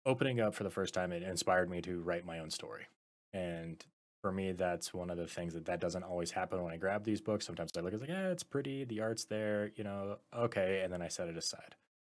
opening 0.06 0.40
up 0.40 0.54
for 0.54 0.64
the 0.64 0.70
first 0.70 0.94
time, 0.94 1.12
it 1.12 1.22
inspired 1.22 1.70
me 1.70 1.80
to 1.82 2.00
write 2.00 2.24
my 2.24 2.38
own 2.38 2.50
story. 2.50 2.86
And 3.32 3.84
for 4.22 4.32
me, 4.32 4.52
that's 4.52 4.92
one 4.92 5.10
of 5.10 5.16
the 5.16 5.26
things 5.26 5.54
that 5.54 5.66
that 5.66 5.80
doesn't 5.80 6.02
always 6.02 6.32
happen 6.32 6.62
when 6.62 6.72
I 6.72 6.76
grab 6.76 7.04
these 7.04 7.20
books. 7.20 7.46
Sometimes 7.46 7.72
I 7.76 7.80
look 7.80 7.94
at 7.94 8.00
like, 8.00 8.08
yeah, 8.08 8.28
it's 8.28 8.42
pretty, 8.42 8.84
the 8.84 9.00
art's 9.00 9.24
there, 9.24 9.72
you 9.76 9.84
know, 9.84 10.18
okay, 10.36 10.80
and 10.82 10.92
then 10.92 11.02
I 11.02 11.08
set 11.08 11.28
it 11.28 11.36
aside. 11.36 11.76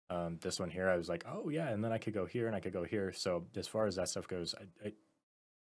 Um, 0.09 0.37
this 0.41 0.59
one 0.59 0.69
here, 0.69 0.89
I 0.89 0.97
was 0.97 1.09
like, 1.09 1.25
oh 1.27 1.49
yeah, 1.49 1.69
and 1.69 1.83
then 1.83 1.91
I 1.91 1.97
could 1.97 2.13
go 2.13 2.25
here 2.25 2.47
and 2.47 2.55
I 2.55 2.59
could 2.59 2.73
go 2.73 2.83
here. 2.83 3.13
So 3.13 3.45
as 3.55 3.67
far 3.67 3.87
as 3.87 3.95
that 3.95 4.09
stuff 4.09 4.27
goes, 4.27 4.53
I, 4.59 4.87
I, 4.87 4.93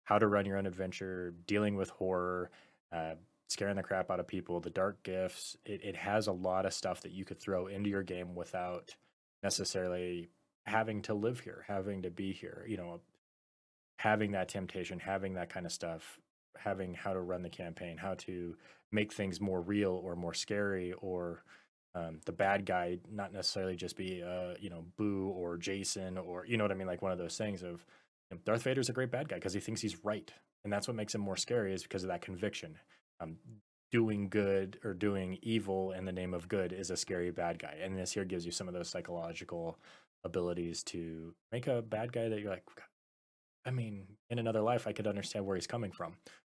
how 0.03 0.19
to 0.19 0.27
run 0.27 0.45
your 0.45 0.57
own 0.57 0.67
adventure, 0.67 1.33
dealing 1.47 1.75
with 1.75 1.89
horror, 1.89 2.51
uh, 2.91 3.15
scaring 3.47 3.75
the 3.75 3.83
crap 3.83 4.11
out 4.11 4.19
of 4.19 4.27
people, 4.27 4.59
the 4.59 4.69
dark 4.69 5.03
gifts, 5.03 5.55
it, 5.65 5.83
it 5.83 5.95
has 5.95 6.27
a 6.27 6.31
lot 6.31 6.65
of 6.65 6.73
stuff 6.73 7.01
that 7.01 7.11
you 7.11 7.25
could 7.25 7.39
throw 7.39 7.67
into 7.67 7.89
your 7.89 8.03
game 8.03 8.35
without 8.35 8.95
necessarily 9.41 10.29
having 10.65 11.01
to 11.03 11.13
live 11.13 11.39
here, 11.39 11.65
having 11.67 12.01
to 12.01 12.09
be 12.09 12.33
here, 12.33 12.65
you 12.67 12.77
know, 12.77 12.99
having 13.99 14.31
that 14.31 14.49
temptation, 14.49 14.99
having 14.99 15.33
that 15.35 15.49
kind 15.49 15.65
of 15.65 15.71
stuff, 15.71 16.19
having 16.57 16.93
how 16.93 17.13
to 17.13 17.19
run 17.21 17.41
the 17.41 17.49
campaign, 17.49 17.97
how 17.97 18.15
to 18.15 18.55
make 18.91 19.13
things 19.13 19.39
more 19.39 19.61
real 19.61 20.01
or 20.03 20.15
more 20.15 20.33
scary, 20.33 20.93
or 20.93 21.43
um, 21.93 22.19
the 22.25 22.31
bad 22.31 22.65
guy 22.65 22.97
not 23.11 23.31
necessarily 23.31 23.75
just 23.75 23.95
be, 23.95 24.21
uh, 24.23 24.55
you 24.59 24.69
know, 24.69 24.85
Boo 24.97 25.29
or 25.29 25.57
Jason 25.57 26.17
or 26.17 26.45
you 26.45 26.57
know 26.57 26.63
what 26.63 26.71
I 26.71 26.75
mean, 26.75 26.87
like 26.87 27.01
one 27.01 27.11
of 27.11 27.17
those 27.17 27.37
things 27.37 27.61
of 27.63 27.85
you 28.31 28.37
know, 28.37 28.37
Darth 28.43 28.63
Vader's 28.63 28.89
a 28.89 28.93
great 28.93 29.11
bad 29.11 29.29
guy 29.29 29.35
because 29.35 29.53
he 29.53 29.59
thinks 29.59 29.81
he's 29.81 30.03
right, 30.03 30.31
and 30.63 30.73
that's 30.73 30.87
what 30.87 30.97
makes 30.97 31.15
him 31.15 31.21
more 31.21 31.37
scary 31.37 31.73
is 31.73 31.83
because 31.83 32.03
of 32.03 32.09
that 32.09 32.21
conviction. 32.21 32.77
Um, 33.21 33.37
doing 33.91 34.27
good 34.27 34.77
or 34.83 34.93
doing 34.93 35.37
evil 35.41 35.93
in 35.93 36.03
the 36.03 36.11
name 36.11 36.33
of 36.33 36.49
good 36.49 36.73
is 36.73 36.89
a 36.89 36.97
scary 36.97 37.31
bad 37.31 37.59
guy. 37.59 37.77
And 37.81 37.97
this 37.97 38.11
here 38.11 38.25
gives 38.25 38.45
you 38.45 38.51
some 38.51 38.67
of 38.67 38.73
those 38.73 38.89
psychological 38.89 39.77
abilities 40.25 40.83
to 40.83 41.33
make 41.51 41.67
a 41.67 41.81
bad 41.81 42.11
guy 42.11 42.27
that 42.27 42.39
you're 42.39 42.49
like, 42.49 42.65
I 43.65 43.71
mean, 43.71 44.07
in 44.29 44.39
another 44.39 44.61
life, 44.61 44.87
I 44.87 44.91
could 44.91 45.07
understand 45.07 45.45
where 45.45 45.55
he's 45.55 45.67
coming 45.67 45.91
from. 45.91 46.15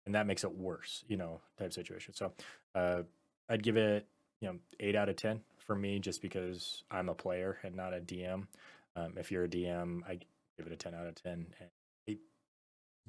And 0.07 0.14
that 0.14 0.27
makes 0.27 0.45
it 0.45 0.57
worse, 0.57 1.05
you 1.09 1.17
know, 1.17 1.41
type 1.59 1.73
situation. 1.73 2.14
So 2.14 2.33
uh, 2.75 3.03
I'd 3.49 3.62
give 3.62 3.77
it, 3.77 4.07
you 4.41 4.49
know, 4.49 4.59
eight 4.79 4.95
out 4.95 5.09
of 5.09 5.17
10 5.17 5.41
for 5.59 5.75
me, 5.75 5.99
just 5.99 6.23
because 6.23 6.85
I'm 6.91 7.09
a 7.09 7.14
player 7.14 7.59
and 7.64 7.75
not 7.75 7.93
a 7.93 8.01
DM. 8.01 8.47
Um, 8.95 9.14
if 9.17 9.33
you're 9.33 9.45
a 9.45 9.49
DM, 9.49 10.03
I 10.09 10.21
give 10.57 10.67
it 10.67 10.73
a 10.73 10.77
10 10.77 10.95
out 10.95 11.07
of 11.07 11.17
10. 11.17 11.33
And 11.33 11.71
I 12.09 12.17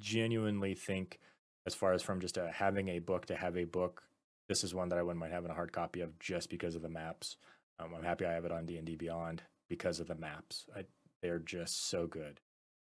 genuinely 0.00 0.74
think, 0.74 1.20
as 1.66 1.74
far 1.74 1.92
as 1.92 2.02
from 2.02 2.20
just 2.20 2.36
a, 2.36 2.50
having 2.52 2.88
a 2.88 2.98
book 2.98 3.26
to 3.26 3.36
have 3.36 3.56
a 3.56 3.64
book, 3.64 4.02
this 4.48 4.64
is 4.64 4.74
one 4.74 4.88
that 4.88 4.98
I 4.98 5.02
wouldn't 5.02 5.20
mind 5.20 5.32
having 5.32 5.50
a 5.50 5.54
hard 5.54 5.72
copy 5.72 6.00
of 6.00 6.18
just 6.18 6.50
because 6.50 6.74
of 6.74 6.82
the 6.82 6.88
maps. 6.88 7.36
Um, 7.78 7.94
I'm 7.96 8.02
happy 8.02 8.24
I 8.24 8.32
have 8.32 8.44
it 8.44 8.52
on 8.52 8.66
D 8.66 8.76
and 8.76 8.86
D 8.86 8.96
Beyond 8.96 9.42
because 9.68 10.00
of 10.00 10.08
the 10.08 10.14
maps. 10.14 10.66
I, 10.76 10.84
they're 11.22 11.40
just 11.40 11.88
so 11.90 12.06
good. 12.06 12.40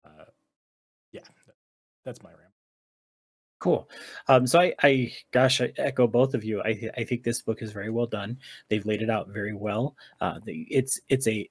Uh, 0.04 0.24
yeah, 1.12 1.20
that's 2.04 2.22
my 2.22 2.30
rant. 2.30 2.52
Cool. 3.58 3.88
Um, 4.28 4.46
so 4.46 4.60
I, 4.60 4.74
I, 4.82 5.12
gosh, 5.32 5.60
I 5.60 5.72
echo 5.78 6.06
both 6.06 6.34
of 6.34 6.44
you. 6.44 6.60
I, 6.62 6.90
I 6.96 7.04
think 7.04 7.22
this 7.22 7.40
book 7.40 7.62
is 7.62 7.72
very 7.72 7.90
well 7.90 8.06
done. 8.06 8.38
They've 8.68 8.84
laid 8.84 9.00
it 9.00 9.08
out 9.08 9.28
very 9.28 9.54
well. 9.54 9.96
Uh, 10.20 10.40
it's, 10.46 11.00
it's 11.08 11.26
a 11.26 11.48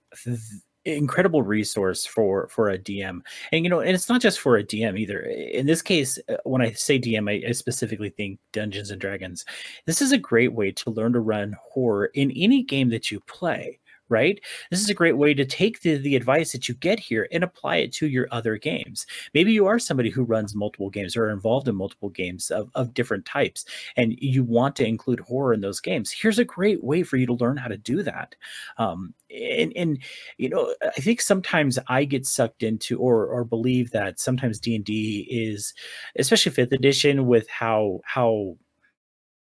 incredible 0.86 1.42
resource 1.42 2.06
for 2.06 2.48
for 2.50 2.70
a 2.70 2.78
DM, 2.78 3.22
and 3.52 3.66
you 3.66 3.70
know, 3.70 3.80
and 3.80 3.96
it's 3.96 4.08
not 4.08 4.22
just 4.22 4.40
for 4.40 4.58
a 4.58 4.64
DM 4.64 5.00
either. 5.00 5.22
In 5.22 5.66
this 5.66 5.82
case, 5.82 6.20
uh, 6.30 6.36
when 6.44 6.62
I 6.62 6.72
say 6.74 7.00
DM, 7.00 7.30
I, 7.30 7.50
I 7.50 7.52
specifically 7.52 8.10
think 8.10 8.40
Dungeons 8.54 8.92
and 8.92 9.02
Dragons. 9.02 9.46
This 9.86 10.02
is 10.02 10.12
a 10.12 10.18
great 10.18 10.54
way 10.54 10.72
to 10.72 10.92
learn 10.92 11.14
to 11.14 11.20
run 11.20 11.56
horror 11.68 12.12
in 12.14 12.32
any 12.32 12.64
game 12.64 12.90
that 12.90 13.10
you 13.12 13.20
play 13.22 13.80
right? 14.10 14.40
This 14.70 14.82
is 14.82 14.90
a 14.90 14.94
great 14.94 15.18
way 15.18 15.34
to 15.34 15.46
take 15.46 15.82
the, 15.82 15.98
the 15.98 16.16
advice 16.16 16.52
that 16.52 16.68
you 16.70 16.76
get 16.76 17.00
here 17.00 17.28
and 17.32 17.44
apply 17.44 17.78
it 17.78 17.92
to 17.94 18.08
your 18.08 18.28
other 18.32 18.58
games. 18.58 19.06
Maybe 19.34 19.52
you 19.52 19.66
are 19.66 19.80
somebody 19.80 20.10
who 20.10 20.24
runs 20.24 20.56
multiple 20.56 20.90
games 20.90 21.16
or 21.16 21.30
involved 21.30 21.68
in 21.68 21.76
multiple 21.76 22.10
games 22.10 22.52
of, 22.52 22.70
of 22.76 22.94
different 22.94 23.26
types, 23.26 23.66
and 23.96 24.16
you 24.20 24.44
want 24.44 24.76
to 24.78 24.86
include 24.86 25.20
horror 25.22 25.54
in 25.54 25.62
those 25.62 25.80
games. 25.80 26.12
Here's 26.12 26.40
a 26.40 26.46
great 26.46 26.84
way 26.84 27.04
for 27.04 27.18
you 27.18 27.26
to 27.26 27.34
learn 27.34 27.58
how 27.58 27.68
to 27.68 27.78
do 27.78 28.04
that. 28.04 28.36
Um, 28.78 29.14
and, 29.30 29.74
and 29.76 30.00
you 30.38 30.50
know, 30.50 30.74
I 30.84 31.02
think 31.02 31.22
sometimes 31.22 31.80
I 31.88 32.06
get 32.06 32.26
sucked 32.26 32.64
into 32.64 33.00
or 33.00 33.26
or 33.26 33.44
believe 33.44 33.92
that 33.92 34.20
sometimes 34.20 34.60
D 34.60 34.76
and 34.76 34.86
D 34.86 35.28
is, 35.30 35.74
especially 36.18 36.52
fifth 36.52 36.72
edition, 36.72 37.26
with 37.26 37.50
how 37.50 38.02
how 38.06 38.58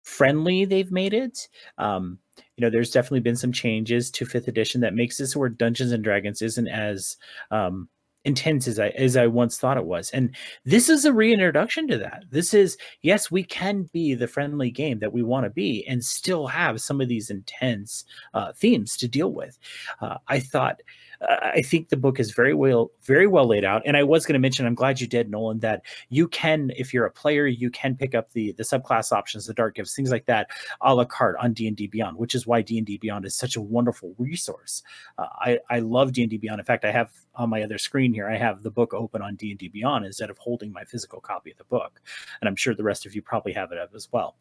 friendly 0.02 0.64
they've 0.64 0.92
made 0.92 1.14
it. 1.14 1.48
Um, 1.78 2.18
you 2.56 2.62
know, 2.62 2.70
there's 2.70 2.90
definitely 2.90 3.20
been 3.20 3.36
some 3.36 3.52
changes 3.52 4.10
to 4.12 4.26
fifth 4.26 4.48
edition 4.48 4.80
that 4.80 4.94
makes 4.94 5.18
this 5.18 5.36
where 5.36 5.48
Dungeons 5.48 5.92
and 5.92 6.04
Dragons 6.04 6.42
isn't 6.42 6.68
as 6.68 7.16
um, 7.50 7.88
intense 8.24 8.68
as 8.68 8.78
I 8.78 8.88
as 8.90 9.16
I 9.16 9.26
once 9.26 9.58
thought 9.58 9.76
it 9.76 9.84
was. 9.84 10.10
And 10.10 10.34
this 10.64 10.88
is 10.88 11.04
a 11.04 11.12
reintroduction 11.12 11.88
to 11.88 11.98
that. 11.98 12.24
This 12.30 12.54
is 12.54 12.76
yes, 13.02 13.30
we 13.30 13.42
can 13.42 13.88
be 13.92 14.14
the 14.14 14.28
friendly 14.28 14.70
game 14.70 14.98
that 15.00 15.12
we 15.12 15.22
want 15.22 15.44
to 15.44 15.50
be 15.50 15.84
and 15.86 16.04
still 16.04 16.46
have 16.46 16.80
some 16.80 17.00
of 17.00 17.08
these 17.08 17.30
intense 17.30 18.04
uh, 18.34 18.52
themes 18.52 18.96
to 18.98 19.08
deal 19.08 19.32
with. 19.32 19.58
Uh, 20.00 20.18
I 20.28 20.40
thought 20.40 20.80
I 21.28 21.62
think 21.62 21.88
the 21.88 21.96
book 21.96 22.18
is 22.18 22.32
very 22.32 22.54
well 22.54 22.90
very 23.02 23.26
well 23.26 23.46
laid 23.46 23.64
out. 23.64 23.82
And 23.84 23.96
I 23.96 24.02
was 24.02 24.26
going 24.26 24.34
to 24.34 24.38
mention, 24.38 24.66
I'm 24.66 24.74
glad 24.74 25.00
you 25.00 25.06
did, 25.06 25.30
Nolan, 25.30 25.60
that 25.60 25.82
you 26.08 26.26
can, 26.28 26.72
if 26.76 26.92
you're 26.92 27.06
a 27.06 27.10
player, 27.10 27.46
you 27.46 27.70
can 27.70 27.96
pick 27.96 28.14
up 28.14 28.32
the 28.32 28.52
the 28.52 28.62
subclass 28.62 29.12
options, 29.12 29.46
the 29.46 29.54
dark 29.54 29.76
gifts, 29.76 29.94
things 29.94 30.10
like 30.10 30.26
that, 30.26 30.48
a 30.80 30.94
la 30.94 31.04
carte 31.04 31.36
on 31.40 31.52
D 31.52 31.66
and 31.68 31.76
D 31.76 31.86
Beyond, 31.86 32.16
which 32.16 32.34
is 32.34 32.46
why 32.46 32.62
D 32.62 32.78
and 32.78 32.86
D 32.86 32.98
Beyond 32.98 33.24
is 33.24 33.36
such 33.36 33.56
a 33.56 33.60
wonderful 33.60 34.14
resource. 34.18 34.82
Uh, 35.18 35.26
I 35.38 35.58
I 35.70 35.78
love 35.80 36.12
D 36.12 36.22
and 36.22 36.30
D 36.30 36.38
Beyond. 36.38 36.60
In 36.60 36.64
fact, 36.64 36.84
I 36.84 36.92
have 36.92 37.10
on 37.34 37.50
my 37.50 37.62
other 37.62 37.78
screen 37.78 38.12
here, 38.12 38.28
I 38.28 38.36
have 38.36 38.62
the 38.62 38.70
book 38.70 38.92
open 38.92 39.22
on 39.22 39.36
D 39.36 39.50
and 39.50 39.58
D 39.58 39.68
Beyond 39.68 40.04
instead 40.04 40.30
of 40.30 40.38
holding 40.38 40.72
my 40.72 40.84
physical 40.84 41.20
copy 41.20 41.50
of 41.50 41.58
the 41.58 41.64
book, 41.64 42.00
and 42.40 42.48
I'm 42.48 42.56
sure 42.56 42.74
the 42.74 42.84
rest 42.84 43.06
of 43.06 43.14
you 43.14 43.22
probably 43.22 43.52
have 43.52 43.72
it 43.72 43.78
up 43.78 43.90
as 43.94 44.08
well. 44.12 44.36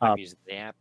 Um, 0.00 0.16
the 0.46 0.56
app. 0.56 0.76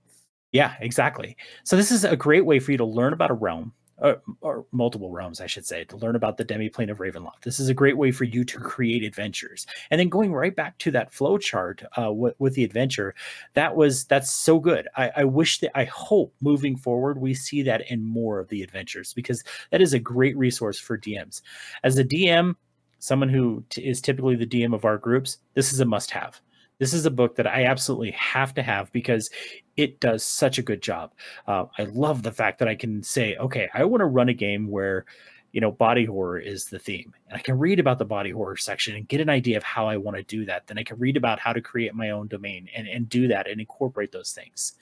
Yeah, 0.51 0.75
exactly. 0.81 1.35
So 1.63 1.75
this 1.75 1.91
is 1.91 2.05
a 2.05 2.15
great 2.15 2.45
way 2.45 2.59
for 2.59 2.71
you 2.71 2.77
to 2.77 2.85
learn 2.85 3.13
about 3.13 3.31
a 3.31 3.33
realm 3.33 3.73
or, 3.97 4.21
or, 4.41 4.65
multiple 4.71 5.11
realms, 5.11 5.39
I 5.39 5.47
should 5.47 5.65
say, 5.65 5.83
to 5.85 5.97
learn 5.97 6.15
about 6.15 6.37
the 6.37 6.45
demiplane 6.45 6.89
of 6.89 6.97
Ravenloft. 6.97 7.41
This 7.43 7.59
is 7.59 7.69
a 7.69 7.73
great 7.73 7.97
way 7.97 8.11
for 8.11 8.23
you 8.23 8.43
to 8.43 8.59
create 8.59 9.03
adventures. 9.03 9.65
And 9.91 9.99
then 9.99 10.09
going 10.09 10.33
right 10.33 10.55
back 10.55 10.77
to 10.79 10.91
that 10.91 11.13
flow 11.13 11.37
chart 11.37 11.83
uh, 11.95 12.05
w- 12.05 12.33
with 12.39 12.55
the 12.55 12.63
adventure, 12.63 13.13
that 13.53 13.75
was 13.75 14.05
that's 14.05 14.31
so 14.31 14.59
good. 14.59 14.87
I, 14.97 15.11
I 15.17 15.23
wish 15.25 15.59
that 15.59 15.77
I 15.77 15.85
hope 15.85 16.33
moving 16.41 16.75
forward 16.75 17.19
we 17.19 17.33
see 17.33 17.61
that 17.63 17.89
in 17.91 18.03
more 18.03 18.39
of 18.39 18.49
the 18.49 18.63
adventures 18.63 19.13
because 19.13 19.43
that 19.71 19.81
is 19.81 19.93
a 19.93 19.99
great 19.99 20.35
resource 20.37 20.79
for 20.79 20.97
DMs. 20.97 21.41
As 21.83 21.97
a 21.97 22.03
DM, 22.03 22.55
someone 22.99 23.29
who 23.29 23.63
t- 23.69 23.87
is 23.87 24.01
typically 24.01 24.35
the 24.35 24.47
DM 24.47 24.73
of 24.73 24.85
our 24.85 24.97
groups, 24.97 25.37
this 25.53 25.73
is 25.73 25.79
a 25.79 25.85
must-have. 25.85 26.41
This 26.79 26.93
is 26.93 27.05
a 27.05 27.11
book 27.11 27.35
that 27.35 27.47
I 27.47 27.65
absolutely 27.65 28.11
have 28.11 28.53
to 28.55 28.63
have 28.63 28.91
because 28.91 29.29
it 29.77 29.99
does 29.99 30.23
such 30.23 30.57
a 30.57 30.63
good 30.63 30.81
job. 30.81 31.13
Uh, 31.47 31.65
I 31.77 31.83
love 31.85 32.23
the 32.23 32.31
fact 32.31 32.59
that 32.59 32.67
I 32.67 32.75
can 32.75 33.03
say, 33.03 33.35
okay, 33.37 33.69
I 33.73 33.85
want 33.85 34.01
to 34.01 34.05
run 34.05 34.29
a 34.29 34.33
game 34.33 34.67
where 34.69 35.05
you 35.53 35.61
know 35.61 35.71
body 35.71 36.03
horror 36.03 36.39
is 36.39 36.65
the 36.65 36.79
theme 36.79 37.13
and 37.27 37.37
i 37.37 37.39
can 37.39 37.57
read 37.57 37.79
about 37.79 37.99
the 37.99 38.05
body 38.05 38.31
horror 38.31 38.57
section 38.57 38.95
and 38.95 39.07
get 39.07 39.21
an 39.21 39.29
idea 39.29 39.55
of 39.55 39.63
how 39.63 39.87
i 39.87 39.95
want 39.95 40.17
to 40.17 40.23
do 40.23 40.43
that. 40.45 40.67
Then 40.67 40.77
i 40.77 40.83
can 40.83 40.99
read 40.99 41.15
about 41.15 41.39
how 41.39 41.53
to 41.53 41.61
create 41.61 41.93
my 41.93 42.09
own 42.09 42.27
domain 42.27 42.67
and, 42.75 42.87
and 42.87 43.07
do 43.07 43.27
that 43.29 43.47
and 43.47 43.61
incorporate 43.61 44.11
those 44.11 44.31
things. 44.31 44.73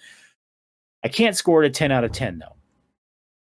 I 1.04 1.10
can't 1.10 1.36
score 1.36 1.64
it 1.64 1.68
a 1.68 1.70
10 1.70 1.92
out 1.92 2.04
of 2.04 2.12
10 2.12 2.40
though. 2.40 2.56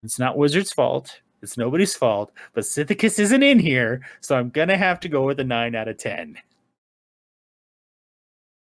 It's 0.03 0.19
not 0.19 0.37
wizard's 0.37 0.71
fault. 0.71 1.21
It's 1.41 1.57
nobody's 1.57 1.95
fault 1.95 2.31
but 2.53 2.63
Sithicus 2.63 3.19
isn't 3.19 3.43
in 3.43 3.59
here 3.59 4.01
so 4.21 4.35
i'm 4.35 4.49
gonna 4.49 4.77
have 4.77 4.99
to 5.01 5.09
go 5.09 5.25
with 5.25 5.39
a 5.39 5.43
9 5.43 5.75
out 5.75 5.87
of 5.87 5.97
10 5.97 6.37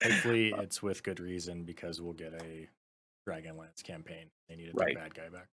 Hopefully, 0.03 0.53
it's 0.57 0.81
with 0.81 1.03
good 1.03 1.19
reason 1.19 1.63
because 1.63 2.01
we'll 2.01 2.13
get 2.13 2.33
a 2.33 2.67
Dragonlance 3.27 3.83
campaign. 3.83 4.27
They 4.49 4.55
need 4.55 4.69
a 4.69 4.73
right. 4.73 4.95
bad 4.95 5.13
guy 5.13 5.29
back. 5.29 5.47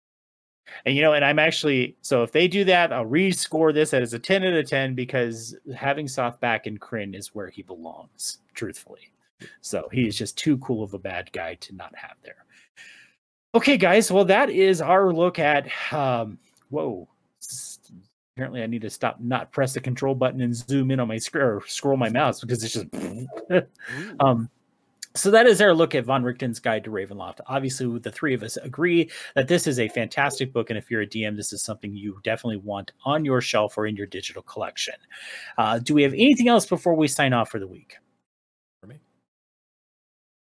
And 0.85 0.95
you 0.95 1.01
know, 1.01 1.13
and 1.13 1.23
I'm 1.23 1.39
actually 1.39 1.95
so 2.01 2.23
if 2.23 2.31
they 2.31 2.47
do 2.47 2.63
that, 2.65 2.91
I'll 2.91 3.05
rescore 3.05 3.73
this 3.73 3.93
as 3.93 4.13
a 4.13 4.19
10 4.19 4.43
out 4.43 4.53
of 4.53 4.67
10 4.67 4.95
because 4.95 5.55
having 5.75 6.07
Soth 6.07 6.39
back 6.39 6.65
in 6.65 6.77
Krynn 6.77 7.15
is 7.15 7.35
where 7.35 7.49
he 7.49 7.61
belongs, 7.61 8.39
truthfully. 8.53 9.11
So 9.61 9.87
he 9.91 10.07
is 10.07 10.17
just 10.17 10.37
too 10.37 10.57
cool 10.57 10.83
of 10.83 10.93
a 10.93 10.99
bad 10.99 11.31
guy 11.33 11.55
to 11.55 11.75
not 11.75 11.93
have 11.95 12.15
there. 12.23 12.45
Okay, 13.53 13.77
guys. 13.77 14.11
Well, 14.11 14.25
that 14.25 14.49
is 14.49 14.81
our 14.81 15.13
look 15.13 15.39
at 15.39 15.67
um 15.93 16.39
whoa. 16.69 17.07
Apparently, 18.35 18.63
I 18.63 18.67
need 18.67 18.81
to 18.81 18.89
stop, 18.89 19.21
not 19.21 19.53
press 19.53 19.73
the 19.73 19.79
control 19.79 20.13
button 20.13 20.41
and 20.41 20.53
zoom 20.53 20.91
in 20.91 20.99
on 20.99 21.07
my 21.07 21.17
screen 21.17 21.45
or 21.45 21.63
scroll 21.67 21.95
my 21.95 22.09
mouse 22.09 22.41
because 22.41 22.63
it's 22.63 22.73
just. 22.73 22.87
um, 24.19 24.49
so 25.15 25.31
that 25.31 25.47
is 25.47 25.61
our 25.61 25.73
look 25.73 25.95
at 25.95 26.03
Van 26.03 26.21
Richten's 26.21 26.59
Guide 26.59 26.83
to 26.83 26.89
Ravenloft. 26.89 27.39
Obviously, 27.47 27.97
the 27.99 28.11
three 28.11 28.33
of 28.33 28.43
us 28.43 28.57
agree 28.57 29.09
that 29.35 29.47
this 29.47 29.67
is 29.67 29.79
a 29.79 29.87
fantastic 29.87 30.51
book, 30.51 30.69
and 30.69 30.77
if 30.77 30.91
you're 30.91 31.03
a 31.03 31.07
DM, 31.07 31.37
this 31.37 31.53
is 31.53 31.63
something 31.63 31.95
you 31.95 32.19
definitely 32.25 32.57
want 32.57 32.91
on 33.05 33.23
your 33.23 33.39
shelf 33.39 33.77
or 33.77 33.87
in 33.87 33.95
your 33.95 34.07
digital 34.07 34.41
collection. 34.41 34.95
Uh, 35.57 35.79
do 35.79 35.93
we 35.93 36.03
have 36.03 36.13
anything 36.13 36.49
else 36.49 36.65
before 36.65 36.93
we 36.93 37.07
sign 37.07 37.31
off 37.31 37.49
for 37.49 37.59
the 37.59 37.67
week? 37.67 37.95
For 38.81 38.87
me, 38.87 38.99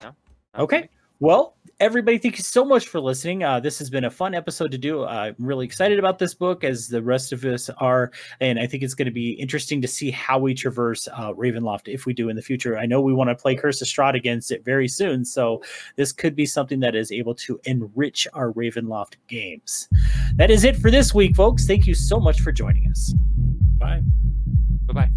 no. 0.02 0.14
Okay. 0.58 0.90
Well, 1.20 1.56
everybody, 1.80 2.18
thank 2.18 2.36
you 2.36 2.44
so 2.44 2.64
much 2.64 2.88
for 2.88 3.00
listening. 3.00 3.42
Uh, 3.42 3.58
this 3.58 3.78
has 3.78 3.88
been 3.88 4.04
a 4.04 4.10
fun 4.10 4.34
episode 4.34 4.70
to 4.70 4.78
do. 4.78 5.02
Uh, 5.02 5.32
I'm 5.38 5.46
really 5.46 5.64
excited 5.64 5.98
about 5.98 6.18
this 6.18 6.34
book, 6.34 6.62
as 6.62 6.88
the 6.88 7.02
rest 7.02 7.32
of 7.32 7.42
us 7.44 7.70
are, 7.78 8.12
and 8.40 8.58
I 8.58 8.66
think 8.66 8.82
it's 8.82 8.94
going 8.94 9.06
to 9.06 9.12
be 9.12 9.30
interesting 9.32 9.80
to 9.80 9.88
see 9.88 10.10
how 10.10 10.38
we 10.38 10.54
traverse 10.54 11.08
uh, 11.08 11.32
Ravenloft 11.32 11.92
if 11.92 12.04
we 12.04 12.12
do 12.12 12.28
in 12.28 12.36
the 12.36 12.42
future. 12.42 12.76
I 12.78 12.86
know 12.86 13.00
we 13.00 13.14
want 13.14 13.30
to 13.30 13.34
play 13.34 13.56
Curse 13.56 13.80
of 13.80 13.88
Strahd 13.88 14.14
against 14.14 14.52
it 14.52 14.64
very 14.64 14.88
soon, 14.88 15.24
so 15.24 15.62
this 15.96 16.12
could 16.12 16.36
be 16.36 16.46
something 16.46 16.80
that 16.80 16.94
is 16.94 17.10
able 17.10 17.34
to 17.36 17.58
enrich 17.64 18.28
our 18.34 18.52
Ravenloft 18.52 19.14
games. 19.26 19.88
That 20.34 20.50
is 20.50 20.64
it 20.64 20.76
for 20.76 20.90
this 20.90 21.14
week, 21.14 21.34
folks. 21.34 21.66
Thank 21.66 21.86
you 21.86 21.94
so 21.94 22.20
much 22.20 22.40
for 22.40 22.52
joining 22.52 22.90
us. 22.90 23.14
Bye. 23.78 24.02
Bye 24.86 24.92
bye. 24.92 25.10